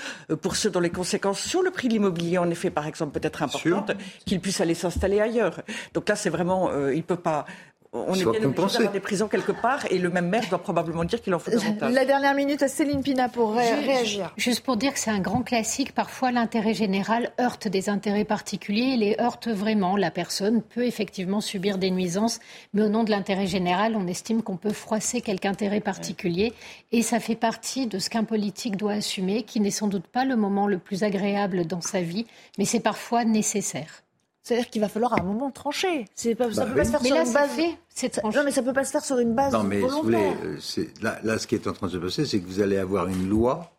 pour 0.40 0.56
ceux 0.56 0.70
dont 0.70 0.80
les 0.80 0.90
conséquences 0.90 1.40
sur 1.40 1.62
le 1.62 1.70
prix 1.70 1.88
de 1.88 1.94
l'immobilier, 1.94 2.38
en 2.38 2.48
effet, 2.48 2.70
par 2.70 2.85
par 2.86 2.90
exemple, 2.90 3.18
peut-être 3.18 3.42
importante, 3.42 3.90
qu'il 4.24 4.38
puisse 4.40 4.60
aller 4.60 4.74
s'installer 4.74 5.20
ailleurs. 5.20 5.62
Donc 5.92 6.08
là, 6.08 6.14
c'est 6.14 6.30
vraiment, 6.30 6.70
euh, 6.70 6.94
il 6.94 7.02
peut 7.02 7.16
pas. 7.16 7.44
On 7.92 8.14
est 8.14 8.18
bien 8.18 8.44
obligé 8.44 8.52
d'avoir 8.52 8.92
des 8.92 9.00
prisons 9.00 9.28
quelque 9.28 9.52
part 9.52 9.86
et 9.90 9.98
le 9.98 10.10
même 10.10 10.28
maire 10.28 10.44
doit 10.50 10.62
probablement 10.62 11.04
dire 11.04 11.22
qu'il 11.22 11.34
en 11.34 11.38
faut 11.38 11.50
davantage. 11.50 11.92
La 11.92 12.04
dernière 12.04 12.34
minute 12.34 12.62
à 12.62 12.68
Céline 12.68 13.02
Pina 13.02 13.28
pour 13.28 13.54
réagir. 13.54 14.32
Juste 14.36 14.64
pour 14.64 14.76
dire 14.76 14.92
que 14.92 14.98
c'est 14.98 15.10
un 15.10 15.20
grand 15.20 15.42
classique. 15.42 15.92
Parfois, 15.92 16.32
l'intérêt 16.32 16.74
général 16.74 17.32
heurte 17.40 17.68
des 17.68 17.88
intérêts 17.88 18.24
particuliers 18.24 18.94
et 18.94 18.96
les 18.96 19.16
heurte 19.20 19.48
vraiment. 19.48 19.96
La 19.96 20.10
personne 20.10 20.62
peut 20.62 20.84
effectivement 20.84 21.40
subir 21.40 21.78
des 21.78 21.90
nuisances, 21.90 22.40
mais 22.74 22.82
au 22.82 22.88
nom 22.88 23.04
de 23.04 23.10
l'intérêt 23.10 23.46
général, 23.46 23.96
on 23.96 24.06
estime 24.06 24.42
qu'on 24.42 24.56
peut 24.56 24.72
froisser 24.72 25.20
quelque 25.20 25.46
intérêt 25.46 25.80
particulier. 25.80 26.52
Et 26.92 27.02
ça 27.02 27.20
fait 27.20 27.36
partie 27.36 27.86
de 27.86 27.98
ce 27.98 28.10
qu'un 28.10 28.24
politique 28.24 28.76
doit 28.76 28.92
assumer, 28.92 29.42
qui 29.44 29.60
n'est 29.60 29.70
sans 29.70 29.88
doute 29.88 30.06
pas 30.06 30.24
le 30.24 30.36
moment 30.36 30.66
le 30.66 30.78
plus 30.78 31.02
agréable 31.02 31.66
dans 31.66 31.80
sa 31.80 32.00
vie, 32.00 32.26
mais 32.58 32.64
c'est 32.64 32.80
parfois 32.80 33.24
nécessaire. 33.24 34.02
C'est-à-dire 34.46 34.70
qu'il 34.70 34.80
va 34.80 34.88
falloir 34.88 35.12
à 35.12 35.20
un 35.20 35.24
moment 35.24 35.50
trancher. 35.50 36.04
C'est 36.14 36.36
pas, 36.36 36.52
ça 36.52 36.64
bah 36.64 36.70
peut 36.70 36.76
pas 36.76 36.84
se 36.84 36.90
faire 36.92 37.02
sur 37.02 37.16
une 37.16 37.32
base. 37.32 37.50
Fait, 37.88 38.20
non, 38.22 38.44
mais 38.44 38.52
ça 38.52 38.62
peut 38.62 38.72
pas 38.72 38.84
se 38.84 38.92
faire 38.92 39.04
sur 39.04 39.18
une 39.18 39.34
base. 39.34 39.52
Non, 39.52 39.64
mais 39.64 39.80
vous 39.80 40.02
voulez, 40.04 40.34
euh, 40.44 40.84
là, 41.02 41.18
là, 41.24 41.36
ce 41.38 41.48
qui 41.48 41.56
est 41.56 41.66
en 41.66 41.72
train 41.72 41.88
de 41.88 41.92
se 41.92 41.96
passer, 41.96 42.26
c'est 42.26 42.38
que 42.38 42.46
vous 42.46 42.60
allez 42.60 42.78
avoir 42.78 43.08
une 43.08 43.28
loi 43.28 43.72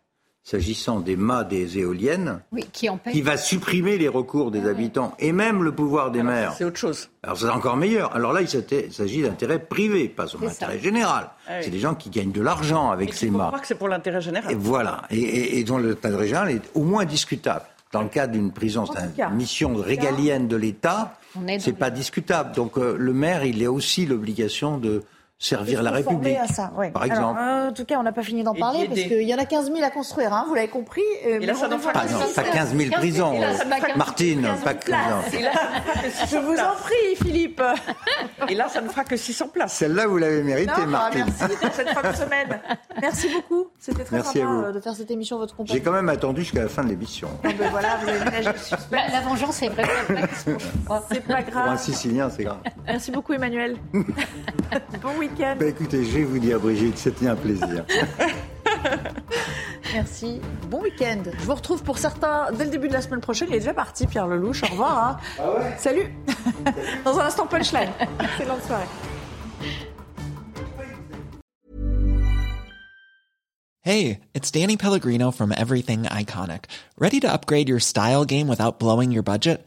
s'agissant 0.44 1.00
des 1.00 1.16
mâts 1.16 1.44
des 1.44 1.78
éoliennes, 1.78 2.42
qui, 2.72 2.86
qui, 3.10 3.22
va 3.22 3.38
supprimer 3.38 3.96
les 3.96 4.08
recours 4.08 4.50
des 4.50 4.62
ah 4.66 4.68
habitants 4.68 5.14
et 5.18 5.32
même 5.32 5.62
le 5.62 5.72
pouvoir 5.72 6.10
des 6.10 6.22
maires. 6.22 6.52
C'est 6.58 6.64
autre 6.64 6.76
chose. 6.76 7.08
Alors 7.22 7.38
c'est 7.38 7.48
encore 7.48 7.78
meilleur. 7.78 8.14
Alors 8.14 8.34
là, 8.34 8.42
il 8.42 8.48
s'agit 8.48 9.22
d'intérêt 9.22 9.60
privé, 9.60 10.06
pas 10.08 10.26
son 10.26 10.46
intérêt 10.46 10.78
général. 10.78 11.30
Ah 11.48 11.62
c'est 11.62 11.70
des 11.70 11.78
gens 11.78 11.94
qui 11.94 12.10
gagnent 12.10 12.32
de 12.32 12.42
l'argent 12.42 12.90
avec 12.90 13.14
ces 13.14 13.30
mâts. 13.30 13.46
croire 13.46 13.62
que 13.62 13.66
c'est 13.66 13.74
pour 13.74 13.88
l'intérêt 13.88 14.20
général. 14.20 14.52
Et 14.52 14.54
voilà. 14.54 15.02
Et, 15.10 15.18
et, 15.18 15.58
et 15.60 15.64
dont 15.64 15.78
l'intérêt 15.78 16.26
général 16.26 16.50
est 16.50 16.70
au 16.74 16.82
moins 16.82 17.06
discutable 17.06 17.64
dans 17.92 18.02
le 18.02 18.08
cadre 18.08 18.32
d'une 18.32 18.52
prison, 18.52 18.84
c'est 18.86 19.22
une 19.22 19.34
mission 19.34 19.74
régalienne 19.74 20.48
de 20.48 20.56
l'État, 20.56 21.18
c'est 21.58 21.72
pas 21.72 21.90
discutable. 21.90 22.54
Donc 22.54 22.76
euh, 22.76 22.96
le 22.98 23.12
maire, 23.12 23.44
il 23.44 23.64
a 23.64 23.72
aussi 23.72 24.06
l'obligation 24.06 24.78
de 24.78 25.02
servir 25.38 25.82
la 25.82 25.92
République. 25.92 26.36
À 26.36 26.48
ça, 26.48 26.72
Par 26.92 27.04
exemple. 27.04 27.38
en 27.40 27.72
tout 27.72 27.84
cas, 27.84 27.96
on 27.98 28.02
n'a 28.02 28.12
pas 28.12 28.22
fini 28.22 28.42
d'en 28.42 28.54
parler 28.54 28.86
parce 28.88 29.00
qu'il 29.02 29.22
y 29.22 29.34
en 29.34 29.38
a 29.38 29.44
15 29.44 29.66
000 29.72 29.84
à 29.84 29.90
construire, 29.90 30.32
hein, 30.32 30.44
vous 30.48 30.54
l'avez 30.54 30.68
compris. 30.68 31.02
Euh, 31.26 31.38
et 31.40 31.46
là, 31.46 31.54
ça 31.54 31.68
n'en 31.68 31.78
fera 31.78 31.92
pas, 31.92 32.06
non, 32.06 32.18
pas 32.34 32.42
15 32.42 32.74
000 32.76 32.90
prisons. 32.90 33.38
Martine, 33.96 34.48
pas 34.64 34.74
que 34.74 34.90
Je 34.90 36.36
vous 36.38 36.54
en 36.58 36.74
prie, 36.74 37.16
Philippe. 37.22 37.62
Et 38.48 38.54
là, 38.54 38.68
ça 38.68 38.80
ne 38.80 38.88
fera 38.88 39.04
que 39.04 39.16
600 39.16 39.48
places. 39.48 39.74
Celle-là, 39.74 40.06
vous 40.06 40.18
l'avez 40.18 40.42
méritée, 40.42 40.86
Martine. 40.86 41.26
Merci 41.38 41.56
cette 41.72 41.88
fin 41.90 42.10
de 42.10 42.16
semaine. 42.16 42.60
Merci 43.00 43.28
beaucoup. 43.32 43.68
C'était 43.78 44.04
très 44.04 44.16
merci 44.16 44.38
sympa 44.38 44.50
euh, 44.50 44.72
de 44.72 44.80
faire 44.80 44.94
cette 44.94 45.10
émission 45.10 45.38
votre 45.38 45.54
compagnie. 45.54 45.78
J'ai 45.78 45.84
quand 45.84 45.92
même 45.92 46.08
attendu 46.08 46.42
jusqu'à 46.42 46.62
la 46.62 46.68
fin 46.68 46.82
de 46.82 46.88
l'émission. 46.88 47.28
Ben 47.44 47.54
voilà, 47.70 47.96
vous 48.02 48.08
avez 48.08 48.42
la, 48.42 49.08
la 49.08 49.20
vengeance 49.20 49.62
est 49.62 49.68
vraiment 49.68 50.26
C'est 51.10 51.26
pas 51.26 51.42
grave. 51.42 51.64
Pour 51.64 51.72
un 51.72 51.76
Sicilien, 51.76 52.28
c'est 52.28 52.44
grave. 52.44 52.58
Merci 52.86 53.10
beaucoup, 53.12 53.32
Emmanuel. 53.34 53.76
bon 53.92 55.14
week 55.18 55.27
bah, 55.36 55.66
écoutez, 55.66 56.04
je 56.04 56.18
vais 56.18 56.24
vous 56.24 56.38
dire, 56.38 56.60
Brigitte, 56.60 56.98
c'était 56.98 57.28
un 57.28 57.36
plaisir. 57.36 57.84
Merci. 59.92 60.40
Bon 60.68 60.82
week-end. 60.82 61.22
Je 61.38 61.44
vous 61.44 61.54
retrouve 61.54 61.82
pour 61.82 61.98
certains 61.98 62.52
dès 62.52 62.64
le 62.64 62.70
début 62.70 62.88
de 62.88 62.92
la 62.92 63.00
semaine 63.00 63.20
prochaine. 63.20 63.48
Il 63.50 63.56
est 63.56 63.60
déjà 63.60 63.74
parti, 63.74 64.06
Pierre 64.06 64.26
Lelouch. 64.26 64.62
Au 64.62 64.66
revoir. 64.66 65.08
Hein. 65.08 65.16
Ah 65.38 65.50
ouais 65.50 65.74
Salut. 65.78 66.14
Dans 67.04 67.18
un 67.18 67.24
instant, 67.24 67.46
punchline. 67.46 67.90
Excellente 68.20 68.62
soirée. 68.64 68.84
Hey, 73.82 74.20
it's 74.34 74.50
Danny 74.50 74.76
Pellegrino 74.76 75.30
from 75.30 75.50
Everything 75.50 76.02
Iconic. 76.02 76.64
Ready 76.98 77.20
to 77.20 77.32
upgrade 77.32 77.68
your 77.70 77.80
style 77.80 78.26
game 78.26 78.46
without 78.46 78.78
blowing 78.78 79.10
your 79.12 79.22
budget? 79.22 79.66